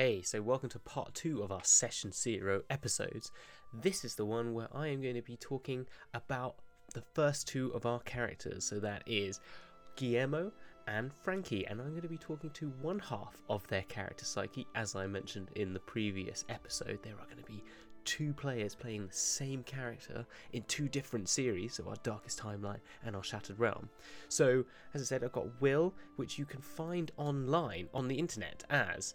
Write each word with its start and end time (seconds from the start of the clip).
Hey, 0.00 0.22
so 0.22 0.40
welcome 0.40 0.68
to 0.68 0.78
part 0.78 1.12
two 1.12 1.42
of 1.42 1.50
our 1.50 1.64
Session 1.64 2.12
Zero 2.12 2.62
episodes. 2.70 3.32
This 3.72 4.04
is 4.04 4.14
the 4.14 4.24
one 4.24 4.54
where 4.54 4.68
I 4.72 4.86
am 4.86 5.02
going 5.02 5.16
to 5.16 5.22
be 5.22 5.36
talking 5.36 5.86
about 6.14 6.54
the 6.94 7.02
first 7.14 7.48
two 7.48 7.72
of 7.74 7.84
our 7.84 7.98
characters. 7.98 8.64
So 8.64 8.78
that 8.78 9.02
is 9.06 9.40
Guillermo 9.96 10.52
and 10.86 11.12
Frankie, 11.12 11.66
and 11.66 11.80
I'm 11.80 11.90
going 11.90 12.02
to 12.02 12.08
be 12.08 12.16
talking 12.16 12.50
to 12.50 12.68
one 12.80 13.00
half 13.00 13.42
of 13.50 13.66
their 13.66 13.82
character 13.82 14.24
psyche. 14.24 14.68
As 14.76 14.94
I 14.94 15.08
mentioned 15.08 15.50
in 15.56 15.74
the 15.74 15.80
previous 15.80 16.44
episode, 16.48 17.00
there 17.02 17.14
are 17.14 17.26
going 17.26 17.44
to 17.44 17.50
be 17.50 17.64
two 18.04 18.32
players 18.32 18.76
playing 18.76 19.08
the 19.08 19.12
same 19.12 19.64
character 19.64 20.24
in 20.52 20.62
two 20.68 20.88
different 20.88 21.28
series, 21.28 21.74
so 21.74 21.88
our 21.88 21.96
Darkest 22.04 22.38
Timeline 22.38 22.80
and 23.04 23.16
our 23.16 23.24
Shattered 23.24 23.58
Realm. 23.58 23.88
So, 24.28 24.64
as 24.94 25.02
I 25.02 25.04
said, 25.04 25.24
I've 25.24 25.32
got 25.32 25.60
Will, 25.60 25.92
which 26.14 26.38
you 26.38 26.44
can 26.44 26.60
find 26.60 27.10
online 27.16 27.88
on 27.92 28.06
the 28.06 28.14
internet 28.14 28.62
as 28.70 29.14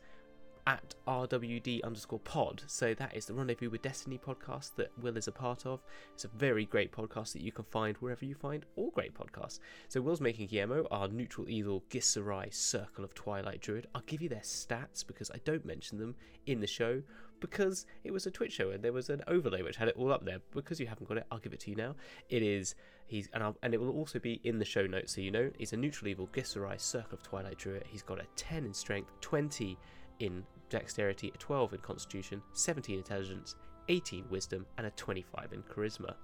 at 0.65 0.95
RWD 1.07 1.83
underscore 1.83 2.19
pod. 2.19 2.63
So 2.67 2.93
that 2.93 3.15
is 3.15 3.25
the 3.25 3.33
Rendezvous 3.33 3.69
with 3.69 3.81
Destiny 3.81 4.17
podcast 4.17 4.75
that 4.75 4.91
Will 5.01 5.17
is 5.17 5.27
a 5.27 5.31
part 5.31 5.65
of. 5.65 5.81
It's 6.13 6.25
a 6.25 6.29
very 6.29 6.65
great 6.65 6.91
podcast 6.91 7.33
that 7.33 7.41
you 7.41 7.51
can 7.51 7.65
find 7.65 7.97
wherever 7.97 8.23
you 8.23 8.35
find 8.35 8.65
all 8.75 8.91
great 8.91 9.13
podcasts. 9.13 9.59
So 9.89 10.01
Will's 10.01 10.21
making 10.21 10.47
Guillermo, 10.47 10.87
our 10.91 11.07
neutral 11.07 11.49
evil 11.49 11.83
Githzerai 11.89 12.53
Circle 12.53 13.03
of 13.03 13.13
Twilight 13.13 13.61
Druid. 13.61 13.87
I'll 13.93 14.03
give 14.05 14.21
you 14.21 14.29
their 14.29 14.39
stats 14.39 15.05
because 15.05 15.29
I 15.31 15.39
don't 15.43 15.65
mention 15.65 15.97
them 15.97 16.15
in 16.45 16.61
the 16.61 16.67
show 16.67 17.01
because 17.39 17.85
it 18.05 18.11
was 18.11 18.25
a 18.25 18.31
Twitch 18.31 18.53
show 18.53 18.69
and 18.69 18.81
there 18.81 18.93
was 18.93 19.09
an 19.09 19.21
overlay 19.27 19.61
which 19.61 19.75
had 19.75 19.89
it 19.89 19.95
all 19.97 20.13
up 20.13 20.23
there. 20.23 20.39
Because 20.53 20.79
you 20.79 20.87
haven't 20.87 21.09
got 21.09 21.17
it, 21.17 21.25
I'll 21.29 21.39
give 21.39 21.53
it 21.53 21.59
to 21.61 21.71
you 21.71 21.75
now. 21.75 21.95
It 22.29 22.41
is 22.41 22.75
he's 23.05 23.27
and 23.33 23.43
I'll, 23.43 23.57
and 23.63 23.73
it 23.73 23.81
will 23.81 23.89
also 23.89 24.17
be 24.17 24.39
in 24.45 24.59
the 24.59 24.65
show 24.65 24.87
notes 24.87 25.13
so 25.13 25.21
you 25.21 25.29
know 25.29 25.51
he's 25.57 25.73
a 25.73 25.77
neutral 25.77 26.07
evil 26.07 26.29
Githzerai 26.33 26.79
Circle 26.79 27.15
of 27.15 27.23
Twilight 27.23 27.57
Druid. 27.57 27.83
He's 27.85 28.01
got 28.01 28.19
a 28.19 28.25
10 28.37 28.65
in 28.65 28.73
strength, 28.73 29.11
20 29.19 29.77
in 30.23 30.45
dexterity, 30.69 31.31
a 31.35 31.37
12 31.37 31.73
in 31.73 31.79
constitution, 31.81 32.41
17 32.53 32.97
intelligence, 32.97 33.55
18 33.89 34.25
wisdom, 34.29 34.65
and 34.77 34.87
a 34.87 34.91
25 34.91 35.51
in 35.51 35.61
charisma. 35.63 36.15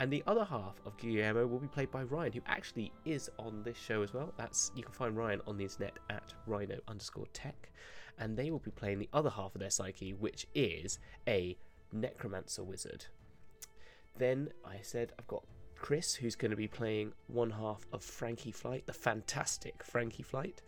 And 0.00 0.12
the 0.12 0.24
other 0.26 0.44
half 0.44 0.80
of 0.84 0.96
Guillermo 0.96 1.46
will 1.46 1.60
be 1.60 1.68
played 1.68 1.92
by 1.92 2.02
Ryan, 2.02 2.32
who 2.32 2.40
actually 2.46 2.92
is 3.04 3.30
on 3.38 3.62
this 3.62 3.78
show 3.78 4.02
as 4.02 4.12
well. 4.12 4.32
That's 4.36 4.72
you 4.74 4.82
can 4.82 4.92
find 4.92 5.16
Ryan 5.16 5.40
on 5.46 5.56
the 5.56 5.62
internet 5.62 5.98
at 6.10 6.34
Rhino 6.46 6.80
underscore 6.88 7.28
tech, 7.32 7.70
and 8.18 8.36
they 8.36 8.50
will 8.50 8.58
be 8.58 8.72
playing 8.72 8.98
the 8.98 9.08
other 9.12 9.30
half 9.30 9.54
of 9.54 9.60
their 9.60 9.70
psyche, 9.70 10.12
which 10.14 10.48
is 10.56 10.98
a 11.28 11.56
necromancer 11.92 12.64
wizard. 12.64 13.06
Then 14.18 14.50
I 14.64 14.78
said 14.82 15.12
I've 15.18 15.28
got 15.28 15.44
Chris, 15.76 16.16
who's 16.16 16.34
going 16.34 16.50
to 16.50 16.56
be 16.56 16.68
playing 16.68 17.12
one 17.28 17.50
half 17.50 17.86
of 17.92 18.02
Frankie 18.02 18.52
Flight, 18.52 18.86
the 18.86 18.92
fantastic 18.92 19.84
Frankie 19.84 20.24
Flight. 20.24 20.62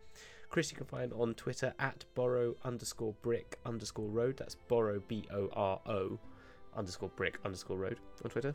Chris 0.55 0.71
you 0.71 0.77
can 0.77 0.87
find 0.87 1.13
on 1.15 1.35
Twitter 1.35 1.75
at 1.81 2.05
Boro 2.15 2.55
underscore 2.63 3.13
brick 3.23 3.59
underscore 3.67 4.09
road. 4.09 4.37
That's 4.37 4.55
Boro 4.55 5.03
B 5.09 5.27
O 5.33 5.49
R 5.53 5.81
O 5.85 6.17
underscore 6.77 7.09
brick 7.17 7.41
underscore 7.45 7.77
road 7.77 7.99
on 8.25 8.31
Twitter. 8.31 8.55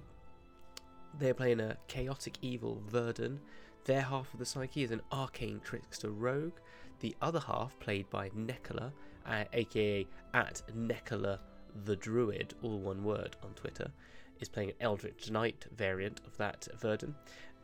They're 1.19 1.33
playing 1.33 1.59
a 1.59 1.75
chaotic 1.89 2.37
evil 2.41 2.81
Verdan. 2.89 3.39
Their 3.83 3.99
half 3.99 4.31
of 4.31 4.39
the 4.39 4.45
psyche 4.45 4.83
is 4.83 4.91
an 4.91 5.01
arcane 5.11 5.59
trickster 5.61 6.11
rogue. 6.11 6.59
The 7.01 7.13
other 7.21 7.41
half, 7.41 7.77
played 7.81 8.09
by 8.09 8.29
Nekola, 8.29 8.93
uh, 9.25 9.43
aka 9.51 10.07
at 10.33 10.61
Nekola 10.73 11.39
the 11.83 11.97
Druid, 11.97 12.53
all 12.61 12.79
one 12.79 13.03
word 13.03 13.35
on 13.43 13.49
Twitter, 13.55 13.91
is 14.39 14.47
playing 14.47 14.69
an 14.69 14.75
Eldritch 14.79 15.29
Knight 15.31 15.65
variant 15.75 16.21
of 16.25 16.37
that 16.37 16.65
Verdan. 16.81 17.13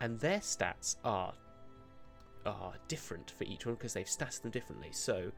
And 0.02 0.20
their 0.20 0.40
stats 0.40 0.98
are 1.06 1.32
are 2.46 2.74
different 2.88 3.32
for 3.32 3.44
each 3.44 3.66
one 3.66 3.76
because 3.76 3.94
they've 3.94 4.10
stated 4.10 4.44
them 4.44 4.52
differently. 4.52 4.90
So, 4.92 5.32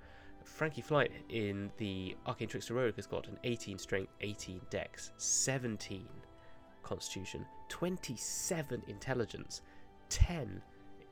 Frankie 0.43 0.81
Flight 0.81 1.11
in 1.29 1.69
the 1.77 2.15
Arcane 2.25 2.47
Trickster 2.47 2.73
Rogue 2.73 2.95
has 2.95 3.05
got 3.05 3.27
an 3.27 3.37
18 3.43 3.77
strength, 3.77 4.13
18 4.21 4.61
dex, 4.69 5.11
17 5.17 6.07
constitution, 6.83 7.45
27 7.67 8.81
intelligence, 8.87 9.61
10 10.09 10.61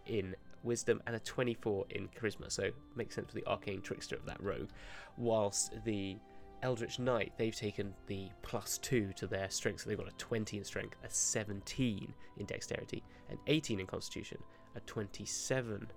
in 0.05 0.35
wisdom, 0.63 1.01
and 1.05 1.15
a 1.15 1.19
24 1.19 1.85
in 1.89 2.07
charisma. 2.09 2.51
So, 2.51 2.69
makes 2.95 3.15
sense 3.15 3.29
for 3.29 3.35
the 3.35 3.45
Arcane 3.45 3.81
Trickster 3.81 4.15
of 4.15 4.25
that 4.25 4.41
rogue. 4.41 4.69
Whilst 5.17 5.73
the 5.83 6.17
Eldritch 6.63 6.97
Knight, 6.97 7.33
they've 7.37 7.55
taken 7.55 7.93
the 8.07 8.29
plus 8.41 8.77
2 8.79 9.13
to 9.17 9.27
their 9.27 9.49
strength, 9.49 9.81
so 9.81 9.89
they've 9.89 9.97
got 9.97 10.07
a 10.07 10.17
20 10.17 10.57
in 10.57 10.63
strength, 10.63 10.97
a 11.03 11.09
17 11.09 12.13
in 12.37 12.45
dexterity, 12.45 13.03
and 13.29 13.37
18 13.47 13.79
in 13.79 13.85
constitution, 13.85 14.37
a 14.75 14.79
27 14.81 15.87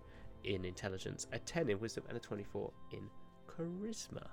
in 0.44 0.64
intelligence, 0.64 1.26
a 1.32 1.38
10 1.38 1.70
in 1.70 1.80
wisdom, 1.80 2.04
and 2.08 2.16
a 2.16 2.20
24 2.20 2.70
in 2.92 3.08
charisma. 3.48 4.26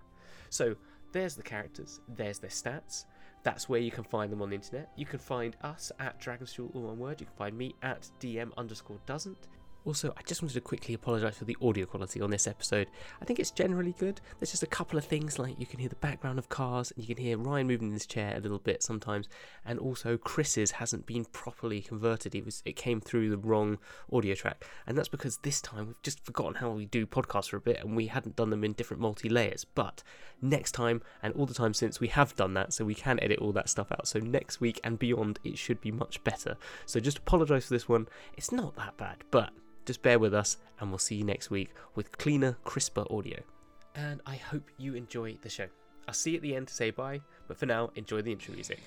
So 0.50 0.76
there's 1.12 1.36
the 1.36 1.44
characters, 1.44 2.02
there's 2.08 2.40
their 2.40 2.50
stats. 2.50 3.06
That's 3.44 3.70
where 3.70 3.80
you 3.80 3.92
can 3.92 4.04
find 4.04 4.32
them 4.32 4.42
on 4.42 4.50
the 4.50 4.56
internet. 4.56 4.92
You 4.96 5.06
can 5.06 5.20
find 5.20 5.56
us 5.62 5.92
at 6.00 6.20
Dragonsduel, 6.20 6.76
all 6.76 6.82
one 6.82 6.98
word. 6.98 7.22
You 7.22 7.28
can 7.28 7.36
find 7.36 7.58
me 7.58 7.76
at 7.84 8.10
DM 8.20 8.52
underscore 8.58 8.98
doesn't. 9.06 9.48
Also, 9.86 10.12
I 10.18 10.22
just 10.24 10.42
wanted 10.42 10.56
to 10.56 10.62
quickly 10.62 10.96
apologise 10.96 11.38
for 11.38 11.46
the 11.46 11.56
audio 11.62 11.86
quality 11.86 12.20
on 12.20 12.32
this 12.32 12.48
episode. 12.48 12.88
I 13.22 13.26
think 13.26 13.40
it's 13.40 13.52
generally 13.52 13.94
good. 14.00 14.20
There's 14.40 14.50
just 14.50 14.64
a 14.64 14.68
couple 14.68 14.98
of 14.98 15.06
things 15.06 15.38
like 15.38 15.60
you 15.60 15.68
can 15.68 15.80
hear 15.80 15.90
the 15.90 15.96
background 15.96 16.40
of 16.40 16.50
cars 16.50 16.92
and 16.92 17.08
you 17.08 17.14
can 17.14 17.24
hear 17.24 17.38
Ryan 17.38 17.68
moving 17.68 17.90
in 17.90 17.94
his 17.94 18.08
chair 18.08 18.34
a 18.36 18.40
little 18.40 18.58
bit 18.58 18.82
sometimes, 18.82 19.30
and 19.64 19.78
also 19.78 20.18
Chris's 20.18 20.72
hasn't 20.72 21.06
been 21.06 21.26
properly 21.26 21.82
converted. 21.82 22.34
It 22.34 22.46
was 22.46 22.64
it 22.66 22.76
came 22.76 23.00
through 23.00 23.30
the 23.30 23.38
wrong 23.38 23.78
audio 24.12 24.34
track, 24.34 24.66
and 24.88 24.98
that's 24.98 25.08
because 25.08 25.38
this 25.38 25.62
time 25.62 25.88
we've 25.88 26.02
just 26.02 26.26
forgotten 26.26 26.56
how 26.56 26.72
we 26.72 26.88
do 26.88 27.06
podcasts 27.06 27.50
for 27.50 27.58
a 27.58 27.62
bit 27.62 27.80
and 27.84 27.96
we 27.96 28.08
hadn't 28.08 28.36
done 28.36 28.50
them 28.50 28.64
in 28.64 28.74
different 28.74 29.02
multi 29.02 29.30
layers. 29.30 29.66
But 29.66 30.02
next 30.42 30.72
time 30.72 31.04
and 31.22 31.32
all 31.36 31.46
the 31.46 31.54
time 31.54 31.76
since 31.76 32.00
we 32.00 32.08
have 32.08 32.36
done 32.36 32.56
that, 32.56 32.74
so 32.74 32.86
we 32.86 32.96
can 32.96 33.20
edit 33.22 33.38
all 33.38 33.52
that 33.52 33.70
stuff 33.70 33.92
out. 33.92 34.08
So 34.08 34.18
next 34.18 34.60
week 34.60 34.80
and 34.84 34.98
beyond, 34.98 35.38
it 35.44 35.60
should 35.60 35.80
be 35.80 35.92
much 35.92 36.24
better. 36.24 36.58
So 36.88 37.00
just 37.00 37.20
apologise 37.20 37.68
for 37.68 37.76
this 37.76 37.88
one. 37.88 38.08
It's 38.36 38.52
not 38.52 38.76
that 38.78 38.98
bad, 38.98 39.18
but 39.30 39.52
just 39.86 40.02
bear 40.02 40.20
with 40.20 40.34
us, 40.34 40.58
and 40.80 40.90
we'll 40.90 40.98
see 40.98 41.16
you 41.16 41.24
next 41.24 41.50
week 41.50 41.74
with 41.96 42.18
cleaner, 42.18 42.58
crisper 42.64 43.06
audio. 43.10 43.40
And 43.96 44.22
I 44.26 44.36
hope 44.36 44.70
you 44.78 44.96
enjoy 44.96 45.38
the 45.42 45.50
show. 45.50 45.68
I'll 46.08 46.14
see 46.14 46.32
you 46.32 46.38
at 46.38 46.42
the 46.42 46.56
end 46.56 46.68
to 46.68 46.74
say 46.74 46.92
bye, 46.92 47.22
but 47.48 47.58
for 47.58 47.66
now, 47.66 47.92
enjoy 47.96 48.22
the 48.22 48.32
intro 48.32 48.54
music. 48.54 48.80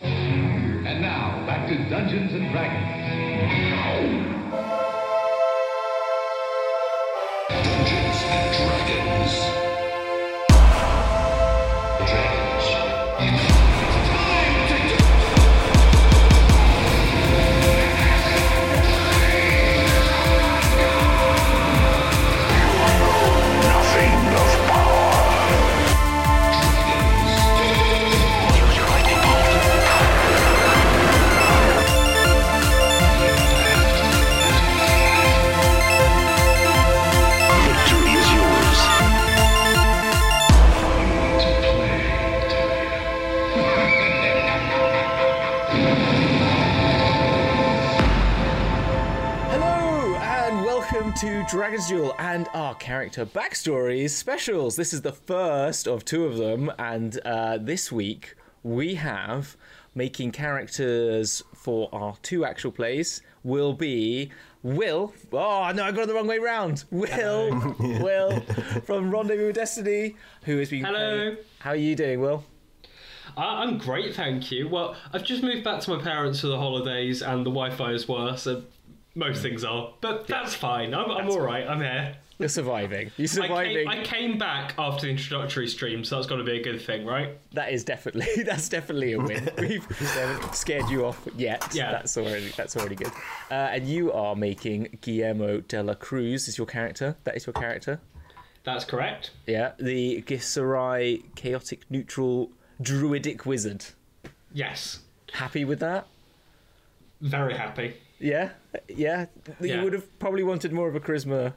And 0.00 1.00
now, 1.00 1.46
back 1.46 1.68
to 1.68 1.76
Dungeons 1.88 2.32
and 2.32 2.50
Dragons. 2.50 4.39
To 51.20 51.44
Dragon's 51.50 51.88
Duel 51.88 52.14
and 52.18 52.48
our 52.54 52.74
character 52.76 53.26
backstories 53.26 54.10
specials. 54.10 54.76
This 54.76 54.92
is 54.92 55.02
the 55.02 55.12
first 55.12 55.86
of 55.86 56.04
two 56.04 56.24
of 56.24 56.36
them, 56.38 56.70
and 56.78 57.18
uh, 57.26 57.58
this 57.58 57.92
week 57.92 58.36
we 58.62 58.94
have 58.94 59.56
making 59.94 60.30
characters 60.32 61.42
for 61.54 61.88
our 61.92 62.16
two 62.22 62.44
actual 62.44 62.70
plays 62.70 63.22
will 63.42 63.72
be 63.74 64.30
Will. 64.62 65.12
Oh 65.32 65.72
no, 65.74 65.84
I 65.84 65.90
got 65.92 66.02
it 66.02 66.06
the 66.08 66.14
wrong 66.14 66.26
way 66.26 66.38
round. 66.38 66.84
Will, 66.90 67.74
Will 67.78 68.40
from 68.84 69.10
Rendezvous 69.10 69.46
with 69.48 69.56
Destiny, 69.56 70.16
who 70.44 70.58
has 70.58 70.70
been. 70.70 70.84
Hello. 70.84 70.98
playing- 70.98 71.36
How 71.58 71.70
are 71.70 71.76
you 71.76 71.96
doing, 71.96 72.20
Will? 72.20 72.44
I- 73.36 73.62
I'm 73.62 73.78
great, 73.78 74.14
thank 74.14 74.50
you. 74.50 74.68
Well, 74.68 74.96
I've 75.12 75.24
just 75.24 75.42
moved 75.42 75.64
back 75.64 75.80
to 75.82 75.96
my 75.96 76.02
parents 76.02 76.40
for 76.40 76.46
the 76.46 76.58
holidays, 76.58 77.20
and 77.22 77.40
the 77.44 77.50
Wi-Fi 77.50 77.90
is 77.92 78.08
worse. 78.08 78.46
And 78.46 78.64
most 79.14 79.42
things 79.42 79.64
are, 79.64 79.92
but 80.00 80.26
that's 80.26 80.54
fine. 80.54 80.94
I'm, 80.94 81.10
I'm 81.10 81.28
all 81.30 81.40
right. 81.40 81.66
I'm 81.66 81.80
here. 81.80 82.16
You're 82.38 82.48
surviving. 82.48 83.10
You're 83.18 83.24
I 83.24 83.26
surviving. 83.26 83.74
came, 83.76 83.88
I 83.88 84.02
came 84.02 84.38
back 84.38 84.74
after 84.78 85.02
the 85.02 85.10
introductory 85.10 85.68
stream, 85.68 86.04
so 86.04 86.16
that's 86.16 86.26
got 86.26 86.36
to 86.36 86.44
be 86.44 86.58
a 86.58 86.62
good 86.62 86.80
thing, 86.80 87.04
right? 87.04 87.36
That 87.52 87.70
is 87.70 87.84
definitely 87.84 88.42
that's 88.44 88.70
definitely 88.70 89.12
a 89.12 89.18
win. 89.20 89.50
We've 89.58 89.84
haven't 89.84 90.54
scared 90.54 90.88
you 90.88 91.04
off 91.04 91.28
yet. 91.36 91.68
Yeah. 91.74 91.92
that's 91.92 92.16
already 92.16 92.48
that's 92.56 92.76
already 92.78 92.94
good. 92.94 93.12
Uh, 93.50 93.54
and 93.54 93.86
you 93.86 94.10
are 94.12 94.34
making 94.34 94.98
Guillermo 95.02 95.60
de 95.60 95.82
la 95.82 95.92
Cruz 95.94 96.48
is 96.48 96.56
your 96.56 96.66
character. 96.66 97.14
That 97.24 97.36
is 97.36 97.46
your 97.46 97.52
character. 97.52 98.00
That's 98.64 98.86
correct. 98.86 99.32
Yeah, 99.46 99.72
the 99.78 100.22
Githzerai 100.22 101.22
chaotic 101.34 101.82
neutral 101.90 102.50
druidic 102.80 103.44
wizard. 103.44 103.84
Yes. 104.52 105.00
Happy 105.32 105.66
with 105.66 105.80
that? 105.80 106.06
Very 107.20 107.54
happy. 107.54 107.96
Yeah, 108.20 108.50
yeah. 108.88 109.26
You 109.60 109.82
would 109.82 109.92
have 109.94 110.18
probably 110.18 110.42
wanted 110.42 110.72
more 110.72 110.88
of 110.88 110.94
a 110.94 111.00
charisma, 111.00 111.54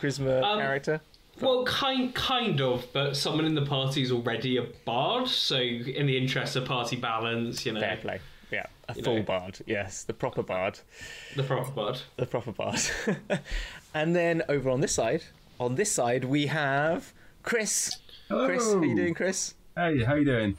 charisma 0.00 0.42
Um, 0.42 0.58
character. 0.58 1.00
Well, 1.40 1.64
kind 1.64 2.14
kind 2.14 2.60
of, 2.60 2.86
but 2.92 3.16
someone 3.16 3.46
in 3.46 3.54
the 3.54 3.64
party 3.64 4.02
is 4.02 4.12
already 4.12 4.58
a 4.58 4.62
bard, 4.84 5.28
so 5.28 5.56
in 5.56 6.06
the 6.06 6.16
interest 6.18 6.56
of 6.56 6.64
party 6.66 6.96
balance, 6.96 7.64
you 7.64 7.72
know, 7.72 7.80
Fair 7.80 7.96
play. 7.96 8.20
Yeah, 8.50 8.66
a 8.88 8.94
You 8.94 9.02
full 9.02 9.16
know. 9.16 9.22
bard. 9.22 9.58
Yes, 9.66 10.04
the 10.04 10.12
proper 10.12 10.42
bard. 10.42 10.80
the 11.36 11.42
proper 11.42 11.70
bard. 11.70 12.00
The 12.16 12.26
proper 12.26 12.52
bard. 12.52 12.80
and 13.94 14.14
then 14.14 14.42
over 14.48 14.68
on 14.70 14.80
this 14.80 14.92
side, 14.92 15.22
on 15.58 15.76
this 15.76 15.90
side 15.90 16.24
we 16.24 16.46
have 16.48 17.12
Chris. 17.42 17.96
Chris, 18.28 18.72
how 18.74 18.82
you 18.82 18.94
doing, 18.96 19.14
Chris? 19.14 19.54
Hey, 19.76 20.02
how 20.04 20.14
you 20.16 20.24
doing? 20.24 20.58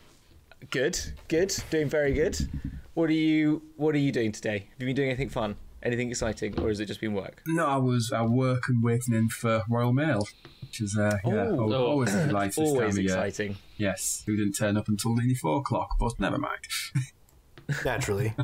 Good, 0.72 1.00
good, 1.28 1.56
doing 1.70 1.88
very 1.90 2.14
good. 2.14 2.50
What 2.94 3.10
are 3.10 3.14
you 3.14 3.64
What 3.76 3.96
are 3.96 4.00
you 4.00 4.12
doing 4.12 4.32
today? 4.32 4.60
Have 4.72 4.80
you 4.80 4.86
been 4.88 4.96
doing 4.96 5.10
anything 5.10 5.30
fun, 5.30 5.56
anything 5.82 6.10
exciting, 6.10 6.60
or 6.60 6.68
has 6.70 6.80
it 6.80 6.86
just 6.86 7.02
been 7.02 7.14
work? 7.14 7.42
No, 7.48 7.66
I 7.66 7.78
was 7.78 8.12
at 8.12 8.30
work 8.30 8.64
and 8.70 8.84
waiting 8.84 9.14
in 9.16 9.30
for 9.30 9.64
Royal 9.70 9.94
Mail, 9.94 10.28
which 10.62 10.80
is 10.82 10.98
uh, 10.98 11.18
yeah, 11.26 11.32
Oh. 11.50 11.74
al- 11.74 11.74
always 11.74 12.14
a 12.14 12.28
delight 12.28 12.58
Always 12.58 12.80
time 12.80 12.90
of 12.90 12.98
year. 12.98 13.06
exciting. 13.06 13.58
Yes, 13.78 14.24
who 14.26 14.36
didn't 14.38 14.54
turn 14.54 14.78
up 14.78 14.88
until 14.88 15.16
nearly 15.16 15.34
four 15.36 15.60
o'clock, 15.60 15.96
but 16.00 16.20
never 16.20 16.38
mind. 16.38 16.60
Naturally. 17.86 18.36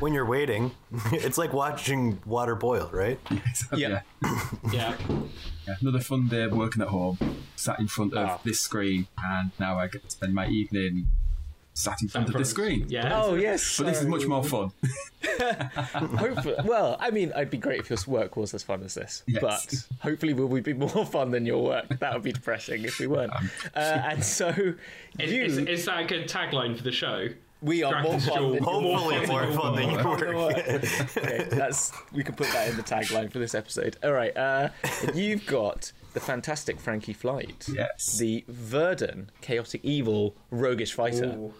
when 0.00 0.12
you're 0.12 0.26
waiting, 0.26 0.72
it's 1.12 1.38
like 1.38 1.52
watching 1.54 2.20
water 2.26 2.54
boil, 2.56 2.90
right? 2.92 3.18
So, 3.54 3.76
Yeah. 3.76 4.00
yeah. 4.22 4.52
Yeah. 4.72 4.96
yeah, 5.66 5.74
another 5.80 6.00
fun 6.00 6.28
day 6.28 6.42
of 6.42 6.52
working 6.52 6.82
at 6.82 6.88
home, 6.88 7.16
sat 7.56 7.78
in 7.78 7.86
front 7.88 8.12
of 8.12 8.28
Ah. 8.28 8.38
this 8.44 8.60
screen, 8.60 9.06
and 9.24 9.52
now 9.58 9.78
I 9.78 9.86
get 9.86 10.02
to 10.04 10.10
spend 10.10 10.34
my 10.34 10.46
evening 10.48 11.06
sat 11.74 12.00
in 12.02 12.08
front 12.08 12.28
of 12.28 12.34
the 12.34 12.44
screen. 12.44 12.86
Yeah. 12.88 13.20
Oh 13.22 13.34
yes, 13.34 13.78
But 13.78 13.86
this 13.86 14.00
is 14.00 14.06
much 14.06 14.26
more 14.26 14.44
fun. 14.44 14.72
Hopefully, 15.94 16.54
well, 16.64 16.96
I 17.00 17.10
mean, 17.10 17.32
I'd 17.34 17.50
be 17.50 17.58
great 17.58 17.80
if 17.80 17.90
your 17.90 17.98
work 18.06 18.36
was 18.36 18.54
as 18.54 18.62
fun 18.62 18.82
as 18.82 18.94
this, 18.94 19.22
Yes. 19.26 19.40
but 19.40 19.74
hopefully, 20.00 20.34
will 20.34 20.48
we 20.48 20.60
be 20.60 20.72
more 20.72 21.06
fun 21.06 21.30
than 21.30 21.46
your 21.46 21.62
work? 21.62 21.98
That 22.00 22.12
would 22.14 22.22
be 22.22 22.32
depressing 22.32 22.84
if 22.84 22.98
we 22.98 23.06
weren't. 23.06 23.34
Um, 23.34 23.50
Uh, 23.74 23.78
and 23.78 24.24
so, 24.24 24.48
Is, 25.18 25.32
you, 25.32 25.42
is, 25.44 25.58
is 25.58 25.84
that 25.86 26.00
a 26.00 26.04
good 26.04 26.28
tagline 26.28 26.76
for 26.76 26.82
the 26.82 26.92
show? 26.92 27.28
we 27.60 27.84
are 27.84 28.02
more 28.02 28.18
fun 28.18 28.42
than 28.42 28.54
your 28.54 28.62
Hopefully 28.64 29.26
more 29.28 29.52
fun 29.52 29.76
than 29.76 29.90
you 29.90 29.96
work. 30.04 30.22
okay, 31.16 31.46
that's 31.48 31.92
we 32.12 32.24
can 32.24 32.34
put 32.34 32.48
that 32.52 32.68
in 32.68 32.76
the 32.76 32.82
tagline 32.82 33.30
for 33.30 33.38
this 33.38 33.54
episode. 33.54 33.96
All 34.02 34.10
right, 34.12 34.36
uh, 34.36 34.70
you've 35.14 35.46
got 35.46 35.92
the 36.12 36.18
fantastic 36.20 36.80
Frankie 36.80 37.12
Flight, 37.12 37.68
Yes. 37.72 38.18
the 38.18 38.44
Verdan 38.50 39.28
chaotic 39.42 39.80
evil 39.84 40.34
roguish 40.50 40.92
fighter. 40.92 41.26
Ooh. 41.38 41.54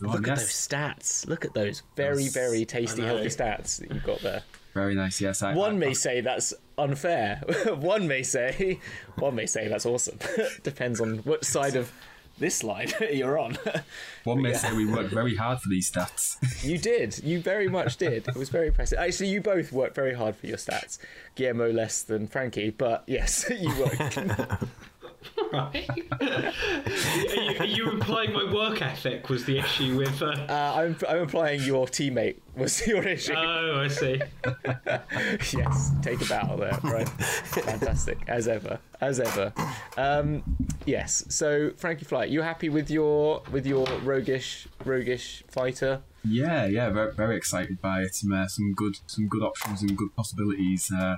Look 0.00 0.28
at 0.28 0.36
those 0.36 0.48
stats. 0.50 1.26
Look 1.28 1.44
at 1.44 1.54
those 1.54 1.82
very, 1.96 2.24
Yes. 2.24 2.32
very 2.34 2.64
tasty, 2.64 3.02
healthy 3.02 3.26
stats 3.28 3.78
that 3.78 3.90
you've 3.92 4.02
got 4.04 4.20
there. 4.20 4.42
very 4.74 4.94
nice. 4.94 5.20
Yes, 5.20 5.42
I, 5.42 5.54
One 5.54 5.74
I, 5.74 5.78
may 5.78 5.94
say 5.94 6.20
that's 6.20 6.52
unfair. 6.78 7.40
one 7.76 8.08
may 8.08 8.22
say, 8.22 8.80
one 9.18 9.34
may 9.34 9.46
say 9.46 9.68
that's 9.68 9.86
awesome. 9.86 10.18
Depends 10.62 11.00
on 11.00 11.18
which 11.18 11.44
side 11.44 11.76
of 11.76 11.92
this 12.38 12.64
line 12.64 12.88
you're 13.12 13.38
on. 13.38 13.56
one 14.24 14.40
may 14.42 14.50
yeah. 14.52 14.56
say 14.56 14.72
we 14.72 14.86
worked 14.86 15.10
very 15.12 15.36
hard 15.36 15.60
for 15.60 15.68
these 15.68 15.90
stats. 15.92 16.36
you 16.64 16.78
did. 16.78 17.22
You 17.22 17.40
very 17.40 17.68
much 17.68 17.98
did. 17.98 18.26
It 18.26 18.34
was 18.34 18.48
very 18.48 18.68
impressive. 18.68 18.98
Actually, 18.98 19.28
you 19.28 19.40
both 19.40 19.70
worked 19.70 19.94
very 19.94 20.14
hard 20.14 20.34
for 20.34 20.46
your 20.46 20.56
stats. 20.56 20.98
Guillermo 21.36 21.70
less 21.70 22.02
than 22.02 22.26
Frankie, 22.26 22.70
but 22.70 23.04
yes, 23.06 23.48
you 23.50 23.68
worked. 23.78 24.18
Right. 25.52 25.86
are, 26.20 26.52
you, 27.36 27.58
are 27.58 27.66
you 27.66 27.90
implying 27.90 28.32
my 28.32 28.50
work 28.50 28.80
ethic 28.80 29.28
was 29.28 29.44
the 29.44 29.58
issue 29.58 29.98
with? 29.98 30.22
Uh... 30.22 30.30
Uh, 30.48 30.72
I'm, 30.76 30.96
I'm 31.06 31.18
implying 31.18 31.62
your 31.62 31.86
teammate 31.86 32.36
was 32.56 32.86
your 32.86 33.06
issue. 33.06 33.34
Oh, 33.34 33.80
I 33.80 33.88
see. 33.88 34.20
yes, 35.56 35.90
take 36.02 36.20
a 36.20 36.26
battle 36.26 36.56
there, 36.56 36.78
right? 36.82 37.08
Fantastic, 37.08 38.18
as 38.28 38.48
ever, 38.48 38.78
as 39.00 39.20
ever. 39.20 39.52
Um, 39.96 40.42
yes. 40.86 41.24
So, 41.28 41.70
Frankie 41.76 42.04
Flight, 42.04 42.30
you 42.30 42.42
happy 42.42 42.68
with 42.68 42.90
your 42.90 43.42
with 43.50 43.66
your 43.66 43.86
roguish 44.02 44.68
roguish 44.84 45.44
fighter? 45.48 46.02
Yeah, 46.24 46.66
yeah, 46.66 46.90
very, 46.90 47.12
very 47.12 47.36
excited 47.36 47.80
by 47.80 48.02
it. 48.02 48.14
Some, 48.14 48.32
uh, 48.32 48.46
some 48.46 48.74
good, 48.74 48.96
some 49.06 49.26
good 49.26 49.42
options 49.42 49.82
and 49.82 49.96
good 49.96 50.14
possibilities 50.14 50.90
uh, 50.92 51.16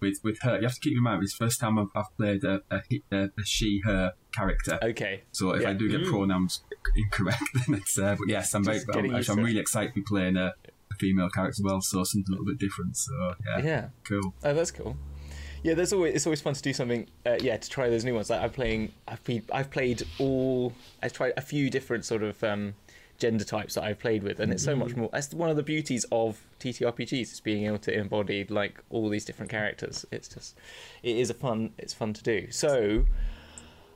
with 0.00 0.20
with 0.22 0.38
her. 0.42 0.56
You 0.56 0.62
have 0.62 0.74
to 0.74 0.80
keep 0.80 0.96
in 0.96 1.02
mind 1.02 1.22
it's 1.22 1.36
the 1.36 1.44
first 1.44 1.58
time 1.58 1.78
I've, 1.78 1.88
I've 1.94 2.16
played 2.16 2.44
a, 2.44 2.62
a, 2.70 2.80
a, 3.10 3.24
a 3.24 3.44
she/her 3.44 4.12
character. 4.32 4.78
Okay. 4.82 5.22
So 5.32 5.52
if 5.52 5.62
yeah. 5.62 5.70
I 5.70 5.72
do 5.72 5.88
get 5.88 6.06
pronouns 6.06 6.62
incorrect, 6.96 7.42
then 7.54 7.78
it's. 7.78 7.98
Uh, 7.98 8.14
but 8.16 8.28
yes, 8.28 8.54
I'm 8.54 8.64
very, 8.64 8.78
Just 8.78 8.88
getting 8.88 9.10
I'm, 9.10 9.16
used 9.16 9.30
I'm 9.30 9.38
really 9.38 9.58
excited 9.58 9.88
to 9.88 9.94
be 9.94 10.02
playing 10.02 10.36
a, 10.36 10.54
a 10.94 10.98
female 10.98 11.28
character 11.30 11.56
as 11.58 11.62
well. 11.62 11.80
So 11.80 12.04
something 12.04 12.24
a 12.28 12.30
little 12.32 12.46
bit 12.46 12.58
different. 12.58 12.96
So 12.96 13.34
yeah, 13.46 13.58
Yeah. 13.64 13.88
cool. 14.08 14.34
Oh, 14.44 14.54
that's 14.54 14.70
cool. 14.70 14.96
Yeah, 15.62 15.74
there's 15.74 15.92
always 15.94 16.14
it's 16.14 16.26
always 16.26 16.42
fun 16.42 16.54
to 16.54 16.62
do 16.62 16.72
something. 16.72 17.06
Uh, 17.24 17.38
yeah, 17.40 17.56
to 17.56 17.70
try 17.70 17.88
those 17.88 18.04
new 18.04 18.14
ones. 18.14 18.28
Like 18.30 18.42
I'm 18.42 18.50
playing. 18.50 18.92
I've 19.08 19.24
played. 19.24 19.44
I've 19.52 19.70
played 19.70 20.02
all. 20.18 20.72
I've 21.02 21.12
tried 21.14 21.32
a 21.36 21.40
few 21.40 21.70
different 21.70 22.04
sort 22.04 22.22
of 22.22 22.44
um, 22.44 22.74
gender 23.18 23.44
types 23.44 23.74
that 23.76 23.84
I've 23.84 23.98
played 23.98 24.22
with, 24.22 24.40
and 24.40 24.52
it's 24.52 24.62
so 24.62 24.76
much 24.76 24.94
more. 24.94 25.08
That's 25.10 25.32
one 25.32 25.48
of 25.48 25.56
the 25.56 25.62
beauties 25.62 26.04
of 26.12 26.42
TTRPGs 26.60 27.32
is 27.32 27.40
being 27.40 27.64
able 27.64 27.78
to 27.78 27.94
embody 27.98 28.44
like 28.44 28.82
all 28.90 29.08
these 29.08 29.24
different 29.24 29.50
characters. 29.50 30.04
It's 30.10 30.28
just, 30.28 30.54
it 31.02 31.16
is 31.16 31.30
a 31.30 31.34
fun. 31.34 31.72
It's 31.78 31.94
fun 31.94 32.12
to 32.12 32.22
do. 32.22 32.50
So 32.50 33.06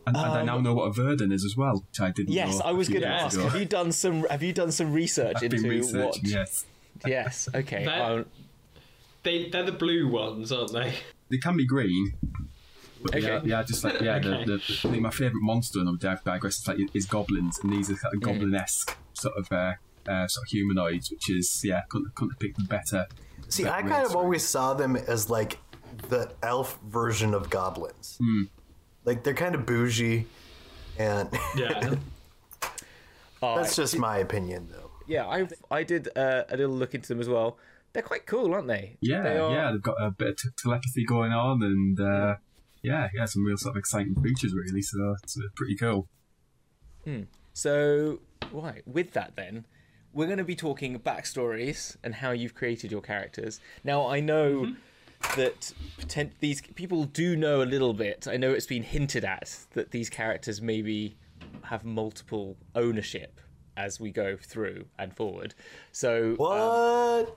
And, 0.07 0.17
and 0.17 0.17
I 0.17 0.43
now 0.45 0.59
know 0.61 0.73
what 0.73 0.85
a 0.85 0.91
Verdan 0.99 1.33
is 1.35 1.45
as 1.45 1.55
well, 1.55 1.85
which 1.87 2.01
I 2.01 2.11
didn't. 2.13 2.31
Um, 2.31 2.35
yes, 2.35 2.59
know 2.61 2.65
I 2.65 2.71
a 2.71 2.75
was 2.75 2.89
going 2.89 3.03
to 3.03 3.09
ask. 3.09 3.37
ago. 3.39 3.47
Have 3.47 3.61
you 3.61 3.67
done 3.67 3.93
some? 3.93 4.25
Have 4.31 4.43
you 4.43 4.55
done 4.55 4.73
some 4.73 4.91
research 4.95 5.37
I've 5.43 5.43
into 5.43 5.63
been 5.69 6.03
what? 6.03 6.17
Yes, 6.23 6.65
Yes. 7.07 7.49
Okay. 7.55 7.85
That- 7.85 8.01
um, 8.01 8.25
They 9.23 9.49
they're 9.51 9.65
the 9.65 9.73
blue 9.73 10.09
ones, 10.09 10.53
aren't 10.53 10.73
they? 10.73 10.95
they 11.31 11.39
can 11.39 11.57
be 11.57 11.67
green. 11.67 12.15
But 13.03 13.23
yeah, 13.23 13.29
Okay. 13.35 13.49
yeah, 13.49 13.63
just 13.63 13.85
like 13.85 14.01
yeah, 14.01 14.17
Okay. 14.17 14.45
the, 14.45 14.57
the, 14.57 14.63
I 14.85 14.91
think 14.91 15.03
my 15.03 15.11
favourite 15.11 15.43
monster, 15.43 15.79
and 15.81 15.89
I 15.89 16.15
digress, 16.25 16.59
is 16.59 16.67
like 16.69 16.79
is 16.95 17.07
goblins, 17.07 17.59
and 17.63 17.73
these 17.73 17.91
are 17.91 17.95
kind 17.97 18.15
of 18.15 18.21
Mm. 18.21 18.25
goblin-esque 18.25 18.97
sort 19.13 19.37
of 19.37 19.53
uh, 19.53 19.75
uh, 20.09 20.27
sort 20.27 20.47
of 20.47 20.51
humanoids, 20.51 21.11
which 21.11 21.31
is 21.31 21.61
yeah, 21.65 21.83
couldn't, 21.89 22.15
couldn't 22.17 22.31
have 22.33 22.39
picked 22.41 22.59
a 22.61 22.65
better. 22.65 23.07
See, 23.49 23.63
better 23.65 23.77
I 23.77 23.83
kind 23.83 24.05
of 24.07 24.17
always 24.17 24.45
saw 24.45 24.75
them 24.75 24.97
as 24.97 25.31
like 25.31 25.59
the 26.09 26.33
elf 26.43 26.79
version 26.89 27.35
of 27.35 27.51
goblins. 27.51 28.19
Like 29.05 29.23
they're 29.23 29.35
kind 29.35 29.55
of 29.55 29.65
bougie, 29.67 30.27
and 30.99 31.29
Yeah. 31.57 31.95
oh, 33.43 33.57
that's 33.57 33.77
just 33.77 33.97
my 33.97 34.19
opinion, 34.19 34.69
though. 34.73 34.88
Yeah. 35.09 35.27
I 35.27 35.49
I 35.71 35.83
did 35.83 36.09
uh, 36.17 36.45
a 36.49 36.57
little 36.57 36.75
look 36.77 36.95
into 36.95 37.09
them 37.09 37.21
as 37.21 37.29
well. 37.29 37.59
They're 37.93 38.03
quite 38.03 38.27
cool, 38.27 38.53
aren't 38.55 38.69
they? 38.69 38.97
Yeah, 39.01 39.23
They 39.23 39.39
are- 39.39 39.51
yeah, 39.53 39.73
they've 39.73 39.83
got 39.83 39.97
a 40.01 40.11
bit 40.11 40.29
of 40.29 40.37
t- 40.37 40.49
telepathy 40.63 41.05
going 41.07 41.33
on, 41.33 41.63
and 41.63 41.99
uh, 41.99 42.37
yeah, 42.83 43.09
yeah, 43.15 43.25
some 43.25 43.45
real 43.45 43.57
sort 43.57 43.75
of 43.77 43.79
exciting 43.81 44.15
features 44.23 44.53
really. 44.55 44.83
So 44.83 45.17
it's 45.23 45.37
uh, 45.39 45.49
pretty 45.57 45.75
cool. 45.77 46.07
So, 47.55 48.21
right, 48.53 48.83
with 48.87 49.13
that 49.15 49.33
then, 49.35 49.65
we're 50.13 50.27
going 50.27 50.39
to 50.39 50.45
be 50.45 50.55
talking 50.55 50.99
backstories 50.99 51.97
and 52.05 52.15
how 52.17 52.31
you've 52.33 52.55
created 52.55 52.91
your 52.93 53.01
characters. 53.01 53.61
Now, 53.83 54.07
I 54.07 54.21
know 54.21 54.75
that 55.37 55.73
potent- 55.99 56.39
these 56.41 56.61
people 56.61 57.05
do 57.05 57.35
know 57.35 57.63
a 57.63 57.65
little 57.65 57.95
bit. 57.95 58.29
I 58.31 58.37
know 58.37 58.53
it's 58.53 58.67
been 58.67 58.83
hinted 58.83 59.25
at 59.25 59.57
that 59.73 59.91
these 59.91 60.09
characters 60.11 60.61
maybe 60.63 61.17
have 61.63 61.85
multiple 61.85 62.57
ownership 62.75 63.41
as 63.79 63.99
we 64.01 64.11
go 64.11 64.37
through 64.37 64.85
and 64.99 65.15
forward. 65.17 65.55
So, 65.93 66.35
What? 66.37 67.37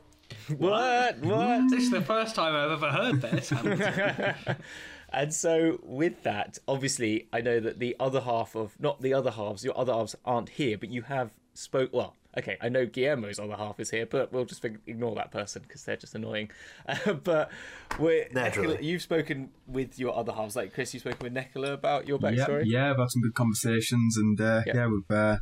what? 0.58 1.20
What? 1.20 1.70
this 1.70 1.84
is 1.84 1.92
the 1.92 2.02
first 2.02 2.36
time 2.36 2.56
I've 2.56 2.72
ever 2.72 2.90
heard 2.90 3.22
this. 3.22 3.54
And 5.14 5.34
so, 5.34 5.78
with 5.84 6.24
that, 6.24 6.58
obviously, 6.70 7.28
I 7.34 7.42
know 7.42 7.60
that 7.60 7.80
the 7.80 7.98
other 8.00 8.22
half 8.22 8.56
of 8.56 8.80
not 8.80 9.02
the 9.02 9.14
other 9.14 9.32
halves, 9.32 9.62
your 9.62 9.78
other 9.78 9.92
halves 9.92 10.16
aren't 10.24 10.48
here, 10.48 10.78
but 10.78 10.90
you 10.90 11.02
have 11.02 11.32
spoke. 11.54 11.90
Well, 11.92 12.16
okay, 12.38 12.56
I 12.62 12.70
know 12.70 12.86
Guillermo's 12.86 13.38
other 13.38 13.58
half 13.58 13.78
is 13.82 13.90
here, 13.90 14.06
but 14.06 14.32
we'll 14.32 14.46
just 14.46 14.64
ignore 14.64 15.16
that 15.16 15.30
person 15.32 15.64
because 15.64 15.84
they're 15.84 15.98
just 15.98 16.16
annoying. 16.16 16.50
Uh, 16.88 17.12
but 17.26 17.52
we're 18.00 18.30
Naturally. 18.32 18.70
Nicola, 18.70 18.86
you've 18.88 19.02
spoken 19.02 19.50
with 19.68 20.00
your 20.00 20.16
other 20.18 20.32
halves, 20.32 20.56
like 20.56 20.74
Chris. 20.74 20.94
You've 20.94 21.02
spoken 21.02 21.20
with 21.26 21.34
Nicola 21.34 21.74
about 21.74 22.08
your 22.08 22.18
Yeah, 22.22 22.30
backstory. 22.32 22.64
yeah, 22.68 22.92
I've 22.92 22.98
had 22.98 23.12
some 23.12 23.22
good 23.22 23.36
conversations, 23.36 24.16
and 24.16 24.40
uh, 24.40 24.62
Yeah. 24.66 24.74
yeah. 24.76 24.88
we've 24.88 25.12
uh, 25.18 25.38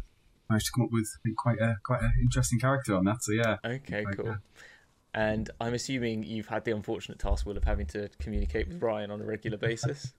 managed 0.50 0.66
to 0.68 0.72
come 0.74 0.86
up 0.86 0.92
with 0.92 1.08
think, 1.24 1.38
quite 1.38 1.60
a 1.60 1.78
quite 1.84 2.02
an 2.02 2.14
interesting 2.22 2.60
character 2.60 2.96
on 2.96 3.06
that. 3.06 3.24
So 3.24 3.32
yeah, 3.34 3.58
Okay, 3.64 4.06
Like, 4.06 4.18
cool. 4.18 4.30
uh, 4.30 4.36
And 5.14 5.50
I'm 5.62 5.74
assuming 5.74 6.24
you've 6.24 6.48
had 6.48 6.66
the 6.66 6.72
unfortunate 6.72 7.20
task, 7.20 7.46
Will, 7.46 7.58
of 7.58 7.64
having 7.64 7.88
to 7.88 8.10
communicate 8.20 8.68
with 8.68 8.82
Ryan 8.82 9.12
on 9.12 9.22
a 9.22 9.26
regular 9.26 9.58
basis. 9.70 10.14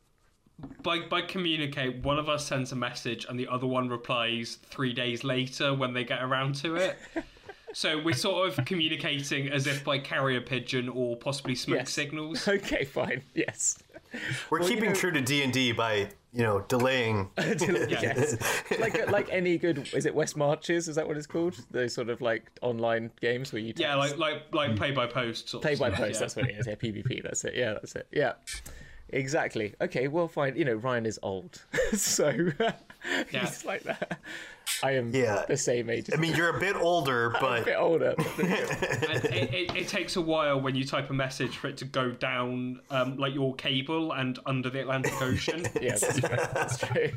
by 0.83 1.01
by 1.01 1.23
communicate, 1.23 2.03
one 2.03 2.19
of 2.19 2.29
us 2.29 2.47
sends 2.47 2.73
a 2.73 2.77
message 2.77 3.27
and 3.29 3.39
the 3.39 3.49
other 3.49 3.67
one 3.67 3.89
replies 3.89 4.59
three 4.65 4.93
days 4.93 5.25
later 5.25 5.75
when 5.75 5.93
they 5.95 6.05
get 6.05 6.23
around 6.23 6.55
to 6.57 6.77
it. 6.77 6.99
So 7.73 8.03
we're 8.03 8.15
sort 8.15 8.49
of 8.59 8.65
communicating 8.65 9.49
as 9.49 9.67
if 9.67 9.85
by 9.85 9.99
carrier 9.99 10.41
pigeon 10.41 10.89
or 10.89 11.17
possibly 11.17 11.55
smoke 11.55 11.79
Yes. 11.79 11.91
signals. 11.93 12.47
okay, 12.49 12.85
fine. 12.85 13.23
Yes. 13.35 13.79
We're 14.51 14.61
keeping 14.61 14.91
know- 14.91 14.95
true 14.95 15.13
to 15.13 15.21
D 15.21 15.43
and 15.43 15.53
D 15.53 15.73
by 15.73 16.09
you 16.33 16.43
know 16.43 16.61
delaying. 16.69 17.31
yes. 17.39 18.37
like 18.81 19.01
uh, 19.01 19.11
like 19.11 19.29
any 19.31 19.57
good 19.59 19.89
is 19.95 20.05
it 20.07 20.15
West 20.15 20.37
Marches 20.37 20.89
is 20.89 20.97
that 20.97 21.07
what 21.07 21.17
it's 21.17 21.27
called 21.27 21.57
those 21.71 21.93
sort 21.95 22.09
of 22.09 22.21
like 22.21 22.51
online 22.61 23.11
games 23.21 23.53
where 23.53 23.63
you 23.63 23.73
Yeah, 23.77 23.95
like 23.97 24.17
like 24.19 24.43
like 24.53 24.75
play 24.77 24.91
by 24.91 25.07
post. 25.07 25.49
Sort 25.49 25.63
play 25.63 25.75
of 25.75 25.79
by 25.81 25.89
stuff, 25.91 26.01
post 26.01 26.15
yeah. 26.15 26.21
that's 26.21 26.37
what 26.37 26.49
it 26.51 26.57
is 26.57 26.67
yeah 26.67 26.75
PvP 26.75 27.23
that's 27.23 27.45
it 27.45 27.55
yeah 27.55 27.73
that's 27.75 27.95
it 27.95 28.07
yeah 28.13 28.33
exactly 29.13 29.75
okay 29.81 30.09
well 30.09 30.29
fine 30.29 30.57
you 30.57 30.65
know 30.65 30.75
Ryan 30.75 31.07
is 31.07 31.19
old 31.23 31.63
so 31.95 32.31
Yeah. 33.33 33.41
he's 33.47 33.65
like 33.65 33.83
that 33.85 34.19
I 34.85 34.93
am 34.93 35.11
Yeah. 35.15 35.45
the 35.49 35.57
same 35.57 35.89
age 35.89 36.11
as 36.11 36.15
I 36.19 36.21
mean, 36.21 36.37
you're 36.37 36.55
a 36.55 36.61
bit 36.61 36.77
older, 36.77 37.27
a 37.35 37.41
but 37.41 37.65
bit 37.65 37.77
older 37.77 38.15
And 38.39 38.51
it, 39.25 39.53
it, 39.55 39.75
it 39.77 39.89
takes 39.89 40.17
a 40.17 40.21
while 40.21 40.61
when 40.61 40.75
you 40.75 40.85
type 40.85 41.09
a 41.11 41.15
message 41.15 41.57
for 41.57 41.69
it 41.69 41.77
to 41.79 41.87
go 41.87 42.11
down 42.11 42.81
um, 42.91 43.17
like 43.17 43.35
your 43.35 43.55
cable 43.55 44.13
and 44.13 44.39
under 44.47 44.69
the 44.71 44.81
Atlantic 44.81 45.21
Ocean. 45.21 45.67
yeah, 45.81 45.97
that's 45.97 46.19
true. 46.21 46.29
That's 46.55 46.79
true. 46.79 47.11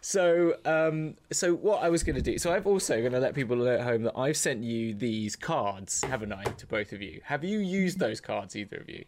so, 0.00 0.54
um, 0.64 1.14
so 1.32 1.54
what 1.54 1.82
I 1.82 1.88
was 1.88 2.02
going 2.02 2.16
to 2.16 2.22
do. 2.22 2.36
So, 2.38 2.52
I've 2.52 2.66
also 2.66 3.00
going 3.00 3.12
to 3.12 3.20
let 3.20 3.34
people 3.34 3.56
know 3.56 3.66
at 3.66 3.80
home 3.82 4.02
that 4.02 4.16
I've 4.18 4.36
sent 4.36 4.62
you 4.62 4.94
these 4.94 5.36
cards, 5.36 6.02
haven't 6.04 6.32
I, 6.32 6.44
to 6.44 6.66
both 6.66 6.92
of 6.92 7.00
you? 7.00 7.20
Have 7.24 7.44
you 7.44 7.58
used 7.60 7.98
those 7.98 8.20
cards, 8.20 8.56
either 8.56 8.76
of 8.76 8.88
you? 8.88 9.04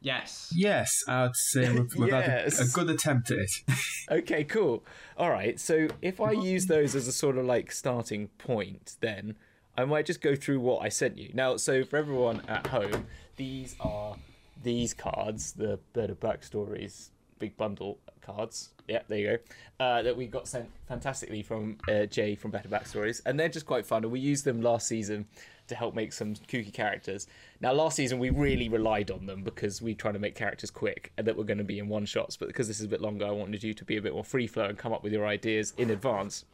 Yes. 0.00 0.52
Yes, 0.54 1.02
I'd 1.08 1.34
say 1.34 1.72
we've, 1.72 1.94
we've 1.96 2.12
had 2.12 2.28
a, 2.28 2.46
a 2.60 2.66
good 2.72 2.90
attempt 2.90 3.30
at 3.30 3.38
it. 3.38 3.50
Okay, 4.10 4.42
cool. 4.44 4.84
All 5.18 5.30
right. 5.30 5.60
So, 5.60 5.88
if 6.00 6.18
I 6.18 6.32
use 6.32 6.66
those 6.66 6.94
as 6.94 7.06
a 7.06 7.12
sort 7.12 7.36
of 7.36 7.44
like 7.44 7.70
starting 7.70 8.28
point, 8.38 8.96
then 9.00 9.36
I 9.76 9.84
might 9.84 10.06
just 10.06 10.22
go 10.22 10.34
through 10.34 10.60
what 10.60 10.82
I 10.82 10.88
sent 10.88 11.18
you. 11.18 11.30
Now, 11.34 11.58
so 11.58 11.84
for 11.84 11.98
everyone 11.98 12.40
at 12.48 12.68
home, 12.68 13.06
these 13.36 13.76
are 13.80 14.16
these 14.62 14.94
cards, 14.94 15.52
the 15.52 15.78
Better 15.92 16.14
Backstories 16.14 17.10
big 17.38 17.56
bundle 17.56 17.98
cards. 18.20 18.70
Yeah, 18.86 19.02
there 19.08 19.18
you 19.18 19.26
go. 19.28 19.84
Uh, 19.84 20.02
that 20.02 20.16
we 20.16 20.26
got 20.26 20.48
sent 20.48 20.68
fantastically 20.88 21.42
from 21.42 21.78
uh, 21.88 22.06
Jay 22.06 22.34
from 22.34 22.50
Better 22.50 22.68
Backstories, 22.68 23.20
and 23.26 23.38
they're 23.38 23.48
just 23.48 23.66
quite 23.66 23.86
fun. 23.86 24.02
And 24.02 24.12
we 24.12 24.20
used 24.20 24.44
them 24.44 24.60
last 24.60 24.88
season 24.88 25.26
to 25.68 25.74
help 25.74 25.94
make 25.94 26.12
some 26.12 26.34
kooky 26.34 26.72
characters. 26.72 27.26
Now, 27.60 27.72
last 27.72 27.96
season 27.96 28.18
we 28.18 28.30
really 28.30 28.68
relied 28.68 29.10
on 29.10 29.26
them 29.26 29.42
because 29.42 29.80
we 29.80 29.94
tried 29.94 30.12
to 30.12 30.18
make 30.18 30.34
characters 30.34 30.70
quick 30.70 31.12
and 31.16 31.26
that 31.26 31.36
were 31.36 31.44
going 31.44 31.58
to 31.58 31.64
be 31.64 31.78
in 31.78 31.88
one 31.88 32.06
shots. 32.06 32.36
But 32.36 32.48
because 32.48 32.68
this 32.68 32.80
is 32.80 32.86
a 32.86 32.88
bit 32.88 33.00
longer, 33.00 33.26
I 33.26 33.30
wanted 33.30 33.62
you 33.62 33.74
to 33.74 33.84
be 33.84 33.96
a 33.96 34.02
bit 34.02 34.14
more 34.14 34.24
free 34.24 34.46
flow 34.46 34.64
and 34.64 34.76
come 34.76 34.92
up 34.92 35.02
with 35.02 35.12
your 35.12 35.26
ideas 35.26 35.72
in 35.76 35.90
advance. 35.90 36.44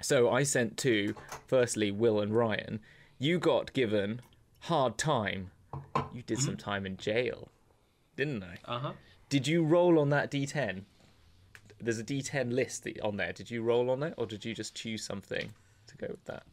So 0.00 0.30
I 0.30 0.42
sent 0.42 0.76
to, 0.78 1.14
firstly, 1.46 1.90
Will 1.90 2.20
and 2.20 2.34
Ryan. 2.34 2.80
You 3.18 3.38
got 3.38 3.72
given 3.72 4.20
hard 4.60 4.98
time. 4.98 5.50
You 6.12 6.22
did 6.22 6.38
some 6.38 6.56
time 6.56 6.86
in 6.86 6.96
jail, 6.96 7.48
didn't 8.16 8.42
I? 8.42 8.58
Uh 8.64 8.78
huh. 8.78 8.92
Did 9.28 9.46
you 9.46 9.64
roll 9.64 9.98
on 9.98 10.10
that 10.10 10.30
D10? 10.30 10.82
There's 11.80 11.98
a 11.98 12.04
D10 12.04 12.52
list 12.52 12.86
on 13.02 13.16
there. 13.16 13.32
Did 13.32 13.50
you 13.50 13.62
roll 13.62 13.90
on 13.90 14.02
it, 14.02 14.14
or 14.16 14.26
did 14.26 14.44
you 14.44 14.54
just 14.54 14.74
choose 14.74 15.04
something 15.04 15.52
to 15.86 15.96
go 15.96 16.06
with 16.08 16.24
that? 16.24 16.44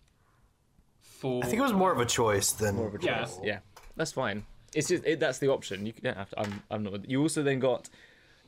For 1.24 1.42
I 1.42 1.48
think 1.48 1.60
it 1.60 1.64
was 1.64 1.72
more 1.72 1.94
of 1.94 2.02
a 2.02 2.06
choice 2.06 2.52
than 2.52 2.76
More 2.76 2.88
of 2.88 2.96
a 2.96 2.98
choice. 2.98 3.40
Yeah. 3.42 3.46
Yeah, 3.46 3.60
that's 3.96 4.12
fine. 4.12 4.46
It's 4.76 4.90
just 4.90 5.06
it, 5.06 5.22
that's 5.22 5.40
the 5.40 5.48
option. 5.48 5.86
You 5.86 5.94
don't 5.94 6.18
have 6.18 6.30
to. 6.32 6.40
I'm. 6.42 6.62
I'm 6.70 6.84
not. 6.84 7.10
You 7.10 7.22
also 7.22 7.42
then 7.44 7.60
got 7.60 7.88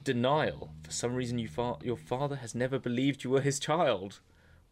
denial. 0.04 0.72
For 0.84 0.92
some 0.92 1.16
reason, 1.16 1.40
you 1.40 1.48
fa- 1.48 1.78
your 1.82 1.96
father 1.96 2.36
has 2.36 2.54
never 2.54 2.78
believed 2.78 3.24
you 3.24 3.30
were 3.30 3.40
his 3.40 3.60
child. 3.60 4.20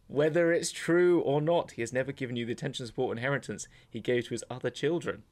Whether 0.06 0.52
it's 0.52 0.70
true 0.70 1.20
or 1.20 1.40
not, 1.40 1.70
he 1.72 1.80
has 1.80 1.94
never 1.94 2.12
given 2.12 2.36
you 2.36 2.44
the 2.44 2.52
attention, 2.52 2.86
support, 2.86 3.16
inheritance 3.16 3.66
he 3.88 4.00
gave 4.00 4.24
to 4.24 4.30
his 4.34 4.44
other 4.50 4.68
children. 4.68 5.22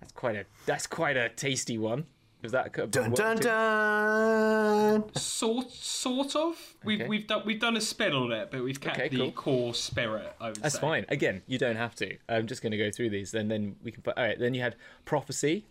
That's 0.00 0.12
quite 0.12 0.36
a. 0.36 0.46
That's 0.64 0.86
quite 0.86 1.18
a 1.18 1.28
tasty 1.28 1.76
one. 1.76 2.06
Was 2.42 2.52
that 2.52 2.78
a- 2.78 2.86
Dun 2.86 3.10
what- 3.10 3.16
dun 3.18 3.36
did- 3.36 3.42
dun. 3.46 5.14
sort 5.16 5.70
sort 5.72 6.36
of. 6.36 6.76
We've 6.84 7.00
Okay. 7.00 7.08
we've 7.08 7.26
done 7.26 7.42
we've 7.44 7.58
done 7.60 7.76
a 7.76 7.80
spin 7.80 8.12
on 8.12 8.30
it, 8.32 8.50
but 8.50 8.62
we've 8.62 8.80
kept 8.80 8.96
Okay, 8.96 9.08
the 9.08 9.16
cool. 9.18 9.32
core 9.32 9.74
spirit. 9.74 10.32
I 10.40 10.48
would 10.48 10.56
That's 10.56 10.76
say. 10.76 10.80
fine. 10.80 11.04
Again, 11.08 11.42
you 11.46 11.58
don't 11.58 11.76
have 11.76 11.94
to. 11.96 12.16
I'm 12.28 12.46
just 12.46 12.62
going 12.62 12.70
to 12.70 12.76
go 12.78 12.90
through 12.90 13.10
these, 13.10 13.34
and 13.34 13.50
then 13.50 13.76
we 13.82 13.90
can. 13.90 14.02
All 14.06 14.12
right. 14.22 14.38
Then 14.38 14.54
you 14.54 14.60
had 14.62 14.76
prophecy, 15.04 15.66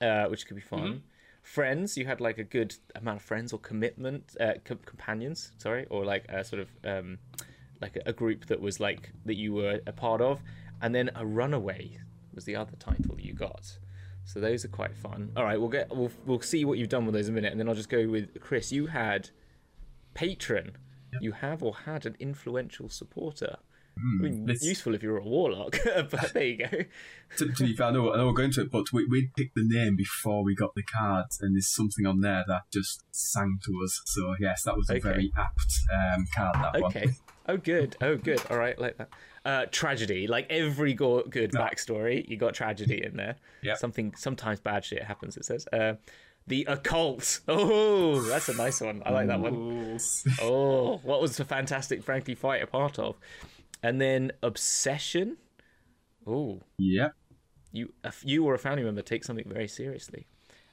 uh, 0.00 0.26
which 0.26 0.46
could 0.46 0.54
be 0.56 0.62
fun. 0.62 0.80
Mm-hmm. 0.80 0.98
Friends, 1.42 1.96
you 1.96 2.06
had 2.06 2.20
like 2.20 2.38
a 2.38 2.44
good 2.44 2.76
amount 2.94 3.18
of 3.18 3.22
friends 3.22 3.52
or 3.52 3.58
commitment, 3.58 4.36
uh, 4.40 4.54
com- 4.64 4.78
companions. 4.84 5.52
Sorry, 5.58 5.86
or 5.90 6.04
like 6.04 6.24
a 6.28 6.44
sort 6.44 6.62
of 6.62 6.68
um, 6.84 7.18
like 7.80 7.96
a, 7.96 8.02
a 8.10 8.12
group 8.12 8.46
that 8.46 8.60
was 8.60 8.78
like 8.80 9.10
that 9.24 9.34
you 9.34 9.54
were 9.54 9.80
a 9.86 9.92
part 9.92 10.20
of, 10.20 10.40
and 10.80 10.94
then 10.94 11.10
a 11.16 11.26
runaway 11.26 11.98
was 12.34 12.44
the 12.44 12.54
other 12.54 12.76
title 12.78 13.16
you 13.18 13.32
got. 13.32 13.78
So 14.26 14.40
those 14.40 14.64
are 14.64 14.68
quite 14.68 14.94
fun. 14.94 15.30
All 15.36 15.44
right, 15.44 15.58
we'll 15.58 15.70
get 15.70 15.94
we'll 15.96 16.10
we'll 16.26 16.40
see 16.40 16.64
what 16.64 16.78
you've 16.78 16.88
done 16.88 17.06
with 17.06 17.14
those 17.14 17.28
in 17.28 17.34
a 17.34 17.36
minute, 17.36 17.52
and 17.52 17.60
then 17.60 17.68
I'll 17.68 17.74
just 17.74 17.88
go 17.88 18.06
with 18.08 18.38
Chris. 18.40 18.72
You 18.72 18.86
had 18.86 19.30
patron. 20.14 20.76
You 21.18 21.32
have 21.32 21.62
or 21.62 21.74
had 21.74 22.04
an 22.04 22.14
influential 22.18 22.90
supporter. 22.90 23.56
I 23.98 24.22
mean, 24.22 24.46
let's- 24.46 24.62
useful 24.62 24.94
if 24.94 25.02
you're 25.02 25.16
a 25.16 25.24
warlock, 25.24 25.78
but 26.10 26.34
there 26.34 26.44
you 26.44 26.58
go. 26.58 26.66
to, 27.38 27.52
to 27.52 27.64
be 27.64 27.74
fair, 27.74 27.86
I 27.86 27.90
know, 27.92 28.12
I 28.12 28.18
know 28.18 28.26
we're 28.26 28.34
going 28.34 28.50
to 28.52 28.60
it, 28.62 28.70
but 28.70 28.92
we, 28.92 29.06
we 29.06 29.30
picked 29.34 29.54
the 29.54 29.64
name 29.66 29.96
before 29.96 30.44
we 30.44 30.54
got 30.54 30.74
the 30.74 30.82
cards, 30.82 31.38
and 31.40 31.56
there's 31.56 31.74
something 31.74 32.04
on 32.04 32.20
there 32.20 32.44
that 32.46 32.64
just 32.70 33.04
sang 33.10 33.58
to 33.64 33.72
us. 33.82 34.02
So, 34.04 34.34
yes, 34.38 34.64
that 34.64 34.76
was 34.76 34.90
a 34.90 34.98
very 34.98 35.32
apt 35.38 35.80
um, 35.90 36.26
card, 36.34 36.56
that 36.56 36.82
one. 36.82 36.90
Okay. 36.94 37.06
Oh, 37.48 37.56
good. 37.56 37.96
Oh, 38.00 38.16
good. 38.16 38.40
All 38.50 38.58
right, 38.58 38.78
like 38.78 38.96
that. 38.98 39.08
Uh, 39.44 39.66
tragedy, 39.70 40.26
like 40.26 40.46
every 40.50 40.92
go- 40.94 41.22
good 41.22 41.52
Yeah. 41.54 41.60
backstory, 41.60 42.28
you 42.28 42.36
got 42.36 42.54
tragedy 42.54 43.04
in 43.04 43.16
there. 43.16 43.36
Yep. 43.62 43.78
Something 43.78 44.14
sometimes 44.16 44.58
bad 44.60 44.84
shit 44.84 45.02
happens. 45.04 45.36
It 45.36 45.44
says. 45.44 45.66
Uh, 45.72 45.94
the 46.48 46.64
occult. 46.68 47.40
Oh, 47.48 48.20
that's 48.22 48.48
a 48.48 48.54
nice 48.54 48.80
one. 48.80 49.02
I 49.06 49.10
like 49.10 49.26
that 49.28 49.40
one. 49.40 49.98
Oh, 50.40 50.98
what 51.04 51.20
was 51.20 51.36
the 51.36 51.44
fantastic 51.44 52.02
Frankly 52.02 52.34
fight 52.34 52.62
a 52.62 52.66
part 52.66 52.98
of? 52.98 53.16
And 53.82 54.00
then 54.00 54.32
obsession. 54.42 55.36
Oh, 56.26 56.60
Yeah. 56.78 57.08
you 57.72 57.92
if 58.04 58.22
you 58.24 58.44
or 58.44 58.54
a 58.54 58.58
family 58.58 58.82
member 58.82 59.02
take 59.02 59.22
something 59.24 59.48
very 59.48 59.68
seriously 59.68 60.26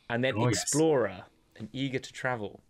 and 0.10 0.24
then 0.24 0.34
Oh, 0.38 0.48
yes. 0.48 0.62
explorer 0.64 1.24
and 1.58 1.70
eager 1.74 2.00
to 2.00 2.12
travel 2.14 2.62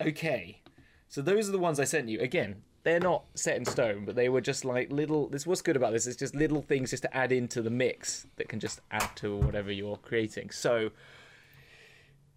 okay 0.00 0.60
so 1.08 1.20
those 1.22 1.48
are 1.48 1.52
the 1.52 1.58
ones 1.58 1.80
i 1.80 1.84
sent 1.84 2.08
you 2.08 2.20
again 2.20 2.62
they're 2.84 3.00
not 3.00 3.24
set 3.34 3.56
in 3.56 3.64
stone 3.64 4.04
but 4.04 4.14
they 4.14 4.28
were 4.28 4.40
just 4.40 4.64
like 4.64 4.90
little 4.90 5.28
this 5.28 5.46
what's 5.46 5.62
good 5.62 5.76
about 5.76 5.92
this 5.92 6.06
is 6.06 6.16
just 6.16 6.34
little 6.34 6.62
things 6.62 6.90
just 6.90 7.02
to 7.02 7.16
add 7.16 7.32
into 7.32 7.62
the 7.62 7.70
mix 7.70 8.26
that 8.36 8.48
can 8.48 8.58
just 8.60 8.80
add 8.90 9.08
to 9.14 9.36
whatever 9.36 9.70
you're 9.70 9.96
creating 9.96 10.50
so 10.50 10.90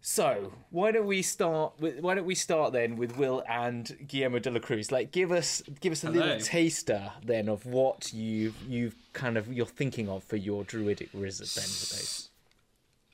so 0.07 0.53
why 0.69 0.91
don't 0.91 1.07
we 1.07 1.23
start 1.23 1.73
with 1.79 1.99
why 1.99 2.13
don't 2.13 2.27
we 2.27 2.35
start 2.35 2.73
then 2.73 2.95
with 2.95 3.17
Will 3.17 3.41
and 3.49 3.97
Guillermo 4.07 4.37
de 4.37 4.51
la 4.51 4.59
Cruz? 4.59 4.91
Like 4.91 5.11
give 5.11 5.31
us 5.31 5.63
give 5.81 5.91
us 5.91 6.03
a 6.03 6.11
Hello. 6.11 6.19
little 6.19 6.39
taster 6.41 7.11
then 7.23 7.49
of 7.49 7.65
what 7.65 8.13
you've 8.13 8.55
you've 8.69 8.95
kind 9.13 9.35
of 9.35 9.51
you're 9.51 9.65
thinking 9.65 10.07
of 10.07 10.23
for 10.23 10.35
your 10.35 10.63
druidic 10.63 11.09
wizard 11.11 11.47
then. 11.47 12.34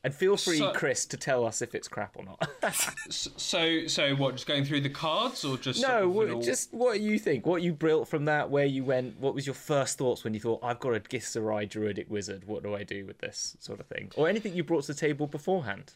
And 0.03 0.13
feel 0.13 0.35
free, 0.35 0.57
So- 0.57 0.71
Chris, 0.71 1.05
to 1.07 1.17
tell 1.17 1.45
us 1.45 1.61
if 1.61 1.75
it's 1.75 1.87
crap 1.87 2.17
or 2.17 2.23
not. 2.23 2.49
So 3.11 3.87
so 3.87 4.15
what? 4.15 4.35
Just 4.35 4.47
going 4.47 4.63
through 4.65 4.81
the 4.81 4.89
cards, 4.89 5.43
or 5.43 5.57
just 5.57 5.81
sort 5.81 5.91
no, 5.91 6.07
of 6.07 6.13
what, 6.13 6.41
just 6.41 6.73
what 6.73 6.99
you 7.01 7.19
think, 7.19 7.45
what 7.45 7.61
you 7.61 7.73
built 7.73 8.07
from 8.07 8.25
that, 8.25 8.49
where 8.49 8.65
you 8.65 8.83
went, 8.83 9.19
what 9.19 9.35
was 9.35 9.45
your 9.45 9.53
first 9.53 9.97
thoughts 9.97 10.23
when 10.23 10.33
you 10.33 10.39
thought, 10.39 10.59
I've 10.63 10.79
got 10.79 10.95
a 10.95 10.99
Githzerai 10.99 11.69
druidic 11.69 12.09
wizard, 12.09 12.45
what 12.45 12.63
do 12.63 12.73
I 12.73 12.83
do 12.83 13.05
with 13.05 13.19
this 13.19 13.57
sort 13.59 13.79
of 13.79 13.87
thing? 13.87 14.11
Or 14.15 14.29
anything 14.29 14.55
you 14.55 14.63
brought 14.63 14.83
to 14.85 14.93
the 14.93 14.99
table 14.99 15.27
beforehand. 15.27 15.93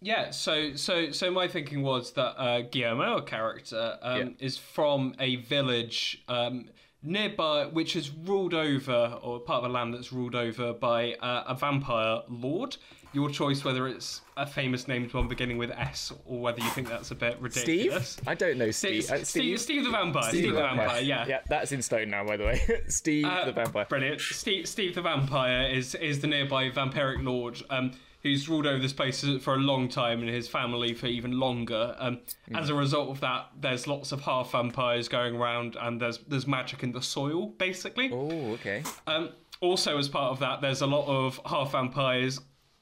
Yeah, 0.00 0.30
so 0.30 0.74
so 0.76 1.10
so 1.10 1.30
my 1.30 1.48
thinking 1.48 1.82
was 1.82 2.12
that 2.12 2.40
uh, 2.40 2.62
Guillermo, 2.62 3.18
a 3.18 3.22
character, 3.22 3.98
um, 4.00 4.36
is 4.38 4.56
from 4.56 5.14
a 5.18 5.36
village 5.36 6.22
um, 6.28 6.70
nearby, 7.02 7.66
which 7.66 7.96
is 7.96 8.10
ruled 8.10 8.54
over, 8.54 9.18
or 9.22 9.40
part 9.40 9.64
of 9.64 9.70
a 9.70 9.72
land 9.72 9.94
that's 9.94 10.12
ruled 10.12 10.34
over 10.34 10.72
by 10.72 11.14
uh, 11.14 11.44
a 11.46 11.54
vampire 11.54 12.22
lord. 12.28 12.76
Your 13.14 13.30
choice 13.30 13.64
whether 13.64 13.88
it's 13.88 14.20
a 14.36 14.46
famous 14.46 14.86
named 14.86 15.14
one 15.14 15.28
beginning 15.28 15.56
with 15.56 15.70
S, 15.70 16.12
or 16.26 16.40
whether 16.40 16.60
you 16.60 16.68
think 16.70 16.88
that's 16.90 17.10
a 17.10 17.14
bit 17.14 17.40
ridiculous. 17.40 18.10
Steve? 18.10 18.28
I 18.28 18.34
don't 18.34 18.58
know 18.58 18.70
Steve. 18.70 19.04
Steve, 19.04 19.20
Uh, 19.20 19.24
Steve, 19.24 19.60
Steve 19.60 19.84
the 19.84 19.90
vampire. 19.90 20.28
Steve, 20.28 20.52
the 20.52 20.60
vampire. 20.60 21.00
Yeah. 21.00 21.26
Yeah, 21.26 21.40
that's 21.48 21.72
in 21.72 21.80
stone 21.80 22.10
now, 22.10 22.26
by 22.26 22.36
the 22.36 22.44
way. 22.44 22.82
Steve 22.88 23.24
Uh, 23.24 23.46
the 23.46 23.52
vampire. 23.52 23.86
Brilliant. 23.88 24.20
Steve, 24.20 24.68
Steve 24.68 24.94
the 24.94 25.00
Vampire 25.00 25.70
is 25.70 25.94
is 25.94 26.20
the 26.20 26.26
nearby 26.26 26.68
vampiric 26.68 27.24
lord 27.24 27.62
um, 27.70 27.92
who's 28.22 28.48
ruled 28.48 28.66
over 28.66 28.80
this 28.80 28.92
place 28.92 29.24
for 29.40 29.54
a 29.54 29.58
long 29.58 29.88
time 29.88 30.20
and 30.20 30.28
his 30.28 30.48
family 30.48 30.92
for 30.94 31.06
even 31.06 31.38
longer. 31.38 31.94
Um, 31.98 32.20
As 32.54 32.68
a 32.68 32.74
result 32.74 33.10
of 33.10 33.20
that, 33.20 33.50
there's 33.60 33.86
lots 33.86 34.12
of 34.12 34.22
half 34.22 34.52
vampires 34.52 35.08
going 35.08 35.36
around 35.36 35.76
and 35.80 36.00
there's 36.00 36.18
there's 36.18 36.46
magic 36.46 36.82
in 36.82 36.92
the 36.92 37.02
soil, 37.02 37.46
basically. 37.46 38.10
Oh, 38.12 38.52
okay. 38.54 38.82
Um, 39.06 39.30
also, 39.60 39.98
as 39.98 40.08
part 40.08 40.32
of 40.32 40.38
that, 40.40 40.60
there's 40.60 40.82
a 40.82 40.86
lot 40.86 41.06
of 41.06 41.40
half 41.46 41.72
vampires 41.72 42.40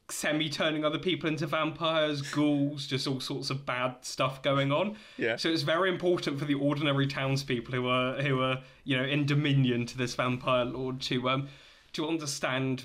semi 0.08 0.48
turning 0.48 0.84
other 0.84 0.98
people 0.98 1.28
into 1.28 1.46
vampires, 1.46 2.22
ghouls, 2.22 2.86
just 2.86 3.06
all 3.06 3.20
sorts 3.20 3.50
of 3.50 3.66
bad 3.66 3.96
stuff 4.02 4.42
going 4.42 4.70
on. 4.72 4.96
Yeah. 5.16 5.36
So 5.36 5.48
it's 5.48 5.62
very 5.62 5.88
important 5.88 6.38
for 6.38 6.44
the 6.44 6.54
ordinary 6.54 7.06
townspeople 7.06 7.74
who 7.74 7.88
are 7.88 8.20
who 8.22 8.40
are 8.40 8.60
you 8.84 8.96
know 8.96 9.04
in 9.04 9.26
dominion 9.26 9.86
to 9.86 9.98
this 9.98 10.14
vampire 10.14 10.64
lord 10.64 11.00
to 11.02 11.28
um 11.28 11.48
to 11.92 12.06
understand 12.08 12.84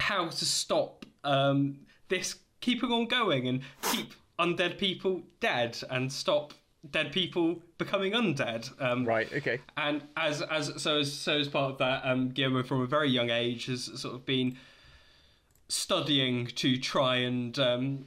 how 0.00 0.28
to 0.28 0.44
stop 0.44 0.99
um 1.24 1.80
this 2.08 2.36
keeping 2.60 2.90
on 2.92 3.06
going 3.06 3.48
and 3.48 3.62
keep 3.82 4.12
undead 4.38 4.78
people 4.78 5.22
dead 5.40 5.78
and 5.90 6.12
stop 6.12 6.54
dead 6.90 7.12
people 7.12 7.62
becoming 7.76 8.12
undead. 8.12 8.70
Um, 8.80 9.04
Right. 9.04 9.30
Okay. 9.32 9.60
and 9.76 10.02
as 10.16 10.40
as 10.42 10.72
so 10.82 10.98
as 11.00 11.12
so 11.12 11.38
as 11.38 11.48
part 11.48 11.72
of 11.72 11.78
that, 11.78 12.02
um, 12.04 12.30
Guillermo 12.30 12.62
from 12.62 12.80
a 12.80 12.86
very 12.86 13.10
young 13.10 13.28
age 13.30 13.66
has 13.66 13.84
sort 14.00 14.14
of 14.14 14.24
been 14.24 14.56
studying 15.68 16.46
to 16.46 16.76
try 16.78 17.16
and 17.16 17.58
um, 17.58 18.06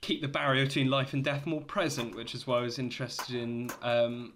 keep 0.00 0.20
the 0.20 0.28
barrier 0.28 0.64
between 0.64 0.88
life 0.90 1.12
and 1.12 1.22
death 1.22 1.46
more 1.46 1.60
present, 1.60 2.14
which 2.14 2.34
is 2.34 2.46
why 2.46 2.58
I 2.58 2.62
was 2.62 2.78
interested 2.78 3.34
in. 3.36 3.70
Um, 3.82 4.32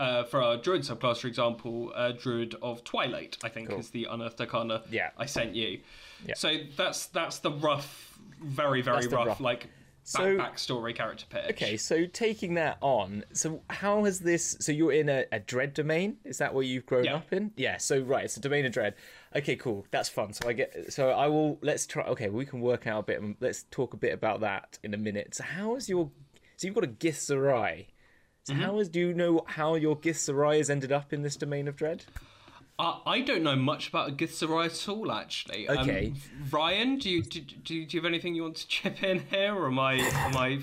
uh, 0.00 0.24
for 0.24 0.42
our 0.42 0.56
druid 0.56 0.82
subclass, 0.82 1.18
for 1.18 1.28
example, 1.28 1.92
uh, 1.94 2.12
druid 2.12 2.56
of 2.62 2.82
Twilight, 2.84 3.36
I 3.44 3.48
think 3.50 3.70
is 3.72 3.90
the 3.90 4.06
unearthed 4.10 4.40
arcana 4.40 4.82
Yeah. 4.90 5.10
I 5.18 5.26
sent 5.26 5.54
you. 5.54 5.80
Yeah. 6.26 6.34
So 6.34 6.48
that's 6.76 7.06
that's 7.06 7.38
the 7.38 7.52
rough, 7.52 8.18
very 8.42 8.82
very 8.82 9.06
rough, 9.06 9.26
rough. 9.26 9.40
like 9.40 9.60
back, 9.60 9.70
So- 10.02 10.36
backstory 10.38 10.94
character 10.94 11.26
pitch. 11.28 11.50
Okay, 11.50 11.76
so 11.76 12.06
taking 12.06 12.54
that 12.54 12.78
on, 12.80 13.24
so 13.32 13.62
how 13.68 14.04
has 14.04 14.18
this? 14.20 14.56
So 14.60 14.72
you're 14.72 14.92
in 14.92 15.08
a, 15.08 15.24
a 15.30 15.38
dread 15.38 15.74
domain. 15.74 16.16
Is 16.24 16.38
that 16.38 16.52
what 16.54 16.66
you've 16.66 16.86
grown 16.86 17.04
Yeah. 17.04 17.16
up 17.16 17.32
in? 17.32 17.52
Yeah. 17.56 17.76
So 17.76 18.00
right, 18.00 18.24
it's 18.24 18.36
a 18.36 18.40
domain 18.40 18.64
of 18.66 18.72
dread. 18.72 18.94
Okay, 19.36 19.56
cool. 19.56 19.86
That's 19.90 20.08
fun. 20.08 20.32
So 20.32 20.48
I 20.48 20.54
get. 20.54 20.92
So 20.92 21.10
I 21.10 21.26
will. 21.28 21.58
Let's 21.62 21.86
try. 21.86 22.04
Okay, 22.06 22.28
we 22.30 22.46
can 22.46 22.60
work 22.60 22.86
out 22.86 23.00
a 23.00 23.02
bit. 23.02 23.22
Let's 23.40 23.64
talk 23.70 23.92
a 23.94 23.98
bit 23.98 24.12
about 24.14 24.40
that 24.40 24.78
in 24.82 24.94
a 24.94 24.98
minute. 24.98 25.34
So 25.34 25.44
how 25.44 25.76
is 25.76 25.88
your? 25.88 26.10
So 26.56 26.66
you've 26.66 26.74
got 26.74 26.84
a 26.84 26.88
Githzerai. 26.88 27.86
So 28.44 28.54
Mm-hmm. 28.54 28.62
how 28.62 28.78
is? 28.78 28.88
Do 28.88 29.00
you 29.00 29.12
know 29.14 29.44
how 29.46 29.74
your 29.74 29.96
Githzerai 29.96 30.58
has 30.58 30.70
ended 30.70 30.92
up 30.92 31.12
in 31.12 31.22
this 31.22 31.36
domain 31.36 31.68
of 31.68 31.76
dread? 31.76 32.04
Uh, 32.78 32.98
I 33.04 33.20
don't 33.20 33.42
know 33.42 33.56
much 33.56 33.88
about 33.88 34.16
Githzerai 34.16 34.66
at 34.66 34.88
all, 34.88 35.12
actually. 35.12 35.68
Um, 35.68 35.78
Okay. 35.78 36.14
Ryan, 36.50 36.96
do 36.98 37.10
you 37.10 37.22
do, 37.22 37.40
do, 37.40 37.84
do 37.86 37.96
you 37.96 38.00
have 38.00 38.06
anything 38.06 38.34
you 38.34 38.42
want 38.42 38.56
to 38.56 38.66
chip 38.74 39.02
in 39.02 39.20
here, 39.30 39.54
or 39.54 39.66
am 39.66 39.78
I 39.78 39.94
am 39.94 40.36
I 40.36 40.60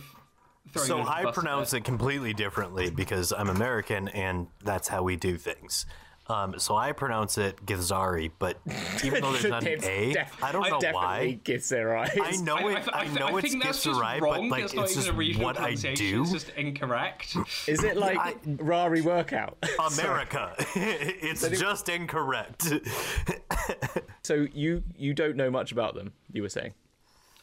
throwing? 0.73 0.87
So 0.87 0.95
you 0.97 1.03
under 1.03 1.21
the 1.21 1.27
I 1.29 1.31
pronounce 1.31 1.71
bit? 1.71 1.77
it 1.77 1.83
completely 1.85 2.33
differently 2.33 2.89
because 2.89 3.31
I'm 3.31 3.49
American 3.49 4.07
and 4.09 4.47
that's 4.63 4.87
how 4.87 5.03
we 5.03 5.15
do 5.15 5.37
things. 5.37 5.85
Um, 6.29 6.59
so 6.59 6.75
I 6.75 6.91
pronounce 6.91 7.37
it 7.37 7.65
Githzari, 7.65 8.31
but 8.37 8.57
even 9.03 9.21
though 9.21 9.31
there's 9.31 9.45
not 9.49 9.63
an 9.63 9.69
It's 9.69 9.85
A, 9.87 10.11
def- 10.13 10.43
I 10.43 10.51
don't 10.51 10.63
know 10.69 10.79
definitely 10.79 10.93
why. 10.93 11.39
Githzerai. 11.43 12.19
I 12.21 12.31
know 12.43 12.55
I, 12.57 12.59
it. 12.59 12.65
I, 12.65 12.79
th- 12.81 12.89
I, 12.93 13.03
th- 13.05 13.19
know 13.19 13.27
I 13.27 13.39
it's 13.39 13.49
think 13.51 13.63
that's 13.63 13.85
Githzerai, 13.85 14.19
but 14.19 14.43
like 14.45 14.61
That's 14.63 14.73
not 14.73 14.83
it's 14.85 14.91
even 14.93 15.03
just 15.03 15.13
a 15.13 15.13
regional 15.13 15.45
what 15.45 15.55
I 15.57 15.61
pronunciation. 15.75 15.95
do. 16.05 16.21
It's 16.23 16.31
just 16.33 16.49
incorrect. 16.49 17.37
Is 17.67 17.83
it 17.83 17.95
like 17.95 18.17
I- 18.17 18.35
Rari 18.45 19.01
workout? 19.01 19.57
America. 19.97 20.53
it's 20.75 21.47
just 21.47 21.87
incorrect. 21.87 22.73
so 24.23 24.47
you 24.53 24.83
you 24.97 25.13
don't 25.13 25.35
know 25.37 25.49
much 25.49 25.71
about 25.71 25.95
them. 25.95 26.13
You 26.33 26.41
were 26.41 26.49
saying, 26.49 26.73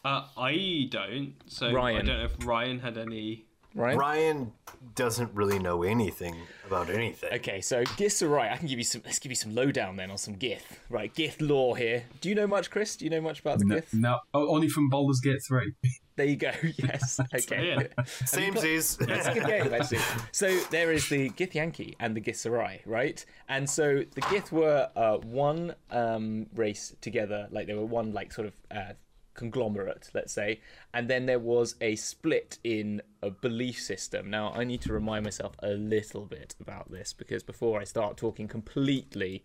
uh, 0.05 0.27
I 0.37 0.89
don't. 0.91 1.35
So 1.47 1.73
Ryan. 1.73 1.97
I 1.97 1.99
don't 2.05 2.19
know 2.19 2.25
if 2.27 2.47
Ryan 2.47 2.79
had 2.81 2.99
any. 2.99 3.47
Right? 3.75 3.97
Ryan 3.97 4.53
doesn't 4.95 5.35
really 5.35 5.59
know 5.59 5.83
anything 5.83 6.37
about 6.67 6.91
anything. 6.91 7.33
Okay, 7.35 7.61
so 7.61 7.83
Gith's 7.85 8.23
are 8.23 8.29
right. 8.29 8.53
I 8.53 8.57
can 8.57 8.69
give 8.69 8.79
you 8.79 8.85
some. 8.85 9.03
Let's 9.05 9.19
give 9.19 9.33
you 9.33 9.37
some 9.37 9.55
lowdown 9.55 9.97
then 9.97 10.11
on 10.11 10.19
some 10.19 10.37
Gith. 10.37 10.63
Right, 10.89 11.13
Gith 11.13 11.37
lore 11.41 11.77
here. 11.77 12.05
Do 12.21 12.29
you 12.29 12.35
know 12.35 12.47
much, 12.47 12.71
Chris? 12.71 12.97
Do 12.97 13.05
you 13.05 13.11
know 13.11 13.21
much 13.21 13.41
about 13.41 13.59
the 13.59 13.65
No, 13.65 13.77
Gith? 13.77 13.93
no 13.95 14.19
oh, 14.33 14.49
only 14.55 14.69
from 14.69 14.89
Baldur's 14.89 15.21
Gate 15.21 15.41
3. 15.47 15.73
There 16.17 16.27
you 16.27 16.37
go. 16.37 16.53
Yes. 16.77 17.21
Okay. 17.35 17.69
Yeah. 17.69 18.05
Samesies. 18.05 19.01
It's 19.01 19.27
a 19.27 19.35
good 19.35 19.47
game, 19.47 19.75
actually. 19.75 19.99
So 20.31 20.57
there 20.71 20.93
is 20.93 21.09
the 21.09 21.31
Githyanki 21.31 21.95
and 21.99 22.17
the 22.17 22.21
Githzerai, 22.21 22.81
right? 22.87 23.25
And 23.49 23.69
so 23.69 24.05
the 24.15 24.21
Gith 24.23 24.53
were 24.53 24.89
uh, 24.95 25.17
one 25.19 25.75
um, 25.91 26.47
race 26.55 26.95
together, 27.01 27.49
like 27.51 27.67
they 27.67 27.75
were 27.75 27.85
one 27.85 28.13
like 28.13 28.33
sort 28.33 28.47
of 28.47 28.55
uh, 28.71 28.93
conglomerate, 29.35 30.11
let's 30.15 30.33
say, 30.33 30.61
and 30.93 31.09
then 31.09 31.27
there 31.27 31.39
was 31.39 31.77
a 31.81 31.97
split 31.97 32.59
in 32.65 33.03
a 33.23 33.31
belief 33.31 33.81
system. 33.81 34.31
Now 34.31 34.53
I 34.55 34.65
need 34.65 34.81
to 34.83 34.93
remind 34.93 35.25
myself 35.25 35.55
a 35.63 35.71
little 35.71 36.27
bit 36.27 36.55
about 36.61 36.91
this 36.91 37.13
because 37.13 37.43
before 37.43 37.81
I 37.81 37.85
start 37.85 38.17
talking 38.17 38.49
completely 38.49 39.45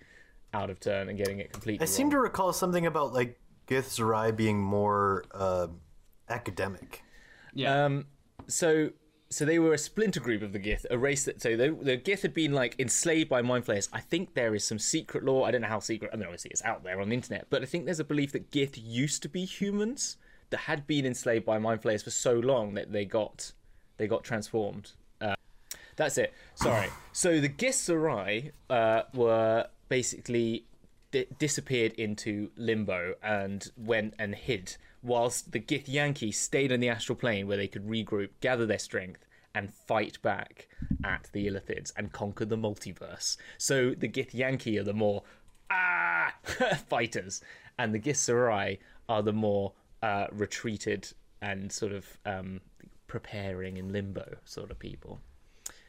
out 0.54 0.70
of 0.70 0.80
turn 0.80 1.10
and 1.10 1.18
getting 1.18 1.40
it 1.40 1.52
completely 1.52 1.84
I 1.84 1.86
seem 1.86 2.10
to 2.10 2.20
recall 2.20 2.54
something 2.54 2.88
about 2.88 3.14
like 3.14 3.40
Githzerai 3.68 4.36
being 4.36 4.60
more 4.62 5.26
uh, 5.32 5.68
academic. 6.28 7.04
Yeah. 7.54 7.86
Um, 7.86 8.06
so 8.48 8.90
so 9.32 9.46
they 9.46 9.60
were 9.60 9.74
a 9.74 9.78
splinter 9.78 10.20
group 10.20 10.42
of 10.42 10.54
the 10.54 10.60
Gith, 10.60 10.86
a 10.90 10.98
race 10.98 11.26
that 11.26 11.42
so 11.42 11.56
the, 11.56 11.78
the 11.82 11.98
Gith 11.98 12.22
had 12.24 12.34
been 12.34 12.52
like 12.52 12.76
enslaved 12.80 13.30
by 13.30 13.42
mind 13.42 13.66
flayers. 13.66 13.88
I 13.94 14.00
think 14.00 14.34
there 14.34 14.56
is 14.56 14.64
some 14.64 14.80
secret 14.80 15.24
lore. 15.24 15.48
I 15.48 15.52
don't 15.52 15.62
know 15.62 15.68
how 15.68 15.80
secret. 15.80 16.10
I 16.12 16.18
mean, 16.18 16.26
obviously 16.26 16.52
it's 16.52 16.64
out 16.64 16.84
there 16.84 17.00
on 17.00 17.10
the 17.10 17.16
internet, 17.16 17.48
but 17.50 17.62
I 17.62 17.66
think 17.66 17.86
there's 17.86 18.00
a 18.00 18.06
belief 18.06 18.32
that 18.32 18.50
Gith 18.50 18.80
used 18.82 19.22
to 19.24 19.30
be 19.30 19.46
humans 19.46 20.18
that 20.50 20.62
had 20.62 20.88
been 20.88 21.06
enslaved 21.06 21.46
by 21.46 21.60
mind 21.60 21.82
flayers 21.82 22.02
for 22.02 22.10
so 22.10 22.34
long 22.34 22.74
that 22.74 22.92
they 22.92 23.06
got 23.06 23.52
they 23.98 24.08
got 24.08 24.24
transformed. 24.24 24.94
Uh, 25.22 25.36
that's 25.96 26.18
it. 26.18 26.34
Sorry. 26.56 26.88
so 27.12 27.40
the 27.40 27.50
Githzerai 27.50 28.52
uh, 28.70 29.04
were 29.14 29.68
basically 29.90 30.66
di- 31.12 31.28
disappeared 31.38 31.94
into 31.94 32.50
limbo 32.56 33.14
and 33.22 33.70
went 33.78 34.16
and 34.18 34.34
hid, 34.34 34.78
whilst 35.02 35.52
the 35.52 35.60
Githyanki 35.60 36.34
stayed 36.34 36.72
on 36.72 36.80
the 36.80 36.90
astral 36.90 37.16
plane 37.16 37.48
where 37.48 37.58
they 37.58 37.68
could 37.68 37.88
regroup, 37.88 38.30
gather 38.42 38.66
their 38.66 38.80
strength, 38.80 39.26
and 39.56 39.74
fight 39.74 40.22
back 40.22 40.68
at 41.04 41.28
the 41.34 41.48
Illithids 41.48 41.92
and 41.96 42.12
conquer 42.12 42.46
the 42.46 42.58
multiverse. 42.58 43.36
So 43.58 43.94
the 43.98 44.08
Githyanki 44.08 44.80
are 44.80 44.84
the 44.84 44.94
more 44.94 45.24
ah 45.72 46.34
fighters, 46.88 47.42
and 47.78 47.94
the 47.94 48.00
Githzerai 48.00 48.78
are 49.08 49.22
the 49.24 49.34
more 49.34 49.74
uh, 50.04 50.28
retreated 50.32 51.12
and 51.42 51.72
sort 51.72 51.94
of 51.94 52.06
um, 52.26 52.62
preparing 53.08 53.78
in 53.78 53.92
limbo 53.92 54.36
sort 54.46 54.70
of 54.72 54.78
people. 54.80 55.20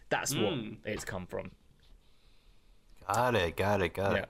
That's 0.09 0.35
what 0.35 0.55
it's 0.85 1.05
come 1.05 1.27
from. 1.27 1.51
Got 3.07 3.35
it. 3.35 3.57
Got 3.57 3.83
it. 3.83 3.95
Got 3.95 4.13
Yeah. 4.13 4.23
it. 4.23 4.29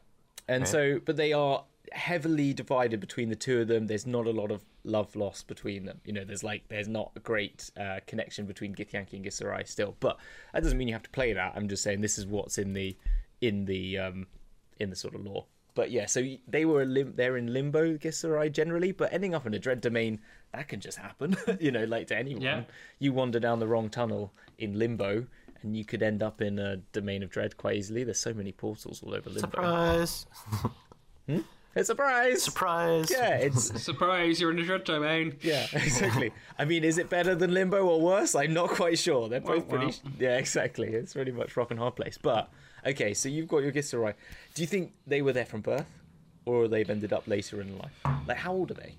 And 0.49 0.67
so, 0.67 1.01
but 1.05 1.17
they 1.17 1.33
are 1.33 1.65
heavily 1.93 2.53
divided 2.53 2.99
between 3.01 3.29
the 3.29 3.37
two 3.37 3.61
of 3.61 3.69
them. 3.69 3.87
There's 3.87 4.07
not 4.07 4.27
a 4.27 4.31
lot 4.31 4.51
of 4.51 4.65
love 4.85 5.15
lost 5.17 5.47
between 5.47 5.85
them. 5.85 6.01
You 6.05 6.13
know, 6.13 6.25
there's 6.25 6.45
like, 6.45 6.65
there's 6.69 6.89
not 6.89 7.13
a 7.17 7.21
great 7.21 7.71
uh, 7.79 8.01
connection 8.07 8.47
between 8.47 8.75
Githyanki 8.75 9.15
and 9.15 9.25
Githzerai 9.25 9.67
still. 9.67 9.97
But 10.01 10.19
that 10.53 10.63
doesn't 10.63 10.79
mean 10.79 10.89
you 10.89 10.95
have 10.95 11.03
to 11.05 11.11
play 11.11 11.33
that. 11.33 11.53
I'm 11.57 11.69
just 11.69 11.83
saying 11.83 12.01
this 12.01 12.19
is 12.19 12.27
what's 12.27 12.59
in 12.59 12.73
the, 12.73 12.97
in 13.41 13.65
the, 13.65 13.99
um, 13.99 14.27
in 14.79 14.91
the 14.91 14.97
sort 14.97 15.15
of 15.15 15.25
lore. 15.25 15.47
But 15.75 15.91
yeah, 15.91 16.07
so 16.07 16.25
they 16.49 16.65
were 16.65 16.85
lim- 16.85 17.15
they're 17.15 17.37
in 17.37 17.53
limbo, 17.53 17.97
Githzerai 17.97 18.53
generally, 18.53 18.93
but 18.93 19.13
ending 19.13 19.35
up 19.35 19.47
in 19.47 19.55
a 19.55 19.59
dread 19.59 19.81
domain 19.81 20.21
that 20.53 20.69
can 20.69 20.81
just 20.81 20.99
happen. 20.99 21.37
you 21.61 21.71
know, 21.71 21.85
like 21.85 22.09
to 22.09 22.17
anyone. 22.17 22.43
Yeah. 22.43 22.63
You 22.99 23.13
wander 23.13 23.41
down 23.41 23.61
the 23.61 23.69
wrong 23.69 23.89
tunnel 23.89 24.33
in 24.59 24.79
limbo, 24.79 25.27
and 25.63 25.77
you 25.77 25.85
could 25.85 26.03
end 26.03 26.23
up 26.23 26.41
in 26.41 26.59
a 26.59 26.79
domain 26.93 27.23
of 27.23 27.31
dread 27.31 27.57
quite 27.57 27.77
easily. 27.77 28.05
There's 28.05 28.19
so 28.19 28.35
many 28.35 28.53
portals 28.53 29.03
all 29.03 29.15
over 29.15 29.31
limbo. 29.31 29.41
Surprise. 29.41 30.27
It's 31.29 31.45
a 31.77 31.85
surprise. 31.85 32.43
Surprise. 32.43 33.11
Yeah, 33.11 33.37
it's 33.37 33.83
Surprise! 33.85 34.41
You're 34.41 34.51
in 34.51 34.59
a 34.59 34.65
dread 34.65 34.85
domain. 34.85 35.37
yeah, 35.43 35.67
exactly. 35.73 36.33
I 36.59 36.65
mean, 36.65 36.85
is 36.85 36.99
it 36.99 37.09
better 37.09 37.35
than 37.35 37.55
Limbo 37.55 37.85
or 37.87 38.01
worse? 38.01 38.35
I'm 38.35 38.53
not 38.53 38.71
quite 38.71 38.99
sure. 38.99 39.29
They're 39.29 39.41
both 39.41 39.67
Well, 39.67 39.79
pretty. 39.83 39.99
Yeah, 40.19 40.37
exactly. 40.39 40.89
It's 40.89 41.15
pretty 41.15 41.33
much 41.33 41.57
rock 41.57 41.71
and 41.71 41.79
hard 41.79 41.97
place. 41.97 42.19
But 42.21 42.51
okay, 42.87 43.15
so 43.15 43.29
you've 43.29 43.49
got 43.49 43.59
your 43.59 43.73
Githzerai. 43.73 44.15
Do 44.55 44.63
you 44.63 44.67
think 44.69 44.93
they 45.07 45.23
were 45.23 45.33
there 45.33 45.47
from 45.47 45.61
birth, 45.61 45.87
or 46.45 46.67
they've 46.69 46.89
ended 46.91 47.13
up 47.13 47.27
later 47.29 47.61
in 47.61 47.79
life? 47.79 47.93
Like, 48.27 48.39
how 48.39 48.53
old 48.53 48.71
are 48.73 48.75
they? 48.75 48.95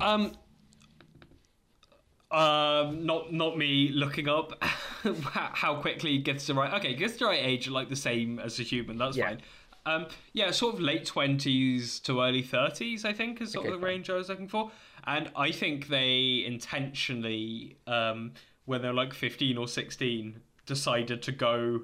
Um, 0.00 0.32
um, 2.30 3.06
not 3.06 3.32
not 3.32 3.56
me 3.56 3.90
looking 3.90 4.28
up 4.28 4.62
how 4.62 5.14
how 5.54 5.80
quickly 5.80 6.18
gets 6.18 6.46
the 6.46 6.54
right. 6.54 6.72
Okay, 6.74 6.94
gets 6.94 7.16
the 7.16 7.26
right 7.26 7.40
age 7.42 7.68
like 7.68 7.88
the 7.88 7.96
same 7.96 8.38
as 8.40 8.58
a 8.58 8.62
human. 8.62 8.98
That's 8.98 9.16
Yeah. 9.16 9.28
fine. 9.28 9.42
Um, 9.86 10.06
yeah, 10.32 10.50
sort 10.50 10.74
of 10.74 10.80
late 10.80 11.04
twenties 11.04 12.00
to 12.00 12.22
early 12.22 12.42
thirties, 12.42 13.04
I 13.04 13.12
think, 13.12 13.40
is 13.40 13.52
sort 13.52 13.66
Okay, 13.66 13.74
of 13.74 13.80
the 13.80 13.86
range 13.86 14.08
I 14.10 14.14
was 14.14 14.28
looking 14.28 14.48
for. 14.48 14.70
And 15.06 15.30
I 15.36 15.50
think 15.52 15.88
they 15.88 16.42
intentionally, 16.46 17.76
um, 17.86 18.32
when 18.64 18.80
they're 18.82 18.94
like 18.94 19.12
fifteen 19.12 19.58
or 19.58 19.68
sixteen, 19.68 20.40
decided 20.66 21.22
to 21.22 21.32
go 21.32 21.82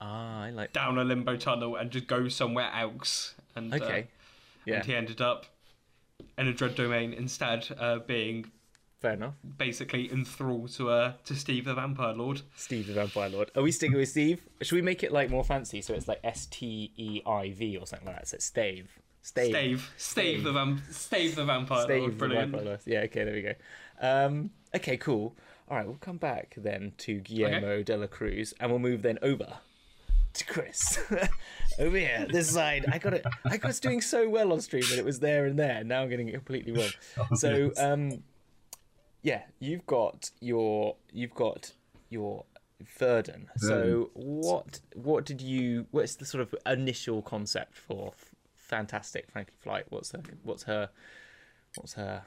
Ah, 0.00 0.42
I 0.44 0.50
like. 0.50 0.72
down 0.72 0.98
a 0.98 1.04
limbo 1.04 1.36
tunnel 1.36 1.76
and 1.76 1.90
just 1.90 2.06
go 2.06 2.28
somewhere 2.28 2.70
else. 2.72 3.34
And 3.56 3.72
uh, 3.72 3.76
Okay. 3.76 4.08
Yeah, 4.64 4.76
and 4.76 4.84
he 4.84 4.94
ended 4.94 5.20
up 5.20 5.46
in 6.38 6.46
a 6.46 6.52
dread 6.52 6.74
domain 6.76 7.12
instead, 7.12 7.68
uh, 7.78 7.98
being 7.98 8.50
fair 9.04 9.12
enough. 9.12 9.34
basically 9.58 10.10
enthralled 10.10 10.70
to 10.70 10.88
uh, 10.88 11.12
to 11.26 11.34
Steve 11.34 11.66
the 11.66 11.74
Vampire 11.74 12.14
Lord. 12.14 12.40
Steve 12.56 12.86
the 12.86 12.94
Vampire 12.94 13.28
Lord. 13.28 13.50
Are 13.54 13.62
we 13.62 13.70
sticking 13.70 13.98
with 13.98 14.08
Steve? 14.08 14.42
Should 14.62 14.76
we 14.76 14.82
make 14.82 15.02
it 15.02 15.12
like 15.12 15.28
more 15.28 15.44
fancy? 15.44 15.82
So 15.82 15.92
it's 15.92 16.08
like 16.08 16.20
S 16.24 16.46
T 16.46 16.90
E 16.96 17.20
I 17.26 17.50
V 17.50 17.76
or 17.76 17.86
something 17.86 18.06
like 18.08 18.16
that. 18.16 18.28
So 18.28 18.36
it's 18.36 18.46
Stave. 18.46 18.98
Stave. 19.20 19.50
Stave, 19.50 19.92
Stave 19.96 20.44
the 20.44 20.52
vamp. 20.52 20.80
Stave 20.90 21.34
the 21.34 21.44
Vampire 21.44 21.84
Stave 21.84 22.00
Lord, 22.00 22.18
the. 22.18 22.28
Vampire 22.28 22.62
Lord. 22.62 22.80
Yeah, 22.86 23.00
okay, 23.00 23.24
there 23.24 23.34
we 23.34 23.42
go. 23.42 23.54
Um, 24.00 24.50
okay, 24.74 24.96
cool. 24.96 25.36
All 25.68 25.76
right, 25.76 25.86
we'll 25.86 25.96
come 25.96 26.18
back 26.18 26.54
then 26.56 26.92
to 26.98 27.20
Guillermo 27.20 27.82
de 27.82 27.96
la 27.96 28.06
Cruz, 28.06 28.54
and 28.60 28.70
we'll 28.70 28.80
move 28.80 29.02
then 29.02 29.18
over 29.22 29.58
to 30.34 30.44
Chris. 30.46 30.98
over 31.78 31.96
here, 31.96 32.26
this 32.30 32.50
side. 32.50 32.84
I 32.90 32.98
got 32.98 33.14
it. 33.14 33.24
I 33.46 33.58
was 33.64 33.80
doing 33.80 34.00
so 34.00 34.28
well 34.28 34.52
on 34.52 34.60
stream, 34.60 34.84
and 34.90 34.98
it 34.98 35.04
was 35.04 35.20
there 35.20 35.46
and 35.46 35.58
there. 35.58 35.84
Now 35.84 36.02
I'm 36.02 36.10
getting 36.10 36.28
it 36.28 36.32
completely 36.32 36.72
wrong. 36.72 36.90
So, 37.36 37.70
yes. 37.76 37.78
um, 37.78 38.22
yeah, 39.24 39.42
you've 39.58 39.86
got 39.86 40.30
your 40.40 40.96
you've 41.10 41.34
got 41.34 41.72
your 42.10 42.44
Verdan. 43.00 43.46
So 43.56 44.10
what 44.12 44.80
what 44.94 45.24
did 45.24 45.40
you? 45.40 45.86
What's 45.90 46.16
the 46.16 46.26
sort 46.26 46.42
of 46.42 46.54
initial 46.66 47.22
concept 47.22 47.76
for 47.76 48.12
Fantastic 48.54 49.30
Frankie 49.32 49.54
Flight? 49.58 49.86
What's 49.88 50.12
her 50.12 50.20
what's 50.42 50.64
her 50.64 50.90
what's 51.76 51.94
her 51.94 52.24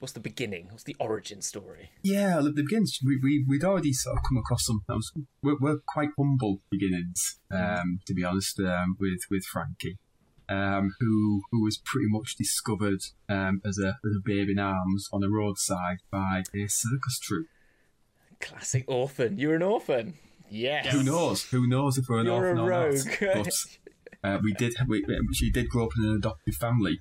what's 0.00 0.12
the 0.12 0.20
beginning? 0.20 0.68
What's 0.70 0.84
the 0.84 0.96
origin 1.00 1.40
story? 1.40 1.90
Yeah, 2.02 2.38
look, 2.40 2.56
the 2.56 2.62
beginnings, 2.62 2.98
we, 3.02 3.18
we, 3.22 3.42
we'd 3.48 3.64
already 3.64 3.94
sort 3.94 4.18
of 4.18 4.22
come 4.28 4.36
across 4.36 4.68
was, 4.86 5.12
we're, 5.42 5.56
we're 5.58 5.78
quite 5.88 6.10
humble 6.18 6.58
beginnings, 6.70 7.22
um, 7.50 8.00
to 8.06 8.12
be 8.12 8.22
honest, 8.22 8.60
um, 8.60 8.96
with, 9.00 9.20
with 9.30 9.44
Frankie, 9.50 9.96
um, 10.48 10.94
who, 11.00 11.42
who 11.50 11.62
was 11.62 11.78
pretty 11.84 12.08
much 12.08 12.36
discovered, 12.36 13.00
um, 13.28 13.60
as 13.64 13.78
a, 13.78 13.88
as 14.04 14.16
a 14.16 14.20
babe 14.24 14.48
in 14.48 14.58
arms 14.58 15.08
on 15.12 15.22
a 15.22 15.28
roadside 15.28 15.98
by 16.10 16.42
a 16.54 16.66
circus 16.68 17.18
troupe. 17.20 17.46
Classic 18.40 18.84
orphan. 18.86 19.38
You're 19.38 19.54
an 19.54 19.62
orphan. 19.62 20.14
Yes. 20.50 20.86
Who 20.92 21.02
knows? 21.02 21.44
Who 21.50 21.66
knows 21.66 21.98
if 21.98 22.06
we're 22.08 22.20
an 22.20 22.26
You're 22.26 22.46
a 22.46 22.50
orphan 22.50 22.58
or 22.58 22.68
rogue. 22.68 23.06
not? 23.20 23.48
But, 24.22 24.30
uh, 24.30 24.38
we 24.42 24.54
did, 24.54 24.74
we, 24.88 25.04
she 25.34 25.50
did 25.50 25.68
grow 25.68 25.84
up 25.84 25.90
in 25.98 26.04
an 26.04 26.16
adopted 26.16 26.54
family. 26.54 27.00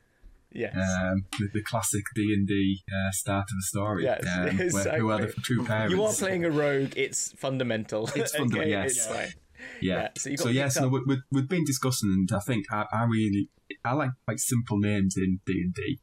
Yes. 0.54 0.76
Um, 0.76 1.26
the, 1.40 1.50
the 1.54 1.62
classic 1.64 2.04
D 2.16 2.34
and 2.34 2.48
D 2.48 2.84
uh, 2.92 3.12
start 3.12 3.46
of 3.50 3.58
the 3.58 3.64
story. 3.64 4.04
Yes, 4.04 4.24
um, 4.28 4.58
where, 4.58 5.00
who 5.00 5.10
are 5.10 5.18
the 5.18 5.24
exactly. 5.24 5.44
true 5.44 5.66
parents? 5.66 5.96
you 5.96 6.04
are 6.04 6.14
playing 6.14 6.46
a 6.46 6.52
rogue. 6.52 6.94
It's 6.96 7.32
fundamental. 7.34 8.10
It's 8.16 8.32
fundamental, 8.36 8.62
Okay, 8.62 8.70
yes. 8.70 8.92
It's 8.92 9.08
fine. 9.08 9.34
Yeah. 9.82 10.02
Yeah, 10.02 10.08
so 10.18 10.36
so 10.36 10.50
yes, 10.50 10.76
picked 10.76 10.82
no, 10.82 10.88
up- 10.98 11.04
we, 11.08 11.16
we, 11.16 11.22
we've 11.32 11.50
been 11.50 11.66
discussing, 11.66 12.10
and 12.10 12.30
I 12.36 12.40
think 12.40 12.66
I, 12.72 12.86
I 12.92 13.04
really 13.04 13.50
I 13.84 13.94
like 13.94 14.12
quite 14.26 14.40
simple 14.40 14.78
names 14.80 15.16
in 15.18 15.40
D 15.46 15.54
and 15.64 15.74
D 15.74 16.00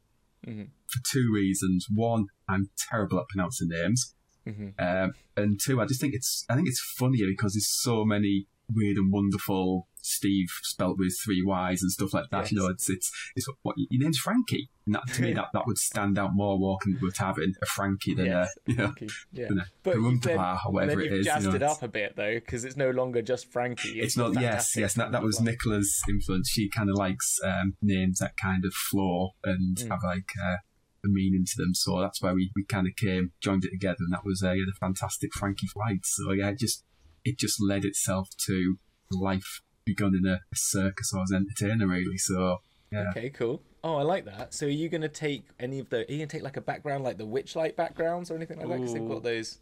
Mm-hmm. 0.47 0.63
for 0.87 0.99
two 1.11 1.31
reasons. 1.31 1.85
One, 1.93 2.25
I'm 2.49 2.69
terrible 2.89 3.19
at 3.19 3.27
pronouncing 3.29 3.69
names, 3.69 4.15
Mm-hmm. 4.47 4.69
um, 4.83 5.13
and 5.37 5.59
two, 5.63 5.79
I 5.79 5.85
just 5.85 6.01
think 6.01 6.13
it's 6.15 6.45
I 6.49 6.55
think 6.55 6.67
it's 6.67 6.81
funnier 6.97 7.27
because 7.27 7.53
there's 7.53 7.69
so 7.81 8.03
many 8.05 8.47
weird 8.73 8.97
and 8.97 9.11
wonderful 9.11 9.87
Steve 10.03 10.47
spelt 10.63 10.97
with 10.97 11.15
three 11.23 11.43
Y's 11.45 11.81
and 11.81 11.91
stuff 11.91 12.13
like 12.13 12.29
that. 12.31 12.51
You 12.51 12.57
know, 12.59 12.67
it's 12.67 12.89
it's 12.89 13.11
it's 13.35 13.47
what 13.61 13.75
your 13.77 14.01
name's 14.03 14.17
Frankie, 14.17 14.69
and 14.85 14.95
that 14.95 15.03
to 15.13 15.21
me 15.21 15.33
that, 15.39 15.47
that 15.53 15.67
would 15.67 15.77
stand 15.77 16.17
out 16.17 16.31
more 16.33 16.59
walking 16.59 16.93
into 16.93 17.05
a 17.07 17.11
tavern 17.11 17.53
a 17.61 17.65
Frankie 17.65 18.13
than 18.15 18.25
Yes. 18.27 18.49
a 18.67 18.71
you 18.71 18.77
know. 18.77 18.85
Okay, 18.85 19.07
Yeah. 19.31 19.47
than 19.49 19.59
a 19.59 19.65
But 19.83 19.93
then, 20.23 20.37
or 20.39 20.71
whatever 20.73 20.95
then 20.95 20.99
it 20.99 21.03
you've 21.11 21.19
is. 21.21 21.25
you 21.25 21.31
jazzed 21.31 21.45
know, 21.47 21.55
it 21.55 21.63
up 21.63 21.83
a 21.83 21.87
bit 21.87 22.15
though, 22.15 22.35
because 22.35 22.65
it's 22.65 22.77
no 22.77 22.89
longer 22.89 23.21
just 23.21 23.51
Frankie. 23.51 23.99
it's 23.99 24.17
not 24.17 24.39
yes 24.39 24.75
yes 24.75 24.93
that, 24.95 25.11
that 25.11 25.21
was 25.23 25.37
Frankie 25.37 25.51
nicola's 25.51 26.01
influence 26.09 26.49
she 26.49 26.69
kind 26.69 26.89
of 26.89 26.95
likes 26.97 27.37
um, 27.45 27.75
names 27.81 28.19
that 28.19 28.35
kind 28.37 28.65
of 28.65 28.73
flow 28.73 29.31
and 29.43 29.77
Mm. 29.77 29.89
have 29.89 29.99
like 30.03 30.31
uh, 30.43 30.55
a 31.03 31.07
meaning 31.07 31.45
to 31.45 31.53
them 31.57 31.73
so 31.73 31.99
that's 32.01 32.21
why 32.21 32.31
we, 32.33 32.51
we 32.55 32.63
kind 32.65 32.87
of 32.87 32.93
came 32.95 33.31
joined 33.41 33.63
it 33.65 33.71
together 33.71 33.97
and 33.99 34.13
that 34.13 34.25
was 34.25 34.43
uh, 34.43 34.51
yeah, 34.51 34.63
the 34.65 34.73
fantastic 34.79 35.31
frankie 35.33 35.67
flight 35.67 35.99
so 36.03 36.31
yeah 36.31 36.49
it 36.49 36.59
just 36.59 36.83
it 37.23 37.37
just 37.37 37.61
led 37.61 37.85
itself 37.85 38.29
to 38.47 38.75
life 39.11 39.61
begun 39.85 40.13
in 40.15 40.25
a, 40.27 40.33
a 40.35 40.55
circus 40.55 41.11
or 41.13 41.23
as 41.23 41.31
an 41.31 41.47
entertainer 41.47 41.87
really 41.87 42.17
so 42.17 42.61
yeah 42.91 43.09
Okay, 43.11 43.29
cool. 43.29 43.61
Oh, 43.83 43.95
I 43.95 44.03
like 44.03 44.25
that. 44.25 44.53
So, 44.53 44.65
are 44.65 44.69
you 44.69 44.89
going 44.89 45.01
to 45.01 45.07
take 45.09 45.45
any 45.59 45.79
of 45.79 45.89
the? 45.89 45.99
Are 45.99 46.11
you 46.11 46.17
going 46.17 46.27
to 46.27 46.37
take 46.37 46.43
like 46.43 46.57
a 46.57 46.61
background, 46.61 47.03
like 47.03 47.17
the 47.17 47.25
Witchlight 47.25 47.75
backgrounds 47.75 48.29
or 48.29 48.35
anything 48.35 48.59
like 48.59 48.67
that? 48.67 48.77
Because 48.77 48.93
they've 48.93 49.07
got 49.07 49.23
those. 49.23 49.59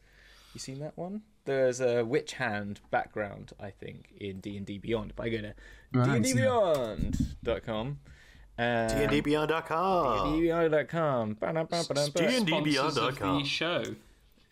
You 0.53 0.59
seen 0.59 0.79
that 0.79 0.97
one? 0.97 1.21
There's 1.45 1.79
a 1.79 2.03
witch 2.03 2.33
hand 2.33 2.79
background, 2.91 3.53
I 3.59 3.69
think, 3.69 4.13
in 4.19 4.39
D 4.39 4.57
and 4.57 4.65
D 4.65 4.77
Beyond. 4.77 5.11
If 5.11 5.19
I 5.19 5.29
go 5.29 5.41
to 5.41 5.53
Right, 5.93 6.21
dndbeyond.com, 6.21 7.99
uh, 8.57 8.61
dndbeyond.com. 8.61 10.35
dndbeyond.com, 11.35 11.35
D&D.beyond.com. 12.13 13.39
The 13.39 13.47
show. 13.47 13.83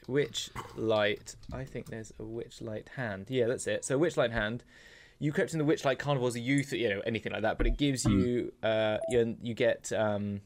Witch 0.07 0.49
light. 0.75 1.35
I 1.51 1.65
think 1.65 1.87
there's 1.89 2.13
a 2.19 2.23
witch 2.23 2.61
light 2.61 2.89
hand. 2.95 3.25
Yeah, 3.29 3.47
that's 3.47 3.67
it. 3.67 3.83
So 3.83 3.97
witch 3.97 4.15
light 4.17 4.31
hand. 4.31 4.63
You 5.19 5.31
crept 5.31 5.53
in 5.53 5.59
the 5.59 5.65
witch 5.65 5.83
light 5.83 5.97
carnival 5.99 6.27
as 6.27 6.35
a 6.35 6.39
youth, 6.39 6.71
you 6.73 6.89
know, 6.89 6.99
anything 7.05 7.31
like 7.33 7.41
that. 7.41 7.57
But 7.57 7.67
it 7.67 7.77
gives 7.77 8.05
you, 8.05 8.51
uh, 8.61 8.97
you, 9.09 9.35
you 9.41 9.53
get. 9.53 9.91
Um, 9.91 10.41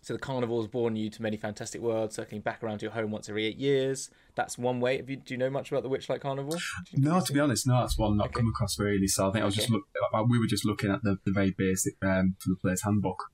so 0.00 0.12
the 0.12 0.20
carnival 0.20 0.60
has 0.60 0.68
born 0.68 0.94
you 0.94 1.10
to 1.10 1.20
many 1.20 1.36
fantastic 1.36 1.80
worlds, 1.80 2.14
circling 2.14 2.40
back 2.40 2.62
around 2.62 2.78
to 2.78 2.84
your 2.84 2.92
home 2.92 3.10
once 3.10 3.28
every 3.28 3.44
eight 3.44 3.56
years. 3.58 4.08
That's 4.36 4.56
one 4.56 4.78
way. 4.78 5.02
You, 5.06 5.16
do 5.16 5.34
you 5.34 5.36
know 5.36 5.50
much 5.50 5.72
about 5.72 5.82
the 5.82 5.88
Witchlight 5.90 6.20
Carnival? 6.20 6.56
No, 6.94 7.20
to 7.20 7.32
be 7.32 7.40
honest, 7.40 7.66
no, 7.66 7.80
that's 7.80 7.98
one 7.98 8.16
not 8.16 8.26
Okay. 8.28 8.34
come 8.40 8.48
across 8.48 8.78
really. 8.78 9.08
So 9.08 9.28
I 9.28 9.32
think 9.32 9.42
I 9.42 9.46
was 9.46 9.56
just 9.56 9.68
look. 9.68 9.82
We 10.28 10.38
were 10.38 10.46
just 10.46 10.64
looking 10.64 10.92
at 10.92 11.02
the, 11.02 11.18
the 11.24 11.32
very 11.32 11.50
basic 11.50 11.94
um, 12.02 12.36
for 12.38 12.50
the 12.50 12.56
player's 12.56 12.82
handbook. 12.82 13.30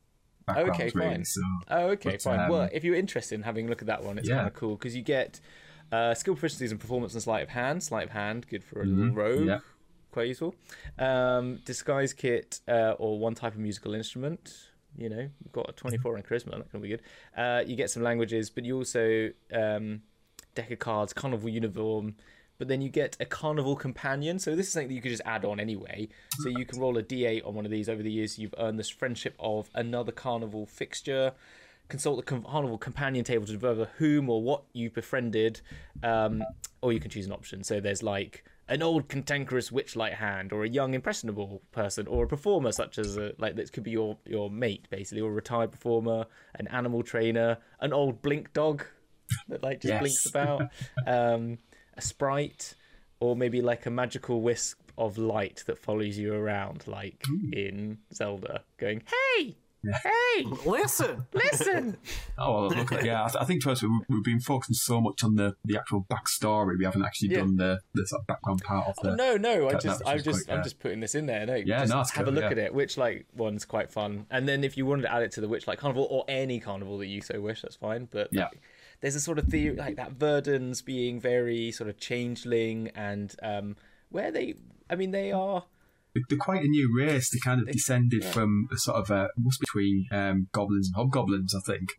Okay, 0.48 0.64
backgrounds, 0.64 0.94
really, 0.94 1.08
fine. 1.16 1.24
So 1.26 1.40
Oh, 1.68 1.86
okay, 1.90 2.10
But, 2.12 2.22
fine. 2.22 2.40
um, 2.40 2.48
well, 2.48 2.68
if 2.72 2.82
you're 2.84 2.96
interested 2.96 3.34
in 3.36 3.42
having 3.42 3.66
a 3.66 3.68
look 3.68 3.82
at 3.82 3.86
that 3.88 4.02
one, 4.02 4.16
it's 4.18 4.28
Yeah. 4.28 4.36
kind 4.36 4.48
of 4.48 4.54
cool 4.54 4.76
because 4.76 4.96
you 4.96 5.02
get 5.02 5.40
uh, 5.92 6.14
skill 6.14 6.34
proficiencies 6.34 6.70
and 6.70 6.80
performance 6.80 7.12
and 7.12 7.22
sleight 7.22 7.42
of 7.42 7.50
hand. 7.50 7.82
Sleight 7.82 8.04
of 8.04 8.10
hand, 8.12 8.46
good 8.48 8.64
for 8.64 8.80
a 8.80 8.86
little 8.86 9.14
rogue. 9.14 9.38
Mm-hmm. 9.40 9.48
yeah. 9.48 9.58
Quite 10.12 10.28
useful. 10.28 10.54
Um, 10.98 11.60
disguise 11.64 12.12
kit 12.12 12.60
uh, 12.68 12.94
or 12.98 13.18
one 13.18 13.34
type 13.34 13.54
of 13.54 13.58
musical 13.58 13.94
instrument. 13.94 14.52
You 14.96 15.08
know, 15.08 15.30
you've 15.42 15.52
got 15.52 15.70
a 15.70 15.72
24 15.72 16.18
in 16.18 16.22
charisma. 16.22 16.58
That 16.58 16.70
can 16.70 16.82
be 16.82 16.88
good. 16.88 17.02
Uh, 17.34 17.62
you 17.66 17.76
get 17.76 17.90
some 17.90 18.02
languages, 18.02 18.50
but 18.50 18.64
you 18.64 18.76
also 18.76 19.30
um, 19.54 20.02
deck 20.54 20.70
of 20.70 20.78
cards, 20.78 21.14
carnival 21.14 21.48
uniform. 21.48 22.16
But 22.58 22.68
then 22.68 22.82
you 22.82 22.90
get 22.90 23.16
a 23.20 23.24
carnival 23.24 23.74
companion. 23.74 24.38
So 24.38 24.54
this 24.54 24.66
is 24.66 24.74
something 24.74 24.88
that 24.88 24.94
you 24.94 25.00
could 25.00 25.10
just 25.10 25.22
add 25.24 25.46
on 25.46 25.58
anyway. 25.58 26.08
So 26.40 26.50
you 26.50 26.66
can 26.66 26.78
roll 26.78 26.98
a 26.98 27.02
d8 27.02 27.46
on 27.46 27.54
one 27.54 27.64
of 27.64 27.70
these 27.70 27.88
over 27.88 28.02
the 28.02 28.12
years. 28.12 28.38
You've 28.38 28.54
earned 28.58 28.78
this 28.78 28.90
friendship 28.90 29.34
of 29.40 29.70
another 29.74 30.12
carnival 30.12 30.66
fixture. 30.66 31.32
Consult 31.88 32.24
the 32.24 32.40
carnival 32.40 32.76
companion 32.78 33.24
table 33.24 33.46
to 33.46 33.52
discover 33.52 33.88
whom 33.96 34.28
or 34.28 34.42
what 34.42 34.64
you've 34.74 34.94
befriended. 34.94 35.62
Um, 36.02 36.44
or 36.82 36.92
you 36.92 37.00
can 37.00 37.10
choose 37.10 37.26
an 37.26 37.32
option. 37.32 37.64
So 37.64 37.80
there's 37.80 38.02
like 38.02 38.44
an 38.68 38.82
old 38.82 39.08
cantankerous 39.08 39.70
Witchlight 39.70 40.14
hand, 40.14 40.52
or 40.52 40.64
a 40.64 40.68
young 40.68 40.94
impressionable 40.94 41.62
person, 41.72 42.06
or 42.06 42.24
a 42.24 42.28
performer 42.28 42.72
such 42.72 42.98
as 42.98 43.16
a, 43.16 43.32
like 43.38 43.56
this 43.56 43.70
could 43.70 43.82
be 43.82 43.90
your 43.90 44.16
your 44.26 44.50
mate 44.50 44.86
basically, 44.90 45.20
or 45.20 45.30
a 45.30 45.34
retired 45.34 45.72
performer, 45.72 46.26
an 46.54 46.68
animal 46.68 47.02
trainer, 47.02 47.58
an 47.80 47.92
old 47.92 48.22
blink 48.22 48.52
dog 48.52 48.84
that 49.48 49.62
like 49.62 49.80
just 49.80 49.92
Yes. 49.92 50.00
blinks 50.00 50.26
about, 50.26 50.62
um, 51.06 51.58
a 51.96 52.00
sprite, 52.00 52.74
or 53.20 53.36
maybe 53.36 53.60
like 53.60 53.86
a 53.86 53.90
magical 53.90 54.40
wisp 54.40 54.78
of 54.98 55.18
light 55.18 55.64
that 55.66 55.78
follows 55.78 56.18
you 56.18 56.34
around, 56.34 56.86
like 56.86 57.24
in 57.52 57.98
Zelda, 58.12 58.62
going, 58.78 59.02
"Hey, 59.36 59.56
hey, 59.84 60.44
Listen. 60.66 61.26
listen." 61.32 61.96
Oh, 62.38 62.66
well, 62.66 62.70
look, 62.70 62.90
yeah, 63.04 63.24
I, 63.24 63.28
th- 63.28 63.40
I 63.40 63.44
think 63.44 63.62
to 63.62 63.70
us, 63.70 63.82
we've, 63.82 63.90
we've 64.08 64.24
been 64.24 64.40
focusing 64.40 64.74
so 64.74 65.00
much 65.00 65.22
on 65.22 65.36
the, 65.36 65.54
the 65.64 65.76
actual 65.76 66.04
backstory. 66.10 66.76
We 66.78 66.84
haven't 66.84 67.04
actually 67.04 67.28
Yeah. 67.28 67.38
done 67.40 67.56
the, 67.56 67.78
the 67.94 68.06
sort 68.06 68.22
of 68.22 68.26
background 68.26 68.62
part 68.64 68.88
of 68.88 68.96
the. 69.02 69.10
Oh, 69.10 69.14
no, 69.14 69.36
no, 69.36 69.68
I 69.68 69.74
just, 69.74 70.02
I'm 70.04 70.22
just, 70.22 70.46
quite, 70.46 70.54
I'm 70.54 70.60
uh, 70.60 70.64
just 70.64 70.80
putting 70.80 70.98
this 71.00 71.14
in 71.14 71.26
there. 71.26 71.46
No, 71.46 71.54
Yeah, 71.54 71.80
just 71.80 71.92
no, 71.92 72.00
it's 72.00 72.10
have 72.12 72.26
a 72.26 72.30
look 72.32 72.42
yeah. 72.44 72.50
at 72.50 72.58
it. 72.58 72.74
Which 72.74 72.96
like 72.96 73.26
one's 73.36 73.64
quite 73.64 73.92
fun, 73.92 74.26
and 74.30 74.48
then 74.48 74.64
if 74.64 74.76
you 74.76 74.86
wanted 74.86 75.02
to 75.02 75.12
add 75.12 75.22
it 75.22 75.30
to 75.32 75.40
the 75.40 75.48
Witchlight 75.48 75.76
Carnival 75.78 76.08
or 76.10 76.24
any 76.26 76.58
carnival 76.58 76.98
that 76.98 77.06
you 77.06 77.20
so 77.20 77.40
wish, 77.40 77.62
that's 77.62 77.76
fine. 77.76 78.08
But 78.10 78.28
Yeah. 78.32 78.44
like, 78.44 78.60
there's 79.02 79.14
a 79.14 79.20
sort 79.20 79.38
of 79.38 79.46
theory 79.46 79.76
like 79.76 79.96
that 79.96 80.12
Verdan's 80.12 80.80
being 80.82 81.20
very 81.20 81.70
sort 81.70 81.88
of 81.90 81.98
changeling, 81.98 82.88
and 82.96 83.34
um, 83.42 83.76
where 84.10 84.32
they, 84.32 84.54
I 84.90 84.96
mean, 84.96 85.10
they 85.12 85.30
are. 85.32 85.64
They're- 86.14 86.38
quite 86.38 86.62
a 86.64 86.68
new 86.68 86.92
race. 86.96 87.30
They 87.30 87.38
kind 87.38 87.60
of 87.60 87.68
descended 87.70 88.24
from 88.24 88.68
a 88.72 88.76
sort 88.76 88.96
of 88.98 89.10
a 89.10 89.28
must 89.38 89.60
between 89.60 90.06
um, 90.12 90.48
goblins 90.52 90.88
and 90.88 90.96
hobgoblins, 90.96 91.54
I 91.54 91.60
think. 91.60 91.90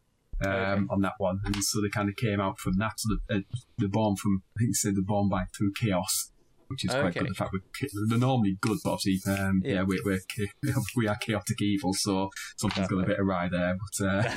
Um, 0.46 0.52
Okay. 0.52 0.84
On 0.90 1.02
that 1.02 1.14
one, 1.20 1.40
and 1.46 1.64
so 1.64 1.80
they 1.82 1.90
kind 1.90 2.10
of 2.10 2.16
came 2.16 2.42
out 2.42 2.60
from 2.60 2.74
that. 2.78 2.94
So 2.98 3.18
they're, 3.30 3.44
they're 3.78 3.88
born 3.88 4.16
from, 4.18 4.44
I 4.58 4.60
think 4.60 4.72
they 4.72 4.74
said 4.74 4.96
they're 4.96 5.04
born 5.04 5.30
by 5.30 5.44
through 5.56 5.72
chaos, 5.80 6.32
which 6.68 6.84
is 6.84 6.92
quite 6.92 7.14
good. 7.14 7.30
The 7.30 7.34
fact 7.34 7.52
we're 7.54 7.62
they're 8.10 8.18
normally 8.18 8.58
good, 8.60 8.80
but 8.84 8.94
obviously, 8.94 9.32
um, 9.32 9.62
yeah, 9.64 9.76
Yeah. 9.76 9.84
we're, 9.84 10.02
we're 10.04 10.20
we 10.98 11.08
are 11.08 11.16
chaotic 11.16 11.62
evil, 11.62 11.94
so 11.94 12.30
something's 12.58 12.88
got 12.88 13.04
a 13.04 13.08
bit 13.08 13.20
awry 13.20 13.48
there. 13.48 13.78
But 14.00 14.06
uh, 14.06 14.24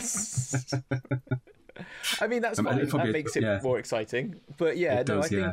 I 2.21 2.27
mean, 2.27 2.43
that's 2.43 2.59
Um, 2.59 2.67
fine. 2.67 2.87
probably- 2.89 3.07
That 3.07 3.13
makes 3.13 3.37
it 3.37 3.43
yeah. 3.43 3.61
more 3.63 3.79
exciting. 3.79 4.37
But 4.59 4.77
yeah, 4.77 5.01
It 5.01 5.09
no, 5.09 5.17
does, 5.17 5.25
I 5.25 5.29
think 5.29 5.41
yeah. 5.41 5.53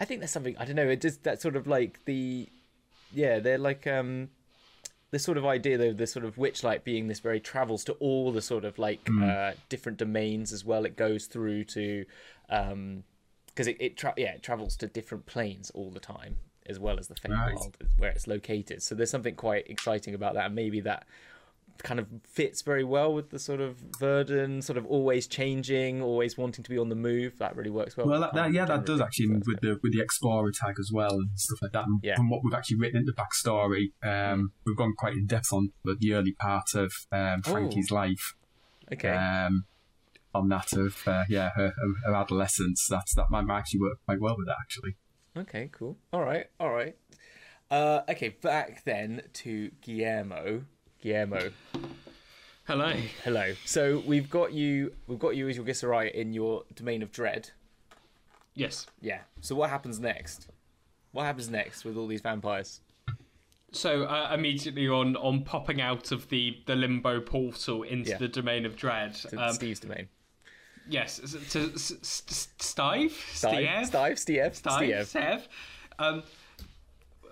I 0.00 0.04
think 0.04 0.20
there's 0.20 0.30
something 0.30 0.56
I 0.58 0.64
don't 0.64 0.76
know. 0.76 0.88
It 0.88 1.00
does 1.00 1.18
that 1.18 1.40
sort 1.42 1.56
of 1.56 1.66
like 1.66 2.04
the 2.06 2.48
yeah, 3.12 3.38
they're 3.38 3.58
like 3.58 3.86
um 3.86 4.30
this 5.10 5.22
sort 5.24 5.36
of 5.36 5.44
idea 5.44 5.76
though, 5.76 5.92
the 5.92 6.06
sort 6.06 6.24
of 6.24 6.36
witchlight 6.36 6.84
being 6.84 7.06
this 7.08 7.20
very 7.20 7.38
travels 7.40 7.84
to 7.84 7.92
all 7.94 8.32
the 8.32 8.40
sort 8.42 8.64
of 8.64 8.78
like 8.78 9.00
Hmm. 9.08 9.22
uh 9.22 9.52
different 9.68 9.98
domains 9.98 10.52
as 10.52 10.64
well. 10.64 10.84
It 10.84 10.96
goes 10.96 11.26
through 11.26 11.64
to 11.64 12.04
um 12.48 13.04
because 13.46 13.66
it, 13.66 13.76
it 13.80 13.96
tra- 13.98 14.14
yeah, 14.16 14.32
it 14.32 14.42
travels 14.42 14.76
to 14.76 14.86
different 14.86 15.26
planes 15.26 15.70
all 15.74 15.90
the 15.90 16.00
time 16.00 16.36
as 16.66 16.78
well 16.78 16.98
as 16.98 17.08
the 17.08 17.14
Fate 17.16 17.32
Right. 17.32 17.54
world 17.54 17.76
where 17.98 18.10
it's 18.10 18.26
located. 18.26 18.82
So 18.82 18.94
there's 18.94 19.10
something 19.10 19.34
quite 19.34 19.68
exciting 19.68 20.14
about 20.14 20.34
that 20.34 20.46
and 20.46 20.54
maybe 20.54 20.80
that 20.80 21.06
kind 21.78 22.00
of 22.00 22.06
fits 22.28 22.62
very 22.62 22.84
well 22.84 23.12
with 23.12 23.30
the 23.30 23.38
sort 23.38 23.60
of 23.60 23.76
Verdan, 23.98 24.62
sort 24.62 24.76
of 24.76 24.86
always 24.86 25.26
changing, 25.26 26.02
always 26.02 26.38
wanting 26.38 26.64
to 26.64 26.70
be 26.70 26.78
on 26.78 26.88
the 26.88 26.94
move. 26.94 27.38
That 27.38 27.56
really 27.56 27.70
works 27.70 27.96
well. 27.96 28.06
Well, 28.06 28.20
that, 28.20 28.34
that, 28.34 28.52
yeah, 28.52 28.64
that 28.66 28.86
does 28.86 29.00
actually 29.00 29.28
with 29.46 29.60
the 29.60 29.78
with 29.82 29.92
the 29.92 30.00
explorer 30.00 30.50
tag 30.52 30.76
as 30.78 30.90
well 30.92 31.12
and 31.12 31.30
stuff 31.34 31.58
like 31.62 31.72
that. 31.72 31.84
And 31.84 32.00
Yeah. 32.02 32.16
From 32.16 32.30
what 32.30 32.42
we've 32.44 32.54
actually 32.54 32.78
written 32.78 32.98
in 32.98 33.06
the 33.06 33.12
backstory, 33.12 33.92
um, 34.02 34.52
we've 34.64 34.76
gone 34.76 34.94
quite 34.96 35.14
in 35.14 35.26
depth 35.26 35.52
on 35.52 35.72
the, 35.84 35.96
the 35.98 36.14
early 36.14 36.32
part 36.32 36.74
of 36.74 36.92
um, 37.10 37.42
Frankie's 37.42 37.90
life. 37.90 38.34
Okay. 38.92 39.10
Um, 39.10 39.64
on 40.34 40.48
that 40.48 40.72
of 40.72 40.96
uh, 41.06 41.24
yeah 41.28 41.50
her, 41.56 41.72
her 42.06 42.14
adolescence. 42.14 42.86
That's 42.88 43.14
that 43.14 43.30
might 43.30 43.48
actually 43.50 43.80
work 43.80 43.98
quite 44.06 44.20
well 44.20 44.36
with 44.36 44.46
that 44.46 44.56
actually. 44.60 44.96
Okay, 45.36 45.70
cool. 45.72 45.96
All 46.12 46.22
right, 46.22 46.46
all 46.60 46.70
right. 46.70 46.96
Uh, 47.70 48.02
okay, 48.08 48.28
back 48.28 48.84
then 48.84 49.22
to 49.32 49.70
Guillermo. 49.80 50.64
Guillermo, 51.02 51.50
Hello. 52.64 52.92
hello. 53.24 53.54
So 53.64 54.02
we've 54.06 54.30
got 54.30 54.52
you. 54.52 54.92
We've 55.08 55.18
got 55.18 55.34
you 55.36 55.48
as 55.48 55.56
your 55.56 55.64
Githzerai 55.66 56.12
in 56.12 56.32
your 56.32 56.62
domain 56.76 57.02
of 57.02 57.10
dread. 57.10 57.50
Yes. 58.54 58.86
Yeah. 59.00 59.18
So 59.40 59.54
what 59.56 59.68
happens 59.70 59.98
next? 59.98 60.46
What 61.10 61.24
happens 61.24 61.50
next 61.50 61.84
with 61.84 61.96
all 61.96 62.06
these 62.06 62.20
vampires? 62.20 62.80
So 63.72 64.04
uh, 64.04 64.30
immediately 64.32 64.88
on 64.88 65.16
on 65.16 65.42
popping 65.42 65.80
out 65.80 66.12
of 66.12 66.28
the 66.28 66.58
the 66.66 66.76
limbo 66.76 67.20
portal 67.20 67.82
into 67.82 68.10
Yeah. 68.10 68.18
the 68.18 68.28
domain 68.28 68.64
of 68.64 68.76
dread. 68.76 69.14
To 69.14 69.36
Um, 69.42 69.52
Steve's 69.54 69.80
domain. 69.80 70.08
yes, 70.88 71.18
it 71.18 71.50
to 71.50 71.72
S- 71.74 71.90
S- 72.02 72.48
Stive, 72.60 73.10
Steve, 73.32 73.86
Steve, 73.86 74.18
Steve, 74.18 74.54
Steve, 74.54 75.06
Steve. 75.08 75.48
Um, 75.98 76.22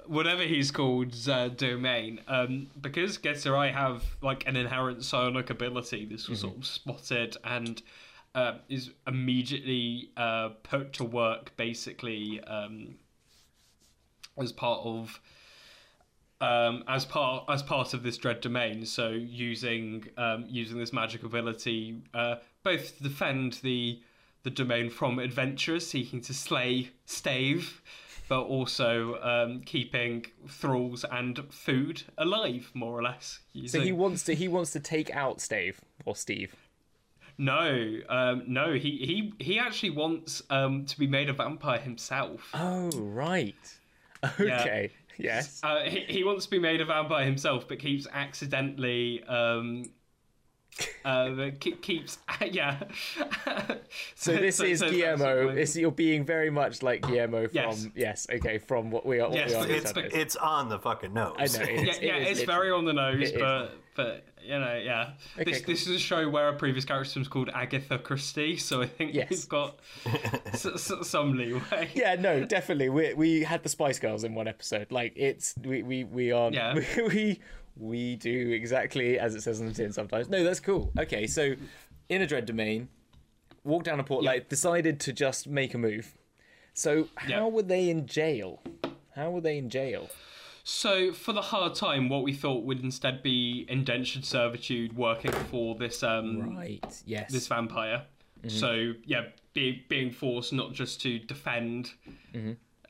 whatever 0.07 0.43
he's 0.43 0.71
called, 0.71 1.15
uh, 1.29 1.49
domain. 1.49 2.21
Um, 2.29 2.69
because 2.81 3.19
Githzerai 3.19 3.73
have 3.73 4.05
like 4.23 4.47
an 4.47 4.57
inherent 4.57 5.05
psionic 5.05 5.51
ability. 5.51 6.07
This 6.07 6.29
was 6.29 6.41
sort 6.41 6.57
of 6.57 6.67
spotted 6.67 7.37
and 7.45 7.83
uh, 8.35 8.55
is 8.69 8.91
immediately 9.07 10.11
uh, 10.17 10.51
put 10.63 10.93
to 10.95 11.05
work, 11.05 11.57
basically 11.57 12.41
um, 12.45 12.97
as 14.39 14.53
part 14.53 14.81
of. 14.85 15.21
Um, 16.43 16.85
as 16.89 17.05
part 17.05 17.45
as 17.51 17.63
part 17.63 17.93
of 17.93 18.03
this 18.03 18.17
dread 18.17 18.41
domain, 18.41 18.87
so 18.87 19.11
using 19.11 20.07
um, 20.17 20.47
using 20.49 20.79
this 20.79 20.91
magic 20.91 21.23
ability, 21.23 22.01
uh, 22.15 22.37
both 22.63 22.97
to 22.97 23.03
defend 23.03 23.59
the 23.63 24.01
the 24.43 24.49
domain 24.51 24.89
from 24.89 25.19
adventurers 25.19 25.87
seeking 25.87 26.23
to 26.23 26.33
slay 26.33 26.93
stave, 27.05 27.83
but 28.31 28.43
also 28.43 29.21
um, 29.23 29.61
keeping 29.67 30.25
thralls 30.49 31.05
and 31.11 31.53
food 31.53 32.05
alive, 32.17 32.71
more 32.75 32.97
or 32.97 33.03
less. 33.03 33.41
So 33.67 33.81
he 33.81 33.91
wants 33.91 34.23
to. 34.25 34.37
He 34.37 34.47
wants 34.47 34.71
to 34.71 34.81
take 34.81 35.11
out 35.11 35.41
Steve 35.41 35.81
or 36.07 36.15
Steve. 36.15 36.55
no, 37.39 37.99
um, 38.09 38.45
no, 38.47 38.75
he 38.75 39.33
he 39.39 39.45
he 39.45 39.59
actually 39.59 39.91
wants 39.91 40.43
um, 40.49 40.87
to 40.87 40.97
be 40.97 41.09
made 41.09 41.29
a 41.29 41.33
vampire 41.33 41.81
himself. 41.81 42.49
Oh 42.55 42.91
right. 42.95 43.57
Okay. 44.39 44.93
Yes. 45.17 45.61
Uh, 45.63 45.81
he, 45.81 46.01
he 46.01 46.25
wants 46.25 46.45
to 46.45 46.51
be 46.51 46.59
made 46.59 46.83
a 46.83 46.85
vampire 46.85 47.25
himself, 47.25 47.67
but 47.67 47.79
keeps 47.79 48.07
accidentally. 48.13 49.25
Um, 49.25 49.91
uh, 51.05 51.51
ke- 51.61 51.81
keeps 51.83 52.19
yeah. 52.51 52.79
So 54.15 54.37
this 54.37 54.61
is 54.61 54.81
so- 54.81 54.91
Guillermo. 54.91 55.49
so- 55.53 55.57
It's, 55.57 55.77
you're 55.77 55.91
being 55.91 56.25
very 56.25 56.51
much 56.51 56.83
like 56.83 57.03
Guillermo 57.03 57.49
from 57.49 57.55
Yes. 57.55 57.89
yes. 57.95 58.27
Okay. 58.33 58.59
From 58.59 58.91
what 58.91 59.07
we 59.07 59.21
are. 59.21 59.29
What 59.29 59.37
Yes, 59.39 59.51
we 59.51 59.57
are 59.57 59.61
It's 59.63 59.87
understanding. 59.91 60.13
it's 60.21 60.37
on 60.37 60.69
the 60.69 60.79
fucking 60.79 61.13
nose. 61.13 61.37
I 61.39 61.45
know. 61.65 61.71
yeah, 61.71 61.81
It's, 61.91 62.01
yeah, 62.01 62.17
it 62.17 62.29
is 62.29 62.39
it's 62.39 62.47
very 62.47 62.71
on 62.71 62.85
the 62.85 62.93
nose, 62.93 63.21
It 63.31 63.35
is. 63.35 63.41
but 63.41 63.73
but 63.97 64.25
you 64.43 64.59
know, 64.59 64.75
yeah. 64.83 65.11
Okay, 65.39 65.51
this 65.51 65.61
cool. 65.61 65.75
this 65.75 65.87
is 65.87 65.97
a 65.97 65.99
show 65.99 66.29
where 66.31 66.49
a 66.49 66.55
previous 66.55 66.85
character 66.87 67.19
was 67.19 67.29
called 67.29 67.51
Agatha 67.53 67.99
Christie, 67.99 68.57
so 68.57 68.81
I 68.81 68.87
think 68.87 69.13
Yes. 69.15 69.29
we've 69.31 69.49
got 69.49 69.79
s- 70.47 70.65
s- 70.67 70.93
some 71.09 71.37
leeway. 71.37 71.91
Yeah, 71.95 72.15
no, 72.15 72.45
definitely. 72.45 72.89
We 72.89 73.13
we 73.15 73.43
had 73.43 73.63
the 73.63 73.69
Spice 73.69 73.99
Girls 73.99 74.25
in 74.25 74.35
one 74.35 74.49
episode. 74.49 74.91
Like 74.91 75.13
it's 75.17 75.55
we 75.63 75.83
we 75.83 76.05
we 76.05 76.33
are 76.33 76.51
Yeah. 76.51 76.75
we 76.97 77.03
we 77.09 77.41
do 77.79 78.51
exactly 78.53 79.19
as 79.19 79.35
it 79.35 79.43
says 79.43 79.61
on 79.61 79.67
the 79.67 79.73
tin 79.75 79.93
sometimes. 79.93 80.29
No, 80.29 80.43
that's 80.45 80.61
cool. 80.61 80.93
Okay, 80.99 81.27
so 81.27 81.55
in 82.09 82.23
a 82.23 82.27
dread 82.27 82.47
domain, 82.47 82.89
walk 83.65 83.85
down 83.85 84.01
a 84.01 84.05
port. 84.05 84.25
Like 84.25 84.49
decided 84.49 85.01
to 85.01 85.13
just 85.13 85.47
make 85.49 85.75
a 85.75 85.79
move. 85.79 86.15
So 86.75 87.09
how 87.17 87.29
Yeah. 87.29 87.47
were 87.47 87.63
they 87.63 87.91
in 87.91 88.07
jail? 88.07 88.63
How 89.15 89.31
were 89.31 89.41
they 89.41 89.59
in 89.59 89.71
jail? 89.71 90.09
So 90.63 91.13
for 91.13 91.33
the 91.33 91.43
hard 91.43 91.75
time, 91.75 92.09
what 92.09 92.23
we 92.23 92.33
thought 92.33 92.65
would 92.65 92.81
instead 92.85 93.23
be 93.23 93.67
indentured 93.69 94.25
servitude, 94.25 94.97
working 94.97 95.33
for 95.51 95.75
this 95.75 96.03
um 96.03 96.55
Right. 96.57 97.03
Yes. 97.07 97.33
this 97.33 97.49
vampire. 97.49 98.05
So 98.47 98.93
yeah, 99.05 99.27
be, 99.53 99.85
being 99.89 100.11
forced 100.13 100.53
not 100.53 100.73
just 100.73 101.01
to 101.03 101.19
defend, 101.19 101.93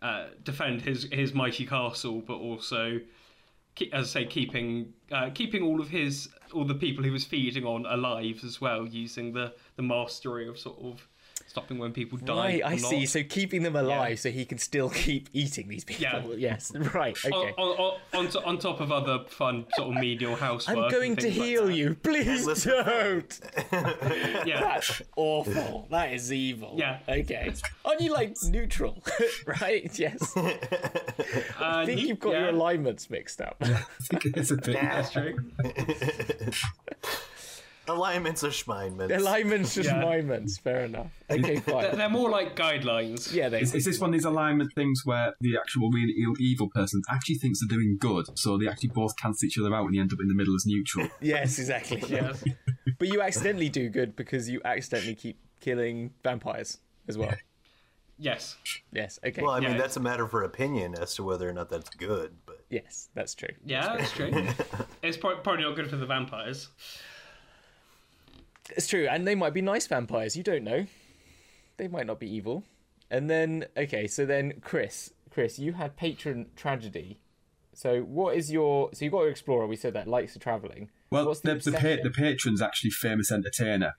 uh, 0.03 0.27
defend 0.45 0.83
his 0.83 1.05
his 1.11 1.33
mighty 1.35 1.66
castle, 1.66 2.21
but 2.21 2.35
also, 2.37 3.01
as 3.92 4.16
I 4.16 4.20
say, 4.22 4.26
keeping 4.26 4.92
uh, 5.11 5.30
keeping 5.30 5.62
all 5.62 5.80
of 5.80 5.88
his 5.88 6.28
all 6.52 6.64
the 6.64 6.74
people 6.74 7.04
he 7.04 7.11
was 7.11 7.24
feeding 7.24 7.64
on 7.64 7.87
alive 7.87 8.40
as 8.44 8.61
well, 8.61 8.87
using 8.87 9.33
the 9.33 9.54
the 9.76 9.83
mastery 9.83 10.48
of 10.48 10.59
sort 10.59 10.78
of 10.80 11.09
stopping 11.50 11.78
when 11.78 11.92
people 11.92 12.16
die. 12.16 12.34
Right, 12.34 12.62
or 12.62 12.66
I 12.66 12.76
see. 12.76 13.06
So 13.06 13.22
keeping 13.24 13.62
them 13.64 13.74
alive 13.76 14.20
so 14.20 14.30
he 14.30 14.44
can 14.44 14.58
still 14.58 14.88
keep 14.88 15.28
eating 15.32 15.68
these 15.68 15.84
people. 15.84 16.02
Yeah. 16.36 16.50
Yes. 16.50 16.72
Right. 16.94 17.16
on, 17.26 17.32
Okay. 17.32 17.52
on, 17.58 17.68
on, 17.78 17.98
on, 18.14 18.28
to- 18.28 18.44
on 18.44 18.58
top 18.58 18.80
of 18.80 18.90
other 18.92 19.24
fun 19.28 19.66
sort 19.76 19.88
of 19.94 20.00
menial 20.00 20.36
housework. 20.46 20.76
I'm 20.78 20.90
going 20.90 21.16
to 21.16 21.22
things 21.22 21.36
like 21.38 21.46
heal 21.48 21.70
you. 21.70 21.94
Please 21.96 22.46
Listen. 22.46 22.72
don't. 22.84 23.40
Yeah. 24.46 24.60
That's 24.60 25.02
awful. 25.16 25.86
That 25.90 26.12
is 26.12 26.32
evil. 26.32 26.74
Yeah. 26.76 27.00
Okay. 27.08 27.52
Aren't 27.84 28.00
you 28.00 28.12
like 28.12 28.36
neutral? 28.48 29.02
right? 29.60 29.90
Yes. 29.98 30.36
Uh, 30.36 30.56
I 31.60 31.84
think 31.84 32.00
he- 32.00 32.08
you've 32.08 32.20
got 32.20 32.32
yeah, 32.32 32.40
your 32.40 32.48
alignments 32.50 33.10
mixed 33.10 33.40
up. 33.40 33.56
I 33.60 33.84
think 34.02 34.26
it 34.26 34.36
is 34.36 34.50
a 34.52 34.56
bit. 34.56 34.74
That's 34.80 35.10
true. 35.10 35.36
Alignments 37.94 38.44
are 38.44 38.48
schmeinments. 38.48 39.16
alignments, 39.16 39.74
just 39.74 39.88
Yeah. 39.88 40.03
alignments. 40.05 40.59
Fair 40.59 40.85
enough. 40.85 41.11
Okay, 41.31 41.40
They're, 41.40 41.61
fine. 41.61 41.96
they're 41.96 42.09
more 42.09 42.31
like 42.31 42.57
guidelines. 42.57 43.33
Yeah, 43.33 43.48
they. 43.48 43.61
Is, 43.62 43.74
is 43.74 43.85
this 43.85 43.98
one 44.00 44.11
of 44.11 44.14
these 44.14 44.24
alignment 44.24 44.72
things 44.74 45.03
where 45.05 45.35
the 45.40 45.57
actual 45.57 45.90
really 45.90 46.14
evil 46.38 46.68
person 46.68 47.03
actually 47.11 47.37
thinks 47.37 47.61
they're 47.61 47.76
doing 47.76 47.96
good, 47.98 48.38
so 48.38 48.57
they 48.59 48.68
actually 48.68 48.90
both 48.90 49.16
cancel 49.16 49.46
each 49.46 49.59
other 49.59 49.74
out 49.74 49.87
and 49.87 49.94
you 49.94 50.00
end 50.00 50.12
up 50.12 50.20
in 50.20 50.29
the 50.29 50.35
middle 50.35 50.55
as 50.55 50.64
neutral? 50.66 51.09
Yes, 51.20 51.59
exactly. 51.59 52.03
Yeah. 52.09 52.33
but 52.98 53.09
you 53.09 53.20
accidentally 53.22 53.68
do 53.68 53.88
good 53.88 54.16
because 54.16 54.48
you 54.48 54.61
accidentally 54.64 55.14
keep 55.14 55.38
killing 55.61 56.12
vampires 56.24 56.79
as 57.09 57.16
well. 57.18 57.35
Yes. 58.22 58.57
Yes. 58.92 59.18
Okay. 59.24 59.40
well, 59.40 59.53
I 59.53 59.61
mean, 59.61 59.70
Yeah. 59.72 59.79
that's 59.79 59.96
a 59.96 60.00
matter 60.00 60.26
for 60.29 60.42
opinion 60.42 60.94
as 60.94 61.14
to 61.14 61.22
whether 61.24 61.48
or 61.48 61.53
not 61.55 61.70
that's 61.70 61.88
good. 61.90 62.37
But 62.44 62.64
yes, 62.68 63.09
that's 63.14 63.35
true. 63.35 63.55
Yeah, 63.64 63.96
that's 63.96 64.12
true. 64.12 64.31
it's 65.03 65.16
pro- 65.16 65.38
probably 65.38 65.64
not 65.64 65.74
good 65.76 65.88
for 65.88 65.96
the 65.96 66.05
vampires. 66.07 66.68
It's 68.76 68.87
true, 68.87 69.06
and 69.11 69.26
they 69.26 69.35
might 69.35 69.54
be 69.54 69.62
nice 69.62 69.87
vampires. 69.87 70.37
You 70.37 70.42
don't 70.42 70.64
know. 70.64 70.87
They 71.76 71.88
might 71.88 72.06
not 72.06 72.20
be 72.20 72.30
evil. 72.33 72.64
And 73.11 73.28
then, 73.28 73.66
okay, 73.76 74.06
so 74.06 74.24
then 74.24 74.61
Chris, 74.61 75.12
Chris, 75.30 75.59
you 75.59 75.72
had 75.72 75.96
patron 75.96 76.46
tragedy. 76.56 77.18
So 77.74 78.02
what 78.02 78.37
is 78.37 78.52
your? 78.52 78.90
So 78.92 79.04
you 79.04 79.11
got 79.11 79.22
your 79.22 79.30
explorer. 79.30 79.66
We 79.66 79.76
said 79.76 79.94
that 79.94 80.06
likes 80.06 80.35
to 80.35 80.38
traveling. 80.38 80.90
Well, 81.11 81.26
What's 81.26 81.40
the, 81.40 81.54
the, 81.54 81.72
pa- 81.72 82.02
the 82.02 82.11
patron's 82.11 82.62
actually 82.62 82.90
famous 82.90 83.33
entertainer. 83.33 83.94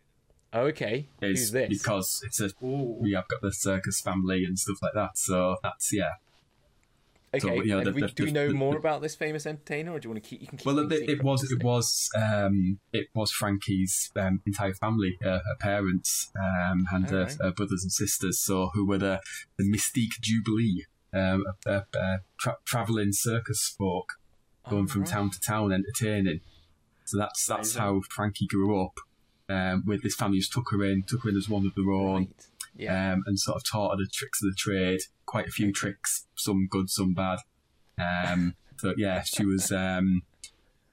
Oh, 0.54 0.62
okay. 0.68 1.08
Is 1.22 1.40
Who's 1.40 1.52
this? 1.52 1.70
Because 1.70 2.22
it's 2.26 2.40
a 2.40 2.52
Ooh. 2.64 2.98
we 3.00 3.14
have 3.14 3.28
got 3.28 3.42
the 3.42 3.54
circus 3.54 4.02
family 4.02 4.44
and 4.46 4.60
stuff 4.60 4.78
like 4.82 4.94
that. 4.94 5.18
So 5.18 5.58
that's 5.64 5.92
yeah. 5.94 6.12
Okay. 7.34 7.40
so, 7.40 7.54
you 7.64 7.70
know, 7.70 7.80
and 7.80 7.96
we, 7.96 8.02
do 8.02 8.26
we 8.26 8.32
know 8.32 8.52
more 8.52 8.78
about 8.78 9.02
this 9.02 9.16
famous 9.16 9.46
entertainer, 9.46 9.92
or 9.92 10.00
do 10.00 10.08
you 10.08 10.14
want 10.14 10.24
to 10.24 10.30
keep? 10.30 10.42
You 10.42 10.48
can 10.48 10.58
keep. 10.58 10.66
Well, 10.66 10.80
it, 10.80 10.92
it 10.92 11.24
was 11.24 11.50
it 11.50 11.64
was 11.64 12.10
um, 12.16 12.80
it 12.92 13.08
was 13.14 13.32
Frankie's 13.32 14.12
um, 14.16 14.42
entire 14.46 14.74
family, 14.74 15.18
uh, 15.24 15.40
her 15.40 15.56
parents 15.60 16.32
um, 16.38 16.86
and 16.92 17.10
her, 17.10 17.22
Alright. 17.22 17.38
her 17.42 17.52
brothers 17.52 17.84
and 17.84 17.92
sisters. 17.92 18.40
So 18.40 18.72
who 18.74 18.88
were 18.88 18.98
the, 18.98 19.22
the 19.58 19.64
Mystique 19.64 20.20
Jubilee, 20.22 20.86
um, 21.14 21.46
a, 21.66 21.72
a, 21.72 21.86
a 21.98 22.20
tra- 22.40 22.58
traveling 22.66 23.14
circus 23.14 23.76
folk 23.78 24.14
going 24.70 24.88
from 24.88 25.04
town 25.04 25.30
to 25.32 25.40
town 25.40 25.72
entertaining. 25.72 26.42
So 27.06 27.18
that's 27.18 27.46
that's 27.46 27.76
Amazing. 27.76 27.82
how 27.82 28.02
Frankie 28.10 28.48
grew 28.48 28.84
up. 28.84 28.98
Um, 29.50 29.84
with 29.86 30.02
this 30.02 30.16
family, 30.16 30.38
just 30.38 30.54
took 30.54 30.72
her 30.72 30.82
in, 30.86 31.04
took 31.04 31.24
her 31.24 31.30
in 31.30 31.36
as 31.36 31.50
one 31.50 31.66
of 31.66 31.76
their 31.76 31.92
own, 31.92 32.16
Right. 32.16 32.48
Yeah. 32.82 33.14
um, 33.14 33.24
and 33.26 33.40
sort 33.40 33.58
of 33.58 33.64
taught 33.64 33.92
her 33.92 33.98
the 33.98 34.10
tricks 34.12 34.42
of 34.42 34.50
the 34.50 34.56
trade. 34.58 35.02
Quite 35.26 35.48
a 35.48 35.52
few 35.52 35.72
tricks, 35.72 36.26
some 36.36 36.68
good, 36.70 36.90
some 36.90 37.14
bad. 37.14 37.40
Um, 38.00 38.56
so 38.78 38.94
yeah, 38.98 39.22
she 39.22 39.46
was. 39.46 39.72
Um, 39.72 40.24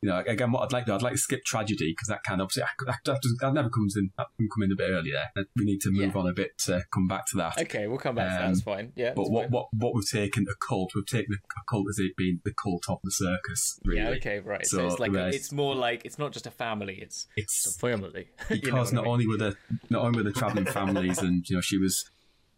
you 0.00 0.08
know, 0.08 0.22
again, 0.26 0.52
what 0.52 0.62
I'd 0.62 0.72
like 0.72 0.86
to, 0.86 0.94
I'd 0.94 1.02
like 1.02 1.14
to 1.14 1.18
skip 1.18 1.44
tragedy 1.44 1.90
because 1.92 2.06
that 2.08 2.22
kind 2.22 2.40
of 2.40 2.44
obviously 2.46 2.62
that, 2.86 2.98
that, 3.04 3.20
that 3.40 3.52
never 3.52 3.68
comes 3.68 3.96
in. 3.96 4.10
That 4.16 4.28
can 4.38 4.48
come 4.48 4.62
in 4.62 4.70
a 4.72 4.76
bit 4.76 4.90
earlier. 4.90 5.24
We 5.56 5.64
need 5.64 5.80
to 5.80 5.90
move 5.90 6.12
Yeah. 6.14 6.20
on 6.20 6.28
a 6.28 6.32
bit 6.32 6.56
to 6.66 6.82
come 6.92 7.08
back 7.08 7.26
to 7.30 7.36
that. 7.38 7.58
okay, 7.58 7.88
we'll 7.88 7.98
come 7.98 8.14
back 8.14 8.28
to 8.28 8.34
that. 8.36 8.44
um, 8.44 8.52
That's 8.52 8.62
fine. 8.62 8.92
Yeah. 8.94 9.14
But 9.16 9.28
what, 9.30 9.44
fine. 9.44 9.50
what 9.52 9.66
what 9.76 9.94
we've 9.96 10.08
taken 10.08 10.46
a 10.48 10.54
cult, 10.66 10.92
we've 10.94 11.04
taken 11.06 11.34
a 11.34 11.70
cult 11.70 11.86
as 11.90 11.98
it 11.98 12.16
being 12.16 12.40
the 12.44 12.52
cult 12.54 12.84
of 12.88 12.98
the 13.02 13.10
circus. 13.10 13.80
Really. 13.84 14.00
Yeah. 14.02 14.08
Okay. 14.10 14.38
Right. 14.38 14.64
So, 14.66 14.76
So 14.78 14.86
it's 14.86 14.98
like 15.00 15.14
a, 15.14 15.28
it's 15.28 15.50
more 15.52 15.74
like 15.74 16.04
it's 16.04 16.18
not 16.18 16.30
just 16.32 16.46
a 16.46 16.50
family. 16.52 16.98
It's 17.02 17.26
It's 17.36 17.66
it's 17.66 17.76
a 17.76 17.78
family. 17.80 18.28
You 18.50 18.56
know 18.56 18.60
because 18.62 18.92
I 18.92 18.96
not 18.96 19.04
mean? 19.04 19.12
only 19.12 19.26
were 19.26 19.36
the 19.36 19.56
not 19.90 20.04
only 20.04 20.18
were 20.18 20.22
the 20.30 20.32
traveling 20.32 20.66
families, 20.66 21.18
and 21.18 21.44
you 21.48 21.56
know 21.56 21.60
she 21.60 21.76
was 21.78 22.08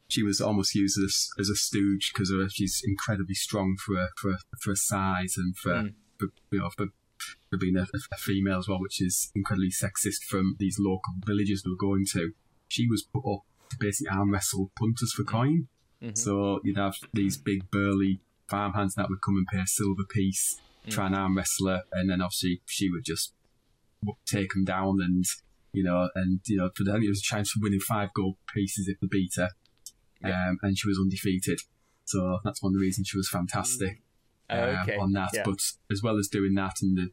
she 0.09 0.23
was 0.23 0.41
almost 0.43 0.75
used 0.75 0.99
as 1.03 1.29
as 1.39 1.49
a 1.49 1.55
stooge 1.57 2.13
because 2.13 2.31
she's 2.53 2.83
incredibly 2.85 3.35
strong 3.35 3.77
for 3.85 3.97
a, 3.97 4.09
for 4.21 4.31
a, 4.33 4.39
for 4.61 4.73
a 4.73 4.77
size 4.77 5.35
and 5.39 5.57
for, 5.57 5.71
Mm. 5.73 5.95
for 6.19 6.27
you 6.51 6.59
know 6.59 6.69
for, 6.77 6.87
for 7.49 7.59
being 7.59 7.77
a, 7.77 7.87
a 8.13 8.17
female 8.17 8.59
as 8.59 8.69
well, 8.69 8.81
which 8.81 9.01
is 9.01 9.31
incredibly 9.35 9.71
sexist 9.71 10.25
from 10.29 10.57
these 10.59 10.79
local 10.79 11.15
villages 11.27 11.63
they 11.63 11.71
were 11.71 11.77
going 11.77 12.05
to. 12.13 12.33
she 12.69 12.87
was 12.89 13.03
put 13.03 13.25
up 13.31 13.43
to 13.71 13.77
basically 13.79 14.17
arm 14.17 14.33
wrestle 14.33 14.71
punters 14.79 15.13
for 15.13 15.25
coin. 15.25 15.69
Mm-hmm. 16.03 16.15
So 16.15 16.61
you'd 16.65 16.79
have 16.79 16.95
these 17.13 17.37
big 17.37 17.71
burly 17.71 18.21
farmhands 18.49 18.95
that 18.95 19.09
would 19.09 19.23
come 19.23 19.37
and 19.37 19.47
pay 19.47 19.61
a 19.61 19.67
silver 19.67 20.05
piece, 20.09 20.61
mm. 20.87 20.91
try 20.91 21.07
and 21.07 21.15
arm 21.15 21.37
wrestle 21.37 21.69
her, 21.69 21.83
and 21.93 22.11
then 22.11 22.21
obviously 22.21 22.63
she 22.67 22.91
would 22.91 23.05
just 23.05 23.33
take 24.27 24.53
them 24.55 24.65
down 24.65 24.99
and 25.01 25.25
you 25.73 25.85
know 25.85 26.09
and 26.15 26.41
you 26.47 26.57
know 26.57 26.71
for 26.75 26.85
the 26.85 26.95
it 26.97 27.09
was 27.09 27.21
a 27.21 27.35
chance 27.35 27.51
for 27.51 27.61
winning 27.63 27.81
five 27.81 28.09
gold 28.15 28.37
pieces 28.53 28.89
if 28.89 28.99
they 29.01 29.07
beat 29.07 29.35
her, 29.37 29.51
um, 30.25 30.59
and 30.63 30.79
she 30.79 30.89
was 30.89 30.99
undefeated. 30.99 31.61
So 32.05 32.41
that's 32.45 32.63
one 32.63 32.71
of 32.71 32.75
the 32.75 32.85
reasons 32.85 33.09
she 33.09 33.17
was 33.17 33.29
fantastic 33.29 33.99
mm. 33.99 34.10
Oh, 34.51 34.71
um, 34.71 34.77
okay. 34.83 34.97
on 34.97 35.13
that. 35.13 35.31
Yeah. 35.33 35.43
But 35.45 35.59
as 35.91 36.03
well 36.03 36.19
as 36.19 36.29
doing 36.29 36.55
that 36.55 36.77
and 36.83 36.97
the 36.97 37.11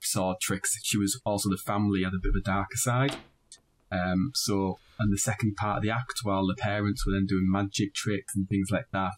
sword 0.00 0.36
tricks, 0.40 0.78
she 0.84 0.96
was 0.98 1.20
also 1.24 1.48
the 1.50 1.56
family 1.56 2.04
had 2.04 2.14
a 2.14 2.18
bit 2.22 2.30
of 2.30 2.40
a 2.40 2.44
darker 2.44 2.76
side. 2.76 3.16
Um, 3.90 4.32
so, 4.34 4.78
and 4.98 5.12
the 5.12 5.18
second 5.18 5.56
part 5.56 5.78
of 5.78 5.82
the 5.82 5.90
act, 5.90 6.20
while 6.22 6.46
the 6.46 6.54
parents 6.56 7.06
were 7.06 7.12
then 7.12 7.26
doing 7.26 7.50
magic 7.50 7.94
tricks 7.94 8.36
and 8.36 8.48
things 8.48 8.68
like 8.70 8.86
that, 8.92 9.16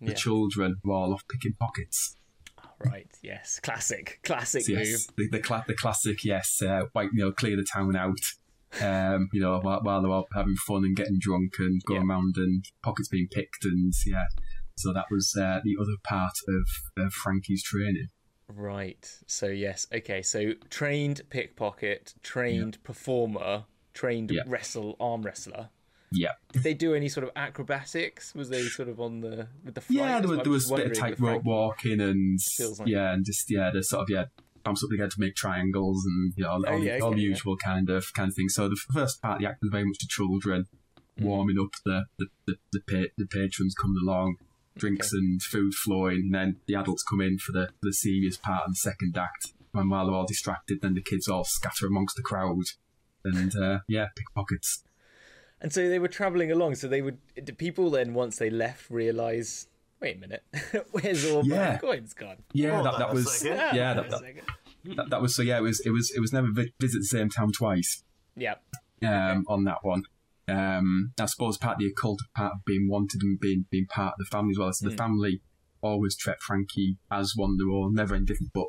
the 0.00 0.08
Yeah. 0.08 0.14
children 0.14 0.76
were 0.84 0.94
all 0.94 1.12
off 1.12 1.24
picking 1.28 1.54
pockets. 1.54 2.16
Right. 2.84 3.08
Yes. 3.22 3.60
Classic. 3.62 4.18
Classic 4.24 4.62
So, 4.62 4.72
yes, 4.72 4.88
move. 4.88 5.30
the 5.30 5.38
the, 5.38 5.42
cla- 5.42 5.64
the 5.68 5.74
classic, 5.74 6.24
yes, 6.24 6.60
uh, 6.62 6.82
white, 6.92 7.10
you 7.12 7.24
know, 7.24 7.32
clear 7.32 7.56
the 7.56 7.64
town 7.64 7.94
out. 7.96 8.18
Um, 8.80 9.28
you 9.32 9.40
know, 9.40 9.60
while, 9.60 9.80
while 9.82 10.00
they're 10.02 10.10
all 10.10 10.26
having 10.34 10.56
fun 10.56 10.84
and 10.84 10.96
getting 10.96 11.18
drunk 11.20 11.54
and 11.58 11.82
going 11.84 12.02
Yeah. 12.02 12.08
around 12.14 12.34
and 12.38 12.64
pockets 12.82 13.08
being 13.08 13.28
picked 13.30 13.64
and 13.64 13.92
yeah. 14.06 14.24
So 14.76 14.92
that 14.92 15.06
was 15.10 15.34
uh, 15.38 15.60
the 15.64 15.76
other 15.80 15.96
part 16.04 16.32
of, 16.48 17.04
of 17.04 17.12
Frankie's 17.12 17.62
training. 17.62 18.08
Right. 18.48 19.08
So 19.26 19.46
yes. 19.48 19.86
Okay. 19.92 20.22
So 20.22 20.52
trained 20.70 21.22
pickpocket, 21.30 22.14
trained 22.22 22.82
performer, 22.84 23.64
trained 23.94 24.30
Yeah. 24.30 24.42
wrestle 24.46 24.96
arm 25.00 25.22
wrestler. 25.22 25.70
Yeah. 26.14 26.32
Did 26.52 26.62
they 26.62 26.74
do 26.74 26.94
any 26.94 27.08
sort 27.08 27.24
of 27.24 27.30
acrobatics? 27.36 28.34
Was 28.34 28.50
they 28.50 28.62
sort 28.64 28.88
of 28.90 29.00
on 29.00 29.20
the 29.20 29.48
with 29.64 29.74
the 29.74 29.80
flight? 29.80 29.98
Yeah, 29.98 30.20
there 30.20 30.28
was, 30.28 30.38
there 30.40 30.52
was 30.52 30.70
a 30.70 30.74
bit 30.76 30.86
of 30.92 30.98
tightrope 30.98 31.44
walking 31.44 32.00
and 32.00 32.38
like- 32.78 32.88
yeah, 32.88 33.14
and 33.14 33.24
just 33.24 33.50
yeah, 33.50 33.70
the 33.72 33.82
sort 33.82 34.02
of 34.02 34.10
yeah, 34.10 34.24
bounce 34.62 34.84
up 34.84 34.90
to 34.90 35.14
make 35.18 35.34
triangles 35.34 36.04
and 36.04 36.32
you 36.36 36.44
know, 36.44 36.50
all, 36.50 36.64
Oh, 36.68 36.78
the- 36.78 36.84
yeah, 36.84 36.98
all 37.00 37.08
okay, 37.08 37.16
the 37.16 37.22
yeah. 37.22 37.28
usual 37.30 37.56
kind 37.56 37.88
of 37.88 38.04
kind 38.14 38.28
of 38.28 38.34
thing. 38.34 38.50
So 38.50 38.68
the 38.68 38.76
first 38.92 39.22
part 39.22 39.36
of 39.36 39.40
the 39.40 39.48
act 39.48 39.60
was 39.62 39.70
very 39.70 39.84
much 39.84 39.98
the 40.00 40.06
children 40.08 40.66
Mm. 41.20 41.24
warming 41.24 41.56
up 41.60 41.68
the 41.84 42.04
the 42.18 42.26
the, 42.46 42.54
the, 42.72 42.80
pa- 42.88 43.12
the 43.18 43.26
patrons 43.26 43.74
coming 43.74 43.98
along, 44.02 44.36
drinks 44.76 45.12
and 45.12 45.42
food 45.42 45.74
flowing, 45.74 46.16
and 46.32 46.34
then 46.34 46.56
the 46.66 46.74
adults 46.74 47.02
come 47.02 47.20
in 47.20 47.38
for 47.38 47.52
the 47.52 47.68
the 47.82 47.92
serious 47.92 48.36
part 48.36 48.64
of 48.66 48.72
the 48.72 48.76
second 48.76 49.16
act. 49.16 49.52
And 49.74 49.90
while 49.90 50.06
they're 50.06 50.14
all 50.14 50.26
distracted, 50.26 50.80
then 50.82 50.94
the 50.94 51.02
kids 51.02 51.28
all 51.28 51.44
scatter 51.44 51.86
amongst 51.86 52.16
the 52.16 52.22
crowd, 52.22 52.64
and 53.24 53.52
uh, 53.56 53.78
yeah, 53.88 54.06
pickpockets. 54.16 54.84
And 55.60 55.72
so 55.72 55.88
they 55.88 55.98
were 55.98 56.08
traveling 56.08 56.50
along. 56.50 56.74
So 56.74 56.88
they 56.88 57.02
would. 57.02 57.18
Did 57.34 57.56
people 57.58 57.90
then 57.90 58.14
once 58.14 58.36
they 58.38 58.50
left 58.50 58.90
realize? 58.90 59.68
Wait 60.00 60.16
a 60.16 60.20
minute. 60.20 60.42
Where's 60.90 61.24
all 61.30 61.46
Yeah. 61.46 61.72
my 61.72 61.76
coins 61.78 62.12
gone? 62.12 62.38
Yeah, 62.52 62.72
Hold 62.74 62.86
that, 62.86 62.98
that 62.98 63.14
was 63.14 63.32
second. 63.38 63.76
yeah, 63.76 63.94
that, 63.94 64.10
that, 64.10 64.22
that, 64.96 65.10
that 65.10 65.22
was 65.22 65.36
so 65.36 65.42
yeah, 65.42 65.58
it 65.58 65.62
was 65.62 65.80
it 65.86 65.90
was 65.90 66.10
it 66.14 66.18
was 66.20 66.32
never 66.32 66.48
vi- 66.52 66.72
visit 66.80 66.98
the 66.98 67.04
same 67.06 67.30
town 67.30 67.52
twice. 67.52 68.02
Yeah. 68.36 68.54
um, 69.02 69.44
on 69.48 69.62
that 69.64 69.78
one. 69.84 70.02
Um, 70.48 71.12
I 71.20 71.26
suppose 71.26 71.56
part 71.56 71.76
of 71.76 71.80
the 71.80 71.86
occult 71.86 72.20
part 72.34 72.54
of 72.54 72.64
being 72.64 72.88
wanted 72.90 73.22
and 73.22 73.38
being 73.38 73.66
being 73.70 73.86
part 73.86 74.14
of 74.14 74.18
the 74.18 74.24
family 74.24 74.52
as 74.52 74.58
well. 74.58 74.72
So 74.72 74.88
the 74.88 74.96
family 74.96 75.40
always 75.80 76.16
treat 76.16 76.40
Frankie 76.40 76.96
as 77.10 77.34
one 77.36 77.52
of 77.52 77.58
their 77.58 77.70
own, 77.70 77.94
never 77.94 78.14
indifferent. 78.14 78.52
But 78.52 78.66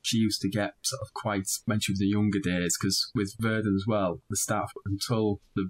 she 0.00 0.16
used 0.16 0.40
to 0.42 0.48
get 0.48 0.74
sort 0.82 1.02
of 1.02 1.14
quite 1.14 1.48
when 1.66 1.80
she 1.80 1.92
was 1.92 2.00
in 2.00 2.08
younger 2.08 2.40
days 2.40 2.76
because 2.78 3.10
with 3.14 3.36
Verdan 3.40 3.76
as 3.76 3.84
well, 3.86 4.20
the 4.30 4.36
staff 4.36 4.72
until 4.84 5.40
they 5.54 5.62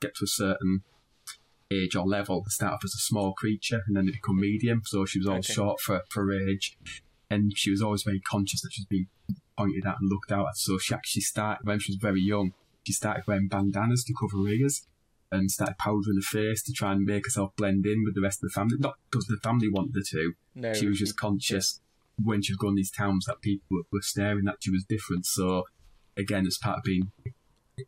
get 0.00 0.14
to 0.16 0.24
a 0.24 0.28
certain 0.28 0.82
age 1.72 1.96
or 1.96 2.06
level, 2.06 2.42
they 2.42 2.50
start 2.50 2.74
off 2.74 2.84
as 2.84 2.94
a 2.94 2.98
small 2.98 3.32
creature 3.32 3.82
and 3.86 3.96
then 3.96 4.06
they 4.06 4.12
become 4.12 4.38
medium. 4.38 4.82
So 4.84 5.04
she 5.04 5.18
was 5.18 5.26
always 5.26 5.46
Okay. 5.46 5.54
short 5.54 5.80
for 5.80 6.02
for 6.10 6.26
her 6.26 6.48
age, 6.48 6.78
and 7.28 7.52
she 7.56 7.70
was 7.70 7.82
always 7.82 8.04
very 8.04 8.20
conscious 8.20 8.60
that 8.62 8.70
she's 8.72 8.86
being 8.86 9.08
pointed 9.58 9.84
at 9.84 9.96
and 10.00 10.08
looked 10.08 10.30
out 10.30 10.46
at. 10.46 10.56
So 10.56 10.78
she 10.78 10.94
actually 10.94 11.22
started 11.22 11.66
when 11.66 11.80
she 11.80 11.92
was 11.92 11.98
very 12.00 12.20
young 12.20 12.52
she 12.84 12.92
started 12.92 13.24
wearing 13.26 13.48
bandanas 13.48 14.04
to 14.04 14.14
cover 14.18 14.42
her 14.42 14.48
ears 14.48 14.86
and 15.32 15.50
started 15.50 15.78
powdering 15.78 16.16
her 16.16 16.22
face 16.22 16.62
to 16.62 16.72
try 16.72 16.92
and 16.92 17.04
make 17.04 17.24
herself 17.24 17.56
blend 17.56 17.86
in 17.86 18.04
with 18.04 18.14
the 18.14 18.20
rest 18.20 18.42
of 18.42 18.50
the 18.50 18.54
family. 18.54 18.76
Not 18.78 18.94
because 19.10 19.26
the 19.26 19.38
family 19.42 19.68
wanted 19.68 19.94
her 19.96 20.02
to. 20.10 20.32
No. 20.54 20.74
she 20.74 20.86
was 20.86 20.98
just 20.98 21.16
conscious 21.16 21.80
when 22.22 22.42
she 22.42 22.52
was 22.52 22.58
going 22.58 22.74
to 22.76 22.80
these 22.80 22.90
towns 22.90 23.24
that 23.24 23.40
people 23.40 23.64
were, 23.70 23.82
were 23.90 24.02
staring 24.02 24.44
that 24.44 24.58
she 24.60 24.70
was 24.70 24.84
different. 24.84 25.24
So, 25.26 25.64
again, 26.16 26.46
as 26.46 26.58
part 26.58 26.78
of 26.78 26.84
being 26.84 27.10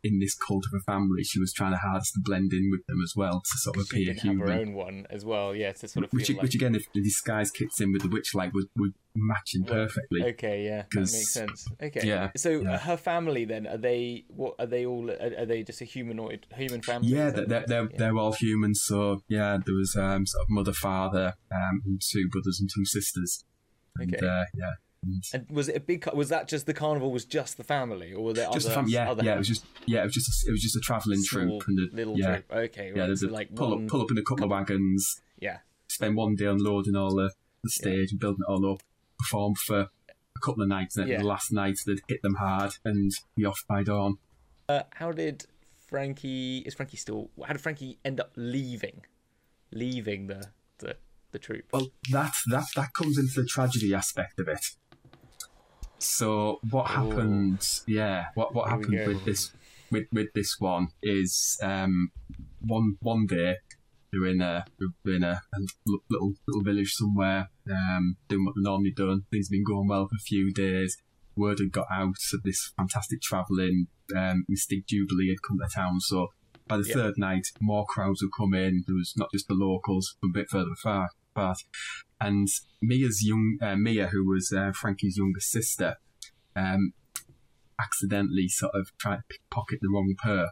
in 0.03 0.19
this 0.19 0.35
cult 0.35 0.65
of 0.65 0.79
a 0.79 0.83
family, 0.83 1.23
she 1.23 1.39
was 1.39 1.53
trying 1.53 1.71
her 1.73 1.77
hardest 1.77 2.13
to 2.15 2.19
blend 2.23 2.51
in 2.53 2.69
with 2.71 2.85
them 2.87 2.97
as 3.03 3.13
well 3.15 3.41
to 3.41 3.57
sort 3.59 3.77
of 3.77 3.83
appear 3.83 4.13
didn't 4.13 4.19
have 4.27 4.39
her 4.39 4.45
human. 4.53 4.69
own 4.69 4.73
one 4.73 5.07
as 5.09 5.23
well. 5.23 5.55
Yeah. 5.55 5.71
To 5.73 5.87
sort 5.87 6.05
of 6.05 6.11
Which, 6.11 6.27
feel 6.27 6.37
like. 6.37 6.43
which 6.43 6.55
again, 6.55 6.75
if 6.75 6.83
the 6.93 7.01
disguise 7.01 7.51
kicks 7.51 7.79
in 7.79 7.91
with 7.91 8.01
the 8.01 8.07
Witchlight, 8.09 8.51
would, 8.53 8.65
would 8.77 8.93
match 9.15 9.51
in 9.53 9.63
perfectly. 9.63 10.23
Okay, 10.23 10.65
yeah, 10.65 10.83
that 10.91 10.99
makes 10.99 11.31
sense. 11.31 11.67
Okay, 11.81 12.01
Yeah, 12.05 12.31
So 12.35 12.49
yeah. 12.61 12.73
uh, 12.73 12.77
her 12.79 12.97
family 12.97 13.45
then 13.45 13.65
are 13.67 13.77
they? 13.77 14.25
What 14.27 14.55
are 14.59 14.65
they 14.65 14.85
all? 14.85 15.09
Are, 15.09 15.33
are 15.39 15.45
they 15.45 15.63
just 15.63 15.81
a 15.81 15.85
humanoid 15.85 16.45
human 16.55 16.81
family? 16.81 17.09
Yeah, 17.09 17.29
they're, 17.29 17.45
they're, 17.65 17.85
it 17.85 17.93
is? 17.93 17.97
they're 17.99 18.17
all 18.17 18.33
humans. 18.33 18.81
So 18.83 19.21
yeah, 19.29 19.57
there 19.65 19.75
was 19.75 19.95
um, 19.95 20.25
sort 20.25 20.41
of 20.43 20.49
mother, 20.49 20.73
father, 20.73 21.35
um, 21.51 21.81
and 21.85 22.01
two 22.01 22.27
brothers 22.29 22.59
and 22.59 22.69
two 22.73 22.85
sisters. 22.85 23.45
And, 23.97 24.13
Okay. 24.13 24.25
uh, 24.27 24.43
yeah. 24.55 24.71
And 25.33 25.45
was 25.49 25.69
it 25.69 25.75
a 25.75 25.79
big? 25.79 26.07
Was 26.13 26.29
that 26.29 26.47
just 26.47 26.65
the 26.65 26.73
carnival? 26.73 27.11
Was 27.11 27.25
just 27.25 27.57
the 27.57 27.63
family, 27.63 28.13
or 28.13 28.23
were 28.23 28.33
there 28.33 28.49
just 28.51 28.65
other? 28.67 28.75
fam- 28.75 28.87
yeah, 28.87 29.11
other 29.11 29.23
yeah. 29.23 29.35
It 29.35 29.37
was 29.37 29.47
just 29.47 29.65
yeah, 29.85 30.01
it 30.01 30.05
was 30.05 30.13
just 30.13 30.29
a, 30.29 30.49
it 30.49 30.51
was 30.51 30.61
just 30.61 30.75
a 30.75 30.79
travelling 30.79 31.21
small 31.21 31.59
troupe 31.59 31.67
and 31.67 31.79
a, 31.79 31.95
little 31.95 32.17
yeah, 32.17 32.27
troop? 32.27 32.45
Okay, 32.51 32.91
yeah. 32.95 33.01
right. 33.01 33.07
There's 33.07 33.23
a 33.23 33.29
like 33.29 33.53
pull 33.53 33.71
one, 33.75 33.83
up, 33.83 33.89
pull 33.89 34.01
up 34.01 34.11
in 34.11 34.17
a 34.17 34.23
couple 34.23 34.45
of 34.45 34.49
wagons, 34.51 35.21
yeah. 35.39 35.59
spend 35.87 36.15
one 36.15 36.35
day 36.35 36.45
unloading 36.45 36.95
all 36.95 37.15
the, 37.15 37.31
the 37.63 37.69
stage 37.69 38.11
and 38.11 38.19
building 38.19 38.41
it 38.47 38.51
all 38.51 38.73
up, 38.73 38.81
perform 39.19 39.53
for 39.67 39.79
a 39.79 40.39
couple 40.43 40.63
of 40.63 40.69
nights, 40.69 40.97
and 40.97 41.05
then 41.05 41.11
Yeah. 41.13 41.19
the 41.19 41.27
last 41.27 41.51
night 41.51 41.77
they'd 41.85 42.01
hit 42.07 42.21
them 42.23 42.35
hard 42.35 42.73
and 42.83 43.11
be 43.35 43.45
off 43.45 43.59
by 43.69 43.83
dawn. 43.83 44.17
Uh, 44.67 44.83
how 44.95 45.11
did 45.11 45.45
Frankie? 45.87 46.63
Is 46.65 46.73
Frankie 46.73 46.97
still? 46.97 47.29
How 47.45 47.53
did 47.53 47.61
Frankie 47.61 47.99
end 48.03 48.19
up 48.19 48.31
leaving? 48.35 49.01
Leaving 49.71 50.27
the 50.27 50.47
the 50.79 50.97
the 51.31 51.39
troop. 51.39 51.65
Well, 51.71 51.87
that 52.11 52.33
that 52.49 52.65
that 52.75 52.93
comes 52.93 53.17
into 53.17 53.41
the 53.41 53.47
tragedy 53.47 53.93
aspect 53.93 54.39
of 54.39 54.47
it. 54.47 54.65
So 56.05 56.59
what 56.69 56.87
happened? 56.91 57.61
Yeah, 57.87 58.25
what 58.35 58.53
what 58.53 58.69
Here 58.69 58.77
happened 58.79 59.07
with 59.07 59.25
this 59.25 59.51
with 59.91 60.05
with 60.11 60.27
this 60.33 60.55
one 60.59 60.89
is 61.01 61.57
um, 61.63 62.11
one 62.61 62.97
one 63.01 63.25
day 63.27 63.55
they're 64.11 64.27
in 64.27 64.41
a 64.41 64.65
they're 65.03 65.15
in 65.15 65.23
a, 65.23 65.41
a 65.53 65.59
little 66.09 66.33
little 66.47 66.63
village 66.63 66.93
somewhere, 66.93 67.49
um, 67.69 68.17
doing 68.27 68.45
what 68.45 68.55
they 68.55 68.61
normally 68.61 68.93
done. 68.95 69.23
Things 69.31 69.47
have 69.47 69.51
been 69.51 69.63
going 69.65 69.87
well 69.87 70.07
for 70.07 70.15
a 70.15 70.19
few 70.19 70.53
days. 70.53 70.97
Word 71.35 71.59
had 71.59 71.71
got 71.71 71.87
out 71.91 72.15
of 72.33 72.43
this 72.43 72.71
fantastic 72.77 73.21
travelling. 73.21 73.87
Um, 74.15 74.45
Mystic 74.47 74.87
Jubilee 74.87 75.29
had 75.29 75.41
come 75.45 75.57
to 75.59 75.67
town, 75.73 75.99
so 75.99 76.29
by 76.67 76.77
the 76.77 76.85
Yeah. 76.87 76.93
third 76.95 77.15
night, 77.17 77.47
more 77.59 77.85
crowds 77.85 78.21
would 78.21 78.31
come 78.37 78.53
in. 78.53 78.83
There 78.87 78.95
was 78.95 79.13
not 79.17 79.29
just 79.33 79.47
the 79.47 79.53
locals 79.53 80.15
from 80.19 80.29
a 80.29 80.33
bit 80.33 80.49
further 80.49 80.75
far 80.81 81.09
apart. 81.35 81.57
And 82.19 82.47
Mia's 82.81 83.21
young 83.23 83.57
uh, 83.61 83.75
Mia, 83.75 84.07
who 84.07 84.25
was 84.27 84.53
uh, 84.55 84.71
Frankie's 84.71 85.17
younger 85.17 85.39
sister, 85.39 85.97
um, 86.55 86.93
accidentally 87.79 88.47
sort 88.47 88.73
of 88.73 88.91
tried 88.97 89.17
to 89.17 89.23
pickpocket 89.29 89.79
the 89.81 89.89
wrong 89.89 90.15
perk. 90.17 90.51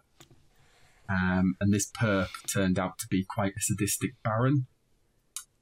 Um, 1.09 1.55
and 1.59 1.73
this 1.73 1.91
perk 1.93 2.29
turned 2.51 2.79
out 2.79 2.97
to 2.99 3.07
be 3.09 3.25
quite 3.27 3.53
a 3.57 3.61
sadistic 3.61 4.11
baron 4.23 4.67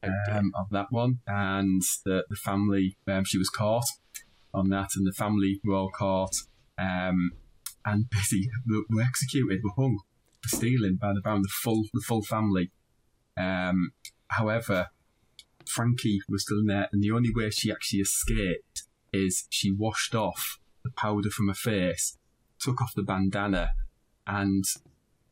um, 0.04 0.52
of 0.58 0.70
that 0.72 0.88
one. 0.90 1.20
And 1.28 1.82
the, 2.06 2.26
the 2.30 2.36
family, 2.36 2.98
um, 3.08 3.24
she 3.26 3.38
was 3.38 3.50
caught 3.50 3.86
on 4.54 4.70
that, 4.70 4.90
and 4.96 5.06
the 5.06 5.14
family 5.14 5.60
were 5.64 5.76
all 5.76 5.92
caught. 5.92 6.36
Um, 6.78 7.32
and 7.86 8.10
busy, 8.10 8.50
were, 8.68 8.84
were 8.90 9.02
executed, 9.02 9.62
were 9.64 9.84
hung 9.84 10.00
for 10.42 10.56
stealing 10.56 10.98
by 11.00 11.14
the, 11.14 11.22
by 11.22 11.36
the 11.36 11.50
full 11.64 11.84
the 11.94 12.04
full 12.08 12.24
family. 12.24 12.72
Um, 13.38 13.92
however, 14.28 14.88
Frankie 15.68 16.22
was 16.30 16.44
still 16.44 16.60
in 16.60 16.66
there, 16.68 16.88
and 16.92 17.02
the 17.02 17.12
only 17.12 17.32
way 17.34 17.50
she 17.50 17.72
actually 17.72 18.00
escaped 18.00 18.84
is 19.14 19.46
she 19.50 19.72
washed 19.72 20.16
off 20.16 20.60
the 20.84 20.92
powder 20.92 21.30
from 21.30 21.48
her 21.48 21.54
face, 21.54 22.18
took 22.60 22.82
off 22.82 22.94
the 22.96 23.04
bandana, 23.04 23.70
and 24.26 24.64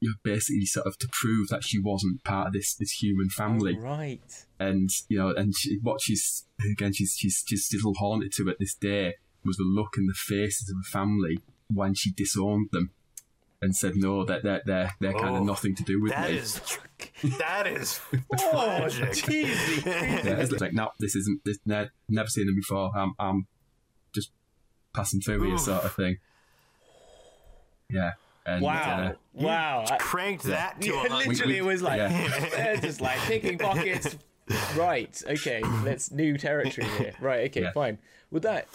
you 0.01 0.09
know, 0.09 0.15
basically 0.23 0.65
sort 0.65 0.87
of 0.87 0.97
to 0.99 1.07
prove 1.11 1.49
that 1.49 1.63
she 1.63 1.79
wasn't 1.79 2.23
part 2.23 2.47
of 2.47 2.53
this 2.53 2.75
this 2.75 2.91
human 3.01 3.29
family 3.29 3.75
Oh, 3.79 3.83
right. 3.83 4.45
and 4.59 4.89
you 5.09 5.17
know, 5.19 5.33
and 5.35 5.53
she, 5.55 5.77
what 5.81 6.01
she's 6.01 6.45
again, 6.71 6.93
she's 6.93 7.15
she's 7.17 7.43
she's 7.45 7.65
still 7.65 7.93
haunted 7.95 8.31
to 8.37 8.49
at 8.49 8.59
this 8.59 8.75
day 8.75 9.15
was 9.45 9.57
the 9.57 9.63
look 9.63 9.95
in 9.97 10.05
the 10.05 10.13
faces 10.13 10.69
of 10.69 10.75
her 10.77 10.89
family 10.99 11.39
when 11.73 11.93
she 11.93 12.11
disowned 12.11 12.69
them 12.71 12.91
and 13.61 13.75
said, 13.75 13.93
"No, 13.95 14.23
that 14.25 14.43
they're 14.43 14.61
they're 14.65 14.91
they're 14.99 15.13
kind 15.13 15.35
Oh, 15.35 15.39
of 15.39 15.43
nothing 15.45 15.75
to 15.75 15.83
do 15.83 16.01
with 16.01 16.11
That 16.13 16.29
me." 16.31 16.37
is 16.37 16.61
that 17.39 17.67
is 17.67 17.99
Oh, 18.41 18.87
cheesy. 19.13 19.81
yeah, 19.85 20.39
it's 20.39 20.51
like, 20.61 20.73
no, 20.73 20.89
this 20.99 21.15
isn't. 21.15 21.41
This, 21.45 21.57
ne- 21.65 21.89
never 22.07 22.27
seen 22.29 22.45
them 22.47 22.55
before. 22.55 22.91
I'm 22.95 23.13
I'm 23.19 23.47
just 24.13 24.31
passing 24.93 25.21
through 25.21 25.41
here, 25.43 25.53
Oof. 25.55 25.59
sort 25.61 25.83
of 25.83 25.93
thing. 25.93 26.17
Yeah, 27.91 28.11
And, 28.45 28.61
Wow, 28.61 28.73
uh, 29.09 29.13
wow. 29.33 29.85
I- 29.89 29.97
Cranked 29.97 30.43
that 30.43 30.79
to 30.81 30.87
Yeah, 30.87 31.01
literally, 31.09 31.53
we- 31.53 31.57
it 31.57 31.65
was 31.65 31.81
like 31.81 31.97
yeah. 31.97 32.49
they're 32.55 32.77
just 32.77 33.01
like 33.01 33.17
picking 33.19 33.57
pockets. 33.57 34.15
right. 34.77 35.21
Okay. 35.27 35.61
That's 35.83 36.11
new 36.11 36.37
territory 36.37 36.87
here. 36.97 37.13
Right. 37.19 37.49
Okay. 37.49 37.61
Yeah. 37.61 37.71
Fine. 37.71 37.97
With 38.31 38.43
that, 38.43 38.67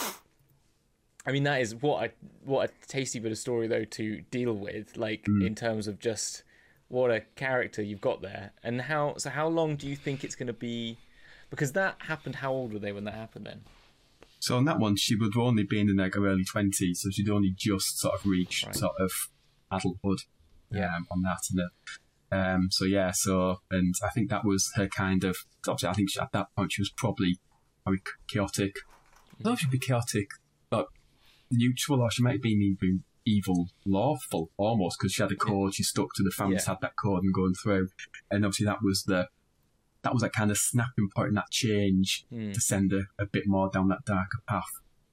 I 1.27 1.33
mean, 1.33 1.45
that 1.45 1.61
is 1.61 1.75
what 1.75 2.05
a 2.05 2.13
what 2.45 2.71
a 2.71 2.87
tasty 2.87 3.19
bit 3.19 3.33
of 3.33 3.39
story 3.39 3.67
though 3.67 3.85
to 3.85 4.21
deal 4.31 4.53
with. 4.55 4.97
Like 4.97 5.25
Mm. 5.25 5.47
in 5.47 5.55
terms 5.55 5.87
of 5.89 5.99
just 5.99 6.43
what 6.89 7.11
a 7.11 7.21
character 7.35 7.83
you've 7.83 8.01
got 8.03 8.21
there, 8.23 8.53
and 8.63 8.83
how. 8.83 9.17
So 9.17 9.31
how 9.31 9.49
long 9.49 9.77
do 9.77 9.89
you 9.89 9.97
think 9.97 10.23
it's 10.25 10.35
going 10.35 10.49
to 10.49 10.53
be? 10.53 10.99
Because 11.51 11.73
that 11.73 11.97
happened. 12.01 12.37
How 12.37 12.53
old 12.53 12.73
were 12.73 12.79
they 12.79 12.93
when 12.93 13.05
that 13.05 13.15
happened? 13.15 13.47
Then. 13.47 13.61
So 14.41 14.57
on 14.59 14.67
that 14.67 14.79
one, 14.79 14.97
she 14.97 15.17
would 15.17 15.33
have 15.35 15.43
only 15.43 15.63
been 15.65 15.89
in 15.89 15.97
like 15.97 16.15
her 16.15 16.27
early 16.27 16.45
twenties, 16.45 17.01
so 17.03 17.09
she'd 17.11 17.31
only 17.31 17.55
just 17.57 17.99
sort 17.99 18.15
of 18.15 18.27
reached 18.27 18.67
Right. 18.67 18.77
sort 18.77 18.97
of 19.01 19.11
adulthood. 19.71 20.21
Yeah. 20.71 20.95
Um, 20.97 21.07
on 21.11 21.23
that, 21.23 21.39
and 21.51 22.47
um, 22.65 22.69
so 22.71 22.85
yeah, 22.85 23.13
so 23.13 23.61
and 23.71 23.95
I 24.05 24.09
think 24.11 24.29
that 24.31 24.45
was 24.45 24.71
her 24.77 24.89
kind 24.89 25.25
of. 25.25 25.37
Obviously, 25.67 25.89
I 25.89 25.93
think 25.95 26.11
she, 26.11 26.21
at 26.21 26.33
that 26.33 26.49
point 26.57 26.73
she 26.73 26.83
was 26.83 26.91
probably 26.91 27.39
very 27.87 28.03
chaotic. 28.29 28.77
I 29.39 29.43
don't 29.43 29.51
know 29.51 29.53
if 29.55 29.61
she'd 29.61 29.71
be 29.71 29.79
chaotic, 29.79 30.29
neutral, 31.51 32.01
or 32.03 32.11
she 32.11 32.23
might 32.23 32.43
be 32.43 32.51
even 32.51 33.05
evil, 33.27 33.69
lawful 33.87 34.51
almost, 34.57 34.99
because 34.99 35.13
she 35.13 35.23
had 35.23 35.33
a 35.33 35.37
cord. 35.37 35.75
She 35.75 35.83
stuck 35.83 36.09
to 36.17 36.23
the 36.23 36.31
families 36.31 36.65
Yeah. 36.67 36.75
had 36.75 36.81
that 36.83 36.97
cord 36.97 37.25
and 37.25 37.33
going 37.33 37.55
through, 37.55 37.89
and 38.31 38.45
obviously 38.45 38.67
that 38.67 38.83
was 38.83 39.05
the 39.05 39.29
that 40.03 40.13
was 40.13 40.21
that 40.21 40.35
kind 40.35 40.51
of 40.51 40.59
snapping 40.59 41.09
point 41.17 41.35
that 41.35 41.51
change 41.51 42.27
Hmm. 42.29 42.53
to 42.53 42.61
send 42.61 42.93
her 42.93 43.07
a 43.19 43.25
bit 43.25 43.45
more 43.47 43.71
down 43.71 43.89
that 43.89 44.05
darker 44.05 44.39
path. 44.47 44.69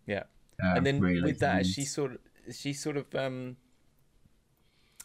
Yeah. 0.05 0.23
Um, 0.61 0.77
and 0.77 0.85
then 0.85 0.99
really. 0.99 1.21
with 1.21 1.39
that, 1.39 1.59
And- 1.59 1.65
she 1.67 1.85
sort 1.85 2.11
of, 2.11 2.19
she 2.53 2.73
sort 2.73 2.97
of, 2.97 3.15
um, 3.15 3.55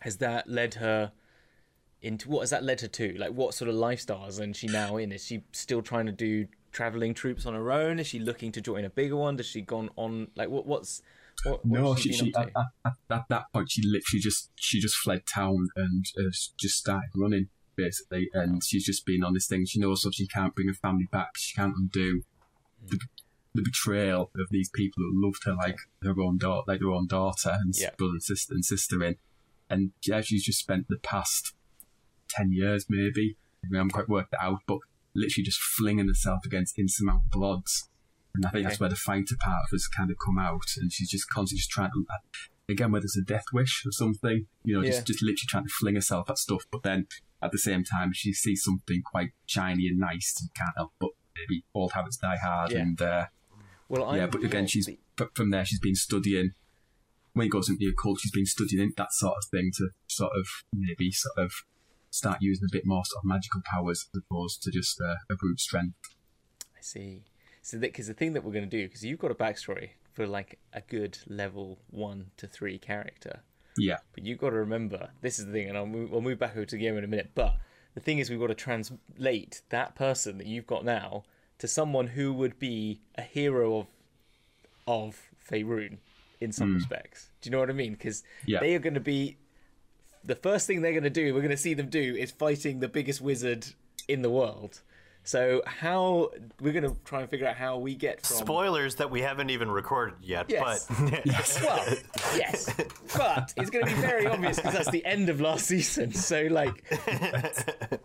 has 0.01 0.16
that 0.18 0.49
led 0.49 0.74
her 0.74 1.12
into 2.03 2.29
what 2.29 2.41
has 2.41 2.51
that 2.51 2.64
led 2.64 2.81
her 2.81 2.89
to? 2.89 3.16
Like, 3.16 3.31
what 3.33 3.55
sort 3.55 3.68
of 3.68 3.77
lifestyles 3.77 4.41
is 4.41 4.57
she 4.57 4.66
now 4.66 4.97
in? 4.97 5.12
Is 5.12 5.24
she 5.24 5.45
still 5.53 5.83
trying 5.83 6.07
to 6.07 6.12
do 6.12 6.49
traveling 6.77 7.14
troops 7.14 7.47
on 7.47 7.55
her 7.55 7.72
own? 7.72 7.99
Is 7.99 8.07
she 8.07 8.18
looking 8.18 8.53
to 8.53 8.61
join 8.61 8.85
a 8.85 8.91
bigger 8.91 9.16
one? 9.16 9.37
Does 9.37 9.47
she 9.47 9.62
gone 9.62 9.89
on? 9.97 10.29
Like, 10.37 10.51
what? 10.51 10.66
What's 10.66 11.03
what? 11.45 11.64
what 11.64 11.81
no, 11.81 11.95
she, 11.97 12.12
she 12.12 12.35
at, 12.35 12.49
at, 12.49 12.66
at, 12.85 12.93
at 13.11 13.24
that 13.29 13.45
point 13.53 13.70
she 13.70 13.83
literally 13.83 14.20
just 14.20 14.51
she 14.57 14.81
just 14.81 14.97
fled 14.97 15.22
town 15.27 15.68
and 15.77 16.05
uh, 16.18 16.31
just 16.59 16.77
started 16.77 17.11
running 17.14 17.49
basically, 17.77 18.29
and 18.33 18.62
she's 18.64 18.87
just 18.87 19.05
been 19.05 19.22
on 19.22 19.35
this 19.35 19.47
thing. 19.47 19.64
She 19.66 19.79
knows 19.79 20.01
that 20.03 20.14
she 20.14 20.27
can't 20.27 20.55
bring 20.55 20.68
her 20.68 20.74
family 20.74 21.09
back. 21.12 21.37
She 21.37 21.55
can't 21.55 21.74
undo 21.77 22.22
the, 22.87 22.99
the 23.55 23.62
betrayal 23.62 24.31
of 24.35 24.49
these 24.51 24.70
people 24.70 25.03
who 25.03 25.24
loved 25.24 25.45
her 25.45 25.55
like 25.55 25.77
her 26.03 26.14
own 26.20 26.39
daughter, 26.39 26.64
like 26.66 26.81
her 26.81 26.91
own 26.91 27.07
daughter 27.07 27.57
and 27.61 27.74
Yeah. 27.77 27.91
brother 27.99 28.12
and 28.12 28.22
sister 28.22 28.55
and 28.55 28.64
sister 28.64 29.03
in. 29.03 29.16
And 29.68 29.93
yeah, 30.07 30.20
she's 30.20 30.45
just 30.45 30.61
spent 30.61 30.89
the 30.89 30.99
past 30.99 31.55
ten 32.29 32.53
years 32.53 32.87
maybe. 32.89 33.37
I, 33.64 33.68
mean, 33.68 33.77
I 33.77 33.79
haven't 33.79 33.93
quite 33.93 34.09
worked 34.09 34.35
out, 34.41 34.61
but 34.66 34.79
literally 35.17 35.45
just 35.45 35.61
flinging 35.61 36.09
herself 36.09 36.45
against 36.45 36.79
insurmountable 36.79 37.45
odds. 37.45 37.89
And 38.35 38.45
I 38.45 38.51
think 38.51 38.67
that's 38.69 38.79
where 38.81 38.91
the 38.91 38.97
fighter 38.97 39.37
part 39.41 39.62
of 39.64 39.71
has 39.73 39.89
kind 39.89 40.11
of 40.11 40.17
come 40.25 40.39
out, 40.39 40.67
and 40.77 40.93
she's 40.93 41.11
just 41.11 41.29
constantly 41.31 41.59
just 41.61 41.71
trying 41.71 41.91
to, 41.93 42.05
again, 42.69 42.93
whether 42.93 43.05
it's 43.05 43.17
a 43.17 43.23
death 43.23 43.47
wish 43.53 43.83
or 43.87 43.93
something, 43.93 44.47
you 44.64 44.75
know, 44.75 44.83
Yeah. 44.83 44.91
just 44.91 45.07
just 45.07 45.23
literally 45.23 45.47
trying 45.49 45.64
to 45.64 45.71
fling 45.73 45.95
herself 45.95 46.29
at 46.29 46.37
stuff. 46.39 46.64
But 46.71 46.83
then 46.83 47.07
at 47.43 47.51
the 47.53 47.59
same 47.59 47.83
time, 47.85 48.12
she 48.12 48.33
sees 48.35 48.62
something 48.62 49.03
quite 49.05 49.31
shiny 49.47 49.87
and 49.89 49.99
nice, 49.99 50.35
and 50.41 50.53
can't 50.55 50.77
help 50.77 50.93
but 51.01 51.11
maybe 51.37 51.64
old 51.75 51.93
habits 51.93 52.17
die 52.19 52.37
hard. 52.37 52.73
Yeah. 52.73 52.81
And 52.81 53.01
uh, 53.01 53.27
Well, 53.89 54.14
yeah, 54.14 54.23
I'm- 54.23 54.31
but 54.31 54.43
again, 54.45 54.67
she's 54.67 54.89
but 55.17 55.35
from 55.35 55.51
there 55.51 55.64
she's 55.64 55.81
been 55.81 55.95
studying. 55.95 56.51
When 57.33 57.45
he 57.45 57.51
goes 57.51 57.69
into 57.69 57.79
the 57.81 57.91
occult, 57.91 58.21
she's 58.21 58.33
been 58.33 58.47
studying 58.47 58.93
that 58.97 59.12
sort 59.12 59.37
of 59.37 59.45
thing 59.51 59.71
to 59.77 59.91
sort 60.09 60.33
of 60.37 60.47
maybe 60.75 61.11
sort 61.12 61.37
of 61.39 61.53
start 62.17 62.39
using 62.41 62.67
a 62.71 62.73
bit 62.73 62.85
more 62.87 63.03
sort 63.05 63.23
of 63.25 63.29
magical 63.29 63.61
powers 63.64 64.07
as 64.14 64.23
opposed 64.29 64.62
to 64.62 64.71
just 64.71 65.01
uh, 65.01 65.17
a 65.31 65.37
brute 65.37 65.61
strength. 65.61 65.97
I 66.77 66.81
see. 66.81 67.25
So, 67.62 67.79
because 67.79 68.07
the 68.07 68.14
thing 68.14 68.33
that 68.35 68.45
we're 68.45 68.53
going 68.53 68.69
to 68.69 68.71
do, 68.71 68.87
because 68.87 69.05
you've 69.05 69.19
got 69.19 69.31
a 69.31 69.35
backstory 69.35 69.91
for 70.12 70.27
like 70.27 70.59
a 70.73 70.81
good 70.81 71.19
level 71.27 71.79
one 71.91 72.31
to 72.37 72.47
three 72.47 72.79
character, 72.79 73.41
Yeah, 73.77 73.99
But 74.14 74.25
you've 74.25 74.39
got 74.39 74.51
to 74.51 74.57
remember, 74.57 75.11
this 75.21 75.39
is 75.39 75.47
the 75.47 75.53
thing, 75.53 75.69
and 75.69 75.77
I'll 75.77 75.87
move, 75.87 76.12
I'll 76.14 76.21
move 76.21 76.39
back 76.39 76.57
over 76.57 76.64
to 76.64 76.77
Guillermo 76.79 76.99
in 76.99 77.05
a 77.05 77.09
minute. 77.09 77.33
But 77.35 77.57
the 77.95 78.01
thing 78.01 78.19
is, 78.19 78.31
we've 78.31 78.41
got 78.41 78.47
to 78.47 78.55
translate 78.55 79.62
that 79.71 79.95
person 79.95 80.39
that 80.39 80.47
you've 80.47 80.67
got 80.67 80.85
now 80.85 81.25
to 81.59 81.67
someone 81.69 82.07
who 82.09 82.33
would 82.33 82.59
be 82.59 83.01
a 83.17 83.23
hero 83.23 83.79
of 83.81 83.87
of 84.87 85.21
Faerun 85.51 85.99
in 86.41 86.53
some 86.53 86.75
respects. 86.75 87.31
Do 87.41 87.49
you 87.49 87.51
know 87.53 87.59
what 87.61 87.71
I 87.71 87.73
mean? 87.73 87.93
Because 87.93 88.23
Yeah. 88.47 88.61
they 88.61 88.75
are 88.75 88.79
going 88.79 88.95
to 88.95 89.01
be 89.01 89.37
the 90.27 90.35
first 90.35 90.66
thing 90.66 90.83
they're 90.83 90.93
going 90.93 91.05
to 91.05 91.11
do. 91.11 91.33
We're 91.35 91.41
going 91.41 91.51
to 91.51 91.57
see 91.57 91.74
them 91.74 91.89
do 91.89 92.01
is 92.18 92.31
fighting 92.31 92.81
the 92.81 92.89
biggest 92.89 93.20
wizard 93.20 93.66
in 94.09 94.22
the 94.22 94.31
world. 94.31 94.83
So 95.24 95.62
how 95.66 96.31
we're 96.61 96.72
going 96.72 96.85
to 96.89 96.97
try 97.05 97.20
and 97.20 97.29
figure 97.29 97.49
out 97.49 97.57
how 97.57 97.79
we 97.79 97.97
get 97.97 98.24
from 98.24 98.37
Spoilers 98.37 98.95
that 98.97 99.11
we 99.11 99.22
haven't 99.22 99.51
even 99.51 99.68
recorded 99.68 100.14
yet, 100.22 100.47
Yes. 100.49 100.87
but 100.89 101.01
well, 101.64 101.97
yes, 102.37 102.72
but 103.16 103.53
it's 103.57 103.70
going 103.70 103.87
to 103.87 103.93
be 103.93 104.01
very 104.01 104.27
obvious 104.29 104.57
because 104.57 104.74
that's 104.74 104.91
the 104.93 105.05
end 105.05 105.29
of 105.29 105.41
last 105.41 105.66
season. 105.66 106.12
So, 106.12 106.43
like, 106.49 106.85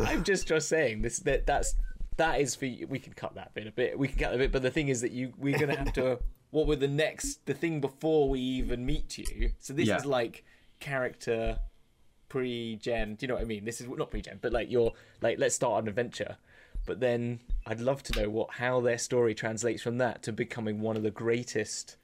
I'm 0.00 0.22
just 0.24 0.46
just 0.46 0.68
saying 0.68 1.02
this 1.02 1.18
that 1.20 1.46
that's 1.46 1.74
that 2.16 2.40
is 2.40 2.54
for 2.54 2.66
you. 2.66 2.86
We 2.86 2.98
can 2.98 3.12
cut 3.14 3.34
that 3.34 3.54
bit 3.54 3.66
a 3.66 3.72
bit. 3.72 3.98
We 3.98 4.08
can 4.08 4.18
cut 4.18 4.34
a 4.34 4.38
bit, 4.38 4.52
but 4.52 4.62
the 4.62 4.70
thing 4.70 4.88
is 4.88 5.00
that 5.00 5.12
you 5.12 5.32
we're 5.38 5.58
going 5.58 5.70
to 5.70 5.76
have 5.78 5.92
to. 5.94 6.18
What 6.50 6.66
were 6.66 6.76
the 6.76 6.86
next 6.88 7.46
the 7.46 7.54
thing 7.54 7.80
before 7.80 8.28
we 8.28 8.38
even 8.38 8.84
meet 8.84 9.16
you? 9.18 9.52
So 9.58 9.72
this 9.72 9.88
Yeah. 9.88 9.96
is 9.96 10.04
like 10.04 10.44
character 10.82 11.58
pre-gen. 12.28 13.14
Do 13.14 13.24
you 13.24 13.28
know 13.28 13.34
what 13.34 13.42
I 13.42 13.46
mean? 13.46 13.64
This 13.64 13.80
is 13.80 13.88
not 13.88 14.10
pre-gen, 14.10 14.38
but 14.42 14.52
like 14.52 14.70
you're 14.70 14.92
like 15.20 15.38
let's 15.38 15.54
start 15.54 15.82
an 15.82 15.88
adventure. 15.88 16.36
But 16.84 16.98
then 17.00 17.40
I'd 17.66 17.80
love 17.80 18.02
to 18.04 18.20
know 18.22 18.28
what 18.28 18.48
how 18.54 18.80
their 18.80 18.98
story 18.98 19.34
translates 19.34 19.82
from 19.82 19.98
that 19.98 20.22
to 20.24 20.32
becoming 20.32 20.80
one 20.80 20.96
of 20.96 21.02
the 21.02 21.10
greatest 21.10 21.96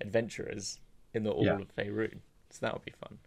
adventurers 0.00 0.78
in 1.14 1.22
the 1.24 1.30
all 1.30 1.44
Yeah. 1.46 1.58
of 1.60 1.74
Faerun. 1.76 2.18
So 2.50 2.58
that 2.60 2.72
would 2.74 2.84
be 2.84 2.92
fun. 3.00 3.18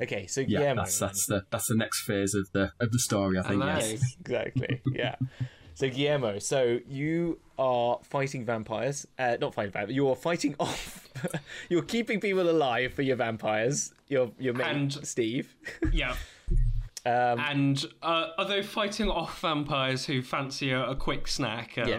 Okay, 0.00 0.26
so 0.26 0.40
yeah, 0.40 0.46
Guillermo. 0.58 0.82
that's 0.82 0.98
that's 0.98 1.26
the 1.26 1.44
that's 1.50 1.68
the 1.68 1.76
next 1.76 2.02
phase 2.02 2.34
of 2.34 2.50
the 2.52 2.72
of 2.80 2.90
the 2.92 2.98
story. 2.98 3.38
I 3.38 3.42
think. 3.42 3.62
Yes. 3.64 4.16
exactly. 4.20 4.82
Yeah. 4.92 5.16
So 5.74 5.88
Guillermo, 5.88 6.38
so 6.38 6.78
you 6.86 7.38
are 7.58 7.98
fighting 8.02 8.44
vampires. 8.44 9.06
Uh, 9.18 9.36
not 9.40 9.54
fighting 9.54 9.72
vampires. 9.72 9.94
You 9.96 10.08
are 10.08 10.16
fighting 10.16 10.54
off. 10.60 11.08
you're 11.68 11.82
keeping 11.82 12.20
people 12.20 12.48
alive 12.48 12.92
for 12.94 13.02
your 13.02 13.16
vampires. 13.16 13.92
Your 14.08 14.30
your 14.38 14.54
mate 14.54 14.66
And- 14.68 15.06
Steve. 15.06 15.54
Yeah. 15.92 16.14
Um, 17.04 17.40
and 17.40 17.84
uh, 18.02 18.28
although 18.38 18.62
fighting 18.62 19.10
off 19.10 19.40
vampires 19.40 20.04
who 20.06 20.22
fancy 20.22 20.70
a, 20.70 20.84
a 20.90 20.94
quick 20.94 21.26
snack, 21.26 21.76
um, 21.76 21.88
Yeah. 21.88 21.98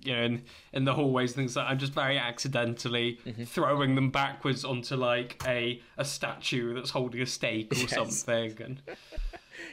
you 0.00 0.12
know, 0.16 0.22
in, 0.24 0.42
in 0.72 0.84
the 0.84 0.92
hallways, 0.94 1.30
and 1.32 1.36
things 1.36 1.54
like 1.54 1.66
I'm 1.68 1.78
just 1.78 1.92
very 1.92 2.18
accidentally 2.18 3.20
Mm-hmm. 3.24 3.44
throwing 3.44 3.94
them 3.94 4.10
backwards 4.10 4.64
onto 4.64 4.96
like 4.96 5.40
a 5.46 5.80
a 5.98 6.04
statue 6.04 6.74
that's 6.74 6.90
holding 6.90 7.20
a 7.20 7.26
stake 7.26 7.72
or 7.72 7.76
Yes. 7.78 7.92
something. 7.94 8.60
And 8.60 8.82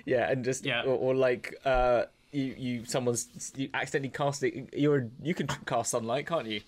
Yeah, 0.05 0.29
and 0.29 0.45
just 0.45 0.63
Yeah. 0.63 0.83
or, 0.83 0.95
or 0.95 1.15
like 1.15 1.55
uh, 1.65 2.03
you 2.31 2.55
you 2.57 2.85
someone's 2.85 3.51
you 3.55 3.69
accidentally 3.73 4.09
cast 4.09 4.43
it. 4.43 4.69
You're 4.73 5.09
you 5.21 5.33
can 5.33 5.47
cast 5.65 5.91
sunlight, 5.91 6.27
can't 6.27 6.47
you? 6.47 6.61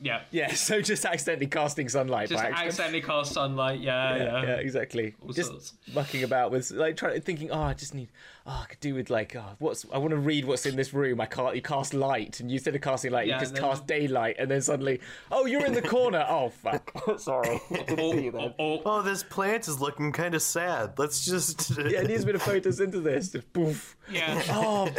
Yeah, 0.00 0.22
Yeah, 0.30 0.52
so 0.54 0.80
just 0.82 1.04
accidentally 1.04 1.46
casting 1.46 1.88
sunlight. 1.88 2.28
just 2.28 2.42
by 2.42 2.48
accident. 2.50 2.66
accidentally 2.68 3.00
cast 3.02 3.32
sunlight. 3.32 3.80
Yeah, 3.80 4.16
yeah. 4.16 4.22
yeah, 4.24 4.42
yeah, 4.42 4.54
exactly. 4.56 5.14
just 5.32 5.50
sorts. 5.50 5.72
mucking 5.94 6.22
about 6.24 6.50
with 6.50 6.70
like 6.70 6.96
trying 6.96 7.20
thinking, 7.22 7.50
oh, 7.50 7.62
I 7.62 7.72
just 7.74 7.94
need, 7.94 8.08
oh, 8.46 8.60
I 8.62 8.66
could 8.66 8.80
do 8.80 8.94
with 8.94 9.08
like, 9.08 9.34
oh, 9.36 9.54
what's 9.58 9.86
I 9.92 9.98
want 9.98 10.10
to 10.10 10.18
read 10.18 10.44
what's 10.44 10.66
in 10.66 10.76
this 10.76 10.92
room. 10.92 11.20
I 11.20 11.26
can't. 11.26 11.54
You 11.56 11.62
cast 11.62 11.94
light, 11.94 12.40
and 12.40 12.50
you 12.50 12.56
instead 12.56 12.74
of 12.74 12.82
casting 12.82 13.12
light, 13.12 13.26
Yeah, 13.26 13.34
you 13.36 13.40
just 13.40 13.54
then- 13.54 13.62
cast 13.62 13.86
daylight, 13.86 14.36
and 14.38 14.50
then 14.50 14.60
suddenly, 14.60 15.00
oh, 15.32 15.46
you're 15.46 15.64
in 15.64 15.72
the 15.72 15.82
corner. 15.96 16.26
oh 16.28 16.50
fuck, 16.50 16.92
sorry. 17.18 17.60
I 17.70 17.76
didn't 17.84 18.12
see 18.12 18.24
you 18.24 18.30
Or, 18.30 18.40
then. 18.40 18.54
or, 18.58 18.82
oh, 18.84 19.02
this 19.02 19.22
plant 19.22 19.66
is 19.66 19.80
looking 19.80 20.12
kind 20.12 20.34
of 20.34 20.42
sad. 20.42 20.98
Let's 20.98 21.24
just 21.24 21.70
Yeah, 21.78 22.00
it 22.02 22.08
needs 22.08 22.22
a 22.24 22.26
bit 22.26 22.34
of 22.34 22.42
photosynthesis. 22.42 23.32
Just 23.32 23.52
poof. 23.52 23.96
yeah. 24.12 24.42
Oh, 24.50 24.90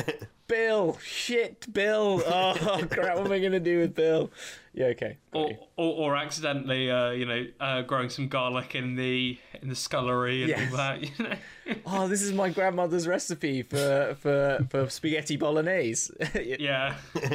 Bill, 0.48 0.98
shit, 1.04 1.72
Bill. 1.74 2.24
Oh 2.26 2.56
crap, 2.90 3.18
what 3.18 3.26
am 3.26 3.32
I 3.34 3.40
gonna 3.40 3.60
do 3.60 3.80
with 3.80 3.94
Bill? 3.94 4.32
Yeah, 4.78 4.86
okay. 4.90 5.18
Or, 5.34 5.50
or, 5.76 6.12
or 6.12 6.16
accidentally, 6.16 6.92
uh, 6.92 7.10
you 7.10 7.26
know, 7.26 7.48
uh, 7.60 7.82
growing 7.82 8.10
some 8.10 8.28
garlic 8.28 8.76
in 8.76 8.96
the 8.96 9.36
in 9.60 9.70
the 9.70 9.76
scullery 9.76 10.44
and 10.44 10.50
Yes. 10.50 10.72
all 10.72 10.78
that. 10.78 11.02
You 11.02 11.10
know? 11.20 11.36
Oh, 11.88 12.08
this 12.08 12.22
is 12.22 12.32
my 12.32 12.50
grandmother's 12.50 13.08
recipe 13.08 13.64
for 13.64 14.16
for 14.20 14.60
for 14.70 14.88
spaghetti 14.90 15.36
bolognese. 15.36 16.14
yeah. 16.60 16.94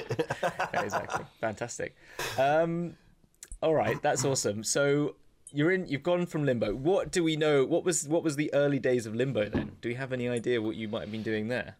Yeah, 0.72 0.82
exactly. 0.82 1.24
Fantastic. 1.40 1.96
Um, 2.38 2.96
all 3.60 3.74
right, 3.74 4.00
that's 4.00 4.24
awesome. 4.24 4.62
So 4.62 5.16
you're 5.52 5.72
in. 5.72 5.88
You've 5.88 6.04
gone 6.04 6.26
from 6.26 6.44
limbo. 6.46 6.74
What 6.76 7.10
do 7.10 7.24
we 7.24 7.34
know? 7.34 7.64
What 7.64 7.84
was 7.84 8.06
what 8.08 8.22
was 8.22 8.36
the 8.36 8.54
early 8.54 8.78
days 8.78 9.04
of 9.04 9.16
limbo 9.16 9.48
then? 9.48 9.72
Do 9.80 9.88
we 9.88 9.96
have 9.96 10.12
any 10.12 10.28
idea 10.28 10.62
what 10.62 10.76
you 10.76 10.86
might 10.88 11.00
have 11.02 11.12
been 11.12 11.24
doing 11.24 11.48
there? 11.48 11.74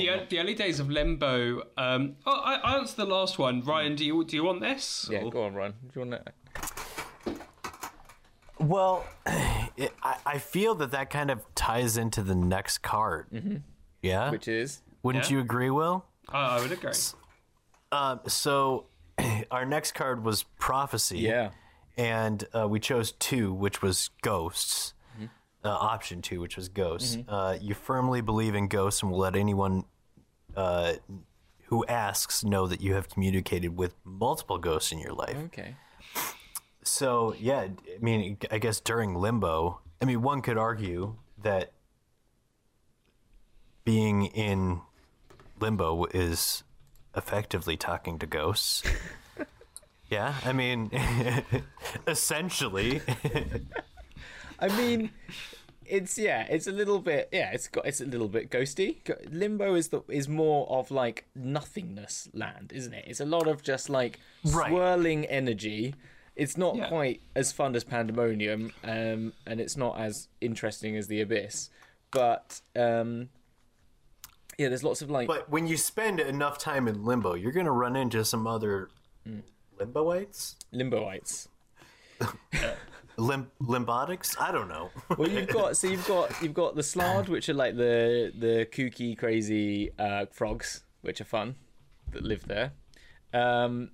The, 0.00 0.26
the 0.28 0.38
early 0.40 0.54
days 0.54 0.80
of 0.80 0.90
Limbo. 0.90 1.62
Um, 1.76 2.16
oh, 2.26 2.40
I, 2.44 2.54
I 2.56 2.78
answered 2.78 2.96
the 2.96 3.06
last 3.06 3.38
one. 3.38 3.62
Ryan, 3.62 3.94
do 3.96 4.04
you 4.04 4.24
do 4.24 4.36
you 4.36 4.44
want 4.44 4.60
this? 4.60 5.08
Yeah, 5.10 5.22
Or- 5.22 5.30
go 5.30 5.44
on, 5.44 5.54
Ryan. 5.54 5.72
Do 5.92 6.00
you 6.00 6.06
want 6.08 6.24
that? 6.24 6.34
Well, 8.58 9.04
it, 9.76 9.92
I, 10.02 10.16
I 10.26 10.38
feel 10.38 10.74
that 10.76 10.90
that 10.90 11.10
kind 11.10 11.30
of 11.30 11.40
ties 11.54 11.96
into 11.96 12.22
the 12.22 12.34
next 12.34 12.78
card. 12.78 13.62
Yeah, 14.02 14.30
Which 14.30 14.48
is 14.48 14.80
wouldn't 15.02 15.30
Yeah. 15.30 15.36
you 15.36 15.40
agree, 15.42 15.70
Will? 15.70 16.04
Uh, 16.32 16.36
I 16.36 16.60
would 16.60 16.72
agree. 16.72 16.92
Uh, 17.92 18.16
so 18.26 18.86
our 19.50 19.64
next 19.64 19.92
card 19.92 20.24
was 20.24 20.44
prophecy. 20.58 21.18
yeah. 21.18 21.50
and 21.96 22.44
uh, 22.54 22.66
we 22.68 22.80
chose 22.80 23.12
two, 23.12 23.52
which 23.52 23.82
was 23.82 24.10
ghosts. 24.22 24.94
Mm-hmm. 25.62 25.68
Uh, 25.68 25.70
option 25.70 26.22
two, 26.22 26.40
which 26.40 26.56
was 26.56 26.68
ghosts. 26.68 27.18
Uh, 27.28 27.58
you 27.60 27.74
firmly 27.74 28.22
believe 28.22 28.54
in 28.54 28.68
ghosts 28.68 29.02
and 29.02 29.12
will 29.12 29.18
let 29.18 29.36
anyone 29.36 29.84
uh, 30.56 30.94
who 31.64 31.84
asks 31.86 32.42
know 32.42 32.66
that 32.66 32.80
you 32.80 32.94
have 32.94 33.08
communicated 33.08 33.76
with 33.76 33.94
multiple 34.04 34.58
ghosts 34.58 34.90
in 34.90 34.98
your 34.98 35.12
life. 35.12 35.36
Okay. 35.46 35.76
So 36.82 37.34
yeah, 37.38 37.68
I 37.68 37.98
mean, 38.00 38.38
I 38.50 38.58
guess 38.58 38.80
during 38.80 39.14
limbo, 39.14 39.80
I 40.00 40.06
mean, 40.06 40.22
one 40.22 40.42
could 40.42 40.56
argue 40.56 41.16
that 41.42 41.72
being 43.84 44.26
in 44.26 44.80
limbo 45.60 46.06
is 46.06 46.64
effectively 47.16 47.76
talking 47.76 48.18
to 48.18 48.26
ghosts. 48.26 48.82
yeah, 50.08 50.34
I 50.44 50.52
mean, 50.52 50.90
essentially. 52.06 53.02
I 54.60 54.68
mean, 54.76 55.10
it's 55.86 56.18
yeah, 56.18 56.46
it's 56.48 56.66
a 56.66 56.72
little 56.72 56.98
bit 57.00 57.28
yeah, 57.32 57.50
it's 57.52 57.66
got 57.68 57.86
it's 57.86 58.00
a 58.00 58.04
little 58.06 58.28
bit 58.28 58.50
ghosty. 58.50 58.96
Limbo 59.32 59.74
is 59.74 59.88
the 59.88 60.02
is 60.08 60.28
more 60.28 60.68
of 60.70 60.90
like 60.90 61.24
nothingness 61.34 62.28
land, 62.32 62.72
isn't 62.74 62.92
it? 62.94 63.04
It's 63.08 63.20
a 63.20 63.24
lot 63.24 63.46
of 63.48 63.62
just 63.62 63.88
like 63.90 64.18
Right. 64.44 64.68
swirling 64.70 65.24
energy. 65.26 65.94
It's 66.36 66.56
not 66.56 66.76
Yeah. 66.76 66.88
quite 66.88 67.20
as 67.34 67.52
fun 67.52 67.74
as 67.74 67.84
Pandemonium, 67.84 68.72
um, 68.84 69.32
and 69.46 69.60
it's 69.60 69.76
not 69.76 69.98
as 69.98 70.28
interesting 70.40 70.96
as 70.96 71.08
the 71.08 71.20
Abyss, 71.20 71.70
but 72.12 72.60
um, 72.76 73.28
yeah, 74.56 74.68
there's 74.68 74.84
lots 74.84 75.02
of 75.02 75.10
like 75.10 75.26
But 75.26 75.50
when 75.50 75.66
you 75.66 75.76
spend 75.76 76.20
enough 76.20 76.56
time 76.58 76.86
in 76.88 77.04
limbo, 77.04 77.34
you're 77.34 77.52
gonna 77.52 77.72
run 77.72 77.96
into 77.96 78.24
some 78.24 78.46
other 78.46 78.90
limboites, 79.78 80.54
limboites. 80.72 81.48
Lim- 83.20 83.50
limbotics. 83.60 84.34
I 84.40 84.50
don't 84.50 84.68
know. 84.68 84.90
Well, 85.18 85.28
you've 85.28 85.48
got 85.48 85.76
so 85.76 85.86
you've 85.86 86.06
got 86.06 86.42
you've 86.42 86.54
got 86.54 86.74
the 86.74 86.82
Slaad, 86.82 87.28
which 87.28 87.48
are 87.48 87.54
like 87.54 87.76
the 87.76 88.32
the 88.36 88.66
kooky, 88.72 89.16
crazy 89.16 89.90
uh, 89.98 90.26
frogs, 90.30 90.82
which 91.02 91.20
are 91.20 91.24
fun 91.24 91.56
that 92.12 92.22
live 92.22 92.46
there. 92.46 92.72
Um, 93.32 93.90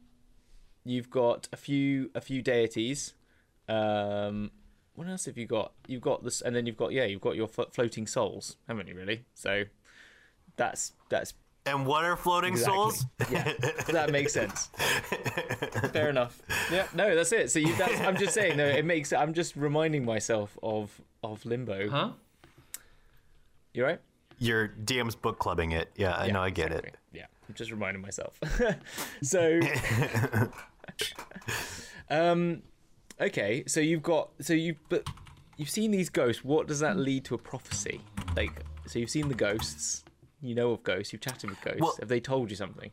you've 0.85 1.11
got 1.11 1.49
a 1.53 1.57
few 1.57 2.11
a 2.15 2.21
few 2.21 2.43
deities. 2.43 3.15
Um, 3.69 4.53
what 4.95 5.09
else 5.09 5.25
have 5.27 5.37
you 5.37 5.47
got? 5.47 5.73
You've 5.87 6.03
got 6.03 6.23
this, 6.25 6.41
and 6.41 6.55
then 6.55 6.67
you've 6.67 6.77
got 6.77 6.93
yeah, 6.93 7.05
you've 7.05 7.21
got 7.21 7.37
your 7.37 7.49
flo- 7.49 7.69
floating 7.73 8.07
souls, 8.07 8.57
haven't 8.69 8.87
you? 8.89 8.95
Really? 8.95 9.25
So 9.35 9.65
that's 10.57 10.93
that's 11.09 11.35
and 11.67 11.87
what 11.87 12.05
are 12.05 12.17
floating 12.17 12.57
souls? 12.57 13.05
yeah, 13.31 13.53
that 13.89 14.11
makes 14.11 14.33
sense. 14.33 14.69
Fair 15.93 16.09
enough. 16.09 16.41
Yeah, 16.71 16.87
no, 16.95 17.15
that's 17.15 17.33
it. 17.33 17.51
So 17.51 17.59
you, 17.59 17.75
that's, 17.77 18.01
I'm 18.01 18.17
just 18.17 18.35
saying, 18.35 18.57
no, 18.57 18.65
it 18.65 18.85
makes. 18.85 19.13
I'm 19.13 19.35
just 19.35 19.57
reminding 19.57 20.05
myself 20.05 20.57
of 20.63 21.01
of 21.23 21.45
Limbo. 21.45 21.89
Huh? 21.91 22.11
You 23.75 23.85
right? 23.85 24.01
Your 24.39 24.69
DM's 24.69 25.15
book 25.15 25.39
clubbing 25.39 25.73
it. 25.73 25.91
Yeah, 25.97 26.15
I 26.15 26.31
know. 26.31 26.43
I 26.43 26.51
get 26.51 26.69
exactly. 26.69 26.91
it. 26.91 26.97
Yeah, 27.13 27.27
I'm 27.49 27.55
just 27.55 27.71
reminding 27.71 28.03
myself. 28.03 28.39
so, 29.23 29.61
um, 32.11 32.63
okay, 33.21 33.65
so 33.67 33.81
you've 33.81 34.03
got 34.03 34.31
so 34.41 34.53
you've 34.55 34.79
but 34.89 35.07
you've 35.57 35.71
seen 35.71 35.91
these 35.91 36.11
ghosts. 36.11 36.45
What 36.45 36.69
does 36.69 36.81
that 36.81 36.97
lead 36.97 37.25
to 37.27 37.35
a 37.35 37.39
prophecy? 37.39 38.01
Like, 38.37 38.53
so 38.87 38.99
you've 38.99 39.11
seen 39.11 39.29
the 39.29 39.35
ghosts. 39.35 40.05
You 40.47 40.55
know 40.55 40.71
of 40.73 40.83
ghosts. 40.83 41.13
You've 41.13 41.23
chatted 41.23 41.51
with 41.51 41.61
ghosts. 41.61 41.81
Well- 41.81 41.97
Have 42.01 42.09
they 42.09 42.21
told 42.21 42.51
you 42.51 42.57
something? 42.57 42.91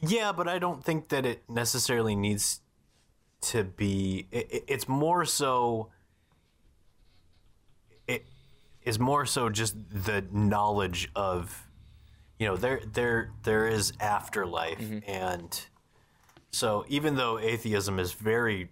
Yeah, 0.00 0.30
but 0.32 0.46
I 0.46 0.58
don't 0.58 0.84
think 0.84 1.08
that 1.08 1.26
it 1.26 1.42
necessarily 1.48 2.14
needs 2.14 2.60
to 3.42 3.64
be. 3.64 4.28
It, 4.30 4.46
it- 4.50 4.64
it's 4.68 4.88
more 4.88 5.24
so. 5.24 5.90
It 8.06 8.24
is 8.82 8.98
more 8.98 9.26
so 9.26 9.50
just 9.50 9.74
the 9.90 10.24
knowledge 10.32 11.10
of, 11.14 11.66
you 12.38 12.46
know, 12.46 12.56
there 12.56 12.80
there 12.92 13.32
there 13.42 13.66
is 13.66 13.92
afterlife, 14.00 14.78
mm-hmm. 14.78 15.10
and 15.10 15.66
so 16.52 16.84
even 16.88 17.16
though 17.16 17.38
atheism 17.38 17.98
is 17.98 18.12
very, 18.12 18.70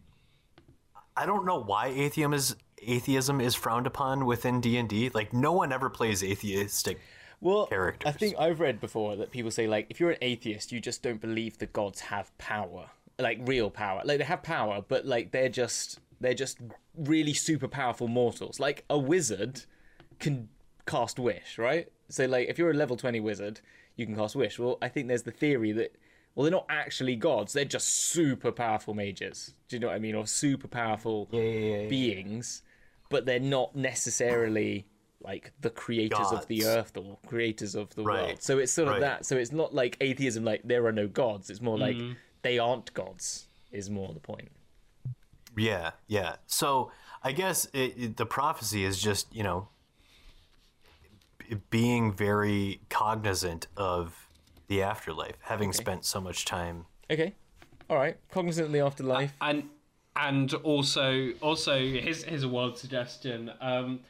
I 1.17 1.27
don't 1.27 1.45
know 1.45 1.61
why 1.61 1.89
atheism 1.89 2.33
is 2.33 2.57
atheism 2.83 3.41
is 3.41 3.55
frowned 3.55 3.87
upon 3.87 4.27
within 4.27 4.61
D 4.61 4.77
and 4.77 4.89
D. 4.89 5.11
Like 5.11 5.33
no 5.33 5.53
one 5.53 5.73
ever 5.73 5.91
plays 5.91 6.23
atheistic. 6.23 7.01
Well, 7.41 7.67
characters. 7.67 8.09
I 8.09 8.17
think 8.17 8.37
I've 8.39 8.61
read 8.61 8.81
before 8.81 9.17
that 9.17 9.31
people 9.31 9.51
say 9.51 9.67
like 9.67 9.87
if 9.91 10.01
you're 10.01 10.11
an 10.11 10.19
atheist, 10.23 10.73
you 10.73 10.81
just 10.81 11.03
don't 11.03 11.21
believe 11.21 11.59
the 11.59 11.67
gods 11.67 12.01
have 12.01 12.37
power, 12.39 12.91
like 13.19 13.39
real 13.45 13.71
power. 13.71 14.03
Like 14.05 14.19
they 14.19 14.25
have 14.25 14.43
power, 14.43 14.83
but 14.87 15.05
like 15.05 15.33
they're 15.33 15.49
just 15.49 16.01
they're 16.21 16.35
just 16.35 16.59
really 16.97 17.35
super 17.35 17.69
powerful 17.69 18.09
mortals. 18.09 18.59
Like 18.59 18.85
a 18.89 18.99
wizard 18.99 19.63
can 20.19 20.49
cast 20.87 21.19
wish, 21.19 21.59
right? 21.59 21.89
So 22.09 22.25
like 22.27 22.49
if 22.49 22.59
you're 22.59 22.71
a 22.71 22.75
level 22.75 22.97
20 22.97 23.21
wizard, 23.21 23.61
you 23.97 24.07
can 24.07 24.17
cast 24.17 24.37
wish. 24.37 24.59
Well, 24.59 24.79
I 24.81 24.89
think 24.89 25.09
there's 25.09 25.25
the 25.25 25.31
theory 25.31 25.73
that 25.73 25.95
well 26.35 26.45
they're 26.45 26.53
not 26.53 26.67
actually 26.69 27.17
gods, 27.17 27.53
they're 27.53 27.65
just 27.65 27.89
super 27.89 28.51
powerful 28.51 28.95
mages. 28.95 29.55
Do 29.69 29.77
you 29.77 29.81
know 29.81 29.89
what 29.89 29.97
I 29.97 29.99
mean? 29.99 30.15
Or 30.15 30.27
super 30.27 30.69
powerful 30.69 31.27
beings, 31.27 32.63
but 33.09 33.27
they're 33.27 33.41
not 33.41 33.75
necessarily 33.77 34.87
like 35.21 35.53
the 35.61 35.71
creators 35.71 36.31
of 36.31 36.47
the 36.47 36.65
earth 36.65 36.97
or 36.97 37.19
creators 37.27 37.75
of 37.75 37.95
the 37.95 38.03
world. 38.03 38.41
So 38.41 38.59
it's 38.59 38.73
sort 38.73 38.89
of 38.89 38.95
Right. 38.95 39.01
that. 39.01 39.27
So 39.27 39.37
it's 39.37 39.53
not 39.53 39.75
like 39.75 39.97
atheism 40.01 40.45
like 40.45 40.63
there 40.65 40.87
are 40.87 40.93
no 40.93 41.09
gods. 41.09 41.51
It's 41.51 41.61
more 41.61 41.79
like 41.79 41.97
mm. 41.97 42.17
they 42.43 42.59
aren't 42.59 42.93
gods 42.95 43.47
is 43.73 43.91
more 43.91 44.13
the 44.13 44.21
point. 44.21 44.51
Yeah, 45.57 45.93
yeah. 46.07 46.37
So 46.47 46.93
I 47.23 47.33
guess 47.33 47.67
it, 47.73 47.95
it, 47.97 48.17
the 48.17 48.27
prophecy 48.27 48.85
is 48.85 49.01
just 49.01 49.35
you 49.35 49.43
know 49.43 49.69
being 51.71 52.13
very 52.13 52.81
cognizant 52.89 53.67
of 53.77 54.29
the 54.69 54.83
afterlife, 54.83 55.37
having 55.43 55.73
spent 55.73 56.05
so 56.05 56.21
much 56.21 56.45
time. 56.45 56.87
Okay. 57.11 57.35
All 57.89 57.97
right. 57.97 58.17
Cognizant 58.31 58.67
of 58.67 58.73
the 58.73 58.81
afterlife. 58.81 59.33
and 59.41 59.69
and 60.17 60.53
also 60.55 61.31
also 61.41 61.79
here's 61.79 62.25
here's 62.25 62.43
a 62.43 62.49
wild 62.49 62.79
suggestion 62.79 63.51
um 63.61 64.01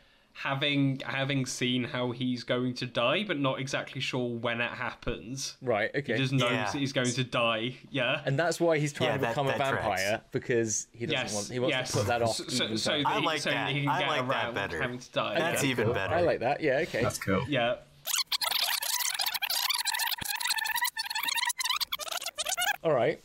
having 0.42 1.00
having 1.06 1.46
seen 1.46 1.82
how 1.82 2.10
he's 2.10 2.44
going 2.44 2.74
to 2.74 2.84
die 2.84 3.24
but 3.26 3.38
not 3.38 3.58
exactly 3.58 4.00
sure 4.02 4.28
when 4.36 4.60
it 4.60 4.70
happens 4.70 5.56
right. 5.62 5.90
Okay. 5.94 6.12
he 6.12 6.18
just 6.18 6.32
knows 6.32 6.50
Yeah. 6.52 6.64
that 6.70 6.74
he's 6.78 6.92
going 6.92 7.10
to 7.10 7.24
die 7.24 7.76
yeah 7.90 8.20
and 8.26 8.38
that's 8.38 8.60
why 8.60 8.76
he's 8.78 8.92
trying 8.92 9.08
Yeah, 9.10 9.14
to 9.16 9.20
that- 9.22 9.28
become 9.30 9.46
a 9.46 9.50
that 9.52 9.56
tracks. 9.70 10.02
vampire 10.02 10.20
because 10.32 10.88
he 10.92 11.06
doesn't 11.06 11.18
yes 11.22 11.34
want 11.34 11.48
he 11.48 11.58
wants 11.58 11.74
yes 11.76 11.90
to 11.92 11.96
put 11.98 12.06
that 12.08 12.20
off. 12.22 12.36
so, 12.36 12.44
so, 12.48 12.76
so 12.76 12.90
further. 12.90 13.02
that, 13.04 13.06
I 13.08 13.20
he- 13.20 13.26
like 13.26 13.40
so 13.40 13.50
that. 13.50 13.70
he 13.70 13.80
can 13.80 13.88
I 13.88 13.98
get 14.00 14.08
like 14.08 14.28
that 14.28 14.30
around 14.44 14.54
better. 14.54 14.82
having 14.82 14.98
to 14.98 15.12
die 15.12 15.38
That's 15.38 15.64
yeah. 15.64 15.70
even 15.70 15.92
better. 15.94 16.14
I 16.14 16.20
like 16.20 16.40
that. 16.40 16.60
Yeah. 16.60 16.78
Okay. 16.80 17.02
That's 17.02 17.18
cool. 17.18 17.44
yeah 17.48 17.76
All 22.84 22.92
right. 22.92 23.20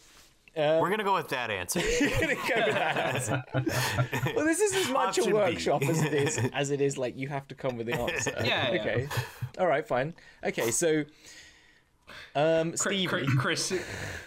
Uh, 0.55 0.79
We're 0.81 0.89
gonna 0.89 1.05
go 1.05 1.13
with 1.13 1.29
that 1.29 1.49
answer. 1.49 1.79
gonna 1.99 2.35
go 2.35 2.65
with 2.65 2.75
that 2.75 2.97
answer. 3.15 3.43
well, 4.35 4.45
this 4.45 4.59
is 4.59 4.73
as 4.75 4.89
much 4.89 5.17
Option 5.17 5.23
a 5.23 5.27
B. 5.27 5.33
workshop 5.33 5.81
as 5.83 6.01
it 6.03 6.13
is 6.13 6.37
as 6.53 6.71
it 6.71 6.81
is 6.81 6.97
like 6.97 7.17
you 7.17 7.29
have 7.29 7.47
to 7.47 7.55
come 7.55 7.77
with 7.77 7.87
the 7.87 7.93
answer. 7.97 8.33
Yeah, 8.43 8.71
yeah. 8.71 8.81
Okay. 8.81 9.07
All 9.59 9.67
right. 9.67 9.87
Fine. 9.87 10.13
Okay. 10.43 10.71
So, 10.71 11.05
um, 12.35 12.73
Chris, 12.73 13.07
Chris, 13.07 13.73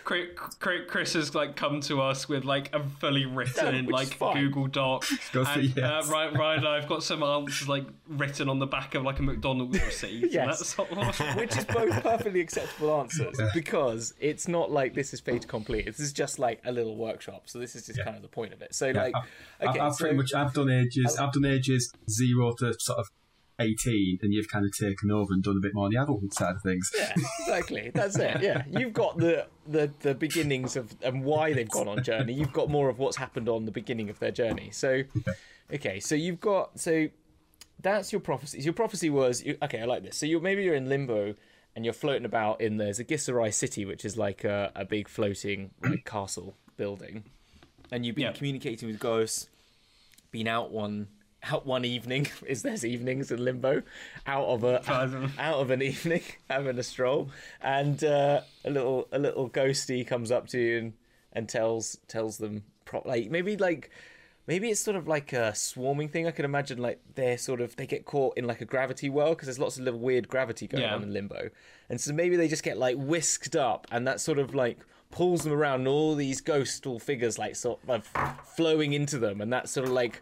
Chris, 0.05 0.27
Chris, 0.59 0.81
Chris 0.89 1.13
has 1.15 1.35
like 1.35 1.57
come 1.57 1.81
to 1.83 2.01
us 2.03 2.29
with 2.29 2.45
like 2.45 2.75
a 2.75 2.83
fully 3.01 3.27
written 3.27 3.75
in 3.75 3.87
which 3.87 4.03
is 4.03 4.21
like. 4.21 4.35
Google 4.35 4.67
Doc. 4.67 5.05
Go 5.33 5.45
for 5.45 5.59
and, 5.61 5.77
yes. 5.77 6.09
uh, 6.09 6.13
Ryan, 6.13 6.35
Ryan 6.35 6.59
and 6.59 6.69
I've 6.69 6.89
got 6.89 7.03
some 7.03 7.23
answers 7.23 7.69
like 7.69 7.85
written 8.09 8.49
on 8.49 8.59
the 8.59 8.67
back 8.67 8.95
of 8.95 9.03
like 9.03 9.19
a 9.19 9.23
McDonald's 9.23 9.81
receipt. 9.85 10.25
and 10.25 10.33
Yes. 10.33 10.75
that's 10.75 10.79
which 11.37 11.57
is 11.57 11.65
both 11.65 12.03
perfectly 12.03 12.41
acceptable 12.41 13.01
answers 13.01 13.41
because 13.53 14.15
it's 14.21 14.49
not 14.49 14.71
like 14.71 14.95
this 14.95 15.13
is 15.15 15.21
fait 15.21 15.47
complete. 15.49 15.87
This 15.87 16.01
is 16.01 16.13
just 16.13 16.39
like 16.39 16.61
a 16.65 16.73
little 16.73 16.97
workshop. 16.97 17.43
So 17.47 17.59
this 17.59 17.75
is 17.77 17.87
just 17.87 18.03
kind 18.03 18.17
of 18.17 18.23
the 18.23 18.29
point 18.29 18.53
of 18.53 18.63
it. 18.63 18.75
So 18.75 18.91
like, 18.91 19.15
I've, 19.61 19.69
okay, 19.69 19.81
I've 19.81 19.95
so, 19.95 20.05
pretty 20.05 20.17
much 20.17 20.35
I've 20.35 20.53
done 20.53 20.71
ages. 20.71 21.17
I've 21.17 21.33
done 21.33 21.45
ages 21.45 21.93
zero 22.11 22.53
to 22.55 22.75
sort 22.79 22.99
of 22.99 23.11
eighteen, 23.59 24.19
and 24.23 24.33
you've 24.33 24.49
kind 24.49 24.65
of 24.65 24.73
taken 24.77 25.11
over 25.11 25.33
and 25.33 25.43
done 25.43 25.57
a 25.57 25.61
bit 25.61 25.75
more 25.75 25.87
on 25.87 25.93
the 25.93 25.99
adult 26.01 26.33
side 26.35 26.57
of 26.57 26.63
things. 26.63 26.91
yeah, 26.97 27.13
exactly. 27.41 27.91
That's 27.95 28.17
it. 28.19 28.43
Yeah, 28.43 28.65
you've 28.71 28.93
got 28.93 29.17
the 29.19 29.47
the 29.67 29.91
the 30.01 30.15
beginnings 30.15 30.77
of 30.77 30.95
and 31.03 31.25
why 31.25 31.53
they've 31.53 31.69
gone 31.69 31.89
on 31.89 32.03
journey. 32.03 32.33
You've 32.33 32.53
got 32.53 32.69
more 32.69 32.89
of 32.89 32.99
what's 32.99 33.17
happened 33.17 33.49
on 33.49 33.65
the 33.65 33.71
beginning 33.73 34.11
of 34.11 34.19
their 34.19 34.33
journey. 34.33 34.71
So, 34.73 35.03
okay, 35.73 36.01
so 36.01 36.15
you've 36.15 36.41
got 36.41 36.79
so 36.81 37.09
that's 37.81 38.13
your 38.13 38.21
prophecy. 38.21 38.61
Your 38.61 38.73
prophecy 38.73 39.11
was 39.11 39.43
you, 39.45 39.57
okay. 39.63 39.81
I 39.81 39.85
like 39.85 40.03
this. 40.03 40.17
So 40.17 40.27
you're 40.27 40.41
maybe 40.41 40.65
you're 40.65 40.75
in 40.75 40.89
limbo 40.89 41.35
and 41.77 41.85
you're 41.85 41.95
floating 41.95 42.25
about 42.25 42.61
in 42.61 42.77
there's 42.77 42.99
a 43.01 43.05
Githzerai 43.05 43.53
city, 43.53 43.85
which 43.85 44.05
is 44.05 44.17
like 44.17 44.45
a, 44.45 44.71
a 44.75 44.85
big 44.85 45.09
floating 45.09 45.71
like 45.83 46.05
castle 46.05 46.55
building, 46.77 47.25
and 47.93 48.05
you've 48.07 48.15
been 48.17 48.27
Yeah. 48.27 48.33
communicating 48.33 48.89
with 48.89 48.99
ghosts. 49.01 49.49
been 50.31 50.47
out 50.49 50.71
one 50.73 51.09
out 51.51 51.67
one 51.67 51.85
evening 51.85 52.27
is 52.47 52.63
there's 52.63 52.85
evenings 52.85 53.31
in 53.31 53.45
limbo 53.45 53.83
out 54.27 54.47
of 54.47 54.65
a 54.65 54.83
out 55.39 55.59
of 55.61 55.71
an 55.71 55.83
evening 55.83 56.23
having 56.51 56.79
a 56.79 56.83
stroll. 56.83 57.31
And 57.61 58.03
uh, 58.05 58.41
a 58.65 58.71
little 58.71 59.09
a 59.13 59.19
little 59.19 59.49
ghosty 59.51 60.07
comes 60.07 60.31
up 60.31 60.49
to 60.49 60.59
you 60.59 60.79
and, 60.79 60.93
and 61.33 61.49
tells 61.49 61.99
tells 62.09 62.39
them 62.39 62.65
pro- 62.85 63.03
like 63.05 63.31
maybe 63.31 63.57
like 63.57 63.91
maybe 64.47 64.69
it's 64.71 64.81
sort 64.81 64.97
of 64.97 65.09
like 65.09 65.33
a 65.33 65.55
swarming 65.55 66.09
thing. 66.09 66.27
I 66.27 66.31
can 66.31 66.45
imagine 66.45 66.79
like 66.79 67.01
they're 67.15 67.39
sort 67.39 67.61
of 67.61 67.77
they 67.77 67.87
get 67.87 68.05
caught 68.05 68.37
in 68.37 68.47
like 68.47 68.61
a 68.61 68.67
gravity 68.67 69.09
well 69.11 69.31
because 69.31 69.47
there's 69.47 69.59
lots 69.59 69.79
of 69.79 69.85
little 69.85 70.01
weird 70.01 70.29
gravity 70.29 70.67
going 70.67 70.83
Yeah. 70.83 70.95
on 70.95 71.03
in 71.03 71.13
limbo. 71.13 71.51
And 71.89 72.01
so 72.01 72.13
maybe 72.13 72.37
they 72.37 72.49
just 72.49 72.63
get 72.63 72.79
like 72.79 72.97
whisked 72.99 73.57
up 73.57 73.87
and 73.91 74.07
that 74.07 74.21
sort 74.21 74.39
of 74.39 74.55
like 74.55 74.79
pulls 75.11 75.45
them 75.45 75.53
around 75.53 75.81
and 75.81 75.89
all 75.89 76.15
these 76.15 76.43
ghostful 76.43 77.01
figures 77.01 77.39
like 77.39 77.55
sort 77.55 77.79
of 77.89 78.07
flowing 78.57 78.93
into 78.93 79.19
them. 79.19 79.41
And 79.41 79.53
that 79.53 79.69
sort 79.69 79.87
of 79.87 79.93
like 79.93 80.21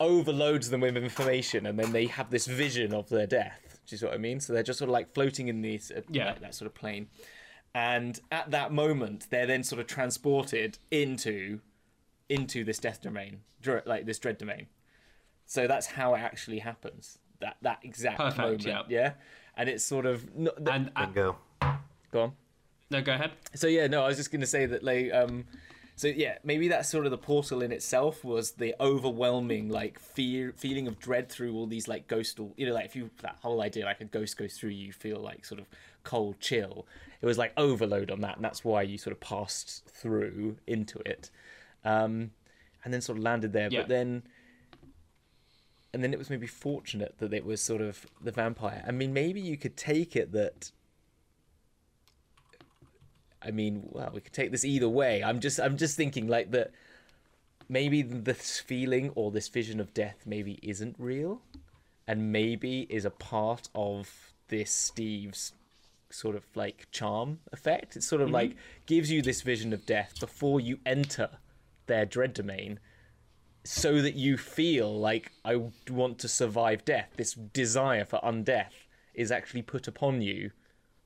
overloads 0.00 0.70
them 0.70 0.80
with 0.80 0.96
information 0.96 1.66
and 1.66 1.78
then 1.78 1.92
they 1.92 2.06
have 2.06 2.30
this 2.30 2.46
vision 2.46 2.92
of 2.94 3.08
their 3.08 3.26
death 3.26 3.80
do 3.86 3.94
you 3.94 3.98
see 3.98 4.04
what 4.06 4.14
i 4.14 4.18
mean 4.18 4.40
so 4.40 4.52
they're 4.52 4.62
just 4.62 4.78
sort 4.78 4.88
of 4.88 4.92
like 4.92 5.12
floating 5.14 5.48
in 5.48 5.62
this, 5.62 5.90
uh, 5.90 6.00
Yeah. 6.10 6.26
like 6.26 6.40
that 6.40 6.54
sort 6.54 6.66
of 6.66 6.74
plane 6.74 7.08
and 7.74 8.18
at 8.32 8.50
that 8.50 8.72
moment 8.72 9.26
they're 9.30 9.46
then 9.46 9.62
sort 9.62 9.80
of 9.80 9.86
transported 9.86 10.78
into 10.90 11.60
into 12.28 12.64
this 12.64 12.78
death 12.78 13.00
domain 13.02 13.40
like 13.86 14.04
this 14.06 14.18
dread 14.18 14.38
domain 14.38 14.66
so 15.46 15.66
that's 15.66 15.86
how 15.86 16.14
it 16.14 16.18
actually 16.20 16.58
happens 16.60 17.18
that 17.40 17.56
that 17.62 17.78
exact 17.82 18.18
Perfect, 18.18 18.38
moment 18.38 18.66
yeah. 18.66 18.82
yeah 18.88 19.12
and 19.56 19.68
it's 19.68 19.84
sort 19.84 20.06
of 20.06 20.34
not, 20.36 20.54
And 20.68 20.90
uh, 20.96 21.06
Bingo. 21.06 21.36
go 22.12 22.22
on 22.22 22.32
no, 22.90 23.02
go 23.02 23.12
ahead. 23.12 23.32
so 23.54 23.66
yeah, 23.66 23.86
no, 23.86 24.02
I 24.02 24.06
was 24.08 24.16
just 24.16 24.30
going 24.32 24.40
to 24.40 24.46
say 24.46 24.64
that 24.64 24.82
like 24.82 25.12
um 25.12 25.44
so 25.98 26.06
yeah, 26.06 26.38
maybe 26.44 26.68
that's 26.68 26.88
sort 26.88 27.06
of 27.06 27.10
the 27.10 27.18
portal 27.18 27.60
in 27.60 27.72
itself 27.72 28.24
was 28.24 28.52
the 28.52 28.72
overwhelming 28.80 29.68
like 29.68 29.98
fear 29.98 30.52
feeling 30.56 30.86
of 30.86 31.00
dread 31.00 31.28
through 31.28 31.52
all 31.54 31.66
these 31.66 31.88
like 31.88 32.06
ghostal 32.06 32.52
you 32.56 32.66
know 32.66 32.72
like 32.72 32.84
if 32.84 32.94
you 32.94 33.10
that 33.20 33.36
whole 33.42 33.60
idea 33.60 33.84
like 33.84 34.00
a 34.00 34.04
ghost 34.04 34.36
goes 34.36 34.56
through 34.56 34.70
you, 34.70 34.86
you 34.86 34.92
feel 34.92 35.18
like 35.18 35.44
sort 35.44 35.60
of 35.60 35.66
cold 36.04 36.38
chill. 36.38 36.86
It 37.20 37.26
was 37.26 37.36
like 37.36 37.52
overload 37.56 38.12
on 38.12 38.20
that 38.20 38.36
and 38.36 38.44
that's 38.44 38.64
why 38.64 38.82
you 38.82 38.96
sort 38.96 39.12
of 39.12 39.20
passed 39.20 39.84
through 39.88 40.56
into 40.68 41.00
it. 41.04 41.30
Um 41.84 42.30
and 42.84 42.94
then 42.94 43.00
sort 43.00 43.18
of 43.18 43.24
landed 43.24 43.52
there 43.52 43.68
Yeah. 43.70 43.80
but 43.80 43.88
then 43.88 44.22
and 45.92 46.04
then 46.04 46.12
it 46.12 46.18
was 46.18 46.30
maybe 46.30 46.46
fortunate 46.46 47.16
that 47.18 47.32
it 47.32 47.44
was 47.44 47.60
sort 47.60 47.80
of 47.80 48.06
the 48.20 48.30
vampire. 48.30 48.84
I 48.86 48.92
mean, 48.92 49.12
maybe 49.12 49.40
you 49.40 49.56
could 49.56 49.76
take 49.76 50.14
it 50.14 50.32
that 50.32 50.70
I 53.42 53.50
mean, 53.50 53.88
well, 53.90 54.10
we 54.12 54.20
could 54.20 54.32
take 54.32 54.50
this 54.50 54.64
either 54.64 54.88
way. 54.88 55.22
I'm 55.22 55.40
just, 55.40 55.60
I'm 55.60 55.76
just 55.76 55.96
thinking 55.96 56.26
like 56.26 56.50
that. 56.50 56.72
Maybe 57.68 58.00
this 58.02 58.58
feeling 58.58 59.10
or 59.14 59.30
this 59.30 59.48
vision 59.48 59.78
of 59.78 59.92
death 59.92 60.22
maybe 60.24 60.58
isn't 60.62 60.96
real, 60.98 61.42
and 62.06 62.32
maybe 62.32 62.86
is 62.88 63.04
a 63.04 63.10
part 63.10 63.68
of 63.74 64.32
this 64.48 64.70
Steve's 64.70 65.52
sort 66.10 66.34
of 66.34 66.44
like 66.54 66.86
charm 66.90 67.40
effect. 67.52 67.94
It 67.94 68.02
sort 68.02 68.22
of 68.22 68.28
mm-hmm. 68.28 68.34
like 68.34 68.56
gives 68.86 69.10
you 69.10 69.20
this 69.20 69.42
vision 69.42 69.74
of 69.74 69.84
death 69.84 70.18
before 70.18 70.60
you 70.60 70.78
enter 70.86 71.28
their 71.86 72.06
dread 72.06 72.32
domain, 72.32 72.80
so 73.64 74.00
that 74.00 74.14
you 74.14 74.38
feel 74.38 74.98
like 74.98 75.32
I 75.44 75.60
want 75.90 76.18
to 76.20 76.28
survive 76.28 76.86
death. 76.86 77.10
This 77.16 77.34
desire 77.34 78.06
for 78.06 78.18
undeath 78.20 78.86
is 79.12 79.30
actually 79.30 79.62
put 79.62 79.86
upon 79.86 80.22
you 80.22 80.52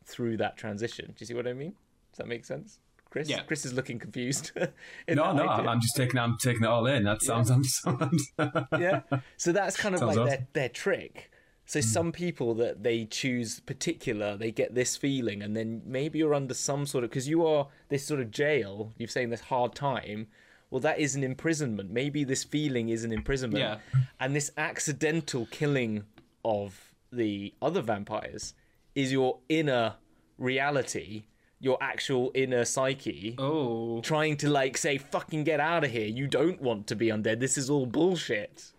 through 0.04 0.36
that 0.36 0.56
transition. 0.56 1.06
Do 1.06 1.14
you 1.18 1.26
see 1.26 1.34
what 1.34 1.48
I 1.48 1.54
mean? 1.54 1.74
Does 2.12 2.18
that 2.18 2.28
make 2.28 2.44
sense? 2.44 2.78
Chris, 3.10 3.28
Yeah. 3.28 3.42
Chris 3.42 3.66
is 3.66 3.72
looking 3.74 3.98
confused. 3.98 4.52
No, 5.08 5.32
no, 5.32 5.48
idea. 5.48 5.68
I'm 5.68 5.80
just 5.80 5.96
taking, 5.96 6.18
I'm 6.18 6.36
taking 6.38 6.62
it 6.62 6.68
all 6.68 6.86
in. 6.86 7.04
That 7.04 7.22
sounds, 7.22 7.48
sounds 7.48 8.32
yeah. 8.78 9.00
So 9.36 9.52
that's 9.52 9.76
kind 9.76 9.94
of 9.94 9.98
Sounds 9.98 10.16
like 10.16 10.26
awesome. 10.26 10.28
their, 10.28 10.46
their 10.54 10.68
trick. 10.70 11.30
So 11.66 11.80
hmm. 11.80 11.84
some 11.86 12.12
people 12.12 12.54
that 12.54 12.82
they 12.82 13.04
choose 13.04 13.60
particular, 13.60 14.36
they 14.36 14.50
get 14.50 14.74
this 14.74 14.96
feeling, 14.96 15.42
and 15.42 15.54
then 15.56 15.82
maybe 15.84 16.18
you're 16.18 16.34
under 16.34 16.54
some 16.54 16.86
sort 16.86 17.04
of 17.04 17.10
because 17.10 17.28
you 17.28 17.46
are 17.46 17.68
this 17.88 18.06
sort 18.06 18.20
of 18.20 18.30
jail. 18.30 18.92
You're 18.98 19.08
saying 19.08 19.30
this 19.30 19.42
hard 19.42 19.74
time. 19.74 20.28
Well, 20.70 20.80
that 20.80 20.98
is 20.98 21.14
an 21.14 21.22
imprisonment. 21.22 21.90
Maybe 21.90 22.24
this 22.24 22.44
feeling 22.44 22.88
is 22.88 23.04
an 23.04 23.12
imprisonment, 23.12 23.60
Yeah. 23.92 24.00
and 24.20 24.34
this 24.34 24.50
accidental 24.56 25.46
killing 25.50 26.04
of 26.44 26.94
the 27.12 27.52
other 27.60 27.82
vampires 27.82 28.54
is 28.94 29.12
your 29.12 29.38
inner 29.50 29.96
reality, 30.38 31.24
your 31.62 31.78
actual 31.80 32.32
inner 32.34 32.64
psyche 32.64 33.36
Oh, 33.38 34.00
trying 34.02 34.36
to 34.38 34.50
like 34.50 34.76
say 34.76 34.98
fucking 34.98 35.44
get 35.44 35.60
out 35.60 35.84
of 35.84 35.90
here 35.92 36.06
you 36.08 36.26
don't 36.26 36.60
want 36.60 36.88
to 36.88 36.96
be 36.96 37.06
undead 37.06 37.38
this 37.40 37.56
is 37.56 37.70
all 37.70 37.86
bullshit 37.86 38.72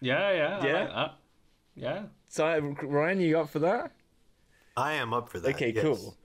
yeah, 0.00 0.30
yeah, 0.32 0.64
Yeah? 0.64 0.92
like. 0.94 1.10
Yeah. 1.74 2.02
so 2.28 2.46
uh, 2.46 2.60
ryan 2.86 3.20
you 3.20 3.38
up 3.40 3.48
for 3.48 3.58
that 3.60 3.90
I 4.76 4.92
am 4.94 5.12
up 5.14 5.28
for 5.28 5.40
that. 5.40 5.54
okay 5.54 5.72
yes. 5.74 5.82
cool 5.82 6.16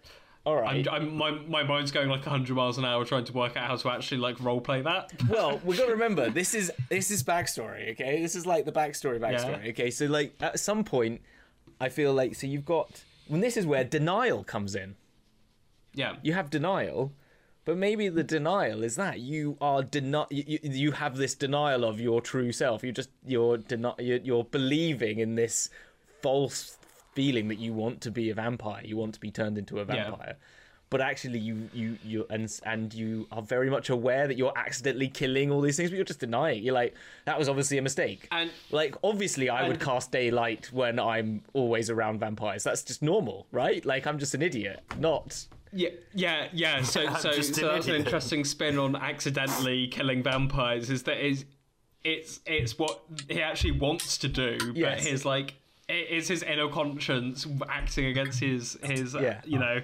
all 0.43 0.55
right 0.57 0.85
I'm, 0.87 1.03
I'm, 1.03 1.15
my, 1.15 1.31
my 1.31 1.63
mind's 1.63 1.91
going 1.91 2.09
like 2.09 2.25
100 2.25 2.53
miles 2.53 2.77
an 2.77 2.85
hour 2.85 3.03
trying 3.05 3.23
to 3.25 3.33
work 3.33 3.55
out 3.55 3.65
how 3.67 3.75
to 3.77 3.89
actually 3.89 4.17
like 4.17 4.37
roleplay 4.37 4.83
that. 4.83 5.11
well 5.29 5.59
we've 5.63 5.77
got 5.77 5.85
to 5.85 5.93
remember 5.93 6.29
this 6.29 6.53
is 6.53 6.71
this 6.89 7.09
is 7.11 7.23
backstory 7.23 7.91
okay 7.91 8.21
this 8.21 8.35
is 8.35 8.45
like 8.45 8.65
the 8.65 8.71
backstory 8.71 9.19
backstory 9.19 9.69
okay 9.69 9.89
so 9.89 10.05
like 10.05 10.35
at 10.41 10.59
some 10.59 10.83
point 10.83 11.21
i 11.79 11.87
feel 11.89 12.13
like 12.13 12.35
so 12.35 12.45
you've 12.45 12.65
got 12.65 13.03
when 13.29 13.41
this 13.41 13.55
is 13.55 13.65
where 13.65 13.83
denial 13.83 14.43
comes 14.43 14.75
in 14.75 14.95
Yeah. 15.93 16.15
you 16.21 16.33
have 16.33 16.49
denial 16.49 17.13
but 17.65 17.77
maybe 17.77 18.09
the 18.09 18.23
denial 18.23 18.83
is 18.83 18.95
that 18.95 19.19
you 19.19 19.55
are 19.61 19.81
deni- 19.83 20.25
you, 20.31 20.59
you- 20.63 20.91
have 20.93 21.17
this 21.17 21.35
denial 21.35 21.83
of 21.85 21.99
your 21.99 22.19
true 22.21 22.51
self 22.51 22.83
you 22.83 22.91
just 22.91 23.09
you're 23.25 23.57
deni- 23.57 23.99
you're, 23.99 24.17
you're 24.29 24.43
believing 24.43 25.19
in 25.19 25.35
this 25.35 25.69
false 26.21 26.77
feeling 27.13 27.47
that 27.49 27.59
you 27.59 27.71
want 27.73 28.01
to 28.01 28.11
be 28.11 28.29
a 28.29 28.33
vampire 28.33 28.81
you 28.83 28.97
want 28.97 29.13
to 29.13 29.19
be 29.19 29.31
turned 29.31 29.57
into 29.57 29.79
a 29.79 29.85
Yeah. 29.85 30.09
Vampire 30.89 30.99
but 30.99 31.01
actually 31.01 31.39
you 31.39 31.69
you 31.73 31.97
you 32.03 32.25
and 32.29 32.59
and 32.65 32.93
you 32.93 33.27
are 33.31 33.41
very 33.41 33.69
much 33.69 33.89
aware 33.89 34.27
that 34.27 34.37
you're 34.37 34.57
accidentally 34.57 35.07
killing 35.07 35.51
all 35.51 35.61
these 35.61 35.77
things 35.77 35.89
but 35.89 35.95
you're 35.95 36.05
just 36.05 36.19
denying 36.19 36.63
you're 36.63 36.73
like 36.73 36.95
that 37.25 37.37
was 37.37 37.47
obviously 37.49 37.77
a 37.77 37.81
mistake 37.81 38.27
And 38.31 38.51
like 38.71 38.95
obviously 39.03 39.49
i 39.49 39.67
would 39.67 39.79
cast 39.79 40.11
daylight 40.11 40.71
when 40.73 40.99
i'm 40.99 41.41
always 41.53 41.89
around 41.89 42.19
vampires 42.19 42.63
that's 42.63 42.83
just 42.83 43.01
normal 43.01 43.45
right 43.51 43.85
like 43.85 44.07
i'm 44.07 44.17
just 44.19 44.33
an 44.33 44.41
idiot 44.41 44.81
not 44.99 45.45
Yeah, 45.71 45.89
yeah, 46.15 46.47
yeah. 46.51 46.81
So, 46.93 47.05
so, 47.15 47.31
just 47.31 47.55
so 47.55 47.67
that's 47.67 47.87
an 47.87 47.95
interesting 47.95 48.43
spin 48.43 48.79
on 48.79 48.95
accidentally 48.95 49.87
killing 49.87 50.23
vampires. 50.23 50.89
Is 50.89 51.03
that 51.03 51.23
is 51.23 51.45
it's 52.03 52.39
it's 52.47 52.79
what 52.79 53.01
he 53.29 53.41
actually 53.41 53.71
wants 53.79 54.17
to 54.19 54.27
do, 54.27 54.57
but 54.59 54.75
Yes. 54.75 55.05
his 55.05 55.25
like 55.25 55.53
it 55.87 56.09
is 56.09 56.27
his 56.27 56.41
inner 56.41 56.69
conscience 56.69 57.45
acting 57.69 58.05
against 58.05 58.39
his 58.39 58.77
his 58.83 59.15
uh, 59.15 59.19
Yeah. 59.21 59.41
you 59.45 59.59
know. 59.59 59.81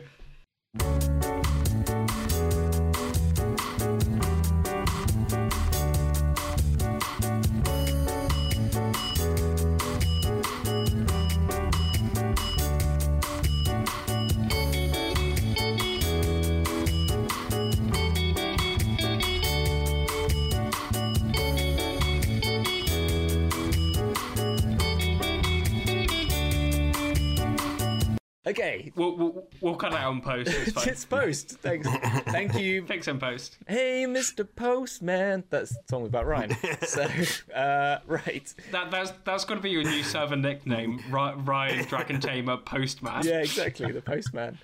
Okay. 28.55 28.91
We'll, 28.95 29.24
we'll, 29.65 29.73
we'll 29.73 29.79
cut 29.79 29.91
it 29.93 29.99
out 29.99 30.13
in 30.13 30.21
post. 30.21 30.49
It's 30.49 30.71
fine. 30.71 30.87
it's 30.89 31.05
post. 31.05 31.49
Thanks. 31.61 31.87
Thank 32.31 32.55
you. 32.55 32.83
Fix 32.87 33.07
in 33.07 33.19
post. 33.19 33.57
Hey, 33.67 34.05
Mr. 34.07 34.47
Postman. 34.55 35.43
That's 35.49 35.71
the 35.71 35.83
song 35.89 36.05
about 36.05 36.25
Ryan. 36.25 36.55
So, 36.85 37.03
uh, 37.55 37.99
right. 38.07 38.53
That 38.71 38.91
that's 38.91 39.11
that's 39.23 39.45
got 39.45 39.55
to 39.55 39.61
be 39.61 39.71
your 39.71 39.83
new 39.83 40.03
server 40.03 40.35
nickname, 40.35 41.01
Ryan 41.09 41.85
Dragon 41.85 42.19
Tamer 42.19 42.57
Postman. 42.57 43.25
Yeah, 43.25 43.39
exactly. 43.41 43.91
The 43.91 44.01
Postman. 44.01 44.57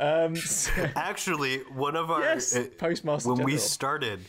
Um, 0.00 0.36
so- 0.36 0.88
Actually, 0.94 1.58
one 1.74 1.96
of 1.96 2.10
our 2.10 2.20
yes, 2.20 2.54
uh, 2.54 2.66
Postmaster 2.78 3.32
when 3.32 3.44
we 3.44 3.56
started, 3.56 4.20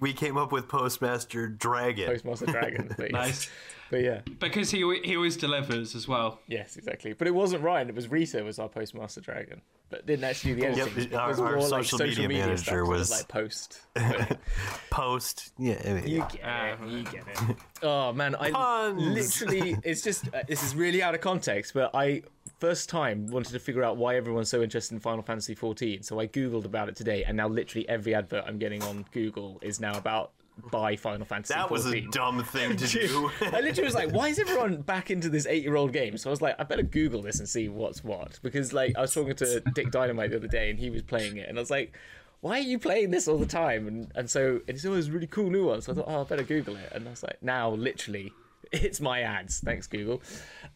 we 0.00 0.12
came 0.12 0.36
up 0.36 0.52
with 0.52 0.68
Postmaster 0.68 1.48
Dragon. 1.48 2.06
Postmaster 2.06 2.46
Dragon. 2.46 2.94
But 2.96 3.12
Nice. 3.12 3.48
Yes. 3.90 3.90
But 3.90 4.00
yeah, 4.02 4.20
Because 4.38 4.70
he 4.70 4.78
he 5.04 5.16
always 5.16 5.36
delivers 5.36 5.94
as 5.94 6.06
well. 6.06 6.40
yes, 6.46 6.76
exactly. 6.76 7.12
But 7.12 7.26
it 7.28 7.34
wasn't 7.34 7.62
Ryan. 7.62 7.88
It 7.88 7.94
was 7.94 8.08
Rita 8.08 8.42
was 8.44 8.58
our 8.58 8.68
Postmaster 8.68 9.20
Dragon, 9.20 9.60
but 9.88 10.06
didn't 10.06 10.24
actually 10.24 10.54
do 10.54 10.60
the 10.60 10.66
editing. 10.68 11.10
Yep, 11.10 11.14
our- 11.20 11.26
it 11.26 11.28
was 11.30 11.40
our 11.40 11.46
more 11.56 11.56
like 11.62 11.68
social 11.84 11.98
social 11.98 12.06
media 12.22 12.28
media, 12.28 12.44
manager 12.46 12.62
stuff, 12.64 12.88
was- 12.88 13.10
like 13.10 13.28
post. 13.28 13.80
Post. 14.90 15.52
Yeah. 15.58 15.80
I 15.84 15.92
mean, 15.94 16.08
You 16.08 16.26
get 16.32 16.78
it. 16.82 16.88
You 16.90 17.02
get 17.04 17.24
it. 17.28 17.56
Oh 17.82 18.12
man, 18.12 18.34
I 18.34 18.50
Puns. 18.50 19.40
literally. 19.40 19.76
It's 19.84 20.02
just 20.02 20.26
uh, 20.34 20.42
this 20.46 20.62
is 20.62 20.74
really 20.74 21.02
out 21.02 21.14
of 21.14 21.20
context, 21.20 21.74
but 21.74 21.90
I 21.94 22.22
first 22.58 22.88
time 22.88 23.26
wanted 23.28 23.52
to 23.52 23.58
figure 23.58 23.82
out 23.82 23.96
why 23.96 24.16
everyone's 24.16 24.48
so 24.50 24.62
interested 24.62 24.94
in 24.94 25.00
Final 25.00 25.22
Fantasy 25.22 25.54
14. 25.54 26.02
So 26.02 26.20
I 26.20 26.26
googled 26.26 26.64
about 26.64 26.88
it 26.88 26.96
today, 26.96 27.24
and 27.24 27.36
now 27.36 27.48
literally 27.48 27.88
every 27.88 28.14
advert 28.14 28.44
I'm 28.46 28.58
getting 28.58 28.82
on 28.82 29.04
Google 29.12 29.58
is 29.62 29.80
now 29.80 29.96
about 29.96 30.32
buy 30.70 30.96
Final 30.96 31.26
Fantasy. 31.26 31.54
That 31.54 31.70
was 31.70 31.86
a 31.86 32.00
dumb 32.00 32.44
thing 32.44 32.76
to 32.76 32.86
do. 33.08 33.30
I 33.40 33.60
literally 33.60 33.84
was 33.84 33.94
like, 33.94 34.10
why 34.10 34.28
is 34.28 34.38
everyone 34.38 34.82
back 34.82 35.10
into 35.10 35.28
this 35.28 35.46
eight 35.46 35.62
year 35.62 35.76
old 35.76 35.92
game? 35.92 36.16
So 36.16 36.30
I 36.30 36.32
was 36.32 36.42
like, 36.42 36.56
I 36.58 36.64
better 36.64 36.82
Google 36.82 37.22
this 37.22 37.38
and 37.38 37.48
see 37.48 37.68
what's 37.68 38.04
what. 38.04 38.38
Because 38.42 38.72
like 38.72 38.96
I 38.96 39.00
was 39.00 39.14
talking 39.14 39.34
to 39.36 39.60
Dick 39.74 39.90
Dynamite 39.90 40.30
the 40.30 40.36
other 40.36 40.48
day 40.48 40.70
and 40.70 40.78
he 40.78 40.90
was 40.90 41.02
playing 41.02 41.36
it 41.36 41.48
and 41.48 41.58
I 41.58 41.60
was 41.60 41.70
like, 41.70 41.96
why 42.40 42.58
are 42.58 42.62
you 42.62 42.78
playing 42.78 43.10
this 43.10 43.28
all 43.28 43.38
the 43.38 43.46
time? 43.46 43.86
And 43.86 44.12
and 44.14 44.30
so 44.30 44.60
and 44.66 44.76
it's 44.76 44.86
always 44.86 45.08
a 45.08 45.12
really 45.12 45.26
cool 45.26 45.50
new 45.50 45.66
one. 45.66 45.82
So 45.82 45.92
I 45.92 45.96
thought, 45.96 46.06
oh 46.08 46.20
I 46.22 46.24
better 46.24 46.42
Google 46.42 46.76
it. 46.76 46.92
And 46.92 47.06
I 47.06 47.10
was 47.10 47.22
like, 47.22 47.42
now 47.42 47.70
literally 47.70 48.32
it's 48.72 49.00
my 49.00 49.20
ads. 49.22 49.60
Thanks, 49.60 49.86
Google. 49.86 50.22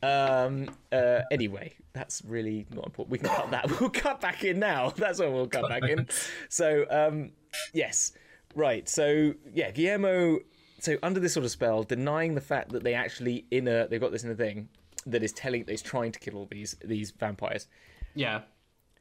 Um 0.03 0.69
uh 0.93 1.21
anyway, 1.31 1.75
that's 1.93 2.23
really 2.27 2.67
not 2.71 2.87
important. 2.87 3.11
We 3.11 3.19
can 3.19 3.29
cut 3.29 3.51
that. 3.51 3.71
We'll 3.81 3.91
cut 3.91 4.21
back 4.21 4.45
in 4.45 4.59
now. 4.59 4.91
That's 4.91 5.19
what 5.19 5.33
we'll 5.33 5.47
cut 5.47 5.69
back 5.69 5.85
in. 5.89 6.07
So 6.49 6.87
um 6.91 7.31
yes. 7.73 8.13
Right. 8.55 8.89
So 8.89 9.35
yeah, 9.53 9.71
Guillermo 9.71 10.41
so 10.85 10.99
under 11.03 11.19
this 11.19 11.33
sort 11.33 11.45
of 11.45 11.51
spell, 11.51 11.83
denying 11.83 12.35
the 12.35 12.41
fact 12.41 12.71
that 12.73 12.85
they 12.85 12.95
actually 12.95 13.47
in 13.51 13.67
a 13.69 13.89
they've 13.89 14.01
got 14.01 14.13
this 14.13 14.25
in 14.25 14.31
a 14.31 14.35
thing 14.35 14.69
that 15.07 15.23
is 15.23 15.33
telling 15.33 15.65
that 15.65 15.73
is 15.73 15.83
trying 15.83 16.13
to 16.13 16.21
kill 16.21 16.37
all 16.37 16.49
these 16.51 16.77
these 16.85 17.11
vampires. 17.11 17.67
Yeah. 18.15 18.43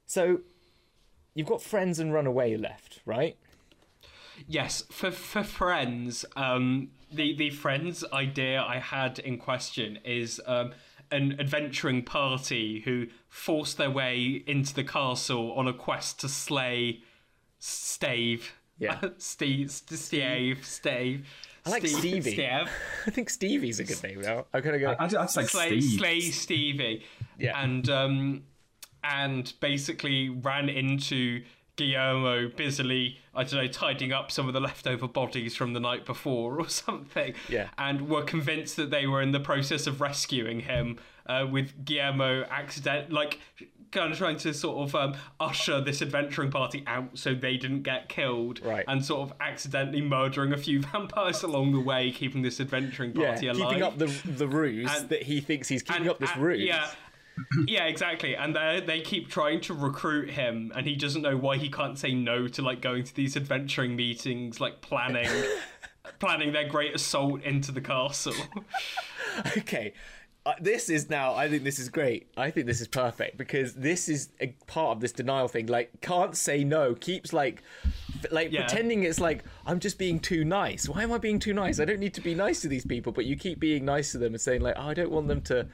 So 0.05 0.41
you've 1.33 1.47
got 1.47 1.61
friends 1.61 1.99
and 1.99 2.13
runaway 2.13 2.55
left, 2.55 3.01
right? 3.05 3.37
Yes, 4.47 4.83
for 4.91 5.11
for 5.11 5.43
friends, 5.43 6.25
um, 6.35 6.91
the 7.11 7.35
the 7.35 7.49
friends 7.49 8.03
idea 8.13 8.61
I 8.61 8.79
had 8.79 9.19
in 9.19 9.37
question 9.37 9.99
is 10.03 10.41
um, 10.45 10.71
an 11.11 11.35
adventuring 11.39 12.03
party 12.03 12.81
who 12.85 13.07
force 13.29 13.73
their 13.73 13.91
way 13.91 14.43
into 14.47 14.73
the 14.73 14.83
castle 14.83 15.51
on 15.53 15.67
a 15.67 15.73
quest 15.73 16.19
to 16.21 16.29
slay 16.29 17.01
Stave. 17.59 18.55
Yeah. 18.77 18.99
Steve, 19.17 19.71
Stave, 19.71 20.65
Stave. 20.65 21.27
I 21.65 21.69
like 21.69 21.87
Steve, 21.87 21.99
Stevie. 21.99 22.33
Steve. 22.33 22.69
I 23.07 23.11
think 23.11 23.29
Stevie's 23.29 23.79
a 23.79 23.83
good 23.83 24.03
name 24.03 24.21
now. 24.21 24.45
I'm 24.53 24.61
gonna 24.61 24.79
go. 24.79 24.95
I'd, 24.99 25.15
I'd 25.15 25.35
like 25.35 25.49
Slay, 25.49 25.79
Steve. 25.79 25.99
slay 25.99 26.19
Stevie. 26.19 27.05
Yeah. 27.39 27.61
And 27.61 27.89
um, 27.89 28.43
and 29.03 29.53
basically 29.59 30.29
ran 30.29 30.69
into 30.69 31.43
Guillermo 31.75 32.49
busily, 32.49 33.19
I 33.33 33.43
don't 33.43 33.53
know, 33.53 33.67
tidying 33.67 34.11
up 34.13 34.31
some 34.31 34.47
of 34.47 34.53
the 34.53 34.61
leftover 34.61 35.07
bodies 35.07 35.55
from 35.55 35.73
the 35.73 35.79
night 35.79 36.05
before 36.05 36.59
or 36.59 36.69
something. 36.69 37.33
Yeah. 37.49 37.69
And 37.77 38.09
were 38.09 38.23
convinced 38.23 38.75
that 38.77 38.91
they 38.91 39.07
were 39.07 39.21
in 39.21 39.31
the 39.31 39.39
process 39.39 39.87
of 39.87 40.01
rescuing 40.01 40.61
him, 40.61 40.99
uh, 41.25 41.47
with 41.49 41.85
Guillermo 41.85 42.43
accident 42.49 43.11
like 43.11 43.39
kind 43.93 44.11
of 44.11 44.17
trying 44.17 44.37
to 44.37 44.53
sort 44.53 44.77
of 44.89 44.95
um, 44.95 45.15
usher 45.39 45.79
this 45.79 46.01
adventuring 46.01 46.51
party 46.51 46.83
out 46.87 47.17
so 47.17 47.33
they 47.33 47.55
didn't 47.57 47.83
get 47.83 48.09
killed, 48.09 48.59
Right. 48.63 48.83
and 48.87 49.03
sort 49.05 49.21
of 49.29 49.33
accidentally 49.39 50.01
murdering 50.01 50.51
a 50.51 50.57
few 50.57 50.81
vampires 50.91 51.43
along 51.43 51.71
the 51.73 51.79
way, 51.79 52.11
keeping 52.11 52.41
this 52.41 52.59
adventuring 52.59 53.15
yeah, 53.15 53.31
party 53.31 53.47
alive. 53.47 53.69
keeping 53.69 53.83
up 53.83 53.97
the 53.97 54.07
the 54.25 54.47
ruse 54.47 54.89
And- 54.93 55.09
that 55.09 55.23
he 55.23 55.39
thinks 55.41 55.67
he's 55.69 55.83
keeping 55.83 56.01
And- 56.01 56.09
up 56.11 56.19
this 56.19 56.31
and- 56.33 56.41
ruse. 56.43 56.61
Yeah. 56.61 56.89
Yeah, 57.67 57.85
exactly. 57.85 58.35
And 58.35 58.55
they 58.55 58.83
they 58.85 59.01
keep 59.01 59.27
trying 59.27 59.59
to 59.61 59.73
recruit 59.73 60.29
him, 60.29 60.71
and 60.75 60.85
he 60.85 60.95
doesn't 60.95 61.23
know 61.23 61.35
why 61.35 61.57
he 61.57 61.67
can't 61.67 61.97
say 61.97 62.13
no 62.13 62.47
to 62.49 62.61
like 62.61 62.79
going 62.79 63.03
to 63.05 63.15
these 63.15 63.35
adventuring 63.35 63.95
meetings, 63.95 64.61
like 64.61 64.81
planning, 64.81 65.27
planning 66.19 66.51
their 66.53 66.67
great 66.67 66.93
assault 66.93 67.41
into 67.41 67.71
the 67.71 67.81
castle. 67.81 68.35
okay 69.57 69.93
uh, 70.45 70.53
this 70.59 70.89
is 70.89 71.09
now 71.09 71.33
i 71.35 71.47
think 71.49 71.63
this 71.63 71.79
is 71.79 71.87
great. 71.89 72.27
I 72.35 72.51
think 72.51 72.67
this 72.67 72.81
is 72.81 72.87
perfect 72.87 73.37
because 73.37 73.73
this 73.75 74.09
is 74.09 74.29
a 74.41 74.47
part 74.67 74.97
of 74.97 74.99
this 74.99 75.11
denial 75.13 75.47
thing. 75.47 75.67
Like 75.67 75.89
can't 76.01 76.35
say 76.35 76.63
no 76.63 76.95
keeps 76.95 77.31
like 77.31 77.63
f- 77.85 78.31
like 78.31 78.51
Yeah. 78.51 78.65
pretending 78.65 79.03
it's 79.03 79.19
like 79.21 79.43
i'm 79.65 79.79
just 79.79 79.97
being 79.97 80.19
too 80.19 80.43
nice. 80.43 80.89
Why 80.89 81.03
am 81.03 81.11
i 81.13 81.17
being 81.17 81.39
too 81.39 81.53
nice? 81.53 81.79
I 81.79 81.85
don't 81.85 81.99
need 81.99 82.13
to 82.15 82.21
be 82.21 82.35
nice 82.35 82.61
to 82.61 82.67
these 82.67 82.85
people 82.85 83.11
but 83.13 83.25
you 83.25 83.35
keep 83.37 83.59
being 83.59 83.85
nice 83.85 84.11
to 84.11 84.17
them 84.17 84.33
and 84.33 84.41
saying 84.41 84.61
like 84.61 84.75
oh, 84.77 84.87
i 84.89 84.93
don't 84.93 85.11
want 85.11 85.27
them 85.27 85.41
to 85.43 85.67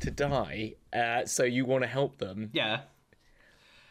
to 0.00 0.10
die 0.10 0.74
uh, 0.92 1.24
so 1.26 1.44
you 1.44 1.64
want 1.64 1.82
to 1.82 1.88
help 1.88 2.18
them. 2.18 2.50
Yeah, 2.52 2.80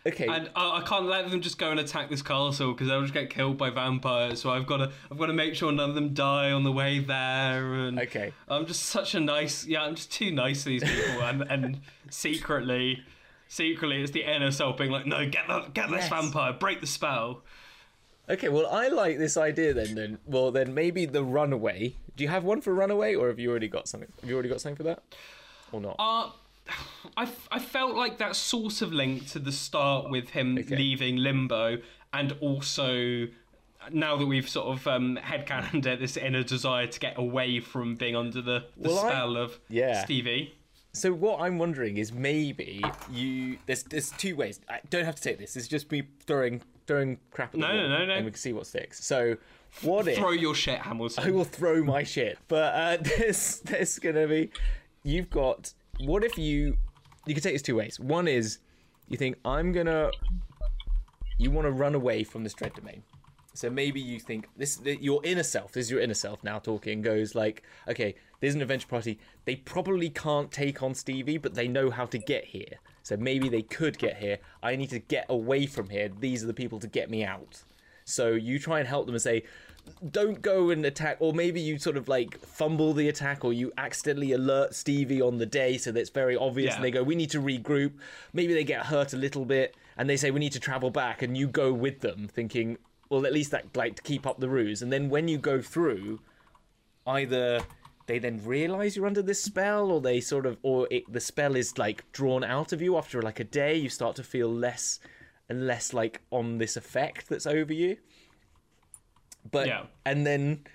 okay 0.08 0.28
and 0.28 0.50
I, 0.56 0.78
I 0.78 0.82
can't 0.82 1.06
let 1.06 1.30
them 1.30 1.42
just 1.42 1.58
go 1.58 1.72
and 1.72 1.80
attack 1.80 2.10
this 2.10 2.22
castle 2.22 2.74
because 2.74 2.88
they'll 2.88 3.02
just 3.02 3.14
get 3.14 3.30
killed 3.30 3.58
by 3.58 3.70
vampires. 3.70 4.42
So 4.42 4.50
I've 4.50 4.66
got 4.66 4.78
to 4.78 4.92
I've 5.12 5.18
got 5.18 5.26
to 5.28 5.34
make 5.34 5.56
sure 5.56 5.72
none 5.72 5.90
of 5.90 5.96
them 5.96 6.14
die 6.14 6.52
on 6.52 6.64
the 6.64 6.72
way 6.72 7.00
there. 7.00 7.74
And 7.74 8.00
Okay. 8.00 8.32
I'm 8.48 8.66
just 8.66 8.84
such 8.84 9.16
a 9.16 9.20
nice 9.20 9.66
yeah. 9.66 9.84
I'm 9.84 9.96
just 9.96 10.12
too 10.12 10.32
nice 10.32 10.64
to 10.64 10.70
these 10.70 10.84
people, 10.84 11.22
and 11.24 11.42
and 11.44 11.80
secretly. 12.10 13.04
Secretly, 13.52 14.04
it's 14.04 14.12
the 14.12 14.52
self 14.52 14.78
being 14.78 14.92
like, 14.92 15.08
"No, 15.08 15.28
get 15.28 15.48
that, 15.48 15.74
get 15.74 15.90
this 15.90 16.02
Yes. 16.02 16.10
vampire, 16.10 16.54
break 16.54 16.82
the 16.82 16.88
spell." 16.88 17.42
okay 18.30 18.48
well 18.48 18.68
i 18.68 18.88
like 18.90 19.18
this 19.18 19.36
idea 19.38 19.74
then 19.74 19.96
then 19.96 20.20
well 20.28 20.52
then 20.52 20.72
maybe 20.72 21.04
the 21.08 21.24
runaway 21.24 21.96
do 22.16 22.24
you 22.24 22.28
have 22.30 22.44
one 22.44 22.62
for 22.62 22.76
runaway 22.76 23.16
or 23.16 23.28
have 23.28 23.40
you 23.40 23.50
already 23.50 23.68
got 23.68 23.88
something 23.88 24.12
have 24.22 24.30
you 24.30 24.36
already 24.36 24.48
got 24.50 24.62
something 24.62 24.76
for 24.76 24.84
that 24.84 25.02
or 25.72 25.82
not 25.82 25.96
Uh, 25.98 26.30
I, 27.18 27.28
I 27.52 27.60
felt 27.60 27.96
like 27.96 28.18
that 28.20 28.36
sort 28.36 28.82
of 28.82 28.94
linked 28.94 29.30
to 29.30 29.40
the 29.40 29.52
start 29.52 30.10
with 30.10 30.30
him 30.30 30.58
Okay. 30.58 30.76
leaving 30.76 31.18
Limbo, 31.18 31.78
and 32.14 32.36
also 32.42 33.28
now 33.92 34.16
that 34.18 34.26
we've 34.26 34.48
sort 34.50 34.68
of 34.68 34.88
um, 34.88 35.18
headcanoned 35.22 35.86
it, 35.86 36.00
this 36.00 36.18
inner 36.18 36.44
desire 36.44 36.88
to 36.88 37.00
get 37.00 37.18
away 37.18 37.60
from 37.60 37.96
being 37.96 38.16
under 38.16 38.42
the, 38.42 38.66
the 38.78 38.90
Well, 38.90 39.00
I- 39.00 39.10
spell 39.10 39.38
of 39.38 39.60
Yeah. 39.70 40.04
Stevie. 40.04 40.56
So 40.92 41.14
what 41.14 41.40
I'm 41.40 41.60
wondering 41.60 41.98
is 41.98 42.12
maybe 42.12 42.84
you 43.12 43.60
there's 43.68 43.84
there's 43.84 44.10
two 44.12 44.36
ways. 44.36 44.60
I 44.68 44.80
don't 44.90 45.06
have 45.06 45.16
to 45.16 45.22
take 45.22 45.38
this. 45.38 45.56
It's 45.56 45.68
just 45.68 45.92
me 45.92 46.02
throwing 46.26 46.62
throwing 46.88 47.20
crap 47.32 47.50
at 47.50 47.52
the 47.54 47.58
No, 47.60 47.68
no, 47.76 47.88
no, 47.88 48.06
no. 48.08 48.14
and 48.16 48.26
we 48.26 48.32
can 48.32 48.40
see 48.40 48.54
what 48.54 48.66
sticks. 48.66 49.06
So 49.06 49.38
what 49.84 50.08
if 50.08 50.18
Throw 50.18 50.32
your 50.32 50.56
shit, 50.56 50.80
Hamilton. 50.80 51.24
I 51.24 51.30
will 51.30 51.44
throw 51.46 51.84
my 51.84 52.02
shit? 52.04 52.40
But 52.48 52.74
uh, 52.74 52.98
there's 53.18 53.60
there's 53.60 54.00
gonna 54.00 54.28
be 54.28 54.50
you've 55.04 55.30
got 55.30 55.74
what 56.00 56.24
if 56.24 56.38
you 56.38 56.78
you 57.26 57.34
can 57.34 57.44
take 57.44 57.54
this 57.54 57.62
two 57.62 57.76
ways. 57.76 58.00
One 58.00 58.28
is 58.28 58.60
you 59.08 59.18
think 59.18 59.38
I'm 59.46 59.72
gonna 59.72 60.12
you 61.38 61.52
want 61.52 61.66
to 61.66 61.72
run 61.72 61.96
away 61.96 62.24
from 62.24 62.44
this 62.44 62.54
dread 62.54 62.74
domain. 62.74 63.04
So 63.54 63.70
maybe 63.70 64.00
you 64.00 64.20
think 64.20 64.48
this 64.56 64.80
your 64.84 65.22
inner 65.24 65.44
self, 65.44 65.74
this 65.74 65.86
is 65.86 65.92
your 65.92 66.00
inner 66.00 66.14
self 66.14 66.44
now 66.44 66.60
talking, 66.60 67.02
goes 67.02 67.36
like, 67.36 67.64
okay, 67.88 68.16
there's 68.40 68.56
an 68.56 68.62
adventure 68.62 68.88
party. 68.88 69.20
They 69.46 69.58
probably 69.58 70.10
can't 70.10 70.52
take 70.52 70.82
on 70.82 70.96
Stevie, 70.96 71.38
but 71.38 71.56
they 71.56 71.68
know 71.68 71.90
how 71.90 72.06
to 72.06 72.18
get 72.18 72.46
here. 72.46 72.80
So 73.04 73.18
maybe 73.18 73.50
they 73.50 73.64
could 73.64 73.98
get 73.98 74.18
here. 74.18 74.38
I 74.62 74.76
need 74.76 74.92
to 74.92 75.00
get 75.00 75.26
away 75.30 75.66
from 75.66 75.90
here. 75.90 76.10
These 76.10 76.44
are 76.44 76.48
the 76.48 76.54
people 76.54 76.80
to 76.80 76.88
get 76.88 77.10
me 77.10 77.24
out. 77.26 77.64
So 78.06 78.30
you 78.30 78.60
try 78.60 78.80
and 78.80 78.88
help 78.88 79.06
them 79.06 79.16
and 79.16 79.22
say, 79.22 79.44
don't 80.12 80.42
go 80.42 80.70
and 80.70 80.86
attack, 80.86 81.18
or 81.20 81.34
maybe 81.34 81.60
you 81.62 81.78
sort 81.78 81.98
of 81.98 82.08
like 82.08 82.40
fumble 82.40 82.94
the 82.94 83.08
attack, 83.10 83.44
or 83.46 83.54
you 83.54 83.72
accidentally 83.78 84.32
alert 84.32 84.76
Stevie 84.76 85.22
on 85.22 85.38
the 85.38 85.46
day 85.46 85.78
so 85.78 85.92
that's 85.92 86.10
very 86.10 86.36
obvious, 86.36 86.70
Yeah. 86.72 86.76
and 86.76 86.84
they 86.84 86.92
go, 86.92 87.04
we 87.04 87.16
need 87.16 87.30
to 87.32 87.42
regroup. 87.42 87.94
Maybe 88.34 88.54
they 88.54 88.64
get 88.64 88.86
hurt 88.88 89.14
a 89.14 89.18
little 89.18 89.46
bit, 89.46 89.76
and 89.98 90.10
they 90.10 90.18
say 90.18 90.32
we 90.32 90.40
need 90.40 90.54
to 90.54 90.60
travel 90.60 90.90
back, 90.92 91.22
and 91.22 91.38
you 91.38 91.48
go 91.48 91.74
with 91.74 92.02
them, 92.02 92.28
thinking, 92.28 92.78
well, 93.10 93.26
at 93.26 93.34
least 93.34 93.52
that 93.52 93.76
like 93.76 93.96
to 93.96 94.02
keep 94.02 94.28
up 94.28 94.40
the 94.40 94.50
ruse. 94.50 94.82
And 94.82 94.92
then 94.94 95.10
when 95.10 95.28
you 95.28 95.38
go 95.38 95.62
through, 95.62 96.20
either 97.08 97.62
they 98.06 98.20
then 98.20 98.42
realize 98.44 98.96
you're 98.96 99.06
under 99.06 99.22
this 99.22 99.42
spell, 99.42 99.92
or 99.92 100.02
they 100.02 100.20
sort 100.20 100.46
of, 100.46 100.58
or 100.64 100.88
it, 100.92 101.12
the 101.12 101.20
spell 101.20 101.56
is 101.56 101.78
like 101.78 102.12
drawn 102.12 102.44
out 102.44 102.74
of 102.74 102.82
you 102.82 102.98
after 102.98 103.22
like 103.22 103.40
a 103.40 103.44
day. 103.44 103.76
You 103.76 103.90
start 103.90 104.16
to 104.18 104.24
feel 104.24 104.52
less 104.52 105.00
and 105.48 105.66
less 105.68 105.94
like 105.94 106.22
on 106.32 106.58
this 106.60 106.76
effect 106.78 107.30
that's 107.30 107.46
over 107.48 107.74
you. 107.74 107.98
But 109.50 109.68
Yeah. 109.68 109.86
and 110.06 110.26
then, 110.26 110.66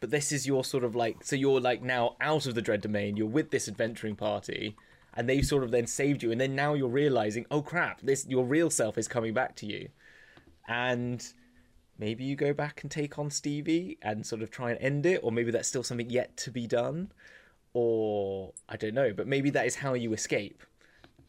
but 0.00 0.10
this 0.10 0.32
is 0.32 0.46
your 0.46 0.64
sort 0.64 0.84
of 0.84 0.94
like, 0.94 1.24
so 1.24 1.36
you're 1.36 1.60
like 1.60 1.82
now 1.82 2.16
out 2.20 2.46
of 2.46 2.54
the 2.54 2.62
dread 2.62 2.80
domain. 2.80 3.16
You're 3.16 3.26
with 3.26 3.50
this 3.50 3.68
adventuring 3.68 4.16
party, 4.16 4.76
and 5.14 5.28
they 5.28 5.42
sort 5.42 5.64
of 5.64 5.70
then 5.70 5.86
saved 5.86 6.22
you, 6.22 6.30
and 6.30 6.40
then 6.40 6.54
now 6.54 6.74
you're 6.74 6.88
realizing, 6.88 7.46
oh 7.50 7.62
crap, 7.62 8.00
this 8.02 8.26
your 8.26 8.44
real 8.44 8.70
self 8.70 8.98
is 8.98 9.08
coming 9.08 9.34
back 9.34 9.56
to 9.56 9.66
you, 9.66 9.88
and 10.68 11.32
maybe 11.98 12.24
you 12.24 12.36
go 12.36 12.52
back 12.52 12.82
and 12.82 12.90
take 12.90 13.18
on 13.18 13.30
Stevie 13.30 13.98
and 14.02 14.24
sort 14.24 14.42
of 14.42 14.50
try 14.50 14.70
and 14.70 14.80
end 14.80 15.06
it, 15.06 15.20
or 15.22 15.32
maybe 15.32 15.50
that's 15.50 15.68
still 15.68 15.82
something 15.82 16.10
yet 16.10 16.36
to 16.38 16.50
be 16.50 16.66
done, 16.66 17.10
or 17.72 18.52
I 18.68 18.76
don't 18.76 18.94
know, 18.94 19.12
but 19.12 19.26
maybe 19.26 19.50
that 19.50 19.66
is 19.66 19.76
how 19.76 19.94
you 19.94 20.12
escape. 20.12 20.62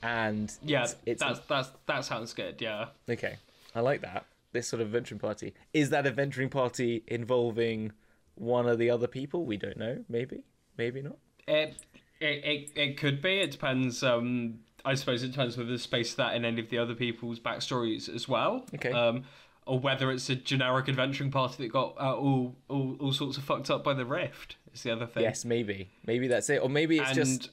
And 0.01 0.51
yeah, 0.61 0.83
it's, 0.83 0.95
it's 1.05 1.21
that's, 1.21 1.39
that's, 1.41 1.69
that 1.87 2.05
sounds 2.05 2.33
good, 2.33 2.61
yeah. 2.61 2.87
okay. 3.09 3.37
I 3.75 3.81
like 3.81 4.01
that. 4.01 4.25
This 4.51 4.67
sort 4.67 4.81
of 4.81 4.87
adventuring 4.87 5.19
party 5.19 5.53
is 5.73 5.91
that 5.91 6.07
adventuring 6.07 6.49
party 6.49 7.03
involving 7.07 7.91
one 8.35 8.67
of 8.67 8.79
the 8.79 8.89
other 8.89 9.07
people. 9.07 9.45
We 9.45 9.57
don't 9.57 9.77
know. 9.77 10.03
Maybe, 10.09 10.43
maybe 10.77 11.01
not. 11.01 11.17
It, 11.47 11.75
it, 12.19 12.25
it, 12.43 12.71
it 12.75 12.97
could 12.97 13.21
be. 13.21 13.41
It 13.41 13.51
depends. 13.51 14.01
Um, 14.01 14.59
I 14.85 14.95
suppose 14.95 15.23
it 15.23 15.31
depends 15.31 15.57
whether 15.57 15.69
there's 15.69 15.83
space 15.83 16.11
for 16.11 16.17
that 16.17 16.35
in 16.35 16.45
any 16.45 16.61
of 16.61 16.69
the 16.69 16.77
other 16.77 16.95
people's 16.95 17.39
backstories 17.39 18.13
as 18.13 18.27
well. 18.27 18.65
Okay. 18.73 18.91
Um, 18.91 19.23
or 19.65 19.77
whether 19.77 20.09
it's 20.11 20.29
a 20.29 20.35
generic 20.35 20.89
adventuring 20.89 21.29
party 21.29 21.63
that 21.63 21.71
got 21.71 21.95
uh, 21.99 22.15
all, 22.15 22.55
all 22.69 22.95
all 22.99 23.13
sorts 23.13 23.37
of 23.37 23.43
fucked 23.43 23.69
up 23.69 23.83
by 23.83 23.93
the 23.93 24.05
rift. 24.05 24.55
It's 24.73 24.81
the 24.81 24.91
other 24.91 25.05
thing. 25.05 25.21
Yes, 25.21 25.45
maybe, 25.45 25.91
maybe 26.07 26.27
that's 26.27 26.49
it, 26.49 26.63
or 26.63 26.69
maybe 26.69 26.97
it's 26.97 27.11
just 27.11 27.51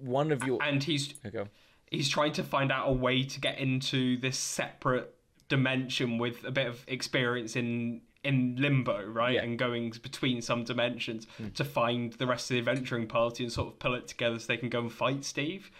one 0.00 0.30
of 0.30 0.44
your. 0.44 0.62
And 0.62 0.80
he's 0.80 1.14
Okay. 1.24 1.50
he's 1.90 2.08
trying 2.08 2.32
to 2.34 2.44
find 2.44 2.70
out 2.70 2.88
a 2.88 2.92
way 2.92 3.24
to 3.24 3.40
get 3.40 3.58
into 3.58 4.16
this 4.18 4.38
separate 4.38 5.12
dimension 5.48 6.18
with 6.18 6.44
a 6.44 6.50
bit 6.50 6.66
of 6.66 6.84
experience 6.88 7.56
in 7.56 8.00
in 8.24 8.56
limbo, 8.58 9.04
right, 9.06 9.34
Yeah. 9.34 9.42
and 9.44 9.56
going 9.56 9.90
between 10.02 10.42
some 10.42 10.64
dimensions 10.64 11.28
to 11.54 11.64
find 11.64 12.12
the 12.14 12.26
rest 12.26 12.50
of 12.50 12.54
the 12.54 12.58
adventuring 12.58 13.06
party 13.06 13.44
and 13.44 13.52
sort 13.52 13.68
of 13.68 13.78
pull 13.78 13.94
it 13.94 14.08
together 14.08 14.36
so 14.40 14.46
they 14.48 14.56
can 14.56 14.68
go 14.68 14.80
and 14.80 14.92
fight 14.92 15.24
Steve. 15.24 15.70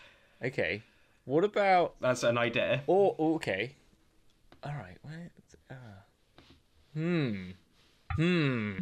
Okay. 0.45 0.83
What 1.25 1.43
about 1.43 1.97
That's 2.01 2.23
an 2.23 2.39
idea. 2.39 2.83
or 2.87 3.17
oh, 3.19 3.35
okay? 3.35 3.75
All 4.63 4.75
right. 4.75 4.97
Uh, 5.69 5.75
hmm. 6.95 7.51
Hmm. 8.17 8.73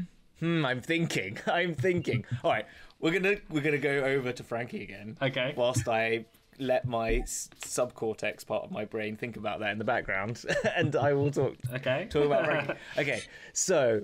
Hmm. 0.41 0.66
I'm 0.66 0.80
thinking. 0.82 1.39
I'm 1.47 1.74
thinking. 1.74 2.24
All 2.43 2.51
right. 2.51 2.66
We're 3.01 3.12
gonna 3.18 3.37
we're 3.51 3.62
gonna 3.62 3.78
go 3.78 4.05
over 4.05 4.32
to 4.32 4.43
Frankie 4.43 4.82
again. 4.82 5.16
Okay. 5.22 5.55
Whilst 5.57 5.89
I 5.89 6.26
let 6.59 6.87
my 6.87 7.23
subcortex 7.27 8.47
part 8.47 8.65
of 8.65 8.71
my 8.71 8.85
brain 8.85 9.17
think 9.17 9.37
about 9.37 9.61
that 9.61 9.73
in 9.73 9.79
the 9.79 9.85
background, 9.85 10.45
and 10.77 10.95
I 10.97 11.13
will 11.13 11.31
talk 11.31 11.55
Okay. 11.75 12.07
talk 12.11 12.25
about 12.25 12.45
Frankie. 12.45 12.73
Okay. 12.99 13.23
So, 13.53 14.03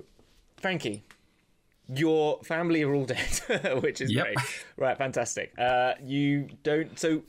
Frankie. 0.57 1.03
Your 1.93 2.39
family 2.45 2.83
are 2.85 2.95
all 2.95 3.05
dead, 3.05 3.41
which 3.83 4.01
is 4.01 4.13
Yep. 4.13 4.25
great. 4.25 4.39
Right, 4.77 4.97
fantastic. 4.97 5.53
Uh, 5.59 5.95
you 6.01 6.49
don't. 6.63 6.97
So, 6.97 7.23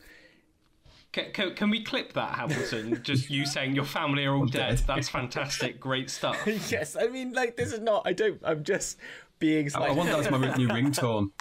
Can, 1.12 1.32
can, 1.34 1.56
can 1.56 1.70
we 1.72 1.84
clip 1.84 2.14
that, 2.14 2.36
Hamilton? 2.36 3.02
Just 3.02 3.32
you 3.32 3.48
saying 3.48 3.74
your 3.74 3.86
family 3.86 4.24
are 4.26 4.36
all 4.36 4.46
dead. 4.46 4.78
dead. 4.78 4.84
That's 4.86 5.10
fantastic. 5.10 5.80
Great 5.80 6.12
stuff. 6.12 6.38
yes, 6.70 6.96
I 6.96 7.08
mean, 7.08 7.34
like, 7.34 7.58
this 7.58 7.74
is 7.74 7.80
not. 7.80 8.04
I 8.06 8.14
don't. 8.14 8.40
I'm 8.44 8.64
just 8.64 8.98
being 9.40 9.68
I. 9.74 9.88
I 9.88 9.92
want 9.94 10.12
that 10.12 10.20
as 10.20 10.30
my 10.30 10.56
new 10.56 10.68
ringtone. 10.68 11.32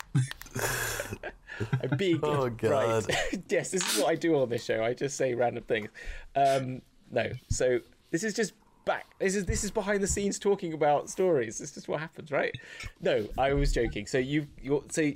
I'm 1.83 1.97
being 1.97 2.21
Oh, 2.23 2.49
God. 2.51 2.71
right. 2.71 3.43
yes, 3.49 3.71
this 3.71 3.83
is 3.95 4.03
what 4.03 4.11
I 4.11 4.15
do 4.15 4.41
on 4.41 4.49
this 4.49 4.65
show. 4.65 4.83
I 4.85 4.95
just 4.95 5.17
say 5.17 5.35
random 5.35 5.65
things. 5.65 5.89
Um, 6.37 6.83
no, 7.11 7.31
so 7.49 7.81
this 8.11 8.23
is 8.25 8.35
just 8.35 8.53
back. 8.85 9.07
This 9.19 9.35
is 9.35 9.45
this 9.47 9.65
is 9.65 9.71
behind 9.71 10.03
the 10.03 10.07
scenes 10.07 10.39
talking 10.39 10.73
about 10.73 11.11
stories. 11.11 11.59
This 11.59 11.77
is 11.77 11.87
what 11.89 12.01
happens, 12.01 12.31
right? 12.31 12.55
No, 13.01 13.27
I 13.39 13.53
was 13.53 13.73
joking. 13.73 14.07
So 14.07 14.19
you 14.19 14.47
you 14.63 14.85
so 14.91 15.11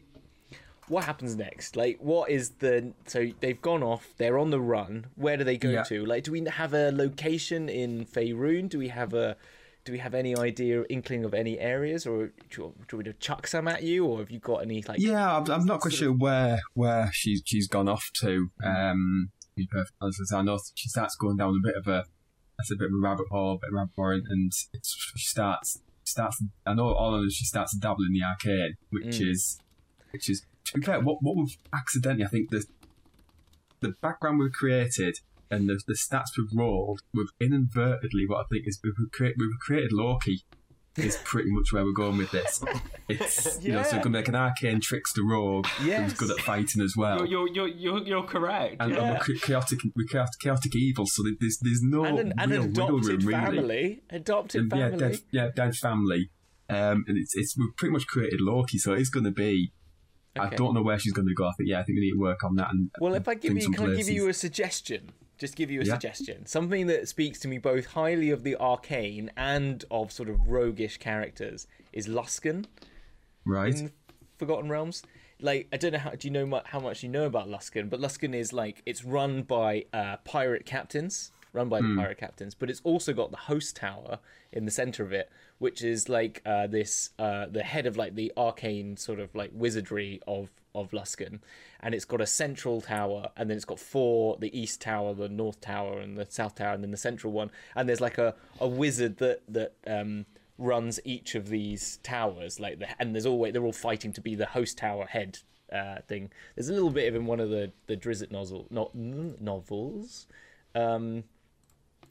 what 0.89 1.05
happens 1.05 1.35
next? 1.35 1.77
Like, 1.77 1.99
what 2.01 2.29
is 2.31 2.51
the 2.59 2.93
so 3.07 3.31
they've 3.41 3.61
gone 3.63 3.83
off? 3.83 4.13
They're 4.19 4.39
on 4.39 4.51
the 4.51 4.61
run. 4.61 5.07
Where 5.15 5.37
do 5.37 5.45
they 5.45 5.57
go 5.57 5.71
Yeah. 5.71 5.83
to? 5.85 6.05
Like, 6.05 6.25
do 6.25 6.33
we 6.33 6.45
have 6.45 6.75
a 6.75 6.91
location 6.93 7.69
in 7.71 8.05
Faerun? 8.05 8.69
Do 8.69 8.79
we 8.79 8.89
have 8.89 9.15
a 9.15 9.37
do 9.85 9.93
we 9.93 9.99
have 9.99 10.15
any 10.15 10.37
idea, 10.37 10.85
inkling 10.89 11.25
of 11.25 11.35
any 11.35 11.59
areas, 11.59 12.07
or 12.07 12.29
do 12.51 12.63
you, 12.63 12.75
do 12.89 12.97
we 12.97 13.13
chuck 13.21 13.47
some 13.47 13.69
at 13.69 13.83
you, 13.83 14.07
or 14.07 14.19
have 14.19 14.31
you 14.31 14.39
got 14.39 14.63
any 14.63 14.83
like? 14.83 14.99
Yeah, 14.99 15.37
I'm, 15.37 15.51
I'm 15.51 15.67
not 15.67 15.81
quite 15.81 15.95
sure 15.95 16.13
where 16.13 16.61
where 16.73 17.11
she's 17.13 17.43
she's 17.45 17.69
gone 17.69 17.89
off 17.89 18.05
to. 18.21 18.49
Um, 18.65 19.31
to 19.41 19.49
be 19.57 19.69
perfect 19.71 19.93
honest, 20.01 20.33
I 20.35 20.43
know 20.43 20.59
she 20.75 20.89
starts 20.89 21.17
going 21.17 21.37
down 21.37 21.51
a 21.51 21.67
bit 21.67 21.77
of 21.77 21.87
a 21.87 22.05
that's 22.59 22.73
a 22.73 22.77
bit 22.77 22.87
of 22.87 22.95
a 22.95 23.01
rabbit 23.01 23.27
hole, 23.31 23.55
a 23.55 23.59
bit 23.59 23.69
of 23.69 23.75
a 23.75 23.77
rabbit 23.77 23.93
hole, 23.97 24.11
and 24.11 24.53
it's, 24.73 25.13
she 25.17 25.27
starts 25.27 25.81
starts. 26.05 26.43
I 26.67 26.75
know 26.75 26.93
all 26.95 27.15
of 27.15 27.23
this. 27.23 27.35
She 27.35 27.45
starts 27.45 27.77
dabbling 27.77 28.09
in 28.09 28.21
the 28.21 28.27
arcade, 28.27 28.77
which 28.91 29.21
is 29.21 29.59
which 30.13 30.31
is 30.31 30.47
to 30.67 30.79
be 30.79 30.87
fair. 30.87 31.01
What 31.01 31.19
what 31.21 31.37
we've 31.37 31.57
accidentally, 31.75 32.25
I 32.25 32.29
think 32.29 32.51
the 32.51 32.65
the 33.81 33.95
background 34.01 34.39
we've 34.39 34.53
created 34.53 35.19
and 35.51 35.69
the, 35.69 35.81
the 35.87 35.95
stats 35.95 36.37
we've 36.39 36.49
rolled, 36.57 37.01
we've 37.13 37.29
inadvertently 37.41 38.25
what 38.27 38.39
I 38.41 38.45
think 38.51 38.67
is 38.67 38.79
we've, 38.83 38.95
create, 39.13 39.35
we've 39.39 39.59
created 39.61 39.93
Loki. 39.93 40.43
Is 40.97 41.17
pretty 41.25 41.51
much 41.51 41.73
where 41.73 41.83
we're 41.85 41.91
going 41.93 42.19
with 42.19 42.31
this. 42.31 42.63
It's 43.09 43.61
you 43.65 43.73
know, 43.73 43.83
so 43.83 43.97
Yeah. 43.97 44.03
gonna 44.03 44.11
make 44.11 44.29
an 44.29 44.37
arcane 44.37 44.81
trickster 44.81 45.25
rogue 45.25 45.67
Yes. 45.85 46.03
who's 46.13 46.15
good 46.21 46.31
at 46.39 46.45
fighting 46.45 46.81
as 46.81 46.95
well. 46.97 47.27
You're, 47.27 47.49
you're, 47.49 47.67
you're, 47.67 47.77
you're, 47.97 48.07
you're 48.07 48.23
correct. 48.23 48.77
and, 48.79 48.93
yeah. 48.93 49.03
and 49.17 49.19
we're 49.27 49.35
chaotic, 49.39 49.81
we're 49.97 50.07
chaotic, 50.07 50.39
chaotic 50.41 50.77
evil. 50.77 51.05
So 51.07 51.25
there's 51.41 51.59
there's 51.61 51.83
no 51.83 52.05
and 52.05 52.33
an, 52.39 52.51
real 52.51 52.63
an 52.63 52.73
wiggle 52.75 53.01
room 53.01 53.01
adopted 53.01 53.25
really. 53.25 53.33
family, 53.57 54.03
adopted 54.11 54.61
And, 54.61 54.73
yeah, 54.73 54.91
family. 54.91 54.99
dead, 54.99 55.19
yeah, 55.33 55.49
dead 55.57 55.75
family. 55.77 56.31
Um, 56.69 57.05
and 57.09 57.19
it's 57.19 57.35
it's 57.35 57.59
we've 57.59 57.75
pretty 57.77 57.93
much 57.93 58.07
created 58.07 58.41
Loki, 58.41 58.79
so 58.79 58.93
it's 58.93 59.11
going 59.11 59.25
to 59.25 59.33
be. 59.33 59.73
I 60.37 60.49
don't 60.51 60.75
know 60.75 60.83
where 60.83 60.99
she's 61.01 61.13
going 61.13 61.27
to 61.27 61.35
go. 61.35 61.47
I 61.49 61.53
think 61.59 61.71
yeah, 61.71 61.81
I 61.81 61.83
think 61.83 61.97
we 61.97 62.03
need 62.03 62.13
to 62.13 62.21
work 62.21 62.45
on 62.45 62.55
that. 62.55 62.71
And 62.71 62.91
Well, 63.01 63.15
if 63.15 63.27
I 63.27 63.35
give 63.35 63.51
think 63.53 63.57
you, 63.57 63.63
some 63.63 63.73
can 63.75 63.91
I 63.93 63.97
give 63.97 64.09
you 64.09 64.29
a 64.29 64.33
suggestion? 64.33 65.11
Just 65.39 65.57
give 65.57 65.71
you 65.71 65.81
a 65.81 65.85
Yeah. 65.85 65.95
suggestion. 65.95 66.47
Something 66.47 66.87
that 66.87 67.09
speaks 67.09 67.41
to 67.41 67.49
me 67.49 67.59
both 67.59 67.87
highly 67.87 68.31
of 68.31 68.45
the 68.45 68.57
arcane 68.57 69.31
and 69.37 69.85
of 69.91 70.13
sort 70.13 70.29
of 70.29 70.49
roguish 70.49 70.99
characters 70.99 71.67
is 71.93 72.07
Luskan 72.07 72.67
right? 73.45 73.75
in 73.75 73.93
Forgotten 74.39 74.69
Realms. 74.71 75.03
Like, 75.41 75.67
I 75.73 75.77
don't 75.77 75.93
know 75.93 75.99
how 75.99 76.11
do 76.11 76.29
you 76.29 76.33
know 76.33 76.63
how 76.67 76.79
much 76.79 77.03
you 77.03 77.09
know 77.09 77.25
about 77.27 77.49
Luskan, 77.49 77.91
but 77.91 78.01
Luskan 78.01 78.35
is 78.35 78.53
like 78.53 78.83
it's 78.87 79.05
run 79.05 79.43
by 79.43 79.85
uh, 79.93 80.17
pirate 80.19 80.65
captains, 80.65 81.33
run 81.55 81.69
by 81.71 81.79
Hmm. 81.81 81.97
the 81.97 82.03
pirate 82.03 82.19
captains, 82.19 82.55
but 82.55 82.69
it's 82.69 82.83
also 82.85 83.13
got 83.15 83.31
the 83.31 83.37
host 83.39 83.77
tower 83.77 84.19
in 84.53 84.65
the 84.67 84.71
center 84.71 85.03
of 85.03 85.13
it, 85.13 85.31
which 85.59 85.83
is 85.83 86.09
like 86.09 86.43
uh, 86.45 86.67
this 86.67 87.11
uh, 87.19 87.47
the 87.47 87.63
head 87.63 87.87
of 87.87 87.97
like 87.97 88.15
the 88.15 88.33
arcane 88.37 88.97
sort 88.99 89.19
of 89.21 89.35
like 89.35 89.51
wizardry 89.55 90.21
of 90.27 90.51
of 90.75 90.91
Luskan, 90.91 91.39
and 91.81 91.95
it's 91.95 92.05
got 92.05 92.21
a 92.21 92.27
central 92.27 92.81
tower, 92.81 93.31
and 93.37 93.49
then 93.49 93.57
it's 93.57 93.65
got 93.65 93.79
four: 93.79 94.37
the 94.39 94.51
east 94.59 94.81
tower, 94.81 95.15
the 95.15 95.29
north 95.29 95.61
tower, 95.61 96.01
and 96.01 96.19
the 96.19 96.27
south 96.29 96.57
tower, 96.57 96.75
and 96.75 96.83
then 96.83 96.91
the 96.91 96.97
central 96.97 97.33
one. 97.33 97.51
And 97.77 97.89
there's 97.89 98.01
like 98.01 98.19
a, 98.19 98.35
a 98.61 98.67
wizard 98.67 99.19
that 99.19 99.43
that 99.49 99.75
um, 99.87 100.27
runs 100.59 100.99
each 101.05 101.37
of 101.37 101.49
these 101.49 101.99
towers, 102.03 102.59
like 102.59 102.81
the, 102.81 102.89
and 103.01 103.15
there's 103.15 103.27
always 103.27 103.53
they're 103.53 103.65
all 103.65 103.73
fighting 103.73 104.13
to 104.15 104.21
be 104.21 104.35
the 104.35 104.47
host 104.47 104.77
tower 104.79 105.07
head 105.07 105.39
uh, 105.73 105.99
thing. 106.09 106.33
There's 106.57 106.69
a 106.69 106.73
little 106.73 106.91
bit 106.91 107.07
of 107.09 107.15
in 107.15 107.27
one 107.27 107.39
of 107.39 107.51
the 107.51 107.71
the 107.87 107.97
Drizzt 107.97 108.33
novel 108.33 108.67
not 108.71 108.93
novels. 108.97 110.27
Um, 110.75 111.23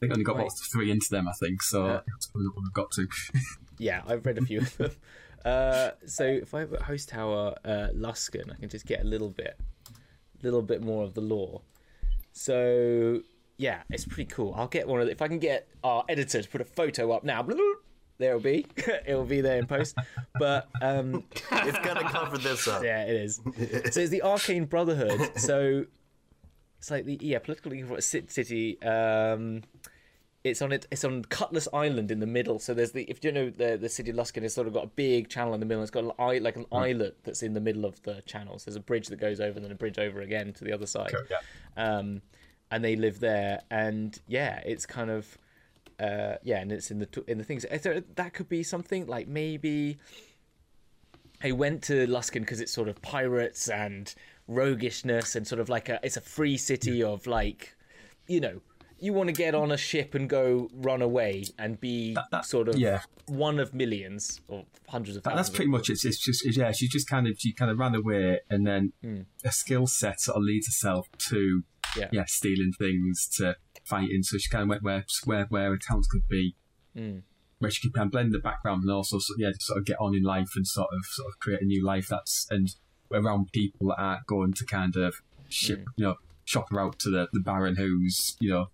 I 0.04 0.06
think 0.06 0.12
I 0.12 0.14
only 0.14 0.24
got 0.24 0.36
right. 0.36 0.42
about 0.42 0.58
three 0.72 0.90
into 0.90 1.06
them. 1.10 1.28
I 1.28 1.32
think 1.32 1.62
so. 1.62 1.86
Yeah. 1.86 2.00
That's 2.06 2.26
probably 2.28 2.48
what 2.54 2.64
I've 2.66 2.72
got 2.72 2.90
to. 2.92 3.08
Yeah, 3.76 4.02
I've 4.06 4.24
read 4.24 4.38
a 4.38 4.42
few 4.42 4.60
of 4.60 4.76
them. 4.76 4.90
Uh, 5.44 5.90
so 6.06 6.24
if 6.24 6.54
I 6.54 6.64
put 6.64 6.80
Host 6.80 7.10
Tower 7.10 7.54
uh, 7.66 7.88
Luskan, 7.94 8.50
I 8.50 8.54
can 8.54 8.70
just 8.70 8.86
get 8.86 9.02
a 9.02 9.04
little 9.04 9.28
bit, 9.28 9.58
little 10.42 10.62
bit 10.62 10.82
more 10.82 11.04
of 11.04 11.12
the 11.12 11.20
lore. 11.20 11.60
So 12.32 13.20
yeah, 13.58 13.82
it's 13.90 14.06
pretty 14.06 14.24
cool. 14.30 14.54
I'll 14.56 14.68
get 14.68 14.88
one 14.88 15.00
of 15.00 15.06
the, 15.06 15.12
if 15.12 15.20
I 15.20 15.28
can 15.28 15.38
get 15.38 15.68
our 15.82 16.02
editor 16.08 16.40
to 16.40 16.48
put 16.48 16.60
a 16.60 16.64
photo 16.64 17.12
up 17.12 17.24
now. 17.24 17.46
There 18.16 18.30
it'll 18.36 18.40
be. 18.42 18.64
it'll 19.06 19.24
be 19.24 19.40
there 19.40 19.58
in 19.58 19.66
post. 19.66 19.98
But 20.38 20.68
um, 20.80 21.24
It's 21.50 21.78
gonna 21.80 22.08
cover 22.08 22.38
this 22.38 22.68
up. 22.68 22.84
yeah, 22.84 23.02
it 23.02 23.16
is. 23.16 23.40
so 23.92 24.00
it's 24.00 24.10
the 24.10 24.22
Arcane 24.22 24.66
Brotherhood. 24.66 25.32
So 25.36 25.84
it's 26.78 26.92
like 26.92 27.06
the 27.06 27.18
yeah 27.20 27.40
political 27.40 27.74
evil 27.74 27.96
ci- 28.00 28.26
city. 28.28 28.80
Um, 28.82 29.62
it's 30.44 30.60
on 30.60 30.72
it. 30.72 30.86
It's 30.90 31.04
on 31.04 31.24
Cutlass 31.24 31.66
Island 31.72 32.10
in 32.10 32.20
the 32.20 32.26
middle. 32.26 32.58
So 32.58 32.74
there's 32.74 32.92
the 32.92 33.04
if 33.04 33.24
you 33.24 33.32
don't 33.32 33.34
know 33.34 33.50
the 33.50 33.78
the 33.78 33.88
city 33.88 34.10
of 34.10 34.16
Luskan 34.16 34.42
has 34.42 34.52
sort 34.52 34.66
of 34.66 34.74
got 34.74 34.84
a 34.84 34.88
big 34.88 35.30
channel 35.30 35.54
in 35.54 35.60
the 35.60 35.66
middle. 35.66 35.82
It's 35.82 35.90
got 35.90 36.04
an 36.04 36.12
eye 36.18 36.38
like 36.38 36.56
an 36.56 36.66
islet 36.70 37.16
that's 37.24 37.42
in 37.42 37.54
the 37.54 37.60
middle 37.60 37.86
of 37.86 38.00
the 38.02 38.22
channels. 38.26 38.64
There's 38.64 38.76
a 38.76 38.80
bridge 38.80 39.08
that 39.08 39.16
goes 39.16 39.40
over 39.40 39.56
and 39.56 39.64
then 39.64 39.72
a 39.72 39.76
bridge 39.76 39.98
over 39.98 40.20
again 40.20 40.52
to 40.52 40.64
the 40.64 40.72
other 40.72 40.86
side. 40.86 41.12
yeah. 41.30 41.38
Um, 41.82 42.20
and 42.70 42.84
they 42.84 42.94
live 42.94 43.20
there. 43.20 43.62
And 43.70 44.18
yeah, 44.28 44.60
it's 44.66 44.84
kind 44.84 45.10
of 45.10 45.38
uh, 45.98 46.34
yeah, 46.42 46.60
and 46.60 46.70
it's 46.70 46.90
in 46.90 46.98
the 46.98 47.24
in 47.26 47.38
the 47.38 47.44
things. 47.44 47.64
So 47.80 48.02
that 48.16 48.34
could 48.34 48.48
be 48.48 48.62
something 48.62 49.06
like 49.06 49.26
maybe 49.26 49.96
I 51.42 51.52
went 51.52 51.82
to 51.84 52.06
Luskan 52.06 52.40
because 52.40 52.60
it's 52.60 52.72
sort 52.72 52.88
of 52.88 53.00
pirates 53.00 53.68
and 53.68 54.14
roguishness 54.46 55.36
and 55.36 55.46
sort 55.46 55.58
of 55.58 55.70
like 55.70 55.88
a 55.88 56.00
it's 56.02 56.18
a 56.18 56.20
free 56.20 56.58
city 56.58 57.02
of 57.02 57.26
like 57.26 57.74
you 58.26 58.40
know 58.40 58.60
you 59.04 59.12
want 59.12 59.28
to 59.28 59.32
get 59.34 59.54
on 59.54 59.70
a 59.72 59.76
ship 59.76 60.14
and 60.14 60.28
go 60.28 60.68
run 60.74 61.02
away 61.02 61.44
and 61.58 61.80
be 61.80 62.16
that- 62.30 62.44
sort 62.46 62.68
of 62.68 62.76
yeah. 62.76 63.02
one 63.26 63.58
of 63.58 63.74
millions 63.74 64.40
or 64.48 64.64
hundreds 64.88 65.16
of 65.16 65.22
That- 65.22 65.30
thousands. 65.30 65.48
that's 65.48 65.56
pretty 65.56 65.70
much 65.70 65.90
it. 65.90 65.98
It's 66.04 66.18
just 66.24 66.40
yeah, 66.56 66.72
she 66.72 66.88
just 66.88 67.08
kind 67.08 67.26
of 67.28 67.34
she 67.38 67.52
kind 67.52 67.70
of 67.70 67.78
ran 67.78 67.94
away, 67.94 68.40
and 68.50 68.66
then 68.66 68.92
a 69.44 69.52
skill 69.52 69.86
set 69.86 70.20
sort 70.20 70.36
of 70.38 70.42
leads 70.42 70.66
herself 70.66 71.06
to. 71.30 71.62
Yeah. 71.96 72.08
yeah, 72.10 72.24
stealing 72.26 72.72
things 72.76 73.28
to 73.36 73.54
fighting. 73.84 74.22
So 74.24 74.36
she 74.38 74.48
kind 74.48 74.62
of 74.62 74.68
went 74.68 74.82
where 74.82 75.04
where 75.26 75.44
where 75.44 75.70
her 75.70 75.78
talents 75.78 76.08
could 76.08 76.26
be, 76.28 76.56
Hmm. 76.96 77.18
where 77.60 77.70
she 77.70 77.82
could 77.86 77.94
kind 77.94 78.06
of 78.06 78.10
blend 78.10 78.32
the 78.32 78.40
background 78.40 78.82
and 78.82 78.90
also 78.90 79.18
yeah, 79.38 79.52
sort 79.60 79.78
of 79.78 79.84
get 79.84 79.98
on 80.00 80.12
in 80.12 80.24
life 80.24 80.50
and 80.56 80.66
sort 80.66 80.88
of 80.92 81.04
sort 81.04 81.28
of 81.28 81.38
create 81.38 81.62
a 81.62 81.64
new 81.66 81.84
life. 81.84 82.08
That's 82.08 82.48
and 82.50 82.74
around 83.12 83.52
people 83.52 83.88
that 83.88 84.00
aren't 84.00 84.26
going 84.26 84.54
to 84.54 84.64
kind 84.66 84.96
of 84.96 85.14
ship 85.48 85.80
Hmm. 85.80 85.90
you 85.98 86.04
know 86.06 86.14
shop 86.44 86.70
her 86.70 86.80
out 86.80 86.98
to 87.00 87.10
the 87.10 87.28
the 87.32 87.40
Baron 87.40 87.76
who's 87.76 88.36
you 88.40 88.50
know 88.50 88.66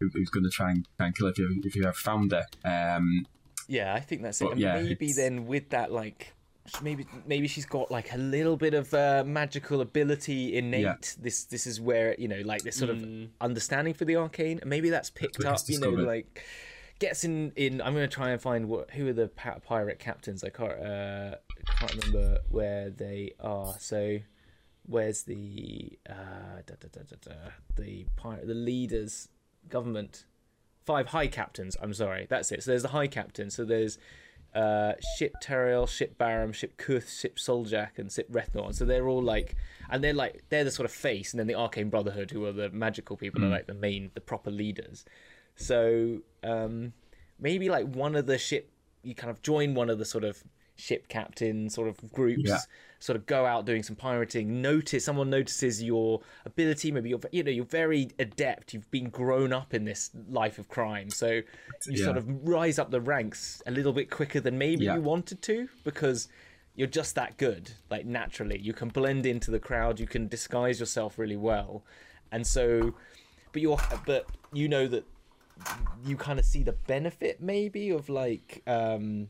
who, 0.00 0.10
who's 0.12 0.30
going 0.30 0.44
to 0.44 0.50
try 0.50 0.70
and 0.70 0.86
try 0.96 1.06
and 1.06 1.16
kill 1.16 1.26
her 1.26 1.32
if 1.32 1.38
you 1.38 1.60
if 1.64 1.74
you 1.76 1.82
ever 1.84 1.92
found 1.92 2.32
her. 2.32 2.46
Um, 2.64 3.26
Yeah, 3.68 3.94
I 3.94 4.00
think 4.00 4.22
that's 4.22 4.40
it. 4.40 4.50
And 4.52 4.60
yeah, 4.60 4.74
maybe 4.74 4.92
it's- 5.06 5.16
then 5.16 5.46
with 5.46 5.70
that, 5.70 5.92
like, 5.92 6.34
maybe 6.82 7.06
maybe 7.26 7.48
she's 7.48 7.66
got 7.66 7.90
like 7.90 8.12
a 8.12 8.18
little 8.18 8.56
bit 8.56 8.74
of 8.74 8.92
uh, 8.94 9.24
magical 9.26 9.80
ability 9.80 10.56
innate. 10.56 10.82
Yeah. 10.82 10.96
This 11.18 11.44
this 11.44 11.66
is 11.66 11.80
where 11.80 12.14
you 12.18 12.28
know, 12.28 12.40
like 12.44 12.62
this 12.62 12.76
sort 12.76 12.90
of 12.90 13.04
understanding 13.40 13.94
for 13.94 14.04
the 14.04 14.16
arcane. 14.16 14.58
And 14.60 14.70
maybe 14.70 14.90
that's 14.90 15.10
picked 15.10 15.38
what 15.38 15.46
up. 15.46 15.60
You 15.66 15.80
know, 15.80 15.90
like 15.90 16.44
gets 16.98 17.24
in 17.24 17.52
in. 17.56 17.80
I'm 17.80 17.94
gonna 17.94 18.08
try 18.08 18.30
and 18.30 18.40
find 18.40 18.68
what 18.68 18.90
who 18.90 19.08
are 19.08 19.12
the 19.12 19.28
pirate 19.28 19.98
captains. 19.98 20.44
I 20.44 20.50
can't 20.50 20.72
uh, 20.72 21.36
can't 21.78 21.94
remember 21.94 22.38
where 22.50 22.90
they 22.90 23.32
are. 23.40 23.74
So. 23.78 24.18
Where's 24.90 25.24
the 25.24 25.98
uh, 26.08 26.62
da, 26.64 26.74
da, 26.80 26.88
da, 26.90 27.00
da, 27.10 27.16
da, 27.20 27.50
the 27.76 28.06
pirate, 28.16 28.46
the 28.46 28.54
leaders, 28.54 29.28
government? 29.68 30.24
five 30.88 31.08
high 31.08 31.26
captains. 31.26 31.76
I'm 31.82 31.92
sorry, 31.92 32.26
that's 32.30 32.50
it. 32.50 32.62
So 32.62 32.70
there's 32.70 32.82
the 32.82 32.88
high 32.88 33.08
captain. 33.08 33.50
So 33.50 33.62
there's 33.66 33.98
uh, 34.54 34.94
Ship 35.18 35.34
Taerl, 35.42 35.86
Ship 35.86 36.16
Baram, 36.16 36.54
Ship 36.54 36.74
Kurth, 36.78 37.20
Ship 37.20 37.36
Suljack, 37.36 37.98
and 37.98 38.10
Ship 38.10 38.26
Rethnor. 38.32 38.74
So 38.74 38.86
they're 38.86 39.06
all 39.06 39.22
like, 39.22 39.54
and 39.90 40.02
they're 40.02 40.14
like 40.14 40.44
they're 40.48 40.64
the 40.64 40.70
sort 40.70 40.86
of 40.86 40.92
face, 40.92 41.34
and 41.34 41.38
then 41.38 41.46
the 41.46 41.54
Arcane 41.54 41.90
Brotherhood, 41.90 42.30
who 42.30 42.46
are 42.46 42.52
the 42.52 42.70
magical 42.70 43.18
people, 43.18 43.44
are 43.44 43.48
like 43.48 43.66
the 43.66 43.74
main, 43.74 44.10
the 44.14 44.22
proper 44.22 44.50
leaders. 44.50 45.04
So 45.56 46.20
um, 46.42 46.94
maybe 47.38 47.68
like 47.68 47.86
one 47.94 48.16
of 48.16 48.24
the 48.24 48.38
ship, 48.38 48.72
you 49.02 49.14
kind 49.14 49.30
of 49.30 49.42
join 49.42 49.74
one 49.74 49.90
of 49.90 49.98
the 49.98 50.06
sort 50.06 50.24
of 50.24 50.42
ship 50.76 51.08
captain 51.08 51.68
sort 51.68 51.88
of 51.88 52.12
groups. 52.14 52.48
Yeah. 52.48 52.60
Sort 53.00 53.14
of 53.16 53.26
go 53.26 53.46
out 53.46 53.64
doing 53.64 53.82
some 53.84 53.94
pirating. 53.94 54.60
Notice 54.60 55.04
someone 55.04 55.30
notices 55.30 55.80
your 55.82 56.20
ability. 56.44 56.90
Maybe 56.90 57.10
you're 57.10 57.20
you 57.30 57.44
know 57.44 57.50
you're 57.50 57.64
very 57.64 58.10
adept. 58.18 58.74
You've 58.74 58.90
been 58.90 59.08
grown 59.08 59.52
up 59.52 59.72
in 59.72 59.84
this 59.84 60.10
life 60.28 60.58
of 60.58 60.68
crime, 60.68 61.08
so 61.10 61.28
you 61.28 61.44
Yeah. 61.86 62.04
sort 62.06 62.16
of 62.16 62.26
rise 62.48 62.76
up 62.78 62.90
the 62.90 63.00
ranks 63.00 63.62
a 63.66 63.70
little 63.70 63.92
bit 63.92 64.10
quicker 64.10 64.40
than 64.40 64.58
maybe 64.58 64.86
Yeah. 64.86 64.96
you 64.96 65.00
wanted 65.02 65.42
to 65.42 65.68
because 65.84 66.28
you're 66.74 66.88
just 66.88 67.14
that 67.14 67.36
good. 67.36 67.70
Like 67.88 68.04
naturally, 68.04 68.58
you 68.58 68.72
can 68.72 68.88
blend 68.88 69.26
into 69.26 69.50
the 69.52 69.60
crowd. 69.60 70.00
You 70.00 70.06
can 70.08 70.26
disguise 70.26 70.80
yourself 70.80 71.18
really 71.18 71.36
well, 71.36 71.84
and 72.32 72.44
so, 72.44 72.94
but 73.52 73.62
you're 73.62 73.78
but 74.06 74.26
you 74.52 74.68
know 74.68 74.88
that 74.88 75.04
you 76.04 76.16
kind 76.16 76.38
of 76.40 76.44
see 76.44 76.62
the 76.64 76.72
benefit 76.72 77.40
maybe 77.40 77.90
of 77.90 78.08
like 78.08 78.62
um 78.66 79.28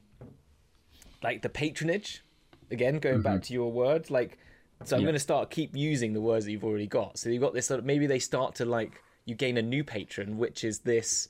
like 1.22 1.42
the 1.42 1.48
patronage 1.48 2.22
again 2.70 2.98
going 2.98 3.22
back 3.22 3.34
mm-hmm. 3.34 3.42
to 3.42 3.52
your 3.52 3.72
words 3.72 4.10
like 4.10 4.38
so 4.84 4.96
i'm 4.96 5.02
Yeah. 5.02 5.06
going 5.06 5.14
to 5.14 5.18
start 5.20 5.50
keep 5.50 5.74
using 5.74 6.12
the 6.12 6.20
words 6.20 6.44
that 6.44 6.52
you've 6.52 6.64
already 6.64 6.86
got 6.86 7.18
so 7.18 7.28
you've 7.30 7.42
got 7.42 7.54
this 7.54 7.66
sort 7.66 7.78
of 7.80 7.84
maybe 7.86 8.06
they 8.06 8.18
start 8.18 8.54
to 8.56 8.64
like 8.64 9.02
you 9.24 9.34
gain 9.34 9.56
a 9.56 9.62
new 9.62 9.84
patron 9.84 10.38
which 10.38 10.64
is 10.64 10.80
this 10.80 11.28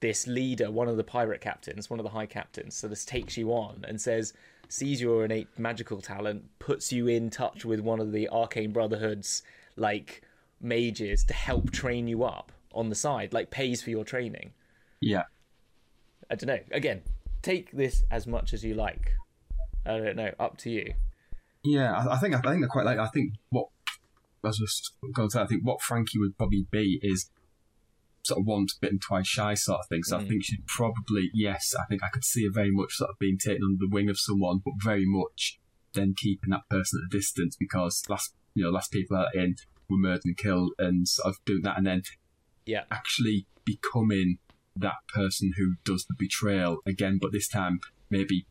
this 0.00 0.26
leader 0.26 0.70
one 0.70 0.88
of 0.88 0.96
the 0.96 1.04
pirate 1.04 1.40
captains 1.40 1.88
one 1.88 1.98
of 1.98 2.04
the 2.04 2.10
high 2.10 2.26
captains 2.26 2.74
so 2.74 2.86
this 2.86 3.04
takes 3.04 3.36
you 3.36 3.50
on 3.50 3.84
and 3.88 4.00
says 4.00 4.32
sees 4.68 5.00
your 5.00 5.24
innate 5.24 5.48
magical 5.58 6.00
talent 6.00 6.44
puts 6.58 6.92
you 6.92 7.06
in 7.06 7.30
touch 7.30 7.64
with 7.64 7.80
one 7.80 8.00
of 8.00 8.12
the 8.12 8.28
arcane 8.28 8.72
brotherhood's 8.72 9.42
like 9.76 10.22
mages 10.60 11.24
to 11.24 11.32
help 11.34 11.70
train 11.70 12.06
you 12.06 12.24
up 12.24 12.52
on 12.74 12.88
the 12.90 12.94
side 12.94 13.32
like 13.32 13.50
pays 13.50 13.80
for 13.82 13.90
your 13.90 14.04
training 14.04 14.52
Yeah. 15.00 15.24
I 16.30 16.34
don't 16.34 16.48
know. 16.48 16.58
Again, 16.72 17.02
take 17.42 17.70
this 17.70 18.02
as 18.10 18.26
much 18.26 18.52
as 18.52 18.64
you 18.64 18.74
like. 18.74 19.12
I 19.86 19.98
don't 19.98 20.16
know. 20.16 20.32
Up 20.38 20.56
to 20.58 20.70
you. 20.70 20.94
Yeah, 21.64 21.92
I, 21.92 22.14
I 22.14 22.18
think 22.18 22.34
I 22.34 22.40
think 22.40 22.60
they're 22.60 22.68
quite 22.68 22.84
like. 22.84 22.98
I 22.98 23.08
think 23.08 23.34
what 23.50 23.68
I 24.44 24.48
was 24.48 24.58
just 24.58 24.92
going 25.14 25.28
to 25.28 25.32
say. 25.32 25.40
I 25.40 25.46
think 25.46 25.64
what 25.64 25.82
Frankie 25.82 26.18
would 26.18 26.36
probably 26.36 26.66
be 26.70 27.00
is 27.02 27.30
sort 28.24 28.40
of 28.40 28.46
once 28.46 28.76
bitten, 28.80 28.98
twice 28.98 29.26
shy 29.26 29.54
sort 29.54 29.80
of 29.80 29.88
thing. 29.88 30.02
So 30.02 30.18
I 30.18 30.22
mm. 30.22 30.28
think 30.28 30.44
she'd 30.44 30.66
probably 30.66 31.30
yes. 31.34 31.74
I 31.78 31.84
think 31.88 32.02
I 32.02 32.08
could 32.12 32.24
see 32.24 32.44
her 32.44 32.52
very 32.52 32.70
much 32.70 32.94
sort 32.94 33.10
of 33.10 33.18
being 33.18 33.38
taken 33.38 33.62
under 33.64 33.78
the 33.80 33.90
wing 33.90 34.08
of 34.08 34.18
someone, 34.18 34.60
but 34.64 34.74
very 34.82 35.04
much 35.06 35.58
then 35.94 36.14
keeping 36.16 36.50
that 36.50 36.68
person 36.68 37.00
at 37.02 37.14
a 37.14 37.18
distance 37.18 37.56
because 37.58 38.02
last 38.08 38.34
you 38.54 38.64
know 38.64 38.70
last 38.70 38.92
people 38.92 39.16
out 39.16 39.34
in 39.34 39.56
were 39.88 39.96
murdered 39.96 40.22
and 40.24 40.36
killed, 40.36 40.72
and 40.78 41.06
sort 41.08 41.28
of 41.28 41.44
doing 41.44 41.62
that, 41.62 41.78
and 41.78 41.86
then 41.86 42.02
Yeah. 42.64 42.84
actually 42.90 43.46
becoming 43.64 44.38
that 44.74 44.96
person 45.14 45.52
who 45.56 45.76
does 45.84 46.04
the 46.04 46.14
betrayal 46.18 46.78
again, 46.86 47.18
but 47.20 47.32
this 47.32 47.48
time 47.48 47.80
maybe 48.10 48.46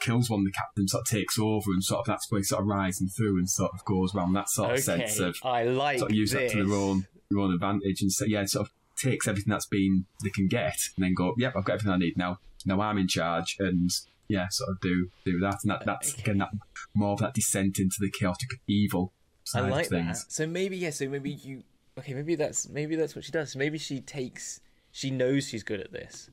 kills 0.00 0.30
one 0.30 0.40
of 0.40 0.46
the 0.46 0.52
captains, 0.52 0.92
sort 0.92 1.02
of 1.02 1.10
takes 1.10 1.38
over, 1.38 1.70
and 1.72 1.82
sort 1.82 2.00
of 2.00 2.06
that's 2.06 2.30
where 2.30 2.38
he 2.40 2.44
sort 2.44 2.62
of 2.62 2.66
rising 2.68 3.08
through 3.08 3.38
and 3.38 3.48
sort 3.48 3.72
of 3.74 3.84
goes 3.84 4.14
around 4.14 4.32
that 4.34 4.48
sort 4.48 4.70
of 4.70 4.74
Okay. 4.74 4.82
sense 4.82 5.18
of 5.18 5.36
I 5.44 5.64
like 5.64 5.98
sort 5.98 6.10
of 6.12 6.16
use 6.16 6.30
this. 6.32 6.52
that 6.52 6.58
to 6.58 6.64
their 6.66 6.76
own 6.76 7.06
their 7.30 7.40
own 7.40 7.52
advantage 7.54 8.02
and 8.02 8.12
so, 8.12 8.24
yeah, 8.24 8.44
sort 8.44 8.66
of 8.68 8.72
takes 8.96 9.26
everything 9.26 9.50
that's 9.50 9.66
been 9.66 10.04
they 10.22 10.30
can 10.30 10.46
get 10.48 10.76
and 10.96 11.04
then 11.04 11.14
go, 11.14 11.34
yep, 11.38 11.54
I've 11.56 11.64
got 11.64 11.74
everything 11.74 11.92
I 11.92 11.98
need 11.98 12.16
now. 12.16 12.38
Now 12.64 12.80
I'm 12.80 12.98
in 12.98 13.08
charge 13.08 13.56
and 13.58 13.90
yeah, 14.28 14.46
sort 14.50 14.70
of 14.70 14.80
do 14.80 15.08
do 15.24 15.40
that 15.40 15.58
and 15.64 15.70
that 15.72 15.84
that's 15.84 16.14
again 16.14 16.38
that 16.38 16.50
more 16.94 17.12
of 17.14 17.18
that 17.18 17.34
descent 17.34 17.78
into 17.78 17.96
the 17.98 18.10
chaotic 18.10 18.50
evil 18.68 19.12
I 19.54 19.60
side 19.62 19.70
like 19.70 19.84
of 19.86 19.90
things. 19.90 20.24
that. 20.24 20.32
So 20.32 20.46
maybe 20.46 20.76
yeah. 20.76 20.90
So 20.90 21.08
maybe 21.08 21.30
you. 21.30 21.64
Okay. 21.98 22.14
Maybe 22.14 22.36
that's 22.36 22.68
maybe 22.68 22.94
that's 22.96 23.14
what 23.16 23.24
she 23.24 23.32
does. 23.32 23.56
Maybe 23.56 23.78
she 23.78 24.00
takes. 24.00 24.60
She 24.92 25.10
knows 25.10 25.48
she's 25.48 25.62
good 25.62 25.80
at 25.80 25.90
this, 25.92 26.28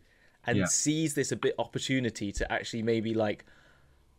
and 0.45 0.57
Yeah. 0.57 0.65
sees 0.65 1.13
this 1.13 1.31
a 1.31 1.35
bit 1.35 1.55
opportunity 1.59 2.31
to 2.33 2.51
actually 2.51 2.83
maybe 2.83 3.13
like. 3.13 3.45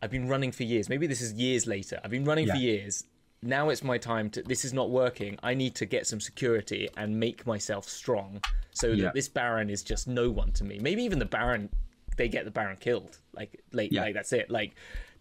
I've 0.03 0.09
been 0.09 0.27
running 0.27 0.51
for 0.51 0.63
years. 0.63 0.89
Maybe 0.89 1.05
this 1.05 1.21
is 1.21 1.33
years 1.33 1.67
later. 1.67 1.99
I've 2.03 2.09
been 2.09 2.25
running 2.25 2.47
for 2.47 2.55
years. 2.55 3.03
Now 3.43 3.69
it's 3.69 3.83
my 3.83 3.99
time 3.99 4.31
to. 4.31 4.41
This 4.41 4.65
is 4.65 4.73
not 4.73 4.89
working. 4.89 5.37
I 5.43 5.53
need 5.53 5.75
to 5.75 5.85
get 5.85 6.07
some 6.07 6.19
security 6.19 6.89
and 6.97 7.19
make 7.19 7.45
myself 7.45 7.87
strong, 7.87 8.41
so 8.71 8.87
Yeah. 8.87 9.03
that 9.05 9.13
this 9.13 9.29
Baron 9.29 9.69
is 9.69 9.83
just 9.83 10.07
no 10.07 10.31
one 10.31 10.53
to 10.53 10.63
me. 10.63 10.79
Maybe 10.79 11.03
even 11.03 11.19
the 11.19 11.25
Baron, 11.25 11.69
they 12.17 12.27
get 12.29 12.45
the 12.45 12.51
Baron 12.51 12.77
killed. 12.77 13.19
Like 13.33 13.61
late. 13.73 13.91
Yeah. 13.91 14.01
Like 14.01 14.15
that's 14.15 14.33
it. 14.33 14.49
Like 14.49 14.73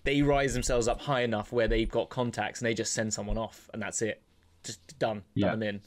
they 0.05 0.23
rise 0.23 0.55
themselves 0.55 0.89
up 0.89 1.03
high 1.03 1.21
enough 1.23 1.53
where 1.53 1.69
they've 1.69 1.91
got 1.91 2.09
contacts 2.09 2.61
and 2.61 2.67
they 2.67 2.73
just 2.75 2.95
send 2.95 3.13
someone 3.13 3.37
off 3.37 3.69
and 3.75 3.83
that's 3.83 4.01
it. 4.01 4.23
Just 4.65 4.99
done. 4.99 5.25
Yeah. 5.35 5.49
Done 5.51 5.61
them 5.61 5.69
in. 5.69 5.83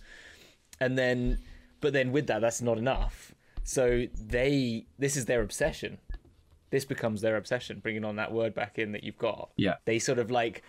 And 0.79 0.97
then, 0.99 1.39
but 1.81 1.93
then 1.93 2.11
with 2.11 2.27
that, 2.27 2.41
that's 2.41 2.61
not 2.61 2.77
enough. 2.77 3.33
So 3.63 4.05
they, 4.13 4.85
this 4.99 5.15
is 5.15 5.25
their 5.25 5.41
obsession. 5.41 5.97
This 6.69 6.85
becomes 6.85 7.21
their 7.21 7.37
obsession, 7.37 7.79
bringing 7.79 8.03
on 8.03 8.15
that 8.17 8.31
word 8.31 8.53
back 8.53 8.77
in 8.79 8.91
that 8.93 9.03
you've 9.03 9.17
got. 9.17 9.51
Yeah. 9.57 9.75
They 9.85 9.99
sort 9.99 10.19
of 10.19 10.31
like 10.31 10.63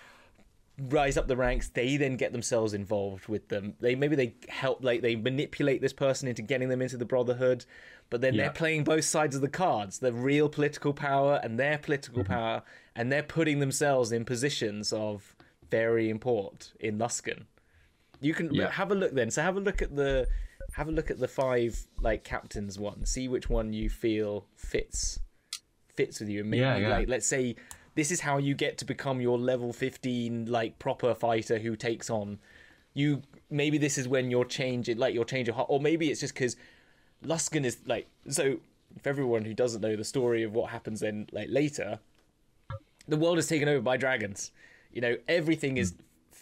rise 0.90 1.16
up 1.16 1.28
the 1.28 1.36
ranks. 1.36 1.68
They 1.68 1.96
then 1.96 2.16
get 2.16 2.32
themselves 2.32 2.74
involved 2.74 3.26
with 3.28 3.48
them. 3.48 3.74
They 3.80 3.94
maybe 3.94 4.16
they 4.16 4.34
help, 4.48 4.82
like 4.84 5.02
they 5.02 5.16
manipulate 5.16 5.80
this 5.80 5.92
person 5.92 6.28
into 6.28 6.42
getting 6.42 6.68
them 6.68 6.82
into 6.82 6.96
the 6.96 7.04
Brotherhood. 7.04 7.64
But 8.10 8.20
then 8.20 8.34
Yeah. 8.34 8.42
they're 8.44 8.52
playing 8.52 8.84
both 8.84 9.04
sides 9.04 9.34
of 9.34 9.40
the 9.42 9.48
cards: 9.48 9.98
the 10.00 10.12
real 10.12 10.48
political 10.48 10.92
power 10.92 11.40
and 11.42 11.58
their 11.58 11.78
political 11.78 12.22
Mm-hmm. 12.22 12.32
power, 12.32 12.62
and 12.94 13.10
they're 13.10 13.22
putting 13.22 13.60
themselves 13.60 14.12
in 14.12 14.24
positions 14.24 14.92
of 14.92 15.34
very 15.70 16.10
import 16.10 16.72
in 16.80 16.98
Luskan. 16.98 17.44
You 18.20 18.34
can 18.34 18.52
Yeah. 18.52 18.70
have 18.70 18.90
a 18.90 18.94
look 18.94 19.12
then. 19.14 19.30
So 19.30 19.42
have 19.42 19.56
a 19.56 19.60
look 19.60 19.80
at 19.80 19.96
the 19.96 20.26
have 20.76 20.88
a 20.88 20.92
look 20.92 21.10
at 21.10 21.18
the 21.18 21.28
five 21.28 21.86
like 22.00 22.24
captains 22.24 22.78
one. 22.78 23.06
See 23.06 23.28
which 23.28 23.48
one 23.48 23.72
you 23.72 23.88
feel 23.88 24.46
fits 24.56 25.18
fits 25.94 26.20
with 26.20 26.28
you. 26.28 26.40
And 26.40 26.50
maybe 26.50 26.60
Yeah, 26.60 26.76
yeah. 26.76 26.88
like 26.88 27.08
let's 27.08 27.26
say 27.26 27.56
this 27.94 28.10
is 28.10 28.20
how 28.20 28.38
you 28.38 28.54
get 28.54 28.78
to 28.78 28.84
become 28.84 29.20
your 29.20 29.38
level 29.38 29.72
15 29.72 30.46
like 30.46 30.78
proper 30.78 31.14
fighter 31.14 31.58
who 31.58 31.76
takes 31.76 32.10
on 32.10 32.38
you 32.92 33.22
maybe 33.50 33.78
this 33.78 33.98
is 33.98 34.08
when 34.08 34.30
you're 34.30 34.44
changing 34.44 34.98
like 34.98 35.14
you're 35.14 35.24
changing 35.24 35.54
heart, 35.54 35.68
or 35.70 35.80
maybe 35.80 36.10
it's 36.10 36.20
just 36.20 36.34
because 36.34 36.56
Luskan 37.24 37.64
is 37.64 37.78
like 37.86 38.08
so 38.28 38.58
for 39.00 39.08
everyone 39.08 39.44
who 39.44 39.54
doesn't 39.54 39.80
know 39.80 39.96
the 39.96 40.04
story 40.04 40.42
of 40.42 40.52
what 40.52 40.70
happens 40.70 41.00
then 41.00 41.26
like 41.32 41.48
later 41.50 41.98
the 43.06 43.16
world 43.16 43.38
is 43.38 43.46
taken 43.46 43.68
over 43.68 43.80
by 43.80 43.96
dragons. 43.96 44.50
You 44.92 45.00
know, 45.00 45.16
everything 45.28 45.76
is 45.76 45.94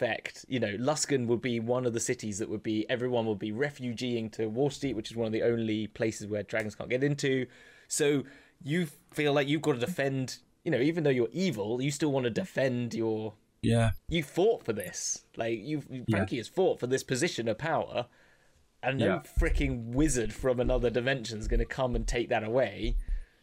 fecked. 0.03 0.45
You 0.47 0.59
know, 0.59 0.75
Luskan 0.77 1.27
would 1.27 1.41
be 1.41 1.59
one 1.59 1.85
of 1.85 1.93
the 1.93 1.99
cities 1.99 2.39
that 2.39 2.49
would 2.49 2.63
be 2.63 2.89
everyone 2.89 3.25
would 3.27 3.39
be 3.39 3.51
refugeeing 3.51 4.31
to 4.33 4.49
Waterdeep, 4.49 4.95
which 4.95 5.11
is 5.11 5.17
one 5.17 5.27
of 5.27 5.33
the 5.33 5.43
only 5.43 5.87
places 5.87 6.27
where 6.27 6.43
dragons 6.43 6.75
can't 6.75 6.89
get 6.89 7.03
into. 7.03 7.45
So 7.87 8.23
you 8.63 8.87
feel 9.11 9.33
like 9.33 9.47
you've 9.47 9.61
got 9.61 9.73
to 9.73 9.79
defend. 9.79 10.37
You 10.65 10.71
know, 10.71 10.79
even 10.79 11.03
though 11.03 11.09
you're 11.09 11.29
evil, 11.33 11.81
you 11.81 11.91
still 11.91 12.11
want 12.11 12.23
to 12.25 12.29
defend 12.29 12.93
your. 12.93 13.33
Yeah. 13.61 13.91
You 14.09 14.23
fought 14.23 14.65
for 14.65 14.73
this. 14.73 15.23
Like 15.37 15.59
you, 15.59 15.83
Frankie 16.09 16.37
has 16.37 16.47
fought 16.47 16.79
for 16.79 16.87
this 16.87 17.03
position 17.03 17.47
of 17.47 17.57
power, 17.57 18.07
and 18.81 18.97
no 18.99 19.05
Yeah. 19.05 19.21
freaking 19.39 19.93
wizard 19.93 20.33
from 20.33 20.59
another 20.59 20.89
dimension 20.89 21.39
is 21.39 21.47
going 21.47 21.59
to 21.59 21.65
come 21.65 21.95
and 21.95 22.07
take 22.07 22.29
that 22.29 22.43
away. 22.43 22.95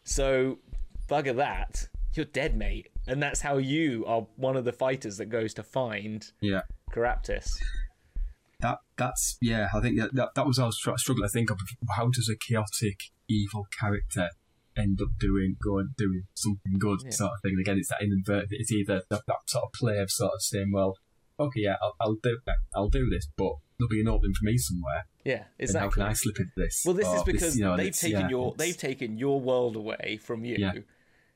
So, 0.03 0.59
bugger 1.07 1.35
that. 1.35 1.87
You're 2.13 2.25
dead, 2.25 2.55
mate. 2.57 2.87
And 3.07 3.21
that's 3.21 3.41
how 3.41 3.57
you 3.57 4.05
are 4.05 4.27
one 4.35 4.55
of 4.57 4.65
the 4.65 4.73
fighters 4.73 5.17
that 5.17 5.27
goes 5.27 5.53
to 5.55 5.63
find 5.63 6.25
Yeah. 6.41 6.61
Caraptus. 6.93 7.47
That 8.59 8.77
that's 8.97 9.37
yeah. 9.41 9.69
I 9.73 9.79
think 9.81 9.97
that 9.99 10.13
that, 10.13 10.29
that 10.35 10.45
was 10.45 10.59
I 10.59 10.65
was 10.67 10.77
tr- 10.77 10.91
struggling 10.97 11.27
to 11.27 11.31
think 11.31 11.49
of. 11.49 11.57
How 11.97 12.09
does 12.09 12.29
a 12.29 12.35
chaotic 12.37 12.97
evil 13.27 13.65
character 13.79 14.29
end 14.77 14.99
up 15.01 15.09
doing 15.19 15.55
going 15.63 15.89
doing 15.97 16.23
something 16.35 16.77
good 16.77 17.11
sort 17.11 17.31
of 17.31 17.41
thing? 17.41 17.53
And 17.53 17.61
Again, 17.61 17.77
it's 17.79 17.89
that 17.89 18.03
inadvertent. 18.03 18.49
It's 18.51 18.71
either 18.71 19.01
that, 19.09 19.21
that 19.25 19.37
sort 19.47 19.63
of 19.65 19.71
play 19.73 19.97
of 19.97 20.11
sort 20.11 20.33
of 20.35 20.41
saying, 20.43 20.71
well, 20.71 20.93
okay, 21.39 21.61
yeah, 21.61 21.77
I'll, 21.81 21.95
I'll 22.01 22.17
do 22.21 22.37
I'll 22.75 22.89
do 22.89 23.09
this, 23.09 23.27
but 23.35 23.53
there'll 23.79 23.89
be 23.89 24.01
an 24.01 24.07
opening 24.09 24.33
for 24.39 24.45
me 24.45 24.57
somewhere. 24.57 25.05
Yeah, 25.25 25.43
And 25.59 25.75
how 25.75 25.89
can 25.89 26.03
I 26.03 26.13
slip 26.13 26.39
into 26.39 26.51
this? 26.55 26.83
Well, 26.85 26.93
this 26.93 27.07
Or 27.07 27.15
is 27.17 27.23
because 27.23 27.57
you 27.57 27.63
know, 27.63 27.77
they've 27.77 27.95
taken 27.97 28.21
yeah, 28.21 28.29
your 28.29 28.47
it's- 28.49 28.57
they've 28.59 28.77
taken 28.77 29.17
your 29.17 29.39
world 29.41 29.75
away 29.75 30.19
from 30.21 30.45
you. 30.45 30.57
Yeah. 30.59 30.73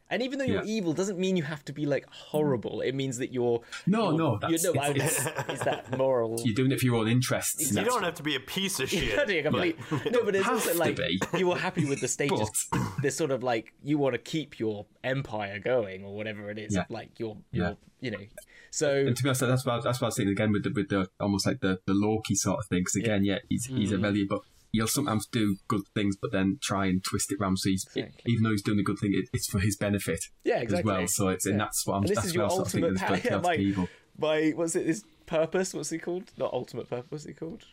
And 0.09 0.21
even 0.21 0.37
though 0.37 0.45
you're 0.45 0.63
Yeah. 0.63 0.69
evil, 0.77 0.93
doesn't 0.93 1.17
mean 1.17 1.35
you 1.35 1.41
have 1.43 1.65
to 1.65 1.73
be 1.73 1.85
like 1.87 2.05
horrible. 2.11 2.81
It 2.81 2.93
means 2.93 3.17
that 3.17 3.33
you're 3.33 3.61
No, 3.87 4.05
you're- 4.11 4.17
no, 4.17 4.33
you 4.33 4.39
that's- 4.39 4.63
know, 4.63 4.71
it's- 4.73 5.25
it's, 5.27 5.49
it's 5.49 5.63
that 5.63 5.97
moral. 5.97 6.39
You're 6.45 6.53
doing 6.53 6.71
it 6.71 6.79
for 6.79 6.85
your 6.85 6.95
own 6.97 7.07
interests. 7.07 7.55
and 7.59 7.69
You 7.69 7.75
that's- 7.75 7.93
don't 7.93 8.03
have 8.03 8.15
to 8.15 8.23
be 8.23 8.35
a 8.35 8.39
piece 8.39 8.79
of 8.79 8.89
shit. 8.91 9.03
Yeah, 9.03 9.25
yeah, 9.27 9.41
complete- 9.41 9.77
No, 10.11 10.23
but 10.23 10.35
it's 10.35 10.47
also 10.47 10.75
like 10.75 10.95
be. 10.97 11.19
you 11.37 11.47
were 11.47 11.57
happy 11.57 11.85
with 11.85 12.01
the 12.01 12.07
status. 12.07 12.49
But- 12.71 12.81
There's 13.01 13.15
sort 13.15 13.31
of 13.31 13.41
like 13.43 13.73
you 13.83 13.97
want 13.97 14.13
to 14.13 14.19
keep 14.19 14.59
your 14.59 14.85
empire 15.03 15.59
going 15.59 16.03
or 16.05 16.15
whatever 16.15 16.49
it 16.51 16.59
is. 16.59 16.75
Yeah. 16.75 16.81
Of 16.81 16.89
like 16.91 17.19
your 17.19 17.37
your 17.51 17.69
Yeah. 17.69 17.73
you 18.01 18.11
know. 18.11 18.25
So 18.71 18.91
And 19.07 19.15
to 19.17 19.23
be 19.23 19.29
honest, 19.29 19.41
that's 19.41 19.65
what 19.65 19.83
that's 19.83 19.99
what 20.01 20.05
I 20.05 20.09
was 20.09 20.15
saying 20.17 20.29
again 20.29 20.51
with 20.51 20.63
the 20.63 20.69
with 20.71 20.89
the 20.89 21.07
almost 21.19 21.45
like 21.47 21.61
the, 21.61 21.79
the 21.87 21.93
Loki 21.93 22.35
sort 22.35 22.59
of 22.59 22.65
thing. 22.67 22.81
Because 22.81 22.95
again, 22.97 23.23
yeah, 23.23 23.39
he's 23.49 23.65
he's 23.65 23.91
Mm. 23.91 23.95
a 23.95 23.97
very 23.97 24.25
but 24.25 24.41
he'll 24.75 24.87
sometimes 24.87 25.25
do 25.27 25.57
good 25.67 25.81
things, 25.93 26.15
but 26.21 26.31
then 26.31 26.57
try 26.61 26.85
and 26.85 27.03
twist 27.03 27.31
it 27.31 27.39
round. 27.39 27.59
So 27.59 27.69
he's, 27.69 27.85
Exactly. 27.95 28.31
even 28.31 28.43
though 28.43 28.51
he's 28.51 28.61
doing 28.61 28.79
a 28.79 28.83
good 28.83 28.99
thing, 28.99 29.11
it, 29.13 29.29
it's 29.33 29.47
for 29.47 29.59
his 29.59 29.75
benefit 29.75 30.25
Yeah, 30.43 30.59
exactly. 30.59 30.79
as 30.93 30.97
well. 30.99 31.07
So 31.07 31.27
it's 31.29 31.45
and 31.45 31.59
that's 31.59 31.85
what 31.85 31.95
I'm. 31.95 32.01
And 32.03 32.09
this 32.09 32.15
that's 32.17 32.27
is 32.27 32.35
your 32.35 32.45
I 32.45 32.49
sort 32.49 32.65
of 32.67 32.71
think 32.71 32.85
ultimate 32.85 32.99
power. 33.07 33.21
Yeah, 33.23 33.37
my, 33.41 33.57
people. 33.57 33.87
my 34.17 34.51
what's 34.55 34.75
it? 34.75 34.85
His 34.85 35.03
purpose? 35.25 35.73
What's 35.73 35.89
he 35.89 35.97
called? 35.97 36.31
Not 36.37 36.53
ultimate 36.53 36.89
purpose. 36.89 37.07
What's 37.09 37.25
he 37.25 37.33
called? 37.33 37.63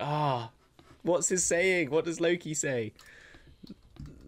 Ah, 0.00 0.50
what's 1.02 1.28
his 1.28 1.44
saying? 1.44 1.90
What 1.90 2.04
does 2.04 2.20
Loki 2.20 2.54
say? 2.54 2.92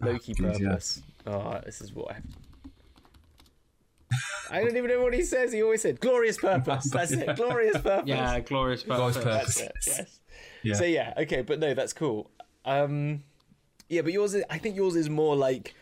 Loki 0.00 0.34
yeah. 0.38 0.52
purpose. 0.52 1.02
Ah, 1.26 1.60
this 1.64 1.80
is 1.80 1.92
what 1.92 2.12
I. 2.12 2.16
I 4.50 4.58
don't 4.62 4.76
even 4.76 4.90
know 4.90 5.00
what 5.00 5.14
he 5.14 5.22
says. 5.22 5.52
He 5.52 5.62
always 5.62 5.80
said 5.80 5.98
glorious 6.00 6.36
purpose. 6.40 6.90
That's 6.90 7.12
it. 7.12 7.36
Glorious 7.36 7.78
purpose. 7.78 8.06
Yeah, 8.06 8.40
glorious 8.40 8.82
Glorious 8.82 9.16
purpose. 9.16 9.24
purpose. 9.24 9.54
That's 9.56 9.86
it. 9.88 9.96
Yes. 9.98 10.18
Yeah. 10.62 10.74
So 10.74 10.84
yeah, 10.84 11.14
okay, 11.18 11.42
but 11.42 11.58
no, 11.58 11.74
that's 11.74 11.92
cool. 11.92 12.30
Um, 12.64 13.24
yeah, 13.88 14.02
but 14.02 14.12
yours 14.12 14.34
is. 14.34 14.44
I 14.48 14.58
think 14.58 14.76
yours 14.76 14.96
is 14.96 15.10
more 15.10 15.36
like, 15.36 15.74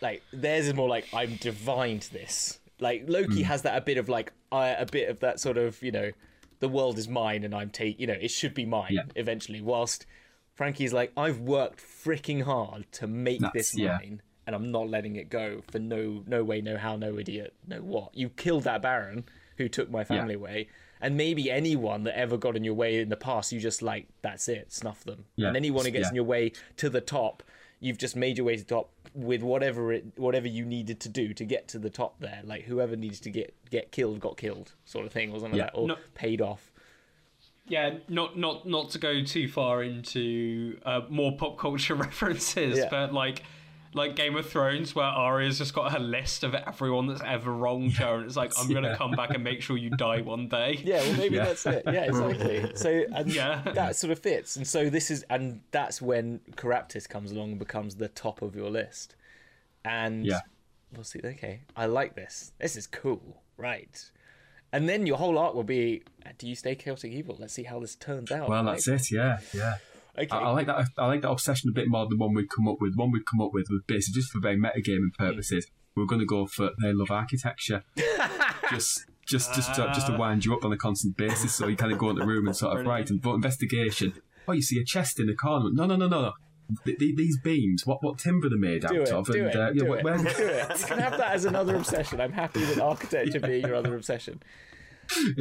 like 0.00 0.22
theirs 0.32 0.66
is 0.68 0.74
more 0.74 0.88
like 0.88 1.06
I'm 1.12 1.36
divined 1.36 2.08
this. 2.12 2.58
Like 2.80 3.04
Loki 3.08 3.42
Hmm. 3.42 3.48
has 3.48 3.62
that 3.62 3.76
a 3.76 3.80
bit 3.80 3.98
of 3.98 4.08
like 4.08 4.32
I 4.52 4.68
a 4.68 4.86
bit 4.86 5.08
of 5.08 5.20
that 5.20 5.40
sort 5.40 5.56
of 5.58 5.80
you 5.82 5.92
know, 5.92 6.10
the 6.60 6.68
world 6.68 6.98
is 6.98 7.08
mine 7.08 7.44
and 7.44 7.54
I'm 7.54 7.70
take 7.70 7.98
you 8.00 8.06
know 8.06 8.14
it 8.14 8.30
should 8.30 8.54
be 8.54 8.64
mine 8.64 8.92
Yeah. 8.92 9.02
eventually. 9.16 9.60
Whilst 9.60 10.06
Frankie's 10.54 10.92
like 10.92 11.12
I've 11.16 11.40
worked 11.40 11.80
freaking 11.80 12.42
hard 12.42 12.90
to 12.92 13.06
make 13.06 13.40
That's- 13.40 13.70
this 13.72 13.78
yeah. 13.78 13.98
mine. 14.00 14.22
And 14.46 14.54
I'm 14.54 14.70
not 14.70 14.90
letting 14.90 15.16
it 15.16 15.30
go 15.30 15.62
for 15.70 15.78
no 15.78 16.22
no 16.26 16.44
way, 16.44 16.60
no 16.60 16.76
how, 16.76 16.96
no 16.96 17.18
idiot, 17.18 17.54
no 17.66 17.78
what. 17.78 18.14
You 18.14 18.28
killed 18.28 18.64
that 18.64 18.82
Baron 18.82 19.24
who 19.56 19.68
took 19.70 19.90
my 19.90 20.04
family 20.04 20.34
away, 20.34 20.68
and 21.00 21.16
maybe 21.16 21.50
anyone 21.50 22.04
that 22.04 22.18
ever 22.18 22.36
got 22.36 22.56
in 22.56 22.64
your 22.64 22.74
way 22.74 23.00
in 23.00 23.08
the 23.08 23.16
past, 23.16 23.52
you 23.52 23.60
just 23.60 23.82
like 23.82 24.06
that's 24.22 24.48
it, 24.48 24.72
snuff 24.72 25.04
them. 25.04 25.24
Yeah, 25.36 25.48
And 25.48 25.56
anyone 25.56 25.84
who 25.84 25.90
gets 25.90 26.04
yeah. 26.04 26.08
in 26.10 26.14
your 26.14 26.24
way 26.24 26.52
to 26.78 26.88
the 26.88 27.00
top, 27.00 27.42
you've 27.80 27.98
just 27.98 28.16
made 28.16 28.38
your 28.38 28.46
way 28.46 28.56
to 28.56 28.62
the 28.64 28.68
top 28.74 28.90
with 29.14 29.42
whatever 29.42 29.92
it 29.92 30.04
whatever 30.16 30.48
you 30.48 30.64
needed 30.64 30.98
to 31.00 31.08
do 31.08 31.32
to 31.34 31.44
get 31.44 31.68
to 31.68 31.78
the 31.78 31.90
top 31.90 32.18
there. 32.20 32.40
Like 32.44 32.64
whoever 32.64 32.96
needs 32.96 33.20
to 33.20 33.30
get 33.30 33.54
get 33.70 33.92
killed 33.92 34.20
got 34.20 34.36
killed, 34.36 34.72
sort 34.84 35.06
of 35.06 35.12
thing, 35.12 35.30
or 35.32 35.40
something 35.40 35.56
Yeah. 35.58 35.64
like 35.64 35.72
that, 35.74 35.78
or 35.78 35.88
No- 35.88 35.96
paid 36.14 36.40
off. 36.40 36.70
Yeah, 37.66 37.94
not 38.08 38.38
not 38.38 38.66
not 38.66 38.90
to 38.90 38.98
go 38.98 39.22
too 39.24 39.48
far 39.48 39.82
into 39.82 40.78
uh, 40.84 41.02
more 41.08 41.36
pop 41.36 41.58
culture 41.58 41.94
references, 42.06 42.78
Yeah. 42.78 42.88
but 42.90 43.12
like 43.14 43.42
like 43.94 44.16
Game 44.16 44.34
of 44.36 44.48
Thrones, 44.48 44.94
where 44.94 45.04
Arya's 45.06 45.58
just 45.58 45.72
got 45.74 45.92
her 45.92 45.98
list 45.98 46.42
of 46.44 46.54
everyone 46.54 47.06
that's 47.06 47.22
ever 47.24 47.52
wronged 47.52 47.96
her, 47.98 48.16
and 48.16 48.26
it's 48.26 48.36
like 48.36 48.52
I'm 48.58 48.72
gonna 48.72 48.88
Yeah. 48.90 48.96
come 48.96 49.12
back 49.12 49.30
and 49.30 49.42
make 49.44 49.62
sure 49.62 49.76
you 49.76 49.90
die 49.90 50.20
one 50.20 50.48
day. 50.48 50.80
Yeah, 50.84 51.00
well, 51.02 51.16
maybe 51.16 51.36
Yeah. 51.36 51.44
that's 51.44 51.66
it. 51.66 51.82
Yeah, 51.86 52.04
exactly. 52.04 52.72
So 52.76 53.04
and 53.14 53.32
Yeah. 53.32 53.62
that 53.74 53.96
sort 53.96 54.10
of 54.10 54.18
fits. 54.18 54.56
And 54.56 54.66
so 54.66 54.90
this 54.90 55.10
is, 55.10 55.24
and 55.30 55.60
that's 55.70 56.02
when 56.02 56.40
Caraptus 56.56 57.08
comes 57.08 57.30
along 57.32 57.50
and 57.50 57.58
becomes 57.58 57.96
the 57.96 58.08
top 58.08 58.42
of 58.42 58.54
your 58.56 58.70
list. 58.70 59.16
And 59.84 60.26
Yeah. 60.26 60.40
we'll 60.92 61.04
see. 61.04 61.20
Okay, 61.24 61.60
I 61.76 61.86
like 61.86 62.14
this. 62.16 62.52
This 62.58 62.76
is 62.76 62.86
cool, 62.86 63.42
right? 63.56 64.10
And 64.72 64.88
then 64.88 65.06
your 65.06 65.18
whole 65.18 65.38
arc 65.38 65.54
will 65.54 65.62
be: 65.62 66.02
uh, 66.26 66.30
Do 66.36 66.48
you 66.48 66.56
stay 66.56 66.74
chaotic 66.74 67.12
evil? 67.12 67.36
Let's 67.38 67.52
see 67.54 67.62
how 67.62 67.78
this 67.78 67.94
turns 67.94 68.32
out. 68.32 68.48
Well, 68.48 68.64
right? 68.64 68.72
that's 68.72 68.88
it. 68.88 69.12
Yeah, 69.12 69.38
yeah. 69.52 69.76
Okay. 70.16 70.28
I, 70.30 70.38
I 70.38 70.50
like 70.50 70.66
that. 70.66 70.86
I 70.96 71.06
like 71.06 71.22
that 71.22 71.30
obsession 71.30 71.70
a 71.70 71.72
bit 71.72 71.88
more 71.88 72.06
than 72.08 72.18
one 72.18 72.34
we'd 72.34 72.50
come 72.50 72.68
up 72.68 72.76
with. 72.80 72.94
One 72.94 73.10
we'd 73.10 73.26
come 73.26 73.40
up 73.40 73.50
with 73.52 73.66
was 73.70 73.82
basically 73.86 74.20
just 74.20 74.30
for 74.32 74.40
very 74.40 74.56
metagaming 74.56 75.12
purposes. 75.18 75.66
We 75.96 76.02
are 76.02 76.06
going 76.06 76.20
to 76.20 76.26
go 76.26 76.46
for 76.46 76.70
they 76.82 76.92
love 76.92 77.10
architecture, 77.10 77.84
just 78.70 79.06
just 79.26 79.54
just 79.54 79.74
to, 79.74 79.90
just 79.94 80.06
to 80.08 80.16
wind 80.16 80.44
you 80.44 80.54
up 80.54 80.64
on 80.64 80.72
a 80.72 80.76
constant 80.76 81.16
basis. 81.16 81.54
So 81.54 81.66
you 81.68 81.76
kind 81.76 81.92
of 81.92 81.98
go 81.98 82.10
into 82.10 82.20
the 82.20 82.26
room 82.26 82.46
and 82.46 82.56
sort 82.56 82.78
of 82.78 82.86
right 82.86 83.08
and 83.08 83.22
vote 83.22 83.34
investigation. 83.34 84.14
Oh, 84.46 84.52
you 84.52 84.62
see 84.62 84.78
a 84.80 84.84
chest 84.84 85.18
in 85.20 85.26
the 85.26 85.34
corner. 85.34 85.70
No, 85.72 85.86
no, 85.86 85.96
no, 85.96 86.06
no, 86.08 86.20
no. 86.20 86.32
Th- 86.84 86.98
th- 86.98 87.16
these 87.16 87.38
beams, 87.42 87.86
what 87.86 88.02
what 88.02 88.18
timber 88.18 88.48
they're 88.48 88.58
made 88.58 88.82
do 88.82 88.86
out 88.88 88.94
it, 89.08 89.10
of, 89.12 89.26
do 89.26 89.32
and 89.32 89.46
it, 89.48 89.56
uh, 89.56 89.70
do 89.70 89.84
yeah, 89.84 89.94
it, 89.94 90.04
where- 90.04 90.16
do 90.18 90.26
it. 90.26 90.80
You 90.80 90.86
can 90.86 90.98
have 90.98 91.18
that 91.18 91.32
as 91.32 91.44
another 91.44 91.76
obsession. 91.76 92.20
I'm 92.20 92.32
happy 92.32 92.60
with 92.60 92.80
architecture 92.80 93.40
being 93.40 93.66
your 93.66 93.74
other 93.74 93.94
obsession. 93.94 94.42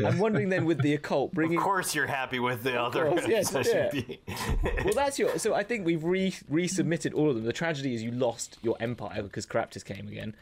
I'm 0.05 0.19
wondering 0.19 0.49
then 0.49 0.65
with 0.65 0.81
the 0.81 0.93
occult, 0.93 1.33
bringing 1.33 1.57
Of 1.57 1.63
course, 1.63 1.93
you're 1.95 2.07
happy 2.07 2.39
with 2.39 2.63
the 2.63 2.79
other 2.79 3.09
course, 3.09 3.27
yes, 3.27 3.53
obsession 3.53 4.17
yeah. 4.27 4.35
well, 4.85 4.93
that's 4.93 5.17
your. 5.19 5.37
So 5.39 5.53
I 5.53 5.63
think 5.63 5.85
we've 5.85 6.03
re 6.03 6.31
resubmitted 6.51 7.13
all 7.13 7.29
of 7.29 7.35
them. 7.35 7.45
The 7.45 7.53
tragedy 7.53 7.93
is 7.95 8.03
you 8.03 8.11
lost 8.11 8.57
your 8.61 8.75
empire 8.79 9.21
because 9.23 9.45
Caraptus 9.45 9.83
came 9.83 10.07
again. 10.07 10.35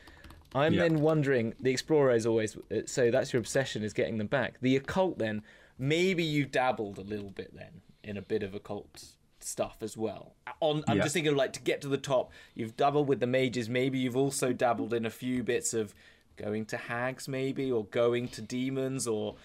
I'm 0.54 0.74
Yeah. 0.74 0.82
then 0.84 1.02
wondering. 1.02 1.54
The 1.60 1.72
explorer 1.72 2.12
is 2.14 2.26
always 2.26 2.58
uh, 2.72 2.82
so. 2.86 3.10
That's 3.12 3.32
your 3.34 3.40
obsession 3.40 3.84
is 3.84 3.94
getting 3.94 4.18
them 4.18 4.28
back. 4.28 4.56
The 4.62 4.76
occult 4.76 5.18
then 5.18 5.44
maybe 5.80 6.24
you've 6.24 6.52
dabbled 6.52 6.98
a 6.98 7.04
little 7.04 7.30
bit 7.32 7.56
then 7.56 7.82
in 8.04 8.18
a 8.18 8.22
bit 8.22 8.44
of 8.44 8.54
occult 8.54 9.06
stuff 9.40 9.78
as 9.82 9.96
well. 9.98 10.34
On 10.60 10.84
I'm 10.88 10.98
Yeah. 10.98 11.04
just 11.04 11.14
thinking 11.14 11.36
like 11.36 11.54
to 11.54 11.62
get 11.62 11.82
to 11.82 11.88
the 11.88 11.98
top. 11.98 12.32
You've 12.54 12.76
dabbled 12.78 13.08
with 13.08 13.20
the 13.20 13.28
mages. 13.28 13.70
Maybe 13.70 13.98
you've 13.98 14.18
also 14.18 14.54
dabbled 14.54 14.94
in 14.94 15.06
a 15.06 15.10
few 15.10 15.42
bits 15.44 15.74
of 15.74 15.96
going 16.42 16.66
to 16.66 16.78
hags 16.78 17.28
maybe 17.28 17.72
or 17.72 17.86
going 17.86 18.28
to 18.30 18.42
demons 18.42 19.08
or 19.08 19.36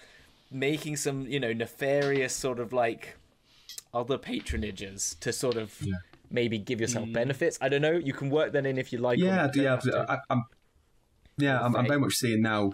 making 0.51 0.97
some 0.97 1.27
you 1.27 1.41
know 1.41 1.53
nefarious 1.53 2.35
sort 2.35 2.59
of 2.61 2.73
like 2.73 3.17
other 3.93 4.19
patronages 4.19 5.19
to 5.21 5.33
sort 5.33 5.57
of 5.57 5.75
Yeah. 5.81 5.95
maybe 6.31 6.59
give 6.59 6.81
yourself 6.81 7.07
mm. 7.09 7.13
benefits. 7.15 7.59
I 7.61 7.69
don't 7.69 7.83
know. 7.83 7.93
You 8.09 8.13
can 8.13 8.31
work 8.31 8.53
that 8.53 8.65
in 8.67 8.79
if 8.79 8.93
you 8.93 8.99
like. 8.99 9.19
yeah. 9.19 9.51
You 9.55 9.63
yeah, 9.63 9.69
don't 9.69 9.75
have 9.75 9.83
to. 10.07 10.13
I, 10.13 10.19
I'm, 10.31 10.45
yeah, 11.39 11.61
I'm, 11.61 11.77
I'm 11.77 11.87
very 11.87 12.01
much 12.01 12.15
seeing 12.15 12.43
now 12.43 12.73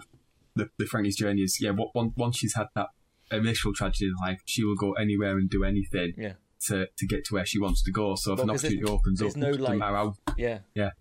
the, 0.55 0.69
the 0.77 0.85
Frankie's 0.85 1.15
journey 1.17 1.41
is 1.41 1.57
yeah. 1.61 1.71
What, 1.71 1.89
once 1.95 2.13
once 2.15 2.37
she's 2.37 2.55
had 2.55 2.67
that 2.75 2.89
initial 3.31 3.73
tragedy 3.73 4.05
in 4.07 4.15
life, 4.27 4.41
she 4.45 4.63
will 4.63 4.75
go 4.75 4.93
anywhere 4.93 5.37
and 5.37 5.49
do 5.49 5.63
anything 5.63 6.13
Yeah. 6.17 6.33
to, 6.67 6.87
to 6.97 7.07
get 7.07 7.25
to 7.25 7.33
where 7.35 7.45
she 7.45 7.59
wants 7.59 7.81
to 7.83 7.91
go. 7.91 8.15
So 8.15 8.33
if 8.33 8.37
Well, 8.39 8.43
an 8.43 8.49
'cause 8.53 8.61
there's- 8.61 8.75
opportunity 8.75 8.93
opens 8.93 9.21
up, 9.21 9.35
no, 9.35 9.51
no 9.51 9.75
matter 9.77 9.95
how, 9.95 10.13
Yeah. 10.37 10.59
yeah, 10.75 10.91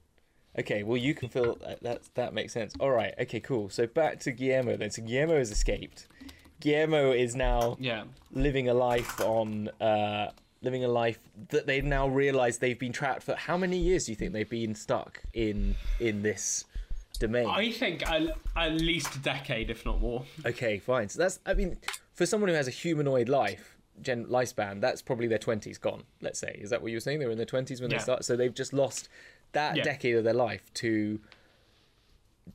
Okay. 0.59 0.83
Well, 0.83 0.97
you 0.99 1.15
can 1.15 1.29
feel 1.29 1.57
that, 1.57 1.83
that. 1.83 2.03
That 2.15 2.35
makes 2.35 2.53
sense. 2.53 2.75
All 2.81 2.91
right. 2.91 3.15
Okay. 3.21 3.41
Cool. 3.41 3.69
So 3.71 3.87
back 3.87 4.21
to 4.21 4.33
Guillermo 4.33 4.77
then. 4.77 4.91
So 4.91 5.03
Guillermo 5.03 5.39
has 5.39 5.51
escaped. 5.51 6.09
Guillermo 6.61 7.13
is 7.13 7.35
now 7.35 7.77
Yeah. 7.81 8.05
living 8.31 8.69
a 8.69 8.75
life 8.75 9.21
on. 9.21 9.69
Uh, 9.81 10.31
living 10.65 10.85
a 10.85 10.89
life 10.89 11.19
that 11.49 11.67
they've 11.67 11.83
now 11.85 12.07
realised 12.07 12.61
they've 12.61 12.79
been 12.79 12.93
trapped 12.93 13.25
for. 13.25 13.35
How 13.35 13.57
many 13.57 13.79
years 13.79 14.05
do 14.07 14.13
you 14.13 14.17
think 14.17 14.33
they've 14.33 14.49
been 14.49 14.77
stuck 14.77 15.21
in 15.33 15.75
in 15.99 16.23
this 16.23 16.67
domain? 17.19 17.49
I 17.49 17.73
think 17.73 18.09
at, 18.09 18.23
at 18.55 18.73
least 18.75 19.17
a 19.17 19.19
decade, 19.19 19.71
if 19.71 19.85
not 19.85 20.01
more. 20.01 20.23
Okay, 20.47 20.79
fine. 20.79 21.09
So 21.09 21.19
that's, 21.19 21.41
I 21.47 21.55
mean, 21.55 21.79
for 22.15 22.27
someone 22.27 22.49
who 22.49 22.55
has 22.55 22.69
a 22.69 22.71
humanoid 22.71 23.29
life, 23.29 23.77
gen 24.03 24.27
lifespan, 24.27 24.81
that's 24.81 25.03
probably 25.03 25.27
their 25.27 25.39
20s 25.41 25.81
gone, 25.81 26.05
let's 26.21 26.39
say. 26.39 26.57
Is 26.63 26.71
that 26.71 26.81
what 26.81 26.93
you 26.93 26.97
were 26.97 27.01
saying? 27.01 27.19
They 27.19 27.27
were 27.27 27.33
in 27.33 27.39
their 27.39 27.45
20s 27.45 27.81
when 27.81 27.91
Yeah. 27.91 27.97
they 27.99 28.03
start. 28.05 28.25
So 28.25 28.37
they've 28.37 28.55
just 28.55 28.73
lost 28.73 29.09
that 29.53 29.77
Yeah. 29.77 29.83
decade 29.85 30.17
of 30.17 30.25
their 30.25 30.35
life 30.35 30.73
to 30.75 31.21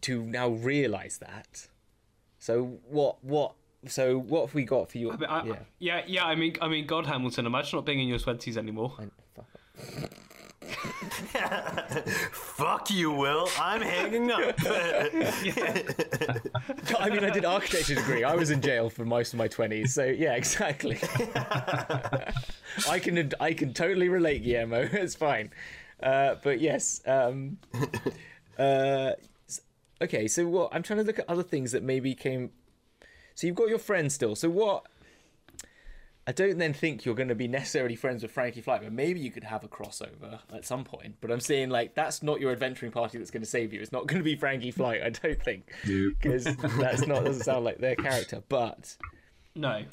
to 0.02 0.24
now 0.24 0.49
realize 0.49 1.18
that. 1.19 1.68
So 2.40 2.80
what 2.88 3.24
what 3.24 3.53
so 3.88 4.18
what 4.19 4.48
have 4.48 4.56
we 4.56 4.64
got 4.65 4.91
for 4.91 4.98
you? 4.98 5.11
But 5.18 5.30
I, 5.30 5.45
yeah. 5.45 5.56
yeah, 5.80 6.02
yeah. 6.07 6.26
I 6.26 6.36
mean, 6.36 6.56
I 6.61 6.68
mean, 6.68 6.86
God, 6.86 7.06
Hamilton. 7.06 7.45
Imagine 7.45 7.78
not 7.78 7.86
being 7.86 7.99
in 7.99 8.07
your 8.07 8.19
twenties 8.19 8.57
anymore. 8.57 8.94
I, 8.99 9.06
Fuck. 9.36 9.45
Fuck 12.32 12.90
you, 12.91 13.11
Will. 13.11 13.48
I'm 13.60 13.82
hanging 13.82 14.32
up. 14.32 14.56
I 16.99 17.10
mean, 17.10 17.24
I 17.24 17.30
did 17.32 17.45
architecture 17.45 17.95
degree. 17.95 18.24
I 18.24 18.36
was 18.36 18.49
in 18.52 18.61
jail 18.61 18.90
for 18.90 19.06
most 19.06 19.34
of 19.34 19.38
my 19.38 19.48
twenties. 19.48 19.94
So 19.94 20.03
yeah, 20.06 20.34
exactly. 20.34 20.99
I 22.90 22.99
can 22.99 23.32
I 23.40 23.53
can 23.53 23.74
totally 23.74 24.10
relate, 24.10 24.44
Guillermo. 24.44 24.90
It's 24.91 25.15
fine. 25.15 25.52
Uh, 26.02 26.36
but 26.44 26.60
yes. 26.61 27.02
Um, 27.06 27.57
uh, 28.60 29.11
okay. 30.02 30.28
So 30.28 30.48
what? 30.48 30.69
I'm 30.74 30.84
trying 30.84 30.99
to 30.99 31.06
look 31.06 31.19
at 31.19 31.30
other 31.30 31.44
things 31.44 31.72
that 31.72 31.84
maybe 31.84 32.14
came. 32.15 32.52
So 33.36 33.48
you've 33.48 33.56
got 33.56 33.69
your 33.69 33.80
friend 33.80 34.11
still. 34.11 34.36
So 34.36 34.49
what? 34.49 34.86
I 36.30 36.34
don't 36.34 36.57
then 36.57 36.74
think 36.74 37.06
you're 37.06 37.15
going 37.15 37.30
to 37.30 37.36
be 37.36 37.48
necessarily 37.48 37.95
friends 37.95 38.22
with 38.22 38.34
Frankie 38.34 38.60
Flight, 38.60 38.82
but 38.84 38.91
maybe 38.91 39.22
you 39.22 39.32
could 39.32 39.45
have 39.45 39.64
a 39.64 39.69
crossover 39.69 40.40
at 40.53 40.65
some 40.65 40.84
point. 40.84 41.15
But 41.22 41.32
I'm 41.32 41.40
saying 41.40 41.69
like 41.69 41.95
that's 41.95 42.22
not 42.22 42.41
your 42.41 42.52
adventuring 42.52 42.91
party 42.91 43.18
that's 43.18 43.32
going 43.32 43.44
to 43.44 43.49
save 43.49 43.72
you. 43.74 43.80
It's 43.80 43.94
not 43.94 44.07
going 44.07 44.19
to 44.19 44.26
be 44.26 44.36
Frankie 44.36 44.72
Flight. 44.72 45.02
I 45.03 45.10
don't 45.10 45.41
think 45.41 45.72
Nope. 45.88 46.15
because 46.22 46.44
that's 46.44 47.07
not 47.07 47.24
doesn't 47.24 47.44
sound 47.44 47.64
like 47.64 47.78
their 47.78 47.95
character. 47.95 48.44
But 48.49 48.98
No. 49.56 49.84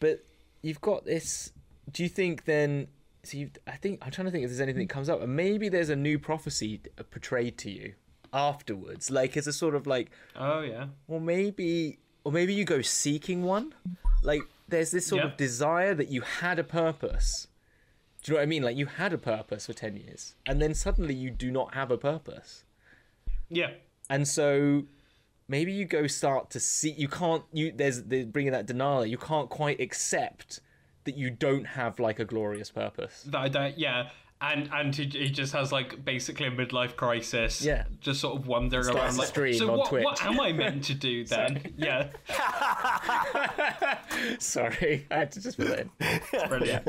but 0.00 0.24
you've 0.60 0.80
got 0.80 1.04
this. 1.04 1.52
Do 1.92 2.02
you 2.02 2.08
think 2.08 2.46
then? 2.46 2.88
So 3.26 3.38
you, 3.38 3.50
I 3.66 3.72
think 3.76 3.98
I'm 4.02 4.10
trying 4.10 4.26
to 4.26 4.30
think 4.30 4.44
if 4.44 4.50
there's 4.50 4.60
anything 4.60 4.86
that 4.86 4.92
comes 4.92 5.08
up, 5.08 5.20
and 5.22 5.34
maybe 5.34 5.68
there's 5.68 5.90
a 5.90 5.96
new 5.96 6.18
prophecy 6.18 6.80
uh, 6.98 7.02
portrayed 7.04 7.58
to 7.58 7.70
you 7.70 7.94
afterwards, 8.32 9.10
like 9.10 9.36
as 9.36 9.46
a 9.46 9.52
sort 9.52 9.74
of 9.74 9.86
like, 9.86 10.10
Oh 10.36 10.60
yeah. 10.60 10.86
or 11.08 11.20
maybe, 11.20 11.98
or 12.24 12.32
maybe 12.32 12.54
you 12.54 12.64
go 12.64 12.82
seeking 12.82 13.42
one. 13.44 13.74
Like 14.22 14.42
there's 14.68 14.90
this 14.90 15.06
sort 15.06 15.22
Yeah. 15.22 15.30
of 15.30 15.36
desire 15.36 15.94
that 15.94 16.08
you 16.08 16.20
had 16.22 16.58
a 16.58 16.64
purpose. 16.64 17.48
Do 18.22 18.32
you 18.32 18.34
know 18.34 18.40
what 18.40 18.42
I 18.42 18.46
mean? 18.46 18.62
Like 18.62 18.76
you 18.76 18.86
had 18.86 19.12
a 19.12 19.18
purpose 19.18 19.66
for 19.66 19.72
ten 19.72 19.96
years, 19.96 20.34
and 20.46 20.60
then 20.60 20.74
suddenly 20.74 21.14
you 21.14 21.30
do 21.30 21.50
not 21.50 21.74
have 21.74 21.90
a 21.90 21.98
purpose. 21.98 22.64
Yeah. 23.48 23.70
And 24.10 24.26
so 24.26 24.84
maybe 25.48 25.72
you 25.72 25.84
go 25.84 26.06
start 26.08 26.50
to 26.50 26.60
see 26.60 26.90
you 26.90 27.06
can't 27.08 27.44
you 27.52 27.72
there's 27.72 28.02
there's 28.04 28.26
bringing 28.26 28.50
that 28.52 28.66
denial 28.66 29.06
you 29.06 29.16
can't 29.16 29.48
quite 29.48 29.78
accept 29.80 30.58
that 31.06 31.16
you 31.16 31.30
don't 31.30 31.64
have 31.64 31.98
like 31.98 32.18
a 32.18 32.24
glorious 32.24 32.70
purpose. 32.70 33.22
That 33.28 33.38
I 33.38 33.48
don't. 33.48 33.78
Yeah. 33.78 34.10
And 34.38 34.68
and 34.70 34.94
he, 34.94 35.04
he 35.04 35.30
just 35.30 35.54
has 35.54 35.72
like 35.72 36.04
basically 36.04 36.46
a 36.46 36.50
midlife 36.50 36.94
crisis. 36.94 37.62
Yeah. 37.62 37.84
Just 38.02 38.20
sort 38.20 38.38
of 38.38 38.46
wandering 38.46 38.84
Starts 38.84 39.00
around 39.00 39.16
like. 39.16 39.28
stream 39.28 39.54
so 39.54 39.70
on 39.70 39.78
what, 39.78 39.88
Twitch." 39.88 40.04
what 40.04 40.22
am 40.26 40.38
I 40.38 40.52
meant 40.52 40.84
to 40.84 40.94
do 40.94 41.24
then? 41.24 41.72
yeah. 41.78 42.08
Sorry, 44.38 45.06
I 45.10 45.14
had 45.14 45.32
to 45.32 45.40
just 45.40 45.56
put 45.56 45.68
that 45.68 45.80
in. 45.80 45.90
Brilliant. 46.48 46.88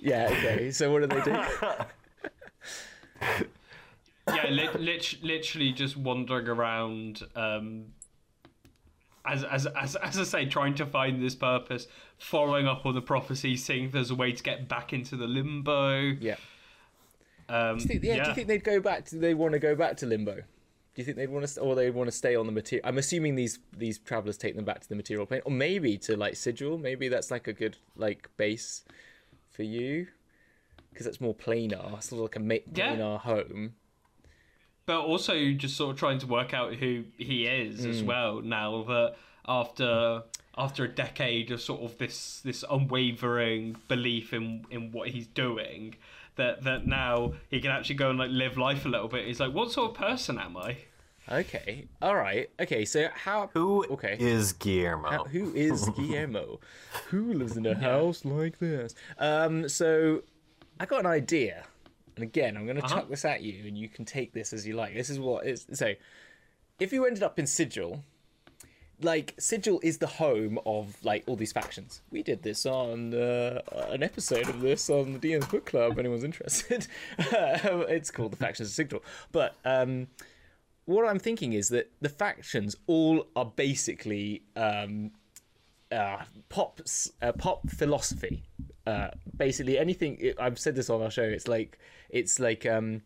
Yeah, 0.00 0.30
okay. 0.32 0.72
So 0.72 0.90
what 0.90 1.08
do 1.08 1.16
they 1.16 1.22
do? 1.22 1.30
yeah, 4.28 4.48
li- 4.48 4.68
lit- 4.78 5.22
literally 5.22 5.72
just 5.72 5.96
wandering 5.96 6.48
around, 6.48 7.22
um, 7.36 7.86
as, 9.24 9.44
as 9.44 9.66
as 9.66 9.96
as 9.96 10.18
I 10.18 10.24
say, 10.24 10.46
trying 10.46 10.74
to 10.76 10.86
find 10.86 11.22
this 11.22 11.34
purpose, 11.34 11.86
following 12.18 12.66
up 12.66 12.86
on 12.86 12.94
the 12.94 13.02
prophecy, 13.02 13.56
seeing 13.56 13.84
if 13.86 13.92
there's 13.92 14.10
a 14.10 14.14
way 14.14 14.32
to 14.32 14.42
get 14.42 14.68
back 14.68 14.92
into 14.92 15.16
the 15.16 15.26
limbo. 15.26 15.98
Yeah. 16.20 16.36
Um, 17.48 17.78
Do 17.78 17.82
you 17.82 17.88
think, 17.88 18.04
yeah, 18.04 18.22
Do 18.22 18.28
you 18.30 18.34
think 18.34 18.48
they'd 18.48 18.64
go 18.64 18.80
back? 18.80 19.06
To, 19.06 19.16
they 19.16 19.34
want 19.34 19.52
to 19.54 19.58
go 19.58 19.74
back 19.74 19.96
to 19.98 20.06
limbo? 20.06 20.34
Do 20.36 20.42
you 20.96 21.04
think 21.04 21.16
they'd 21.16 21.28
want 21.28 21.46
to, 21.46 21.60
or 21.60 21.74
they 21.74 21.90
want 21.90 22.08
to 22.08 22.16
stay 22.16 22.34
on 22.36 22.46
the 22.46 22.52
material? 22.52 22.86
I'm 22.88 22.98
assuming 22.98 23.34
these 23.34 23.58
these 23.76 23.98
travelers 23.98 24.36
take 24.38 24.56
them 24.56 24.64
back 24.64 24.80
to 24.80 24.88
the 24.88 24.96
material 24.96 25.26
plane, 25.26 25.42
or 25.44 25.52
maybe 25.52 25.98
to 25.98 26.16
like 26.16 26.36
Sigil. 26.36 26.78
Maybe 26.78 27.08
that's 27.08 27.30
like 27.30 27.46
a 27.46 27.52
good 27.52 27.76
like 27.96 28.28
base 28.36 28.84
for 29.50 29.62
you, 29.64 30.06
because 30.90 31.06
that's 31.06 31.20
more 31.20 31.34
planar, 31.34 32.02
sort 32.02 32.12
of 32.12 32.20
like 32.20 32.36
a 32.36 32.40
ma- 32.40 32.54
Yeah. 32.74 32.96
planar 32.96 33.20
home. 33.20 33.74
But 34.90 35.02
also 35.12 35.34
just 35.52 35.76
sort 35.76 35.90
of 35.92 35.96
trying 35.98 36.18
to 36.18 36.26
work 36.26 36.52
out 36.52 36.74
who 36.74 37.04
he 37.16 37.46
is 37.46 37.86
as 37.86 38.02
well 38.02 38.40
now 38.42 38.82
that 38.82 39.14
after 39.46 40.22
after 40.58 40.84
a 40.84 40.88
decade 40.88 41.50
of 41.52 41.60
sort 41.60 41.80
of 41.86 41.96
this 41.98 42.40
this 42.48 42.64
unwavering 42.68 43.76
belief 43.86 44.32
in 44.32 44.64
in 44.70 44.90
what 44.90 45.08
he's 45.10 45.28
doing 45.28 45.94
that 46.34 46.64
that 46.64 46.86
now 46.86 47.32
he 47.50 47.60
can 47.60 47.70
actually 47.70 47.94
go 47.94 48.10
and 48.10 48.18
like 48.18 48.30
live 48.32 48.56
life 48.58 48.84
a 48.84 48.88
little 48.88 49.06
bit 49.08 49.26
he's 49.28 49.38
like 49.38 49.52
what 49.54 49.70
sort 49.70 49.90
of 49.92 49.96
person 49.96 50.38
am 50.38 50.56
i 50.56 50.76
Okay, 51.30 51.86
all 52.02 52.16
right. 52.16 52.50
Okay, 52.58 52.84
so 52.84 53.06
how? 53.14 53.50
Who 53.52 53.84
Okay. 53.90 54.16
is 54.18 54.52
Guillermo? 54.54 55.10
How- 55.10 55.24
who 55.24 55.52
is 55.54 55.88
Guillermo? 55.96 56.58
who 57.10 57.34
lives 57.34 57.56
in 57.56 57.64
a 57.66 57.74
house 57.76 58.24
like 58.24 58.58
this? 58.58 58.96
Um, 59.18 59.68
so 59.68 60.22
I 60.80 60.86
got 60.86 61.00
an 61.00 61.06
idea, 61.06 61.66
and 62.20 62.28
again, 62.28 62.56
I'm 62.56 62.66
going 62.66 62.80
to 62.80 62.86
chuck 62.86 63.08
this 63.08 63.24
at 63.24 63.40
you, 63.40 63.66
and 63.66 63.78
you 63.78 63.88
can 63.88 64.04
take 64.04 64.34
this 64.34 64.52
as 64.52 64.66
you 64.66 64.74
like. 64.74 64.94
This 64.94 65.08
is 65.08 65.18
what 65.18 65.46
is 65.46 65.66
so. 65.72 65.94
If 66.78 66.92
you 66.92 67.06
ended 67.06 67.22
up 67.22 67.38
in 67.38 67.46
Sigil, 67.46 68.04
like 69.00 69.34
Sigil 69.38 69.80
is 69.82 69.98
the 69.98 70.06
home 70.06 70.58
of 70.66 70.96
like 71.02 71.24
all 71.26 71.36
these 71.36 71.52
factions. 71.52 72.02
We 72.10 72.22
did 72.22 72.42
this 72.42 72.66
on 72.66 73.14
uh, 73.14 73.60
an 73.88 74.02
episode 74.02 74.48
of 74.48 74.60
this 74.60 74.90
on 74.90 75.14
the 75.14 75.18
DM's 75.18 75.46
book 75.46 75.64
club. 75.64 75.92
If 75.92 75.98
anyone's 75.98 76.24
interested, 76.24 76.86
it's 77.18 78.10
called 78.10 78.32
the 78.32 78.36
Factions 78.36 78.68
of 78.68 78.74
Sigil. 78.74 79.02
But 79.32 79.54
um, 79.64 80.08
what 80.84 81.08
I'm 81.08 81.18
thinking 81.18 81.54
is 81.54 81.70
that 81.70 81.90
the 82.02 82.10
factions 82.10 82.76
all 82.86 83.26
are 83.34 83.46
basically 83.46 84.42
um, 84.56 85.12
uh, 85.90 86.18
pop 86.50 86.80
uh, 87.22 87.32
pop 87.32 87.68
philosophy. 87.70 88.42
Uh, 88.86 89.08
basically, 89.36 89.78
anything 89.78 90.34
I've 90.38 90.58
said 90.58 90.74
this 90.74 90.90
on 90.90 91.00
our 91.00 91.10
show. 91.10 91.22
It's 91.22 91.48
like 91.48 91.78
it's 92.12 92.38
like 92.40 92.66
um, 92.66 93.02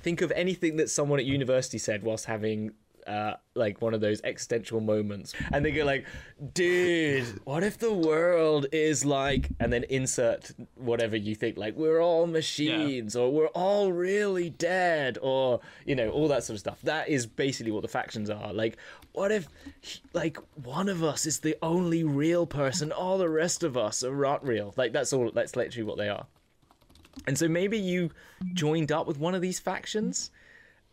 think 0.00 0.20
of 0.20 0.32
anything 0.32 0.76
that 0.76 0.90
someone 0.90 1.18
at 1.18 1.24
university 1.24 1.78
said 1.78 2.02
whilst 2.02 2.26
having. 2.26 2.72
Uh, 3.06 3.36
like 3.54 3.80
one 3.80 3.94
of 3.94 4.02
those 4.02 4.20
existential 4.22 4.82
moments, 4.82 5.32
and 5.50 5.64
they 5.64 5.70
go 5.70 5.82
like, 5.82 6.04
"Dude, 6.52 7.24
what 7.44 7.64
if 7.64 7.78
the 7.78 7.90
world 7.90 8.66
is 8.70 9.02
like?" 9.02 9.48
And 9.58 9.72
then 9.72 9.84
insert 9.84 10.50
whatever 10.74 11.16
you 11.16 11.34
think, 11.34 11.56
like 11.56 11.74
we're 11.74 12.02
all 12.02 12.26
machines, 12.26 13.16
or 13.16 13.32
we're 13.32 13.46
all 13.46 13.92
really 13.92 14.50
dead, 14.50 15.16
or 15.22 15.60
you 15.86 15.94
know 15.94 16.10
all 16.10 16.28
that 16.28 16.44
sort 16.44 16.56
of 16.56 16.60
stuff. 16.60 16.82
That 16.82 17.08
is 17.08 17.24
basically 17.24 17.72
what 17.72 17.80
the 17.80 17.88
factions 17.88 18.28
are. 18.28 18.52
Like, 18.52 18.76
what 19.12 19.32
if 19.32 19.48
like 20.12 20.36
one 20.62 20.90
of 20.90 21.02
us 21.02 21.24
is 21.24 21.40
the 21.40 21.56
only 21.62 22.04
real 22.04 22.46
person, 22.46 22.92
all 22.92 23.16
the 23.16 23.30
rest 23.30 23.62
of 23.62 23.74
us 23.78 24.04
are 24.04 24.14
not 24.14 24.46
real? 24.46 24.74
Like 24.76 24.92
that's 24.92 25.14
all. 25.14 25.30
That's 25.32 25.56
literally 25.56 25.84
what 25.84 25.96
they 25.96 26.10
are. 26.10 26.26
And 27.26 27.36
so 27.38 27.48
maybe 27.48 27.78
you 27.78 28.10
joined 28.54 28.92
up 28.92 29.06
with 29.06 29.18
one 29.18 29.34
of 29.34 29.42
these 29.42 29.58
factions, 29.58 30.30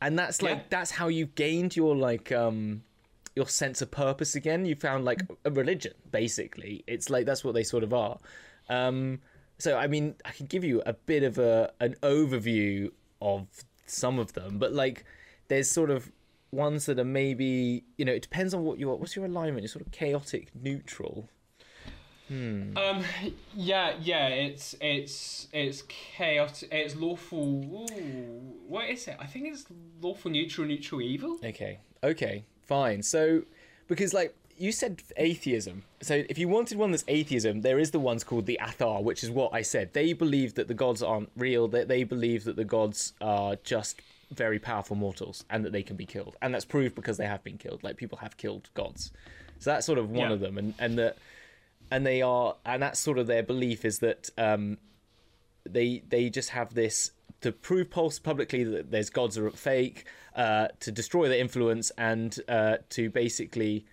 and 0.01 0.17
that's 0.19 0.41
like 0.41 0.57
Yeah. 0.57 0.63
that's 0.69 0.91
how 0.91 1.07
you 1.07 1.27
gained 1.27 1.75
your 1.75 1.95
like 1.95 2.31
um 2.31 2.83
your 3.35 3.47
sense 3.47 3.81
of 3.81 3.91
purpose 3.91 4.35
again. 4.35 4.65
You 4.65 4.75
found 4.75 5.05
like 5.05 5.21
a 5.43 5.51
religion, 5.51 5.93
basically. 6.11 6.83
It's 6.87 7.09
like 7.09 7.25
that's 7.25 7.43
what 7.43 7.53
they 7.53 7.63
sort 7.63 7.83
of 7.83 7.93
are. 7.93 8.17
Um, 8.69 9.19
so 9.57 9.77
I 9.77 9.87
mean, 9.87 10.15
I 10.25 10.31
can 10.31 10.45
give 10.47 10.63
you 10.63 10.81
a 10.85 10.93
bit 10.93 11.23
of 11.23 11.37
a 11.37 11.71
an 11.79 11.95
overview 12.01 12.91
of 13.21 13.47
some 13.85 14.19
of 14.19 14.33
them, 14.33 14.57
but 14.57 14.73
like 14.73 15.05
there's 15.47 15.69
sort 15.69 15.89
of 15.91 16.11
ones 16.51 16.85
that 16.85 16.97
are 16.99 17.03
maybe 17.05 17.83
you 17.97 18.05
know 18.05 18.13
it 18.13 18.21
depends 18.21 18.53
on 18.53 18.63
what 18.63 18.79
your 18.79 18.97
what's 18.97 19.15
your 19.15 19.25
alignment. 19.25 19.61
You're 19.63 19.67
sort 19.69 19.85
of 19.85 19.91
chaotic 19.91 20.49
neutral. 20.55 21.29
Um 22.29 23.03
yeah 23.55 23.93
yeah 24.01 24.27
it's 24.27 24.75
it's 24.81 25.47
it's 25.53 25.83
chaotic 25.83 26.67
it's 26.71 26.95
lawful 26.95 27.39
ooh, 27.39 28.41
what 28.67 28.89
is 28.89 29.07
it 29.07 29.15
i 29.19 29.25
think 29.25 29.47
it's 29.47 29.65
lawful 30.01 30.31
neutral 30.31 30.67
neutral 30.67 31.01
evil 31.01 31.37
Okay. 31.43 31.79
Okay. 32.03 32.43
Fine. 32.63 33.01
So, 33.03 33.43
because 33.87 34.13
like 34.13 34.35
you 34.57 34.71
said, 34.71 35.01
atheism. 35.17 35.83
So 36.01 36.23
if 36.29 36.37
you 36.37 36.47
wanted 36.47 36.77
one 36.77 36.91
that's 36.91 37.03
atheism, 37.07 37.61
there 37.61 37.77
is 37.77 37.91
the 37.91 37.99
ones 37.99 38.23
called 38.23 38.45
the 38.45 38.59
Athar, 38.61 39.03
which 39.03 39.23
is 39.23 39.29
what 39.29 39.53
I 39.53 39.61
said. 39.61 39.93
They 39.93 40.13
believe 40.13 40.53
that 40.55 40.67
the 40.67 40.73
gods 40.73 41.03
aren't 41.03 41.29
real. 41.35 41.67
That 41.67 41.87
they 41.87 42.03
believe 42.03 42.43
that 42.45 42.55
the 42.55 42.63
gods 42.65 43.13
are 43.21 43.55
just 43.63 44.01
very 44.31 44.57
powerful 44.59 44.95
mortals 44.95 45.45
and 45.49 45.63
that 45.65 45.71
they 45.73 45.83
can 45.83 45.95
be 45.95 46.05
killed. 46.05 46.35
And 46.41 46.53
that's 46.53 46.65
proved 46.65 46.95
because 46.95 47.17
they 47.17 47.27
have 47.27 47.43
been 47.43 47.57
killed. 47.57 47.83
Like 47.83 47.97
people 47.97 48.17
have 48.19 48.37
killed 48.37 48.69
gods. 48.73 49.11
So 49.59 49.69
that's 49.71 49.85
sort 49.85 49.99
of 49.99 50.09
one 50.09 50.29
Yeah. 50.29 50.33
of 50.33 50.39
them. 50.39 50.57
And 50.57 50.73
and 50.79 50.97
that 50.97 51.17
and 51.91 52.05
they 52.05 52.21
are 52.21 52.55
and 52.65 52.81
that's 52.81 52.99
sort 52.99 53.17
of 53.17 53.27
their 53.27 53.43
belief 53.43 53.85
is 53.85 53.99
that 53.99 54.29
um 54.37 54.77
they 55.67 56.03
they 56.09 56.29
just 56.29 56.49
have 56.49 56.73
this 56.73 57.11
to 57.41 57.51
prove 57.51 57.89
pulse 57.89 58.17
publicly 58.19 58.63
that 58.63 58.91
there's 58.91 59.09
gods 59.09 59.37
are 59.37 59.49
fake, 59.51 60.05
uh, 60.35 60.67
to 60.79 60.91
destroy 60.91 61.27
their 61.27 61.39
influence, 61.39 61.91
and 61.97 62.39
uh, 62.47 62.77
to 62.89 63.09
basically 63.09 63.85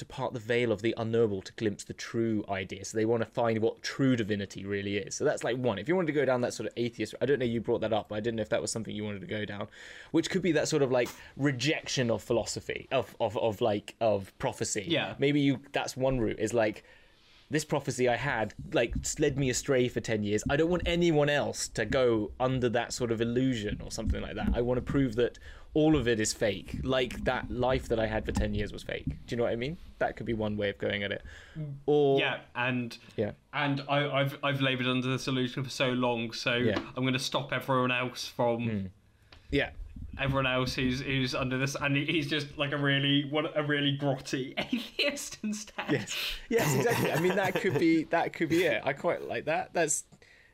to 0.00 0.04
part 0.06 0.32
the 0.32 0.40
veil 0.40 0.72
of 0.72 0.82
the 0.82 0.94
unknowable 0.96 1.42
to 1.42 1.52
glimpse 1.52 1.84
the 1.84 1.92
true 1.92 2.44
idea. 2.48 2.84
So 2.84 2.96
they 2.96 3.04
want 3.04 3.22
to 3.22 3.30
find 3.30 3.58
what 3.60 3.82
true 3.82 4.16
divinity 4.16 4.64
really 4.64 4.96
is. 4.96 5.14
So 5.14 5.24
that's 5.24 5.44
like 5.44 5.56
one. 5.56 5.78
If 5.78 5.88
you 5.88 5.94
wanted 5.94 6.08
to 6.08 6.12
go 6.12 6.24
down 6.24 6.40
that 6.40 6.54
sort 6.54 6.66
of 6.66 6.72
atheist, 6.76 7.14
I 7.20 7.26
don't 7.26 7.38
know 7.38 7.44
you 7.44 7.60
brought 7.60 7.82
that 7.82 7.92
up, 7.92 8.08
but 8.08 8.16
I 8.16 8.20
didn't 8.20 8.36
know 8.36 8.42
if 8.42 8.48
that 8.48 8.62
was 8.62 8.72
something 8.72 8.94
you 8.94 9.04
wanted 9.04 9.20
to 9.20 9.26
go 9.26 9.44
down, 9.44 9.68
which 10.10 10.30
could 10.30 10.42
be 10.42 10.52
that 10.52 10.68
sort 10.68 10.82
of 10.82 10.90
like 10.90 11.08
rejection 11.36 12.10
of 12.10 12.22
philosophy 12.22 12.88
of 12.90 13.14
of 13.20 13.36
of 13.36 13.60
like 13.60 13.94
of 14.00 14.36
prophecy. 14.38 14.86
Yeah. 14.88 15.14
Maybe 15.18 15.40
you 15.40 15.60
that's 15.72 15.96
one 15.96 16.18
route 16.18 16.38
is 16.38 16.54
like 16.54 16.82
this 17.50 17.64
prophecy 17.64 18.08
I 18.08 18.16
had 18.16 18.54
like 18.72 18.94
led 19.18 19.38
me 19.38 19.50
astray 19.50 19.88
for 19.88 20.00
10 20.00 20.22
years. 20.22 20.44
I 20.48 20.56
don't 20.56 20.70
want 20.70 20.84
anyone 20.86 21.28
else 21.28 21.68
to 21.68 21.84
go 21.84 22.30
under 22.38 22.68
that 22.70 22.92
sort 22.92 23.10
of 23.10 23.20
illusion 23.20 23.80
or 23.84 23.90
something 23.90 24.22
like 24.22 24.36
that. 24.36 24.50
I 24.54 24.60
want 24.60 24.78
to 24.78 24.82
prove 24.82 25.16
that 25.16 25.38
all 25.74 25.96
of 25.96 26.06
it 26.06 26.20
is 26.20 26.32
fake. 26.32 26.76
Like 26.84 27.24
that 27.24 27.50
life 27.50 27.88
that 27.88 27.98
I 27.98 28.06
had 28.06 28.24
for 28.24 28.32
10 28.32 28.54
years 28.54 28.72
was 28.72 28.82
fake. 28.84 29.04
Do 29.06 29.14
you 29.28 29.36
know 29.36 29.42
what 29.44 29.52
I 29.52 29.56
mean? 29.56 29.76
That 29.98 30.16
could 30.16 30.26
be 30.26 30.32
one 30.32 30.56
way 30.56 30.70
of 30.70 30.78
going 30.78 31.02
at 31.02 31.10
it. 31.10 31.22
Mm. 31.58 31.74
Or 31.86 32.20
yeah 32.20 32.38
and 32.54 32.96
Yeah. 33.16 33.32
and 33.52 33.82
I, 33.88 34.08
I've 34.08 34.38
I've 34.42 34.60
laboured 34.60 34.86
under 34.86 35.16
the 35.16 35.30
illusion 35.30 35.64
for 35.64 35.70
so 35.70 35.88
long, 35.90 36.32
so 36.32 36.54
Yeah. 36.54 36.78
I'm 36.96 37.02
going 37.02 37.12
to 37.14 37.18
stop 37.18 37.52
everyone 37.52 37.90
else 37.90 38.26
from 38.26 38.68
hmm. 38.68 38.86
Yeah. 39.50 39.70
Everyone 40.20 40.46
else 40.46 40.74
who's 40.74 41.00
who's 41.00 41.34
under 41.34 41.58
this, 41.58 41.76
and 41.80 41.96
he's 41.96 42.28
just 42.28 42.56
like 42.58 42.72
a 42.72 42.76
really 42.76 43.26
what 43.30 43.56
a 43.56 43.62
really 43.62 43.96
grotty 43.96 44.54
atheist 44.58 45.38
instead. 45.42 45.86
Yes. 45.90 46.16
Yes, 46.48 46.74
exactly. 46.74 47.12
I 47.12 47.20
mean 47.20 47.36
that 47.36 47.54
could 47.54 47.78
be 47.78 48.04
that 48.04 48.32
could 48.32 48.48
be 48.48 48.64
it. 48.64 48.82
I 48.84 48.92
quite 48.92 49.26
like 49.26 49.46
that. 49.46 49.72
That's 49.72 50.04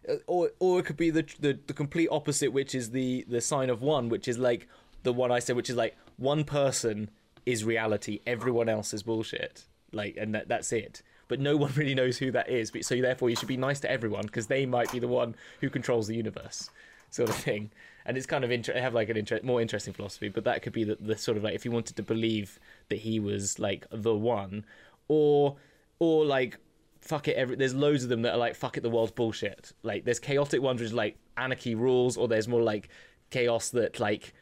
uh, 0.08 0.14
or 0.26 0.50
or 0.60 0.80
it 0.80 0.86
could 0.86 0.96
be 0.96 1.10
the 1.10 1.26
the, 1.40 1.58
the 1.66 1.72
complete 1.72 2.08
opposite 2.10 2.52
which 2.52 2.74
is 2.74 2.90
the 2.90 3.24
the 3.28 3.40
sign 3.40 3.70
of 3.70 3.82
one 3.82 4.08
which 4.08 4.28
is 4.28 4.38
like 4.38 4.68
the 5.02 5.12
one 5.12 5.30
I 5.30 5.38
said 5.38 5.56
which 5.56 5.70
is 5.70 5.76
like 5.76 5.96
one 6.16 6.44
person 6.44 7.10
is 7.44 7.64
reality, 7.64 8.20
everyone 8.26 8.68
else 8.68 8.92
is 8.92 9.02
bullshit. 9.02 9.64
Like 9.92 10.16
and 10.16 10.34
that, 10.34 10.48
that's 10.48 10.72
it. 10.72 11.02
But 11.28 11.40
no 11.40 11.56
one 11.56 11.72
really 11.76 11.94
knows 11.94 12.18
who 12.18 12.30
that 12.32 12.48
is. 12.48 12.70
But 12.70 12.84
so 12.84 13.00
therefore 13.00 13.30
you 13.30 13.36
should 13.36 13.48
be 13.48 13.56
nice 13.56 13.80
to 13.80 13.90
everyone 13.90 14.22
because 14.22 14.46
they 14.46 14.66
might 14.66 14.90
be 14.92 14.98
the 14.98 15.08
one 15.08 15.34
who 15.60 15.70
controls 15.70 16.06
the 16.06 16.16
universe. 16.16 16.70
Sort 17.10 17.30
of 17.30 17.36
thing. 17.36 17.70
And 18.06 18.16
it's 18.16 18.26
kind 18.26 18.44
of 18.44 18.50
inter- 18.50 18.78
have 18.78 18.94
like 18.94 19.08
an 19.08 19.16
inter- 19.16 19.40
more 19.42 19.60
interesting 19.60 19.92
philosophy, 19.92 20.28
but 20.28 20.44
that 20.44 20.62
could 20.62 20.72
be 20.72 20.84
the, 20.84 20.96
the 20.98 21.18
sort 21.18 21.36
of 21.36 21.42
like 21.44 21.54
if 21.54 21.64
you 21.64 21.72
wanted 21.72 21.96
to 21.96 22.02
believe 22.02 22.58
that 22.88 23.00
he 23.00 23.18
was 23.20 23.58
like 23.58 23.86
the 23.90 24.14
one, 24.14 24.64
or 25.08 25.56
or 25.98 26.24
like 26.24 26.58
fuck 27.00 27.28
it 27.28 27.36
every 27.36 27.56
there's 27.56 27.74
loads 27.74 28.02
of 28.02 28.08
them 28.08 28.22
that 28.22 28.32
are 28.32 28.38
like 28.38 28.54
fuck 28.56 28.76
it 28.76 28.82
the 28.82 28.90
world's 28.90 29.12
bullshit. 29.12 29.72
Like 29.82 30.04
there's 30.04 30.20
chaotic 30.20 30.62
ones 30.62 30.80
which 30.80 30.92
like 30.92 31.16
anarchy 31.36 31.74
rules 31.74 32.16
or 32.16 32.28
there's 32.28 32.48
more 32.48 32.62
like 32.62 32.88
chaos 33.30 33.70
that 33.70 33.98
like 34.00 34.32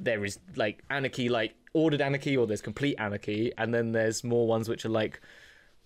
there 0.00 0.24
is 0.24 0.38
like 0.56 0.82
anarchy 0.90 1.28
like 1.28 1.54
ordered 1.74 2.00
anarchy 2.00 2.36
or 2.36 2.46
there's 2.46 2.62
complete 2.62 2.96
anarchy. 2.98 3.52
And 3.58 3.74
then 3.74 3.92
there's 3.92 4.24
more 4.24 4.46
ones 4.46 4.68
which 4.68 4.84
are 4.86 4.90
like 4.90 5.20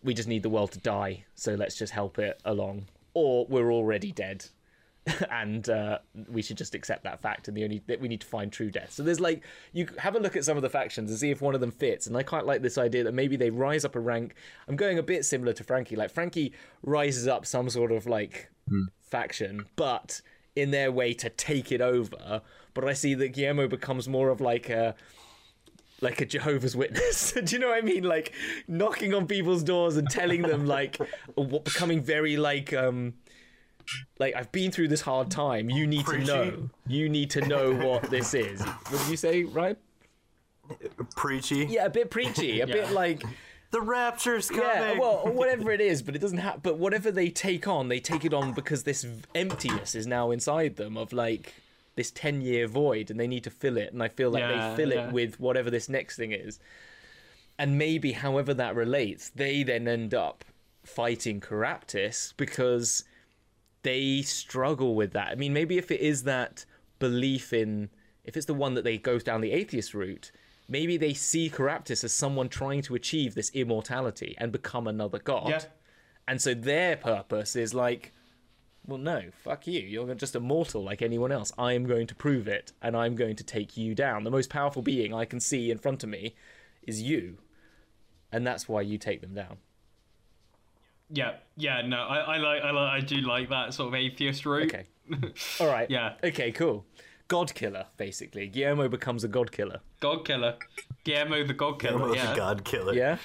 we 0.03 0.15
just 0.15 0.28
need 0.28 0.43
the 0.43 0.49
world 0.49 0.73
to 0.73 0.78
die, 0.78 1.24
so 1.35 1.55
let's 1.55 1.77
just 1.77 1.93
help 1.93 2.19
it 2.19 2.41
along, 2.45 2.87
or 3.15 3.47
we're 3.47 3.73
already 3.73 4.12
dead. 4.12 4.47
and 5.31 5.68
uh, 5.68 5.98
we 6.28 6.43
should 6.43 6.59
just 6.59 6.74
accept 6.74 7.05
that 7.05 7.20
fact, 7.20 7.48
and 7.48 7.56
the 7.56 7.64
only 7.64 7.82
that 7.86 8.01
we 8.01 8.09
need 8.09 8.20
to 8.20 8.27
find 8.27 8.52
true 8.52 8.70
death. 8.70 8.93
So 8.93 9.02
there's 9.02 9.20
like 9.20 9.43
you 9.72 9.89
have 9.98 10.14
a 10.14 10.20
look 10.20 10.36
at 10.36 10.44
some 10.44 10.56
of 10.56 10.62
the 10.62 10.68
factions 10.68 11.10
and 11.10 11.18
see 11.18 11.31
if 11.31 11.40
one 11.40 11.55
of 11.55 11.60
them 11.60 11.70
fits. 11.70 12.06
And 12.06 12.16
I 12.16 12.22
quite 12.22 12.44
like 12.44 12.62
this 12.62 12.78
idea 12.78 13.05
that 13.05 13.14
maybe 13.14 13.36
they 13.36 13.51
rise 13.51 13.85
up 13.85 13.97
a 13.97 14.01
rank. 14.01 14.35
I'm 14.68 14.77
going 14.77 14.98
a 14.98 15.02
bit 15.02 15.24
similar 15.24 15.52
to 15.55 15.64
Frankie. 15.64 15.97
Like 15.97 16.10
Frankie 16.10 16.52
rises 16.82 17.27
up 17.27 17.47
some 17.47 17.70
sort 17.70 17.93
of 17.93 18.06
like 18.06 18.51
faction, 19.01 19.66
but 19.77 20.20
in 20.56 20.70
their 20.70 20.93
way 20.93 21.14
to 21.14 21.31
take 21.31 21.72
it 21.72 21.81
over. 21.81 22.43
But 22.74 22.85
I 22.85 22.93
see 22.93 23.14
that 23.14 23.28
Guillermo 23.28 23.68
becomes 23.68 24.09
more 24.09 24.28
of 24.28 24.40
like 24.40 24.68
a 24.68 24.94
like 26.01 26.20
a 26.20 26.27
Jehovah's 26.27 26.77
Witness. 26.77 27.32
Do 27.44 27.55
you 27.55 27.59
know 27.59 27.68
what 27.68 27.78
I 27.78 27.82
mean? 27.82 28.05
Like 28.05 28.32
knocking 28.66 29.14
on 29.14 29.27
people's 29.27 29.62
doors 29.62 29.97
and 29.97 30.09
telling 30.09 30.43
them 30.43 30.66
like 30.66 30.97
what 31.35 31.64
becoming 31.64 32.02
very 32.02 32.36
like 32.36 32.72
um 32.72 33.14
like 34.19 34.35
I've 34.36 34.51
been 34.52 34.70
through 34.70 34.89
this 34.89 35.01
hard 35.02 35.31
time. 35.31 35.70
You 35.70 35.86
need 35.86 36.05
Preachy. 36.05 36.27
to 36.27 36.32
know. 36.35 36.70
You 36.86 37.09
need 37.09 37.31
to 37.31 37.40
know 37.47 37.73
what 37.74 38.11
this 38.11 38.35
is. 38.35 38.61
What 38.62 38.90
did 39.02 39.09
you 39.09 39.16
say, 39.16 39.44
Ryan? 39.44 39.77
Preachy. 41.16 41.66
Yeah, 41.69 41.86
a 41.86 41.90
bit 41.90 42.11
preachy, 42.11 42.61
a 42.61 42.66
bit 42.66 42.93
like 42.93 43.23
The 43.73 43.81
rapture's 43.81 44.48
coming. 44.48 44.65
yeah, 44.65 44.98
well, 44.98 45.23
whatever 45.32 45.70
it 45.73 45.81
is, 45.81 46.02
but 46.02 46.15
it 46.15 46.20
doesn't 46.20 46.39
have. 46.39 46.62
But 46.62 46.78
whatever 46.78 47.11
they 47.11 47.28
take 47.28 47.66
on, 47.66 47.89
they 47.89 48.01
take 48.01 48.24
it 48.24 48.32
on 48.35 48.52
because 48.52 48.85
this 48.85 49.05
emptiness 49.35 49.94
is 49.94 50.07
now 50.07 50.31
inside 50.31 50.77
them 50.77 50.97
of 50.97 51.12
like 51.12 51.55
this 51.97 52.11
ten-year 52.11 52.66
void, 52.69 53.11
and 53.11 53.19
they 53.19 53.27
need 53.27 53.44
to 53.44 53.51
fill 53.51 53.77
it. 53.77 53.93
And 53.93 54.02
I 54.02 54.09
feel 54.09 54.31
like 54.31 54.43
Yeah, 54.43 54.70
they 54.70 54.77
fill 54.77 54.93
yeah. 54.93 55.09
it 55.09 55.12
with 55.12 55.40
whatever 55.40 55.70
this 55.70 55.89
next 55.89 56.16
thing 56.16 56.32
is. 56.32 56.61
And 57.59 57.77
maybe, 57.77 58.12
however 58.12 58.55
that 58.55 58.74
relates, 58.74 59.28
they 59.31 59.62
then 59.65 59.86
end 59.86 60.15
up 60.15 60.44
fighting 60.85 61.40
Caraptus 61.40 62.32
because 62.36 63.05
they 63.82 64.23
struggle 64.23 64.94
with 64.94 65.12
that. 65.12 65.28
I 65.28 65.35
mean, 65.35 65.52
maybe 65.52 65.78
if 65.78 65.90
it 65.90 66.01
is 66.01 66.24
that 66.24 66.65
belief 66.98 67.52
in, 67.52 67.90
if 68.24 68.36
it's 68.36 68.47
the 68.47 68.55
one 68.55 68.74
that 68.74 68.85
they 68.85 68.98
go 68.98 69.19
down 69.19 69.40
the 69.40 69.52
atheist 69.52 69.94
route, 69.94 70.31
maybe 70.69 70.97
they 70.97 71.15
see 71.15 71.51
Caraptus 71.51 72.05
as 72.05 72.12
someone 72.12 72.48
trying 72.48 72.82
to 72.82 72.94
achieve 72.94 73.35
this 73.35 73.51
immortality 73.51 74.35
and 74.39 74.52
become 74.52 74.86
another 74.86 75.19
god. 75.19 75.48
Yeah. 75.48 75.61
And 76.28 76.40
so 76.40 76.55
their 76.55 76.97
purpose 76.97 77.57
is 77.57 77.74
like, 77.74 78.12
well, 78.86 78.98
no, 78.98 79.24
fuck 79.43 79.66
you. 79.66 79.81
You're 79.81 80.15
just 80.15 80.36
a 80.36 80.40
mortal 80.40 80.82
like 80.82 81.02
anyone 81.02 81.32
else. 81.32 81.52
I 81.59 81.73
am 81.73 81.86
going 81.86 82.07
to 82.07 82.15
prove 82.15 82.48
it, 82.48 82.73
and 82.81 82.97
I'm 82.97 83.15
going 83.15 83.36
to 83.36 83.44
take 83.44 83.77
you 83.77 83.94
down. 83.94 84.24
The 84.24 84.31
most 84.31 84.48
powerful 84.48 84.82
being 84.82 85.12
I 85.12 85.24
can 85.24 85.40
see 85.40 85.70
in 85.70 85.78
front 85.78 86.02
of 86.02 86.09
me 86.09 86.35
is 86.82 87.02
you. 87.02 87.39
And 88.32 88.47
that's 88.47 88.69
why 88.69 88.82
you 88.82 88.97
take 88.97 89.20
them 89.20 89.35
down. 89.35 89.59
Yeah, 91.12 91.35
yeah, 91.57 91.82
no, 91.82 92.03
I, 92.03 92.19
I 92.19 92.37
like, 92.39 92.62
I 92.62 92.70
like, 92.70 92.91
I 92.91 93.01
do 93.01 93.16
like 93.16 93.49
that 93.51 93.74
sort 93.74 93.89
of 93.89 93.95
atheist 93.95 94.47
route. 94.47 94.73
Okay. 94.73 94.87
All 95.61 95.66
right. 95.66 95.91
Yeah. 95.91 96.15
Okay, 96.23 96.53
cool. 96.53 96.85
God 97.28 97.55
killer, 97.55 97.87
basically. 97.97 98.49
Guillermo 98.49 98.89
becomes 98.89 99.24
a 99.24 99.28
god 99.28 99.53
killer. 99.53 99.81
God 100.01 100.24
killer, 100.24 100.57
Guillermo 101.05 101.45
the 101.45 101.55
God 101.55 101.78
killer. 101.78 102.01
Almost 102.01 102.16
yeah, 102.16 102.32
a 102.32 102.37
god 102.37 102.65
killer. 102.65 102.95
Yeah? 102.95 103.19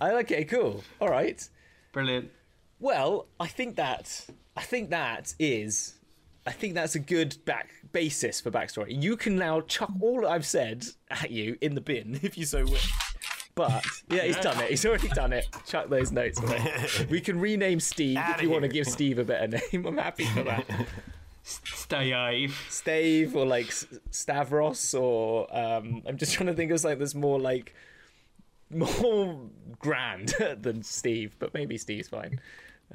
I 0.00 0.12
okay, 0.14 0.44
cool. 0.44 0.82
All 1.00 1.08
right. 1.08 1.48
brilliant. 1.92 2.30
Well, 2.80 3.26
I 3.38 3.46
think 3.46 3.76
that 3.76 4.26
I 4.56 4.62
think 4.62 4.90
that 4.90 5.34
is 5.38 5.94
I 6.44 6.50
think 6.50 6.74
that's 6.74 6.96
a 6.96 6.98
good 6.98 7.36
back 7.44 7.70
basis 7.92 8.40
for 8.40 8.50
backstory. 8.50 9.00
You 9.00 9.16
can 9.16 9.36
now 9.36 9.60
chuck 9.60 9.92
all 10.00 10.26
I've 10.26 10.46
said 10.46 10.86
at 11.10 11.30
you 11.30 11.56
in 11.60 11.74
the 11.76 11.80
bin 11.80 12.18
if 12.22 12.36
you 12.36 12.44
so 12.44 12.64
wish. 12.64 12.90
But 13.54 13.84
yeah, 14.08 14.22
he's 14.22 14.36
done 14.38 14.58
it. 14.62 14.70
He's 14.70 14.84
already 14.86 15.08
done 15.08 15.32
it. 15.32 15.46
Chuck 15.66 15.88
those 15.90 16.10
notes 16.10 16.40
away. 16.40 16.86
We 17.10 17.20
can 17.20 17.38
rename 17.38 17.80
Steve 17.80 18.16
if 18.16 18.22
Outta 18.24 18.42
you 18.44 18.50
want 18.50 18.62
to 18.62 18.68
give 18.68 18.86
Steve 18.86 19.18
a 19.18 19.24
better 19.24 19.46
name. 19.72 19.86
I'm 19.86 19.98
happy 19.98 20.24
for 20.24 20.42
that. 20.44 20.64
Stay 21.42 22.12
alive. 22.12 22.58
Stave 22.70 23.36
or 23.36 23.44
like 23.44 23.72
Stavros 24.10 24.94
or 24.94 25.54
um, 25.54 26.02
I'm 26.06 26.16
just 26.16 26.32
trying 26.32 26.46
to 26.46 26.54
think 26.54 26.70
of 26.70 26.80
something 26.80 26.98
that's 26.98 27.14
more 27.14 27.38
like 27.38 27.74
more 28.70 29.38
grand 29.78 30.34
than 30.60 30.82
Steve, 30.82 31.36
but 31.38 31.52
maybe 31.52 31.76
Steve's 31.76 32.08
fine. 32.08 32.40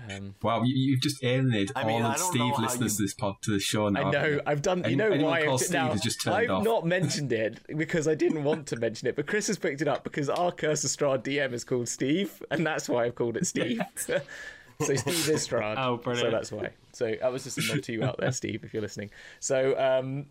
Um, 0.10 0.36
Wow, 0.44 0.64
you, 0.64 0.76
you've 0.76 1.02
just 1.02 1.24
alienated 1.24 1.72
I 1.76 1.84
mean, 1.86 2.02
all 2.04 2.12
of 2.12 2.18
Steve 2.20 2.40
know 2.40 2.52
how 2.54 2.64
listeners 2.64 2.94
you- 2.94 2.98
to 2.98 3.04
this 3.04 3.14
pod 3.14 3.36
to 3.44 3.52
the 3.52 3.60
show 3.60 3.90
now. 3.90 4.08
I 4.08 4.12
know 4.12 4.42
I've 4.46 4.62
done. 4.62 4.82
Any- 4.84 4.92
you 4.92 4.96
know 4.98 5.08
anyone 5.12 5.32
why 5.32 5.46
called 5.46 5.62
I've, 5.62 5.66
Steve 5.66 5.74
now, 5.74 5.92
has 5.92 6.02
just 6.02 6.22
turned 6.22 6.36
I've 6.36 6.50
off. 6.50 6.64
not 6.64 6.86
mentioned 6.86 7.32
it 7.34 7.60
because 7.78 8.08
I 8.08 8.16
didn't 8.16 8.44
want 8.44 8.68
to 8.68 8.76
mention 8.78 9.08
it, 9.08 9.16
but 9.16 9.28
Chris 9.28 9.48
has 9.48 9.58
picked 9.58 9.82
it 9.82 9.88
up 9.88 10.04
because 10.04 10.30
our 10.30 10.52
Curse 10.52 10.84
of 10.84 10.92
Strahd 10.92 11.24
DM 11.24 11.54
is 11.54 11.64
called 11.64 11.90
Steve, 11.90 12.44
and 12.52 12.66
that's 12.66 12.88
why 12.88 13.06
I've 13.06 13.16
called 13.16 13.38
it 13.38 13.46
Steve. 13.48 13.82
so 13.96 14.20
Steve 14.80 15.30
is 15.30 15.48
Strahd. 15.48 15.76
Oh, 15.78 16.00
So 16.14 16.30
that's 16.30 16.52
why. 16.52 16.70
So 16.94 17.16
that 17.20 17.32
was 17.32 17.44
just 17.44 17.58
a 17.58 17.62
nod 17.74 17.84
to 17.84 17.92
you 17.94 18.04
out 18.04 18.18
there, 18.20 18.32
Steve, 18.42 18.64
if 18.64 18.74
you're 18.74 18.82
listening. 18.82 19.10
So, 19.40 19.78
um, 19.80 20.28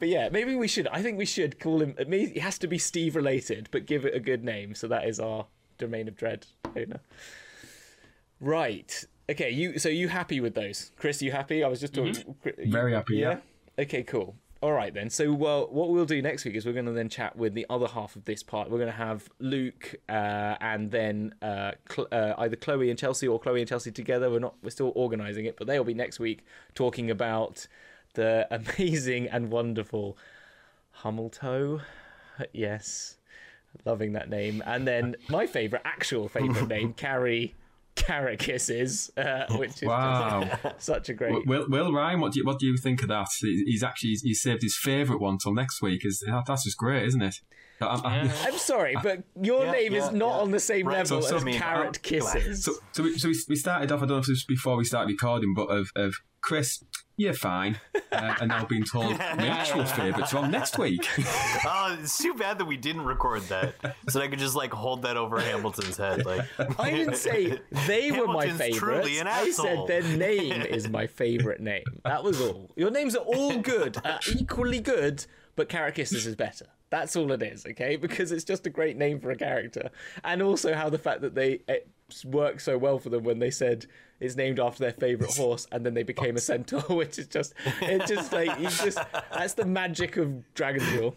but 0.00 0.08
yeah, 0.08 0.28
maybe 0.30 0.54
we 0.54 0.68
should. 0.68 0.88
I 0.88 1.02
think 1.02 1.18
we 1.18 1.26
should 1.26 1.58
call 1.60 1.80
him. 1.82 1.94
It 1.98 2.08
it 2.12 2.40
has 2.40 2.58
to 2.58 2.66
be 2.66 2.78
Steve 2.78 3.16
related, 3.16 3.68
but 3.70 3.86
give 3.86 4.04
it 4.06 4.14
a 4.14 4.20
good 4.20 4.42
name. 4.44 4.74
So 4.74 4.88
that 4.88 5.06
is 5.06 5.20
our 5.20 5.46
domain 5.78 6.08
of 6.08 6.16
dread 6.16 6.46
owner. 6.76 7.00
Right. 8.44 9.04
Okay. 9.30 9.50
You. 9.50 9.78
So 9.78 9.88
you 9.88 10.08
happy 10.08 10.40
with 10.40 10.54
those, 10.54 10.92
Chris? 10.98 11.22
You 11.22 11.32
happy? 11.32 11.64
I 11.64 11.68
was 11.68 11.80
just 11.80 11.94
talking. 11.94 12.36
Very 12.66 12.92
happy, 12.92 13.16
yeah. 13.16 13.38
Okay. 13.78 14.02
Cool. 14.02 14.36
All 14.60 14.72
right 14.72 14.94
then. 14.94 15.10
So 15.10 15.32
well, 15.32 15.66
what 15.70 15.90
we'll 15.90 16.06
do 16.06 16.20
next 16.22 16.44
week 16.44 16.54
is 16.54 16.64
we're 16.64 16.72
going 16.72 16.86
to 16.86 16.92
then 16.92 17.08
chat 17.08 17.36
with 17.36 17.54
the 17.54 17.66
other 17.68 17.86
half 17.86 18.16
of 18.16 18.24
this 18.24 18.42
part. 18.42 18.70
We're 18.70 18.78
going 18.78 18.90
to 18.90 18.96
have 18.96 19.28
Luke 19.38 19.94
uh, 20.08 20.56
and 20.60 20.90
then 20.90 21.34
uh, 21.42 21.72
Cl- 21.90 22.08
uh, 22.12 22.34
either 22.38 22.56
Chloe 22.56 22.88
and 22.90 22.98
Chelsea 22.98 23.28
or 23.28 23.38
Chloe 23.38 23.60
and 23.60 23.68
Chelsea 23.68 23.90
together. 23.90 24.30
We're 24.30 24.38
not. 24.40 24.54
We're 24.62 24.70
still 24.70 24.92
organising 24.94 25.46
it, 25.46 25.56
but 25.56 25.66
they'll 25.66 25.84
be 25.84 25.94
next 25.94 26.18
week 26.18 26.44
talking 26.74 27.10
about 27.10 27.66
the 28.14 28.46
amazing 28.78 29.28
and 29.28 29.50
wonderful 29.50 30.16
Hummeltoe. 31.02 31.80
Yes, 32.52 33.16
loving 33.84 34.12
that 34.12 34.28
name. 34.28 34.62
And 34.66 34.86
then 34.86 35.16
my 35.28 35.46
favourite, 35.46 35.82
actual 35.84 36.28
favourite 36.28 36.68
name, 36.76 36.92
Carrie. 36.94 37.54
Carrot 37.96 38.38
kisses, 38.40 39.10
uh, 39.16 39.44
which 39.56 39.82
is 39.82 39.88
Wow. 39.88 40.48
such 40.78 41.08
a 41.08 41.14
great. 41.14 41.46
Will, 41.46 41.66
Will 41.68 41.92
Ryan, 41.92 42.20
what 42.20 42.32
do 42.32 42.40
you 42.40 42.44
what 42.46 42.58
do 42.58 42.66
you 42.66 42.76
think 42.76 43.02
of 43.02 43.08
that? 43.08 43.28
He's 43.40 43.82
actually 43.82 44.14
he 44.22 44.34
saved 44.34 44.62
his 44.62 44.76
favourite 44.76 45.20
one 45.20 45.38
till 45.38 45.54
next 45.54 45.80
week. 45.80 46.04
Is 46.04 46.20
that, 46.26 46.44
that's 46.46 46.64
just 46.64 46.76
great, 46.76 47.04
isn't 47.06 47.22
it? 47.22 47.36
I- 47.80 47.86
I- 47.86 48.30
I'm 48.48 48.58
sorry, 48.58 48.94
but 49.02 49.24
your 49.40 49.64
Yeah, 49.66 49.72
name 49.72 49.94
is 49.94 50.10
not 50.12 50.36
yeah. 50.36 50.42
on 50.42 50.50
the 50.50 50.60
same 50.60 50.86
Right, 50.86 50.98
level 50.98 51.22
so- 51.22 51.28
so 51.28 51.36
as 51.36 51.42
I 51.42 51.44
mean, 51.44 51.58
Carrot 51.58 52.02
come 52.02 52.22
on. 52.22 52.32
Kisses. 52.32 52.64
So, 52.64 52.72
so, 52.92 53.02
we, 53.02 53.18
so 53.18 53.28
we, 53.28 53.36
we 53.50 53.56
started 53.56 53.90
off. 53.92 53.98
I 54.02 54.06
don't 54.06 54.10
know 54.10 54.18
if 54.18 54.22
this 54.26 54.30
was 54.30 54.44
before 54.44 54.76
we 54.76 54.84
started 54.84 55.10
recording, 55.10 55.54
but 55.54 55.66
of, 55.66 55.90
of 55.96 56.14
Chris, 56.44 56.84
you're 57.16 57.32
fine, 57.32 57.80
uh, 58.12 58.34
and 58.38 58.48
now 58.48 58.66
being 58.66 58.84
told 58.84 59.18
my 59.18 59.46
actual 59.46 59.86
favourites 59.86 60.34
are 60.34 60.44
on 60.44 60.50
next 60.50 60.78
week. 60.78 61.06
Oh, 61.66 61.96
it's 61.98 62.18
too 62.18 62.34
bad 62.34 62.58
that 62.58 62.66
we 62.66 62.76
didn't 62.76 63.04
record 63.04 63.42
that, 63.44 63.74
so 64.08 64.18
that 64.18 64.24
I 64.24 64.28
could 64.28 64.38
just 64.38 64.54
like 64.54 64.72
hold 64.72 65.02
that 65.02 65.16
over 65.16 65.40
Hamilton's 65.40 65.96
head. 65.96 66.26
Like 66.26 66.46
I 66.78 66.90
didn't 66.90 67.16
say 67.16 67.58
they 67.86 68.10
were 68.10 68.26
my 68.26 68.46
Hamilton's 68.46 68.76
truly 68.78 69.14
favourites. 69.14 69.58
I 69.58 69.62
said 69.62 69.86
their 69.86 70.02
name 70.16 70.62
is 70.62 70.88
my 70.88 71.06
favourite 71.06 71.60
name. 71.60 71.84
That 72.04 72.22
was 72.22 72.40
all. 72.40 72.70
Your 72.76 72.90
names 72.90 73.16
are 73.16 73.24
all 73.24 73.56
good, 73.58 73.96
uh, 74.04 74.18
equally 74.36 74.80
good, 74.80 75.24
but 75.56 75.68
Carrot 75.70 75.94
Kisses 75.94 76.26
is 76.26 76.36
better. 76.36 76.66
That's 76.90 77.16
all 77.16 77.32
it 77.32 77.42
is, 77.42 77.64
okay? 77.66 77.96
Because 77.96 78.30
it's 78.30 78.44
just 78.44 78.66
a 78.66 78.70
great 78.70 78.96
name 78.96 79.18
for 79.20 79.30
a 79.30 79.36
character, 79.36 79.90
and 80.22 80.42
also 80.42 80.74
how 80.74 80.90
the 80.90 80.98
fact 80.98 81.22
that 81.22 81.34
they 81.34 81.60
it 81.66 81.88
worked 82.22 82.60
so 82.62 82.76
well 82.76 82.98
for 82.98 83.08
them 83.08 83.24
when 83.24 83.38
they 83.38 83.50
said 83.50 83.86
it's 84.20 84.36
named 84.36 84.60
after 84.60 84.80
their 84.84 84.92
favorite 84.92 85.34
horse, 85.36 85.66
and 85.72 85.84
then 85.84 85.94
they 85.94 86.02
became 86.02 86.36
a 86.36 86.40
centaur, 86.40 86.80
which 86.96 87.18
is 87.18 87.26
just 87.26 87.54
it's 87.80 88.10
just 88.10 88.32
like 88.32 88.58
you 88.58 88.68
just 88.68 88.98
that's 89.32 89.54
the 89.54 89.64
magic 89.64 90.16
of 90.16 90.52
Dragon 90.54 90.84
Duel. 90.90 91.16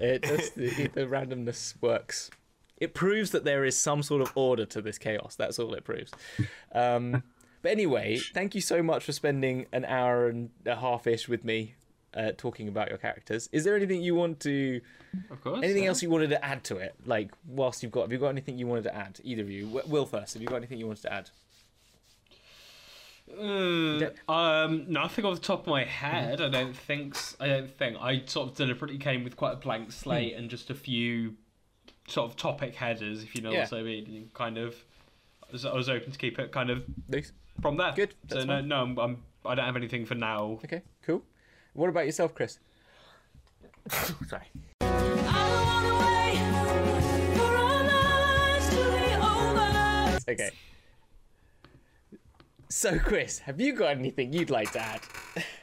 It 0.00 0.22
just 0.22 0.54
the, 0.54 0.68
the 0.94 1.06
randomness 1.06 1.74
works. 1.80 2.30
It 2.78 2.94
proves 2.94 3.30
that 3.30 3.44
there 3.44 3.64
is 3.64 3.76
some 3.76 4.02
sort 4.02 4.22
of 4.22 4.32
order 4.34 4.64
to 4.66 4.82
this 4.82 4.98
chaos. 4.98 5.36
That's 5.36 5.58
all 5.58 5.72
it 5.74 5.84
proves. 5.84 6.10
Um, 6.72 7.22
but 7.62 7.70
anyway, 7.70 8.18
thank 8.34 8.56
you 8.56 8.60
so 8.60 8.82
much 8.82 9.04
for 9.04 9.12
spending 9.12 9.66
an 9.72 9.84
hour 9.84 10.26
and 10.26 10.50
a 10.66 10.74
half 10.74 11.06
ish 11.06 11.28
with 11.28 11.44
me 11.44 11.76
uh, 12.14 12.32
talking 12.36 12.68
about 12.68 12.88
your 12.88 12.98
characters. 12.98 13.48
Is 13.52 13.64
there 13.64 13.74
anything 13.76 14.02
you 14.02 14.14
want 14.14 14.40
to, 14.40 14.80
Of 15.30 15.40
course. 15.42 15.60
anything 15.62 15.84
yeah. 15.84 15.88
else 15.90 16.02
you 16.02 16.10
wanted 16.10 16.30
to 16.30 16.44
add 16.44 16.64
to 16.64 16.76
it? 16.78 16.94
Like, 17.06 17.30
whilst 17.46 17.82
you've 17.82 17.92
got, 17.92 18.02
have 18.02 18.12
you 18.12 18.18
got 18.18 18.28
anything 18.28 18.58
you 18.58 18.66
wanted 18.66 18.84
to 18.84 18.94
add? 18.94 19.18
Either 19.24 19.42
of 19.42 19.50
you, 19.50 19.66
Will 19.86 20.06
first. 20.06 20.34
Have 20.34 20.42
you 20.42 20.48
got 20.48 20.56
anything 20.56 20.78
you 20.78 20.86
wanted 20.86 21.02
to 21.02 21.12
add? 21.12 21.30
Mm, 23.38 24.12
um, 24.28 24.84
nothing 24.88 25.24
off 25.24 25.36
the 25.36 25.40
top 25.40 25.60
of 25.60 25.66
my 25.68 25.84
head. 25.84 26.40
I 26.40 26.48
don't 26.48 26.76
think. 26.76 27.16
I 27.40 27.46
don't 27.48 27.70
think. 27.70 27.96
I 28.00 28.22
sort 28.26 28.50
of 28.50 28.56
deliberately 28.56 28.98
came 28.98 29.24
with 29.24 29.36
quite 29.36 29.52
a 29.52 29.56
blank 29.56 29.92
slate 29.92 30.34
and 30.34 30.50
just 30.50 30.70
a 30.70 30.74
few 30.74 31.34
sort 32.08 32.30
of 32.30 32.36
topic 32.36 32.74
headers, 32.74 33.22
if 33.22 33.34
you 33.34 33.40
know 33.40 33.52
Yeah. 33.52 33.60
what 33.62 33.72
I 33.74 33.82
mean. 33.82 34.30
Kind 34.34 34.58
of, 34.58 34.74
I 35.48 35.52
was, 35.52 35.64
I 35.64 35.72
was 35.72 35.88
open 35.88 36.10
to 36.12 36.18
keep 36.18 36.38
it 36.38 36.52
kind 36.52 36.68
of 36.68 36.84
Luke? 37.08 37.24
from 37.62 37.76
there. 37.76 37.92
Good, 37.94 38.14
So 38.28 38.34
that's 38.34 38.46
no, 38.46 38.56
fine. 38.56 38.68
no, 38.68 38.82
I'm, 38.82 38.98
I'm. 38.98 39.22
I 39.46 39.54
don't 39.54 39.64
have 39.66 39.76
anything 39.76 40.04
for 40.04 40.14
now. 40.14 40.58
Okay, 40.64 40.82
cool. 41.06 41.22
What 41.74 41.88
about 41.88 42.06
yourself, 42.06 42.34
Chris? 42.34 42.58
Sorry. 44.28 44.50
Okay. 50.28 50.50
So, 52.68 52.98
Chris, 52.98 53.38
have 53.40 53.60
you 53.60 53.74
got 53.74 53.90
anything 53.90 54.32
you'd 54.32 54.50
like 54.50 54.72
to 54.72 54.80
add? 54.80 55.00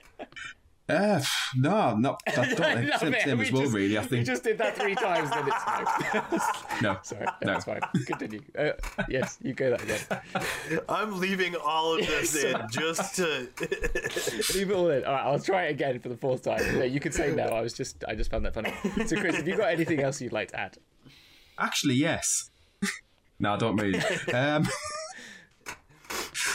Uh, 0.89 1.21
no, 1.55 1.95
not. 1.95 2.21
I 2.27 2.31
don't 2.31 2.47
think 2.47 2.93
same, 2.99 3.13
it. 3.13 3.21
same 3.21 3.41
as 3.41 3.51
well, 3.51 3.61
just- 3.63 3.73
really. 3.75 3.97
I 3.97 4.01
think 4.01 4.19
You 4.19 4.23
just 4.25 4.43
did 4.43 4.57
that 4.57 4.75
three 4.75 4.95
times, 4.95 5.29
then 5.29 5.47
it's 5.47 6.81
no. 6.81 6.91
No, 6.93 6.99
Sorry, 7.03 7.25
no. 7.25 7.31
that's 7.41 7.65
fine. 7.65 7.81
Continue. 8.05 8.41
Uh, 8.57 8.71
yes, 9.07 9.37
you 9.41 9.53
go 9.53 9.69
that 9.71 9.83
again. 9.83 10.81
I'm 10.89 11.19
leaving 11.19 11.55
all 11.55 11.99
of 11.99 12.07
this 12.07 12.43
in 12.43 12.55
just 12.71 13.15
to. 13.17 13.47
Leave 14.55 14.71
it 14.71 14.73
all 14.73 14.89
in. 14.89 15.03
All 15.05 15.13
right, 15.13 15.25
I'll 15.25 15.39
try 15.39 15.65
it 15.65 15.71
again 15.71 15.99
for 15.99 16.09
the 16.09 16.17
fourth 16.17 16.43
time. 16.43 16.61
No, 16.79 16.83
you 16.83 16.99
can 16.99 17.11
say 17.11 17.33
no. 17.35 17.43
I 17.43 17.61
was 17.61 17.73
just, 17.73 18.03
I 18.07 18.15
just 18.15 18.31
found 18.31 18.45
that 18.45 18.53
funny. 18.53 18.73
So, 19.05 19.15
Chris, 19.19 19.35
have 19.35 19.47
you 19.47 19.57
got 19.57 19.71
anything 19.71 19.99
else 20.01 20.19
you'd 20.21 20.31
like 20.33 20.49
to 20.51 20.59
add? 20.59 20.77
Actually, 21.57 21.95
yes. 21.95 22.49
no, 23.39 23.53
I 23.53 23.57
don't 23.57 23.75
really. 23.75 23.99
Um, 24.33 24.65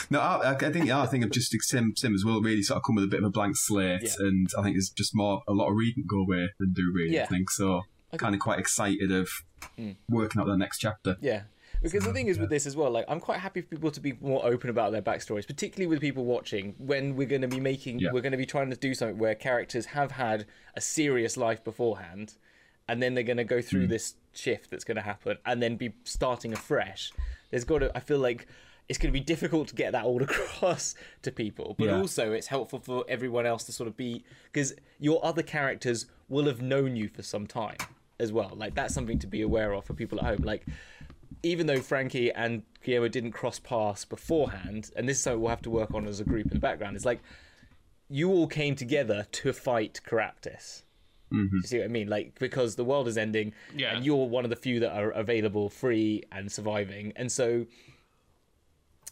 no, 0.09 0.19
I, 0.19 0.51
I 0.51 0.71
think 0.71 0.85
yeah, 0.85 1.01
I 1.01 1.05
think 1.05 1.23
I'm 1.23 1.31
just 1.31 1.55
sim 1.61 1.93
sim 1.95 2.13
as 2.13 2.23
well. 2.25 2.41
Really, 2.41 2.61
sort 2.61 2.77
of 2.77 2.83
come 2.83 2.95
with 2.95 3.05
a 3.05 3.07
bit 3.07 3.19
of 3.19 3.25
a 3.25 3.29
blank 3.29 3.55
slate, 3.57 4.03
Yeah. 4.03 4.27
and 4.27 4.49
I 4.57 4.63
think 4.63 4.75
there's 4.75 4.89
just 4.89 5.15
more 5.15 5.41
a 5.47 5.53
lot 5.53 5.69
of 5.69 5.75
reading 5.75 6.05
go 6.07 6.19
away 6.19 6.49
than 6.59 6.73
do 6.73 6.91
really. 6.93 7.15
Yeah. 7.15 7.23
I 7.23 7.27
think 7.27 7.49
so. 7.49 7.83
Kind 8.17 8.33
of 8.33 8.39
quite 8.39 8.59
excited 8.59 9.11
of 9.11 9.29
hmm. 9.77 9.91
working 10.07 10.39
out 10.39 10.47
the 10.47 10.55
next 10.55 10.79
chapter. 10.79 11.17
Yeah. 11.19 11.41
Because 11.81 12.05
the 12.05 12.13
thing 12.13 12.27
is 12.27 12.39
with 12.39 12.49
this 12.49 12.65
as 12.65 12.75
well, 12.75 12.89
like 12.89 13.05
I'm 13.07 13.19
quite 13.19 13.39
happy 13.39 13.61
for 13.61 13.67
people 13.67 13.91
to 13.91 13.99
be 13.99 14.13
more 14.21 14.45
open 14.45 14.69
about 14.69 14.91
their 14.91 15.01
backstories, 15.01 15.45
particularly 15.45 15.87
with 15.87 15.99
people 15.99 16.25
watching. 16.25 16.75
When 16.77 17.15
we're 17.15 17.27
going 17.27 17.41
to 17.41 17.47
be 17.47 17.59
making, 17.59 17.99
Yeah. 17.99 18.11
we're 18.11 18.21
going 18.21 18.31
to 18.31 18.37
be 18.37 18.45
trying 18.45 18.69
to 18.69 18.75
do 18.75 18.93
something 18.93 19.17
where 19.17 19.35
characters 19.35 19.87
have 19.87 20.11
had 20.11 20.45
a 20.75 20.81
serious 20.81 21.35
life 21.35 21.63
beforehand, 21.63 22.35
and 22.87 23.03
then 23.03 23.13
they're 23.13 23.23
going 23.23 23.37
to 23.37 23.43
go 23.43 23.61
through 23.61 23.83
hmm. 23.83 23.91
this 23.91 24.15
shift 24.33 24.71
that's 24.71 24.83
going 24.83 24.95
to 24.95 25.01
happen, 25.01 25.37
and 25.45 25.61
then 25.61 25.75
be 25.75 25.93
starting 26.05 26.53
afresh. 26.53 27.11
There's 27.51 27.65
got 27.65 27.79
to, 27.79 27.95
I 27.95 27.99
feel 27.99 28.19
like 28.19 28.47
it's 28.87 28.99
going 28.99 29.11
to 29.11 29.19
be 29.19 29.23
difficult 29.23 29.67
to 29.69 29.75
get 29.75 29.91
that 29.93 30.05
all 30.05 30.21
across 30.29 30.95
to 31.23 31.31
people, 31.31 31.75
but 31.77 31.85
Yeah. 31.85 31.97
also 31.97 32.31
it's 32.33 32.47
helpful 32.47 32.79
for 32.79 33.03
everyone 33.07 33.45
else 33.45 33.63
to 33.65 33.71
sort 33.71 33.87
of 33.87 33.97
be 33.97 34.23
because 34.51 34.73
your 34.99 35.23
other 35.25 35.41
characters 35.43 36.05
will 36.29 36.45
have 36.45 36.61
known 36.61 36.95
you 36.95 37.07
for 37.07 37.23
some 37.23 37.47
time 37.47 37.77
as 38.19 38.31
well. 38.31 38.51
Like 38.55 38.75
that's 38.75 38.93
something 38.93 39.19
to 39.19 39.27
be 39.27 39.41
aware 39.41 39.73
of 39.73 39.85
for 39.85 39.93
people 39.93 40.19
at 40.19 40.25
home. 40.25 40.43
Like 40.43 40.65
even 41.43 41.67
though 41.67 41.79
Frankie 41.81 42.31
and 42.31 42.63
Guillermo 42.83 43.07
didn't 43.07 43.31
cross 43.33 43.59
paths 43.59 44.05
beforehand, 44.05 44.91
and 44.95 45.07
this 45.09 45.17
is 45.17 45.23
something 45.23 45.41
we'll 45.41 45.49
have 45.49 45.61
to 45.63 45.69
work 45.69 45.93
on 45.93 46.07
as 46.07 46.19
a 46.19 46.23
group 46.23 46.47
in 46.47 46.53
the 46.53 46.59
background, 46.59 46.95
it's 46.95 47.05
like 47.05 47.21
you 48.09 48.29
all 48.29 48.47
came 48.47 48.75
together 48.75 49.25
to 49.31 49.51
fight 49.53 49.99
Caraptus. 50.07 50.83
Do 51.31 51.49
you 51.53 51.61
see 51.63 51.79
what 51.79 51.85
I 51.85 51.87
mean? 51.89 52.07
Like 52.07 52.37
because 52.39 52.75
the 52.75 52.85
world 52.85 53.07
is 53.07 53.17
ending, 53.17 53.51
Yeah. 53.75 53.95
and 53.95 54.05
you're 54.05 54.27
one 54.27 54.43
of 54.45 54.49
the 54.51 54.55
few 54.55 54.79
that 54.81 54.91
are 54.95 55.09
available, 55.11 55.69
free 55.69 56.23
and 56.31 56.49
surviving, 56.51 57.11
and 57.15 57.31
so 57.31 57.65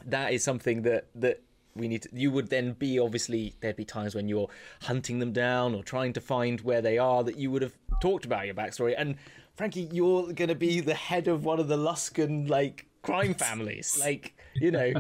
that 0.06 0.34
is 0.34 0.44
something 0.44 0.82
that 0.84 1.08
that 1.16 1.42
we 1.76 1.88
need 1.88 2.04
to 2.04 2.10
you 2.14 2.30
would 2.32 2.50
then 2.50 2.74
be 2.74 3.00
obviously 3.00 3.54
there'd 3.62 3.76
be 3.76 3.86
times 3.86 4.14
when 4.14 4.28
you're 4.28 4.48
hunting 4.84 5.20
them 5.20 5.32
down 5.32 5.74
or 5.74 5.84
trying 5.84 6.14
to 6.14 6.22
find 6.22 6.62
where 6.62 6.82
they 6.82 6.98
are 6.98 7.24
that 7.24 7.38
you 7.38 7.50
would 7.50 7.62
have 7.64 7.74
talked 8.02 8.26
about 8.26 8.46
your 8.46 8.54
backstory 8.56 8.94
and 8.98 9.16
frankly 9.56 9.90
you're 9.92 10.32
going 10.34 10.50
to 10.50 10.56
be 10.56 10.80
the 10.82 10.94
head 10.94 11.28
of 11.28 11.46
one 11.46 11.60
of 11.60 11.68
the 11.68 11.78
Luskan 11.78 12.48
like 12.50 12.86
crime 13.02 13.34
families 13.46 13.98
like 14.00 14.36
you 14.56 14.70
know 14.70 14.94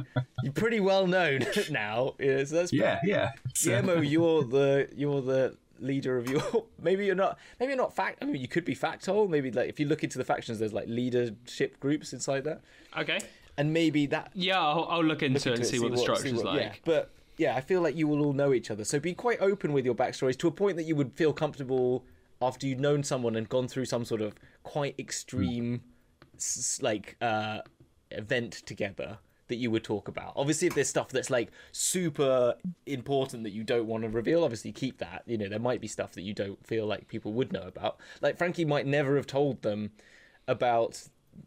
you're 0.43 0.53
pretty 0.53 0.80
well 0.80 1.05
known 1.05 1.41
now 1.69 2.15
you 2.19 2.34
know, 2.38 2.43
so 2.43 2.55
that's 2.55 2.73
Yeah, 2.73 2.99
yeah. 3.03 3.31
So- 3.53 3.69
Guillermo, 3.69 4.01
you're 4.13 4.43
the 4.43 4.89
you're 4.95 5.21
the 5.21 5.57
leader 5.80 6.17
of 6.17 6.30
your. 6.30 6.41
Maybe 6.81 7.05
you're 7.05 7.13
not. 7.15 7.38
Maybe 7.59 7.71
you're 7.71 7.77
not 7.77 7.93
fact. 7.93 8.19
I 8.21 8.25
mean, 8.25 8.41
you 8.41 8.47
could 8.47 8.63
be 8.63 8.73
factol. 8.75 9.27
Maybe 9.30 9.51
like 9.51 9.67
if 9.67 9.80
you 9.81 9.85
look 9.85 10.03
into 10.03 10.17
the 10.17 10.23
factions, 10.23 10.59
there's 10.59 10.71
like 10.71 10.88
leadership 10.88 11.77
groups 11.80 12.13
inside 12.13 12.45
that, 12.45 12.61
Okay. 12.97 13.19
And 13.57 13.71
maybe 13.73 14.05
that 14.07 14.31
Yeah, 14.34 14.59
I'll, 14.59 14.85
I'll 14.89 15.03
look 15.03 15.21
into 15.23 15.38
look 15.39 15.45
it 15.47 15.49
and 15.51 15.59
into 15.59 15.69
see 15.69 15.80
what 15.80 15.91
the 15.91 15.97
see 15.97 16.03
structure's 16.03 16.34
what- 16.35 16.45
like. 16.45 16.61
Yeah, 16.61 16.73
but 16.85 17.11
yeah, 17.38 17.55
I 17.55 17.61
feel 17.61 17.81
like 17.81 17.95
you 17.95 18.07
will 18.07 18.23
all 18.25 18.34
know 18.34 18.53
each 18.53 18.69
other. 18.71 18.84
So 18.84 18.99
be 18.99 19.13
quite 19.13 19.41
open 19.41 19.73
with 19.73 19.85
your 19.85 19.95
backstories 19.95 20.38
to 20.39 20.47
a 20.47 20.51
point 20.51 20.77
that 20.77 20.84
you 20.84 20.95
would 20.95 21.13
feel 21.13 21.34
comfortable 21.34 22.05
after 22.41 22.67
you'd 22.67 22.80
known 22.80 23.03
someone 23.03 23.35
and 23.35 23.47
gone 23.49 23.67
through 23.67 23.85
some 23.85 24.05
sort 24.05 24.21
of 24.21 24.35
quite 24.63 24.95
extreme, 24.99 25.81
like 26.81 27.15
uh, 27.21 27.59
event 28.11 28.53
together 28.65 29.17
that 29.47 29.55
you 29.55 29.69
would 29.71 29.84
talk 29.84 30.07
about. 30.07 30.34
Obviously, 30.35 30.67
if 30.67 30.75
there's 30.75 30.89
stuff 30.89 31.09
that's 31.09 31.30
like 31.30 31.51
super 31.71 32.55
important 32.85 33.43
that 33.43 33.51
you 33.51 33.63
don't 33.63 33.88
want 33.88 34.03
to 34.03 34.09
reveal, 34.09 34.43
obviously 34.43 34.71
keep 34.71 34.97
that. 34.99 35.23
You 35.25 35.38
know, 35.38 35.49
there 35.49 35.59
might 35.59 35.81
be 35.81 35.88
stuff 35.88 36.13
that 36.13 36.21
you 36.21 36.34
don't 36.34 36.65
feel 36.65 36.85
like 36.85 37.07
people 37.07 37.34
would 37.34 37.51
know 37.51 37.63
about. 37.63 37.97
Like 38.21 38.38
Frankie 38.38 38.65
might 38.65 38.85
never 38.88 39.15
have 39.15 39.27
told 39.27 39.61
them 39.61 39.91
about 40.47 41.01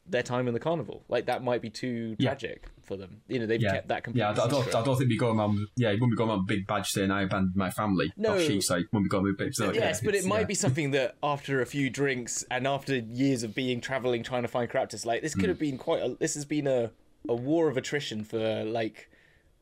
their 0.09 0.23
time 0.23 0.47
in 0.49 0.55
the 0.55 0.61
carnival. 0.61 1.03
Like 1.09 1.27
that 1.27 1.43
might 1.43 1.61
be 1.63 1.71
too 1.71 2.15
Yeah. 2.19 2.31
tragic 2.31 2.69
for 2.83 2.97
them. 2.97 3.23
You 3.29 3.41
know, 3.41 3.47
they've 3.47 3.61
Yeah, 3.61 3.73
kept 3.73 3.89
that 3.89 4.05
completely. 4.05 4.21
yeah. 4.27 4.31
I 4.31 4.35
don't, 4.35 4.47
I 4.47 4.51
don't, 4.65 4.75
I 4.77 4.85
don't 4.85 4.97
think 4.97 5.11
we 5.11 5.17
go 5.19 5.33
around. 5.37 5.59
Yeah, 5.77 5.89
you 5.91 5.95
wouldn't 5.97 6.13
be 6.13 6.17
going 6.17 6.31
around 6.31 6.41
a 6.41 6.45
big 6.45 6.67
badge 6.67 6.89
saying 6.91 7.11
I 7.11 7.23
abandoned 7.23 7.57
my 7.57 7.71
family. 7.71 8.13
No. 8.17 8.35
Or 8.35 8.41
she 8.41 8.61
say 8.61 8.85
when 8.93 9.03
we 9.03 9.09
go 9.09 9.21
with 9.21 9.37
big. 9.37 9.55
So, 9.55 9.73
Yes, 9.73 10.01
yeah, 10.01 10.07
but 10.07 10.15
it 10.15 10.25
might 10.25 10.41
yeah. 10.41 10.45
be 10.47 10.55
something 10.55 10.93
that 10.93 11.17
after 11.23 11.61
a 11.61 11.67
few 11.67 11.91
drinks 11.91 12.45
and 12.51 12.67
after 12.67 12.97
years 12.97 13.43
of 13.43 13.55
being 13.55 13.81
traveling 13.81 14.23
trying 14.23 14.43
to 14.43 14.49
find 14.49 14.71
Caraptus, 14.71 15.05
like 15.05 15.23
this 15.23 15.35
could 15.35 15.45
Hmm. 15.45 15.49
have 15.51 15.59
been 15.59 15.79
quite. 15.79 16.03
A, 16.03 16.17
this 16.21 16.35
has 16.35 16.45
been 16.45 16.67
a 16.67 16.93
a 17.29 17.35
war 17.35 17.69
of 17.69 17.77
attrition 17.77 18.23
for 18.23 18.63
like 18.63 19.11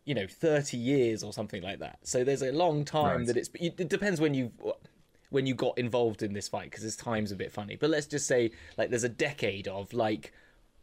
you 0.05 0.15
know 0.15 0.27
thirty 0.27 0.77
years 0.77 1.25
or 1.25 1.33
something 1.33 1.63
like 1.63 1.79
that. 1.79 1.99
So 2.03 2.25
there's 2.25 2.43
a 2.43 2.53
long 2.53 2.85
time 2.85 3.19
Right. 3.21 3.27
that 3.29 3.37
it's. 3.39 3.49
It 3.55 3.89
depends 3.89 4.21
when 4.21 4.35
you 4.35 4.53
when 5.35 5.47
you 5.47 5.55
got 5.55 5.77
involved 5.77 6.23
in 6.23 6.33
this 6.33 6.47
fight 6.47 6.71
because 6.71 6.85
this 6.85 6.95
time's 6.95 7.33
a 7.33 7.37
bit 7.37 7.51
funny. 7.51 7.75
But 7.75 7.91
let's 7.91 8.07
just 8.07 8.29
say 8.29 8.53
like 8.79 8.89
there's 8.89 9.03
a 9.03 9.09
decade 9.09 9.67
of 9.67 9.93
like 9.93 10.33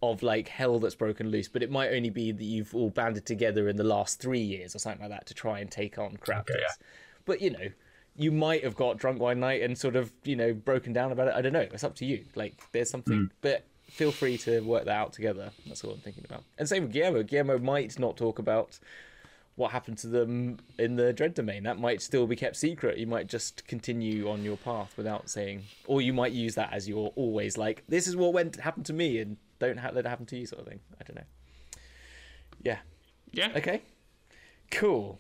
of 0.04 0.22
like 0.22 0.50
hell 0.50 0.78
that's 0.78 0.94
broken 0.94 1.30
loose, 1.30 1.48
but 1.48 1.64
it 1.64 1.72
might 1.72 1.92
only 1.92 2.10
be 2.10 2.34
that 2.34 2.44
you've 2.44 2.76
all 2.76 2.90
banded 2.90 3.26
together 3.26 3.70
in 3.70 3.78
the 3.78 3.84
last 3.86 4.20
three 4.20 4.42
years 4.42 4.76
or 4.76 4.80
something 4.80 5.02
like 5.02 5.10
that 5.10 5.26
to 5.28 5.34
try 5.34 5.60
and 5.60 5.72
take 5.72 5.98
on 5.98 6.18
Caraptus. 6.18 6.50
yeah. 6.50 6.86
But 7.24 7.42
you 7.42 7.52
know, 7.52 7.70
you 8.18 8.30
might 8.30 8.66
have 8.66 8.76
got 8.76 8.98
drunk 8.98 9.22
one 9.22 9.40
night 9.40 9.62
and 9.62 9.78
sort 9.78 9.96
of 9.96 10.12
you 10.26 10.36
know 10.36 10.54
broken 10.54 10.92
down 10.92 11.14
about 11.14 11.30
it. 11.30 11.34
I 11.34 11.42
don't 11.42 11.54
know. 11.54 11.62
It's 11.72 11.86
up 11.86 11.96
to 11.96 12.06
you. 12.06 12.26
Like 12.36 12.56
there's 12.74 12.90
something, 12.90 13.18
hmm. 13.18 13.26
but 13.40 13.64
feel 13.88 14.12
free 14.12 14.38
to 14.40 14.60
work 14.62 14.84
that 14.84 14.98
out 14.98 15.14
together. 15.14 15.52
That's 15.66 15.82
all 15.86 15.92
I'm 15.92 16.00
thinking 16.00 16.26
about. 16.26 16.44
And 16.58 16.68
same 16.68 16.84
with 16.84 16.92
Guillermo. 16.92 17.24
Guillermo 17.24 17.58
might 17.60 17.98
not 17.98 18.18
talk 18.18 18.38
about 18.38 18.80
what 19.62 19.72
happened 19.72 20.00
to 20.00 20.08
them 20.08 20.58
in 20.80 20.96
the 20.96 21.14
dread 21.14 21.36
domain. 21.36 21.64
That 21.64 21.80
might 21.80 22.02
still 22.02 22.26
be 22.26 22.36
kept 22.36 22.56
secret. 22.56 22.98
You 22.98 23.06
might 23.06 23.28
just 23.28 23.68
continue 23.68 24.28
on 24.28 24.44
your 24.44 24.58
path 24.58 24.94
without 24.98 25.30
saying, 25.30 25.64
or 25.86 26.02
you 26.02 26.14
might 26.14 26.32
use 26.32 26.56
that 26.56 26.74
as 26.74 26.90
your 26.90 27.14
always 27.16 27.58
like, 27.60 27.84
this 27.88 28.08
is 28.08 28.16
what 28.16 28.34
went 28.34 28.56
happened 28.60 28.88
to 28.88 28.94
me, 28.94 29.20
and 29.20 29.38
don't 29.60 29.78
ha- 29.78 29.92
let 29.94 30.06
it 30.06 30.10
happen 30.10 30.26
to 30.26 30.38
you, 30.38 30.48
sort 30.48 30.62
of 30.62 30.68
thing. 30.68 30.80
I 31.00 31.04
don't 31.04 31.16
know. 31.16 31.28
Yeah. 32.64 32.80
Yeah. 33.32 33.52
Okay. 33.56 33.84
Cool. 34.72 35.20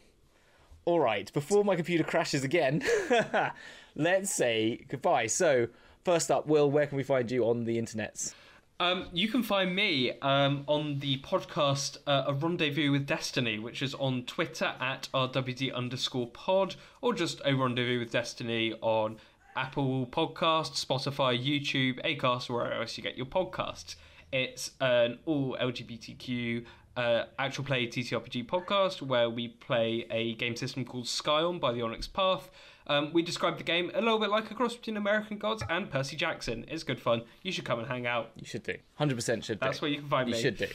All 0.85 0.99
right. 0.99 1.31
Before 1.31 1.63
my 1.63 1.75
computer 1.75 2.03
crashes 2.03 2.43
again, 2.43 2.83
let's 3.95 4.33
say 4.33 4.85
goodbye. 4.89 5.27
So, 5.27 5.67
first 6.03 6.31
up, 6.31 6.47
Will, 6.47 6.69
where 6.71 6.87
can 6.87 6.97
we 6.97 7.03
find 7.03 7.29
you 7.29 7.47
on 7.47 7.65
the 7.65 7.77
internets? 7.77 8.33
Um, 8.81 9.09
you 9.13 9.27
can 9.27 9.43
find 9.43 9.75
me 9.75 10.11
um, 10.23 10.63
on 10.65 10.97
the 10.97 11.19
podcast 11.19 11.97
uh, 12.07 12.23
A 12.25 12.33
Rendezvous 12.33 12.91
with 12.91 13.05
Destiny, 13.05 13.59
which 13.59 13.83
is 13.83 13.93
on 13.93 14.23
Twitter 14.23 14.73
at 14.79 15.07
RWD 15.13 15.71
underscore 15.71 16.25
pod, 16.25 16.73
or 16.99 17.13
just 17.13 17.41
A 17.45 17.53
Rendezvous 17.53 17.99
with 17.99 18.11
Destiny 18.11 18.73
on 18.81 19.17
Apple 19.55 20.07
Podcasts, 20.07 20.83
Spotify, 20.83 21.39
YouTube, 21.39 22.03
Acast, 22.03 22.49
or 22.49 22.53
wherever 22.53 22.81
else 22.81 22.97
you 22.97 23.03
get 23.03 23.15
your 23.15 23.27
podcasts. 23.27 23.97
It's 24.31 24.71
an 24.81 25.19
all 25.27 25.55
LGBTQ 25.61 26.65
uh, 26.97 27.25
actual 27.37 27.63
play 27.63 27.85
TTRPG 27.85 28.47
podcast 28.47 29.03
where 29.03 29.29
we 29.29 29.49
play 29.49 30.07
a 30.09 30.33
game 30.33 30.55
system 30.55 30.85
called 30.85 31.07
Scion 31.07 31.59
by 31.59 31.71
the 31.71 31.83
Onyx 31.83 32.07
Path. 32.07 32.49
Um, 32.87 33.13
we 33.13 33.21
describe 33.21 33.57
the 33.57 33.63
game 33.63 33.91
a 33.93 34.01
little 34.01 34.19
bit 34.19 34.29
like 34.29 34.49
a 34.51 34.53
cross 34.53 34.75
between 34.75 34.97
American 34.97 35.37
Gods 35.37 35.63
and 35.69 35.89
Percy 35.89 36.15
Jackson. 36.15 36.65
It's 36.67 36.83
good 36.83 36.99
fun. 36.99 37.23
You 37.43 37.51
should 37.51 37.65
come 37.65 37.79
and 37.79 37.87
hang 37.87 38.07
out. 38.07 38.31
You 38.35 38.45
should 38.45 38.63
do. 38.63 38.75
100% 38.99 39.43
should 39.43 39.59
do. 39.59 39.65
That's 39.65 39.81
where 39.81 39.91
you 39.91 39.97
can 39.99 40.09
find 40.09 40.27
You 40.27 40.35
me. 40.35 40.41
should 40.41 40.57
do. 40.57 40.67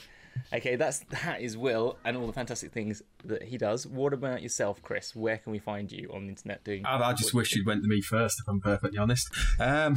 Okay, 0.52 0.76
that's 0.76 0.98
that 1.22 1.40
is 1.40 1.56
Will 1.56 1.96
and 2.04 2.16
all 2.16 2.26
the 2.26 2.32
fantastic 2.32 2.70
things 2.70 3.02
that 3.24 3.44
he 3.44 3.56
does. 3.56 3.86
What 3.86 4.12
about 4.12 4.42
yourself, 4.42 4.82
Chris? 4.82 5.16
Where 5.16 5.38
can 5.38 5.50
we 5.50 5.58
find 5.58 5.90
you 5.90 6.10
on 6.12 6.24
the 6.24 6.28
internet 6.28 6.62
doing? 6.62 6.84
I, 6.84 7.10
I 7.10 7.12
just 7.14 7.32
wish 7.32 7.54
you'd 7.56 7.66
went 7.66 7.82
to 7.82 7.88
me 7.88 8.02
first, 8.02 8.40
if 8.40 8.48
I'm 8.48 8.60
perfectly 8.60 8.98
honest. 8.98 9.28
Um, 9.58 9.96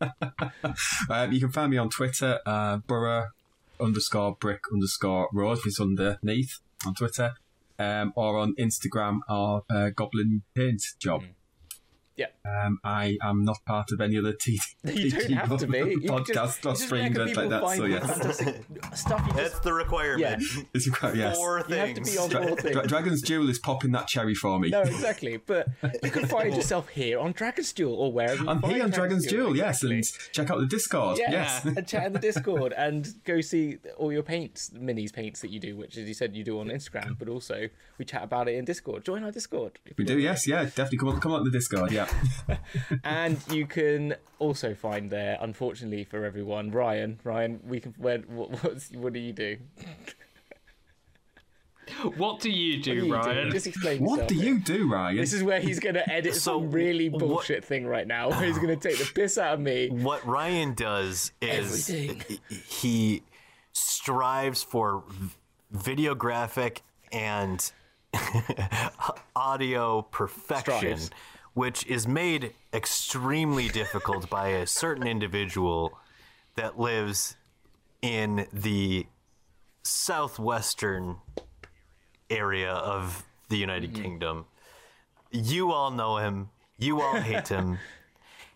um, 1.10 1.32
you 1.32 1.40
can 1.40 1.50
find 1.52 1.70
me 1.70 1.76
on 1.76 1.90
Twitter, 1.90 2.40
uh, 2.46 2.78
Boro 2.78 3.26
underscore 3.78 4.36
brick 4.40 4.60
underscore 4.72 5.28
Road. 5.32 5.58
which 5.58 5.66
is 5.66 5.80
underneath 5.80 6.58
on 6.86 6.94
Twitter, 6.94 7.34
um, 7.80 8.12
or 8.14 8.38
on 8.38 8.54
Instagram, 8.58 9.20
or 9.28 9.64
uh, 9.70 9.90
Goblin 9.96 10.42
Paint 10.54 10.82
Job. 10.98 11.22
Yeah. 12.20 12.64
Um, 12.64 12.78
I 12.84 13.16
am 13.22 13.44
not 13.44 13.58
part 13.66 13.86
of 13.92 14.00
any 14.00 14.18
other 14.18 14.34
T- 14.40 14.60
You 14.84 15.10
don't 15.10 15.32
have 15.32 15.58
to 15.58 15.66
be. 15.66 15.78
You 15.78 16.00
can 16.00 16.24
just- 16.24 16.62
podcast 16.62 16.70
or 16.70 16.76
stream 16.76 17.12
where 17.14 17.22
event 17.22 17.28
people 17.28 17.42
like 17.44 17.50
that. 17.50 17.62
find 17.62 17.78
So 17.78 17.84
yes, 17.86 18.38
stuff. 19.00 19.26
You 19.26 19.32
That's 19.34 19.50
just, 19.50 19.62
the 19.62 19.72
requirement. 19.72 20.42
it's 20.74 20.88
quite 20.90 21.16
yes. 21.16 21.36
Four 21.36 21.64
you 21.68 21.74
have 21.76 21.88
to 21.88 21.94
things. 21.94 22.12
be 22.12 22.18
on 22.18 22.28
Dra- 22.28 22.48
all 22.50 22.56
things. 22.56 22.86
Dragon's 22.88 23.22
Duel 23.22 23.48
is 23.48 23.58
popping 23.58 23.92
that 23.92 24.06
cherry 24.08 24.34
for 24.34 24.58
me. 24.58 24.70
No, 24.70 24.82
exactly. 24.82 25.36
But 25.38 25.68
you 26.02 26.10
can 26.10 26.26
find 26.26 26.54
yourself 26.54 26.88
here 26.90 27.18
on 27.18 27.32
Dragon's 27.32 27.72
Duel 27.72 27.94
or 27.94 28.12
wherever. 28.12 28.48
I'm 28.48 28.60
find 28.60 28.74
here 28.74 28.84
on 28.84 28.90
Dragon's 28.90 29.26
Duel, 29.26 29.56
yes, 29.56 29.82
exactly. 29.82 29.96
and 29.96 30.04
check 30.32 30.50
out 30.50 30.58
the 30.60 30.66
Discord. 30.66 31.18
Yeah, 31.18 31.30
Yes. 31.30 31.64
and 31.64 31.86
chat 31.86 32.06
in 32.06 32.12
the 32.12 32.18
Discord 32.18 32.72
and 32.76 33.08
go 33.24 33.40
see 33.40 33.78
all 33.96 34.12
your 34.12 34.22
paints, 34.22 34.70
minis 34.70 35.12
paints 35.12 35.40
that 35.40 35.50
you 35.50 35.60
do, 35.60 35.76
which 35.76 35.96
as 35.96 36.06
you 36.06 36.14
said 36.14 36.34
you 36.36 36.44
do 36.44 36.60
on 36.60 36.68
Instagram, 36.68 37.18
but 37.18 37.28
also 37.28 37.68
we 37.98 38.04
chat 38.04 38.22
about 38.24 38.48
it 38.48 38.54
in 38.56 38.64
Discord. 38.64 39.04
Join 39.04 39.24
our 39.24 39.30
Discord. 39.32 39.78
if 39.86 39.96
We 39.96 40.04
you 40.04 40.08
do, 40.08 40.18
yes, 40.18 40.46
yeah, 40.46 40.64
definitely 40.64 40.98
come 40.98 41.08
on, 41.08 41.20
come 41.20 41.32
on 41.32 41.44
the 41.44 41.50
Discord, 41.50 41.92
yeah. 41.92 42.06
And 43.04 43.38
you 43.50 43.66
can 43.66 44.16
also 44.38 44.74
find 44.74 45.10
there, 45.10 45.38
unfortunately 45.40 46.04
for 46.04 46.24
everyone, 46.24 46.70
Ryan. 46.70 47.18
Ryan, 47.24 47.60
we 47.64 47.80
can. 47.80 47.94
Where, 47.98 48.18
what, 48.20 48.50
what's, 48.64 48.90
what 48.92 49.12
do 49.12 49.20
you 49.20 49.32
do? 49.32 49.56
What 52.16 52.40
do 52.40 52.50
you 52.50 52.80
do, 52.80 52.92
What 52.92 53.00
do 53.00 53.06
you 53.06 53.14
Ryan? 53.34 53.46
do? 53.48 53.52
Just 53.52 53.66
explain. 53.66 54.04
What 54.04 54.28
do 54.28 54.34
you 54.36 54.58
do, 54.60 54.88
Ryan? 54.90 55.16
This 55.16 55.32
is 55.32 55.42
where 55.42 55.60
he's 55.60 55.80
going 55.80 55.96
to 55.96 56.08
edit 56.12 56.34
So, 56.34 56.60
some 56.60 56.70
really 56.70 57.08
what- 57.08 57.18
bullshit 57.18 57.64
thing 57.64 57.84
right 57.86 58.06
now. 58.06 58.30
Where 58.30 58.42
he's 58.46 58.58
going 58.58 58.78
to 58.78 58.88
take 58.88 58.98
the 58.98 59.10
piss 59.12 59.38
out 59.38 59.54
of 59.54 59.60
me. 59.60 59.88
What 59.90 60.24
Ryan 60.26 60.74
does 60.74 61.32
is 61.40 61.90
Everything. 61.90 62.38
he 62.48 63.22
strives 63.72 64.62
for 64.62 65.02
videographic 65.74 66.78
and 67.12 67.70
audio 69.36 70.02
perfection, 70.02 70.78
Strives. 70.98 71.10
Which 71.54 71.86
is 71.86 72.06
made 72.06 72.54
extremely 72.72 73.68
difficult 73.68 74.30
by 74.30 74.48
a 74.48 74.66
certain 74.66 75.06
individual 75.06 75.98
that 76.56 76.78
lives 76.78 77.36
in 78.02 78.46
the 78.52 79.06
southwestern 79.82 81.16
area 82.28 82.72
of 82.72 83.24
the 83.48 83.56
United 83.56 83.92
mm-hmm. 83.92 84.02
Kingdom. 84.02 84.44
You 85.30 85.72
all 85.72 85.90
know 85.90 86.16
him. 86.16 86.50
You 86.78 87.00
all 87.00 87.16
hate 87.20 87.48
him. 87.48 87.78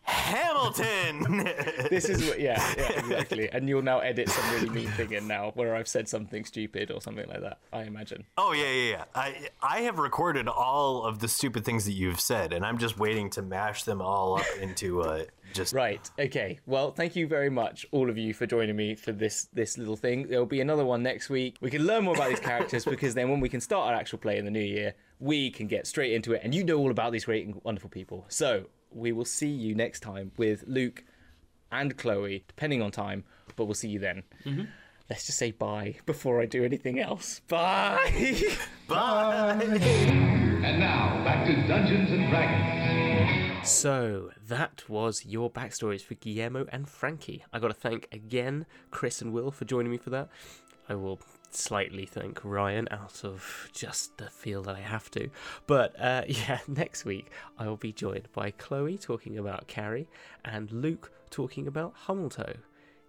Hamilton. 0.04 1.50
This 1.90 2.08
is 2.08 2.28
what, 2.28 2.40
yeah, 2.40 2.60
yeah, 2.76 2.98
exactly. 2.98 3.48
And 3.52 3.68
you'll 3.68 3.82
now 3.82 4.00
edit 4.00 4.28
some 4.28 4.54
really 4.54 4.68
mean 4.68 4.88
thing 4.88 5.12
in 5.12 5.28
now, 5.28 5.52
where 5.54 5.76
I've 5.76 5.86
said 5.86 6.08
something 6.08 6.44
stupid 6.44 6.90
or 6.90 7.00
something 7.00 7.28
like 7.28 7.40
that. 7.42 7.58
I 7.72 7.82
imagine. 7.82 8.24
Oh 8.36 8.52
yeah, 8.52 8.70
yeah, 8.70 8.90
yeah. 8.90 9.04
I 9.14 9.48
I 9.62 9.80
have 9.82 9.98
recorded 9.98 10.48
all 10.48 11.04
of 11.04 11.20
the 11.20 11.28
stupid 11.28 11.64
things 11.64 11.84
that 11.84 11.92
you've 11.92 12.20
said, 12.20 12.52
and 12.52 12.64
I'm 12.64 12.78
just 12.78 12.98
waiting 12.98 13.30
to 13.30 13.42
mash 13.42 13.84
them 13.84 14.00
all 14.00 14.38
up 14.38 14.46
into 14.60 15.02
uh, 15.02 15.24
just 15.52 15.72
Right. 15.72 16.10
Okay. 16.18 16.58
Well, 16.66 16.90
thank 16.90 17.16
you 17.16 17.26
very 17.26 17.50
much, 17.50 17.86
all 17.92 18.10
of 18.10 18.18
you, 18.18 18.34
for 18.34 18.46
joining 18.46 18.76
me 18.76 18.94
for 18.94 19.12
this 19.12 19.48
this 19.52 19.78
little 19.78 19.96
thing. 19.96 20.26
There'll 20.28 20.46
be 20.46 20.60
another 20.60 20.84
one 20.84 21.02
next 21.02 21.30
week. 21.30 21.56
We 21.60 21.70
can 21.70 21.86
learn 21.86 22.04
more 22.04 22.14
about 22.14 22.30
these 22.30 22.40
characters 22.40 22.84
because 22.84 23.14
then 23.14 23.30
when 23.30 23.40
we 23.40 23.48
can 23.48 23.60
start 23.60 23.88
our 23.88 23.94
actual 23.94 24.18
play 24.18 24.38
in 24.38 24.44
the 24.44 24.50
new 24.50 24.60
year, 24.60 24.94
we 25.20 25.50
can 25.50 25.66
get 25.66 25.86
straight 25.86 26.12
into 26.12 26.32
it, 26.32 26.40
and 26.42 26.54
you 26.54 26.64
know 26.64 26.78
all 26.78 26.90
about 26.90 27.12
these 27.12 27.24
great 27.24 27.46
and 27.46 27.60
wonderful 27.62 27.90
people. 27.90 28.24
So 28.28 28.66
we 28.94 29.12
will 29.12 29.24
see 29.24 29.48
you 29.48 29.74
next 29.74 30.00
time 30.00 30.32
with 30.36 30.64
Luke 30.66 31.04
and 31.70 31.96
Chloe, 31.96 32.44
depending 32.46 32.82
on 32.82 32.90
time. 32.90 33.24
But 33.56 33.64
we'll 33.66 33.74
see 33.74 33.88
you 33.88 33.98
then. 33.98 34.22
Mm-hmm. 34.44 34.64
Let's 35.10 35.26
just 35.26 35.38
say 35.38 35.50
bye 35.50 35.96
before 36.06 36.40
I 36.40 36.46
do 36.46 36.64
anything 36.64 36.98
else. 36.98 37.40
Bye! 37.48 38.42
bye. 38.88 39.60
And 39.62 40.80
now, 40.80 41.22
back 41.24 41.46
to 41.46 41.54
Dungeons 41.68 42.10
and 42.10 42.30
Dragons. 42.30 43.68
So 43.68 44.30
that 44.48 44.88
was 44.88 45.26
your 45.26 45.50
backstories 45.50 46.02
for 46.02 46.14
Guillermo 46.14 46.66
and 46.72 46.88
Frankie. 46.88 47.44
I 47.52 47.58
got 47.58 47.68
to 47.68 47.74
thank 47.74 48.08
again 48.12 48.64
Chris 48.90 49.20
and 49.20 49.32
Will 49.32 49.50
for 49.50 49.66
joining 49.66 49.92
me 49.92 49.98
for 49.98 50.10
that. 50.10 50.28
I 50.88 50.94
will 50.94 51.20
slightly 51.56 52.06
thank 52.06 52.44
Ryan 52.44 52.88
out 52.90 53.24
of 53.24 53.70
just 53.72 54.16
the 54.18 54.28
feel 54.28 54.62
that 54.62 54.76
I 54.76 54.80
have 54.80 55.10
to. 55.12 55.30
But 55.66 55.98
uh, 56.00 56.22
yeah, 56.28 56.58
next 56.68 57.04
week 57.04 57.30
I 57.58 57.66
will 57.66 57.76
be 57.76 57.92
joined 57.92 58.28
by 58.32 58.50
Chloe 58.52 58.98
talking 58.98 59.38
about 59.38 59.66
Carrie 59.66 60.08
and 60.44 60.70
Luke 60.70 61.12
talking 61.30 61.66
about 61.66 61.94
Hummeltoe. 62.06 62.56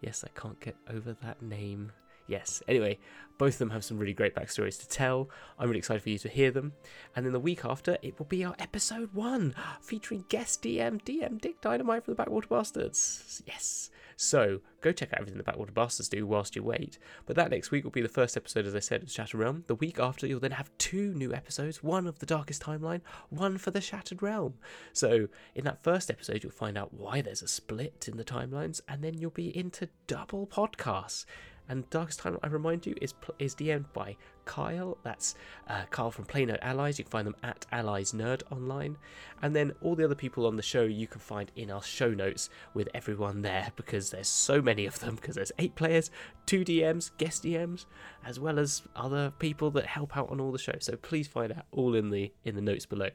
Yes, 0.01 0.23
I 0.23 0.39
can't 0.39 0.59
get 0.59 0.75
over 0.89 1.13
that 1.21 1.41
name. 1.41 1.91
Yes. 2.27 2.63
Anyway, 2.67 2.97
both 3.37 3.53
of 3.53 3.59
them 3.59 3.69
have 3.69 3.83
some 3.83 3.99
really 3.99 4.13
great 4.13 4.35
backstories 4.35 4.79
to 4.79 4.87
tell. 4.87 5.29
I'm 5.59 5.67
really 5.67 5.79
excited 5.79 6.01
for 6.01 6.09
you 6.09 6.17
to 6.19 6.29
hear 6.29 6.51
them. 6.51 6.73
And 7.15 7.25
then 7.25 7.33
the 7.33 7.39
week 7.39 7.63
after, 7.63 7.97
it 8.01 8.17
will 8.17 8.25
be 8.25 8.43
our 8.43 8.55
episode 8.57 9.13
one, 9.13 9.53
featuring 9.81 10.25
guest 10.29 10.63
DM, 10.63 11.03
DM 11.03 11.39
Dick 11.39 11.61
Dynamite 11.61 12.05
from 12.05 12.13
the 12.13 12.15
Backwater 12.15 12.47
Bastards. 12.47 13.43
Yes. 13.45 13.91
So 14.15 14.61
go 14.81 14.91
check 14.91 15.13
out 15.13 15.19
everything 15.19 15.37
the 15.37 15.43
Backwater 15.43 15.71
Bastards 15.71 16.09
do 16.09 16.25
whilst 16.25 16.55
you 16.55 16.63
wait. 16.63 16.97
But 17.25 17.35
that 17.35 17.49
next 17.49 17.71
week 17.71 17.83
will 17.83 17.91
be 17.91 18.01
the 18.01 18.09
first 18.09 18.37
episode, 18.37 18.65
as 18.65 18.75
I 18.75 18.79
said, 18.79 19.03
of 19.03 19.11
Shattered 19.11 19.39
Realm. 19.39 19.63
The 19.67 19.75
week 19.75 19.99
after, 19.99 20.27
you'll 20.27 20.39
then 20.39 20.51
have 20.51 20.71
two 20.77 21.13
new 21.13 21.33
episodes 21.33 21.83
one 21.83 22.07
of 22.07 22.19
the 22.19 22.25
Darkest 22.25 22.61
Timeline, 22.61 23.01
one 23.29 23.57
for 23.57 23.71
the 23.71 23.81
Shattered 23.81 24.21
Realm. 24.21 24.55
So 24.93 25.27
in 25.53 25.65
that 25.65 25.83
first 25.83 26.09
episode, 26.09 26.43
you'll 26.43 26.51
find 26.51 26.77
out 26.77 26.93
why 26.93 27.21
there's 27.21 27.41
a 27.41 27.47
split 27.47 28.07
in 28.07 28.17
the 28.17 28.23
timelines, 28.23 28.81
and 28.87 29.03
then 29.03 29.17
you'll 29.17 29.31
be 29.31 29.55
into 29.55 29.89
double 30.07 30.47
podcasts. 30.47 31.25
And 31.67 31.89
Darkest 31.89 32.19
Time, 32.19 32.37
I 32.43 32.47
remind 32.47 32.85
you, 32.85 32.95
is 33.01 33.13
is 33.39 33.55
DM'd 33.55 33.91
by 33.93 34.17
Kyle. 34.45 34.97
That's 35.03 35.35
uh, 35.67 35.83
Kyle 35.89 36.11
from 36.11 36.25
Playnote 36.25 36.59
Allies. 36.61 36.99
You 36.99 37.05
can 37.05 37.11
find 37.11 37.27
them 37.27 37.35
at 37.43 37.65
Allies 37.71 38.11
Nerd 38.11 38.43
online. 38.51 38.97
And 39.41 39.55
then 39.55 39.73
all 39.81 39.95
the 39.95 40.05
other 40.05 40.15
people 40.15 40.45
on 40.45 40.55
the 40.55 40.61
show 40.63 40.83
you 40.83 41.07
can 41.07 41.19
find 41.19 41.51
in 41.55 41.71
our 41.71 41.81
show 41.81 42.09
notes 42.09 42.49
with 42.73 42.89
everyone 42.93 43.41
there 43.41 43.71
because 43.75 44.11
there's 44.11 44.27
so 44.27 44.61
many 44.61 44.85
of 44.85 44.99
them. 44.99 45.15
Because 45.15 45.35
there's 45.35 45.51
eight 45.57 45.75
players, 45.75 46.11
two 46.45 46.63
DMs, 46.63 47.11
guest 47.17 47.43
DMs, 47.43 47.85
as 48.25 48.39
well 48.39 48.59
as 48.59 48.83
other 48.95 49.31
people 49.39 49.71
that 49.71 49.85
help 49.85 50.15
out 50.15 50.29
on 50.29 50.39
all 50.39 50.51
the 50.51 50.59
shows. 50.59 50.85
So 50.85 50.95
please 50.95 51.27
find 51.27 51.51
out 51.51 51.65
all 51.71 51.95
in 51.95 52.11
the 52.11 52.31
in 52.43 52.55
the 52.55 52.61
notes 52.61 52.85
below. 52.85 53.09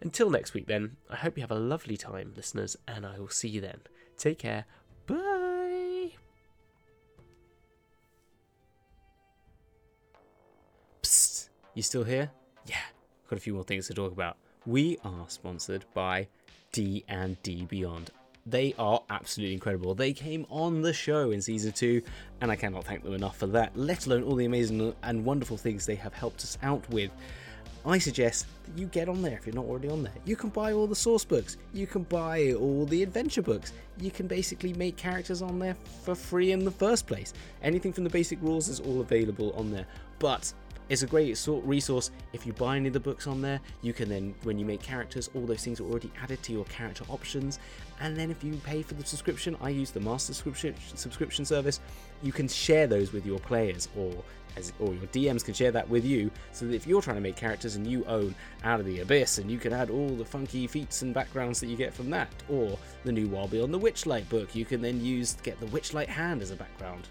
Until 0.00 0.30
next 0.30 0.54
week, 0.54 0.66
then, 0.66 0.96
I 1.08 1.16
hope 1.16 1.36
you 1.36 1.42
have 1.42 1.50
a 1.50 1.54
lovely 1.54 1.96
time, 1.96 2.34
listeners, 2.36 2.76
and 2.86 3.06
I 3.06 3.18
will 3.18 3.28
see 3.28 3.48
you 3.48 3.60
then. 3.60 3.80
Take 4.18 4.38
care. 4.38 4.66
Bye. 5.06 5.45
You 11.76 11.82
still 11.82 12.04
here? 12.04 12.30
Yeah, 12.64 12.76
got 13.28 13.36
a 13.36 13.40
few 13.40 13.52
more 13.52 13.62
things 13.62 13.86
to 13.88 13.94
talk 13.94 14.10
about. 14.10 14.38
We 14.64 14.98
are 15.04 15.26
sponsored 15.28 15.84
by 15.92 16.26
D 16.72 17.04
and 17.06 17.40
D 17.42 17.66
Beyond. 17.66 18.10
They 18.46 18.74
are 18.78 19.02
absolutely 19.10 19.52
incredible. 19.52 19.94
They 19.94 20.14
came 20.14 20.46
on 20.48 20.80
the 20.80 20.94
show 20.94 21.32
in 21.32 21.42
season 21.42 21.72
two, 21.72 22.00
and 22.40 22.50
I 22.50 22.56
cannot 22.56 22.84
thank 22.84 23.04
them 23.04 23.12
enough 23.12 23.36
for 23.36 23.46
that. 23.48 23.76
Let 23.76 24.06
alone 24.06 24.22
all 24.22 24.36
the 24.36 24.46
amazing 24.46 24.94
and 25.02 25.24
wonderful 25.24 25.58
things 25.58 25.84
they 25.84 25.96
have 25.96 26.14
helped 26.14 26.42
us 26.44 26.56
out 26.62 26.88
with. 26.88 27.10
I 27.84 27.98
suggest 27.98 28.46
that 28.64 28.78
you 28.78 28.86
get 28.86 29.08
on 29.08 29.20
there 29.20 29.36
if 29.36 29.46
you're 29.46 29.54
not 29.54 29.66
already 29.66 29.90
on 29.90 30.02
there. 30.02 30.14
You 30.24 30.34
can 30.34 30.48
buy 30.48 30.72
all 30.72 30.86
the 30.86 30.96
source 30.96 31.24
books, 31.24 31.58
you 31.74 31.86
can 31.86 32.04
buy 32.04 32.54
all 32.54 32.86
the 32.86 33.02
adventure 33.02 33.42
books, 33.42 33.74
you 34.00 34.10
can 34.10 34.26
basically 34.26 34.72
make 34.72 34.96
characters 34.96 35.42
on 35.42 35.58
there 35.58 35.76
for 36.02 36.14
free 36.14 36.52
in 36.52 36.64
the 36.64 36.70
first 36.70 37.06
place. 37.06 37.34
Anything 37.62 37.92
from 37.92 38.04
the 38.04 38.10
basic 38.10 38.40
rules 38.40 38.68
is 38.68 38.80
all 38.80 39.02
available 39.02 39.52
on 39.56 39.70
there. 39.70 39.86
But 40.18 40.52
it's 40.88 41.02
a 41.02 41.06
great 41.06 41.36
sort 41.36 41.64
resource 41.64 42.10
if 42.32 42.46
you 42.46 42.52
buy 42.52 42.76
any 42.76 42.88
of 42.88 42.92
the 42.92 43.00
books 43.00 43.26
on 43.26 43.42
there. 43.42 43.60
You 43.82 43.92
can 43.92 44.08
then, 44.08 44.34
when 44.44 44.58
you 44.58 44.64
make 44.64 44.82
characters, 44.82 45.30
all 45.34 45.46
those 45.46 45.64
things 45.64 45.80
are 45.80 45.84
already 45.84 46.10
added 46.22 46.42
to 46.44 46.52
your 46.52 46.64
character 46.66 47.04
options. 47.08 47.58
And 48.00 48.16
then 48.16 48.30
if 48.30 48.44
you 48.44 48.54
pay 48.64 48.82
for 48.82 48.94
the 48.94 49.04
subscription, 49.04 49.56
I 49.60 49.70
use 49.70 49.90
the 49.90 50.00
master 50.00 50.32
subscription 50.32 50.74
subscription 50.94 51.44
service. 51.44 51.80
You 52.22 52.32
can 52.32 52.48
share 52.48 52.86
those 52.86 53.12
with 53.12 53.26
your 53.26 53.38
players, 53.40 53.88
or 53.96 54.12
as 54.56 54.72
or 54.78 54.94
your 54.94 55.06
DMs 55.08 55.44
can 55.44 55.54
share 55.54 55.72
that 55.72 55.88
with 55.88 56.04
you. 56.04 56.30
So 56.52 56.66
that 56.66 56.74
if 56.74 56.86
you're 56.86 57.02
trying 57.02 57.16
to 57.16 57.22
make 57.22 57.36
characters 57.36 57.76
and 57.76 57.86
you 57.86 58.04
own 58.06 58.34
Out 58.64 58.80
of 58.80 58.86
the 58.86 59.00
Abyss, 59.00 59.38
and 59.38 59.50
you 59.50 59.58
can 59.58 59.72
add 59.72 59.90
all 59.90 60.10
the 60.10 60.24
funky 60.24 60.66
feats 60.66 61.02
and 61.02 61.12
backgrounds 61.12 61.60
that 61.60 61.66
you 61.66 61.76
get 61.76 61.92
from 61.92 62.10
that, 62.10 62.28
or 62.48 62.78
the 63.04 63.12
new 63.12 63.28
Wild 63.28 63.50
Beyond 63.50 63.72
the 63.74 63.80
Witchlight 63.80 64.28
book, 64.28 64.54
you 64.54 64.64
can 64.64 64.80
then 64.80 65.04
use 65.04 65.34
get 65.42 65.58
the 65.60 65.66
Witchlight 65.66 66.08
hand 66.08 66.42
as 66.42 66.50
a 66.50 66.56
background, 66.56 67.08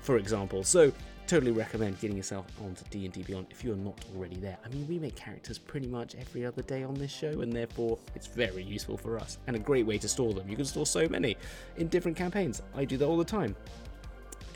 for 0.00 0.16
example. 0.16 0.64
So 0.64 0.92
totally 1.30 1.52
recommend 1.52 2.00
getting 2.00 2.16
yourself 2.16 2.44
onto 2.60 2.82
D&D 2.90 3.22
Beyond 3.22 3.46
if 3.52 3.62
you're 3.62 3.76
not 3.76 4.04
already 4.12 4.34
there. 4.34 4.58
I 4.64 4.68
mean, 4.70 4.84
we 4.88 4.98
make 4.98 5.14
characters 5.14 5.58
pretty 5.58 5.86
much 5.86 6.16
every 6.16 6.44
other 6.44 6.62
day 6.62 6.82
on 6.82 6.94
this 6.94 7.12
show, 7.12 7.42
and 7.42 7.52
therefore 7.52 7.98
it's 8.16 8.26
very 8.26 8.64
useful 8.64 8.96
for 8.96 9.16
us 9.16 9.38
and 9.46 9.54
a 9.54 9.60
great 9.60 9.86
way 9.86 9.96
to 9.98 10.08
store 10.08 10.34
them. 10.34 10.48
You 10.48 10.56
can 10.56 10.64
store 10.64 10.86
so 10.86 11.06
many 11.06 11.36
in 11.76 11.86
different 11.86 12.16
campaigns. 12.16 12.62
I 12.74 12.84
do 12.84 12.96
that 12.96 13.04
all 13.04 13.16
the 13.16 13.24
time. 13.24 13.54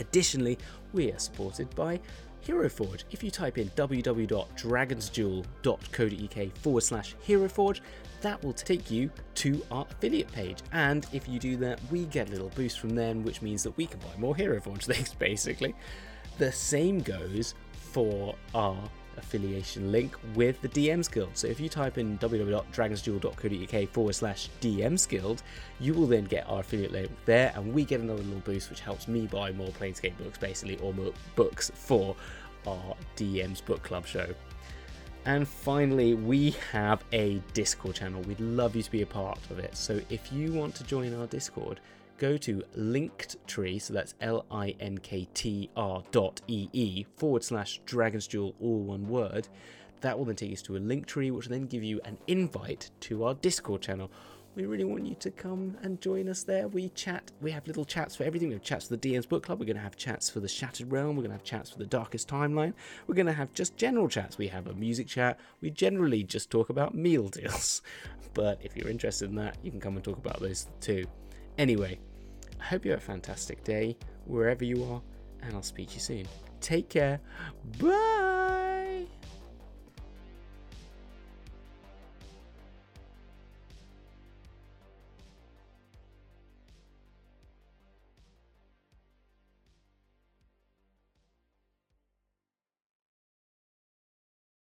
Additionally, 0.00 0.58
we 0.92 1.12
are 1.12 1.18
supported 1.20 1.72
by 1.76 2.00
HeroForge. 2.44 3.04
If 3.12 3.22
you 3.22 3.30
type 3.30 3.56
in 3.56 3.68
www.dragonsduel.co.uk 3.70 6.56
forward 6.56 6.82
slash 6.82 7.14
HeroForge, 7.24 7.80
that 8.22 8.42
will 8.42 8.52
take 8.52 8.90
you 8.90 9.12
to 9.36 9.64
our 9.70 9.86
affiliate 9.92 10.32
page. 10.32 10.58
And 10.72 11.06
if 11.12 11.28
you 11.28 11.38
do 11.38 11.56
that, 11.58 11.78
we 11.92 12.06
get 12.06 12.30
a 12.30 12.32
little 12.32 12.50
boost 12.56 12.80
from 12.80 12.96
them, 12.96 13.22
which 13.22 13.42
means 13.42 13.62
that 13.62 13.76
we 13.76 13.86
can 13.86 14.00
buy 14.00 14.16
more 14.18 14.34
HeroForge 14.34 14.82
things, 14.92 15.14
basically. 15.14 15.72
The 16.38 16.50
same 16.50 17.00
goes 17.00 17.54
for 17.72 18.34
our 18.54 18.76
affiliation 19.16 19.92
link 19.92 20.16
with 20.34 20.60
the 20.60 20.68
DMs 20.68 21.10
Guild. 21.10 21.30
So 21.34 21.46
if 21.46 21.60
you 21.60 21.68
type 21.68 21.98
in 21.98 22.18
www.dragonsduel.co.uk 22.18 23.88
forward 23.90 24.14
slash 24.14 24.48
DMs 24.60 25.08
Guild, 25.08 25.42
you 25.78 25.94
will 25.94 26.06
then 26.06 26.24
get 26.24 26.48
our 26.48 26.60
affiliate 26.60 26.90
link 26.92 27.10
there, 27.24 27.52
and 27.54 27.72
we 27.72 27.84
get 27.84 28.00
another 28.00 28.22
little 28.22 28.40
boost, 28.40 28.70
which 28.70 28.80
helps 28.80 29.06
me 29.06 29.26
buy 29.26 29.52
more 29.52 29.68
Planescape 29.68 30.16
books, 30.18 30.38
basically, 30.38 30.76
or 30.78 30.92
more 30.92 31.12
books 31.36 31.70
for 31.74 32.16
our 32.66 32.96
DMs 33.16 33.64
Book 33.64 33.82
Club 33.82 34.06
show. 34.06 34.26
And 35.26 35.48
finally, 35.48 36.14
we 36.14 36.50
have 36.72 37.04
a 37.12 37.40
Discord 37.54 37.94
channel. 37.96 38.20
We'd 38.22 38.40
love 38.40 38.76
you 38.76 38.82
to 38.82 38.90
be 38.90 39.02
a 39.02 39.06
part 39.06 39.38
of 39.50 39.58
it. 39.58 39.74
So 39.76 40.00
if 40.10 40.32
you 40.32 40.52
want 40.52 40.74
to 40.74 40.84
join 40.84 41.14
our 41.14 41.26
Discord, 41.26 41.80
go 42.18 42.36
to 42.38 42.62
Linktree, 42.76 43.80
so 43.80 43.92
that's 43.92 44.14
L 44.20 44.44
I 44.50 44.74
N 44.80 44.98
K 44.98 45.28
T 45.34 45.70
R 45.76 46.02
dot 46.10 46.40
E 46.48 46.68
E 46.72 47.04
forward 47.16 47.44
slash 47.44 47.80
Dragon's 47.86 48.26
Duel, 48.26 48.54
all 48.60 48.80
one 48.80 49.08
word. 49.08 49.48
That 50.00 50.18
will 50.18 50.26
then 50.26 50.36
take 50.36 50.52
us 50.52 50.62
to 50.62 50.76
a 50.76 50.78
link 50.78 51.06
tree, 51.06 51.30
which 51.30 51.48
will 51.48 51.56
then 51.56 51.66
give 51.66 51.82
you 51.82 52.00
an 52.04 52.18
invite 52.26 52.90
to 53.00 53.24
our 53.24 53.34
Discord 53.34 53.80
channel. 53.80 54.10
We 54.56 54.66
really 54.66 54.84
want 54.84 55.04
you 55.04 55.16
to 55.16 55.30
come 55.32 55.76
and 55.82 56.00
join 56.00 56.28
us 56.28 56.44
there. 56.44 56.68
We 56.68 56.90
chat, 56.90 57.32
we 57.40 57.50
have 57.50 57.66
little 57.66 57.84
chats 57.84 58.14
for 58.14 58.22
everything. 58.22 58.48
We 58.48 58.54
have 58.54 58.62
chats 58.62 58.86
for 58.86 58.96
the 58.96 59.08
DM's 59.08 59.26
Book 59.26 59.42
Club. 59.42 59.58
We're 59.58 59.66
going 59.66 59.76
to 59.76 59.82
have 59.82 59.96
chats 59.96 60.30
for 60.30 60.38
the 60.38 60.46
Shattered 60.46 60.92
Realm. 60.92 61.16
We're 61.16 61.22
going 61.22 61.30
to 61.30 61.36
have 61.38 61.42
chats 61.42 61.70
for 61.70 61.78
the 61.78 61.86
Darkest 61.86 62.28
Timeline. 62.28 62.72
We're 63.08 63.16
going 63.16 63.26
to 63.26 63.32
have 63.32 63.52
just 63.52 63.76
general 63.76 64.08
chats. 64.08 64.38
We 64.38 64.46
have 64.48 64.68
a 64.68 64.74
music 64.74 65.08
chat. 65.08 65.40
We 65.60 65.70
generally 65.70 66.22
just 66.22 66.50
talk 66.50 66.70
about 66.70 66.94
meal 66.94 67.28
deals. 67.28 67.82
But 68.34 68.58
if 68.64 68.76
you're 68.76 68.88
interested 68.88 69.30
in 69.30 69.36
that, 69.36 69.56
you 69.62 69.70
can 69.70 69.78
come 69.78 69.94
and 69.94 70.02
talk 70.02 70.18
about 70.18 70.40
those 70.40 70.66
too. 70.80 71.04
Anyway, 71.58 71.98
I 72.60 72.64
hope 72.64 72.84
you 72.84 72.90
have 72.92 73.00
a 73.00 73.04
fantastic 73.04 73.62
day 73.64 73.96
wherever 74.26 74.64
you 74.64 74.84
are, 74.84 75.02
and 75.42 75.54
I'll 75.54 75.62
speak 75.62 75.88
to 75.88 75.94
you 75.94 76.00
soon. 76.00 76.26
Take 76.60 76.88
care. 76.88 77.20
Bye. 77.78 78.83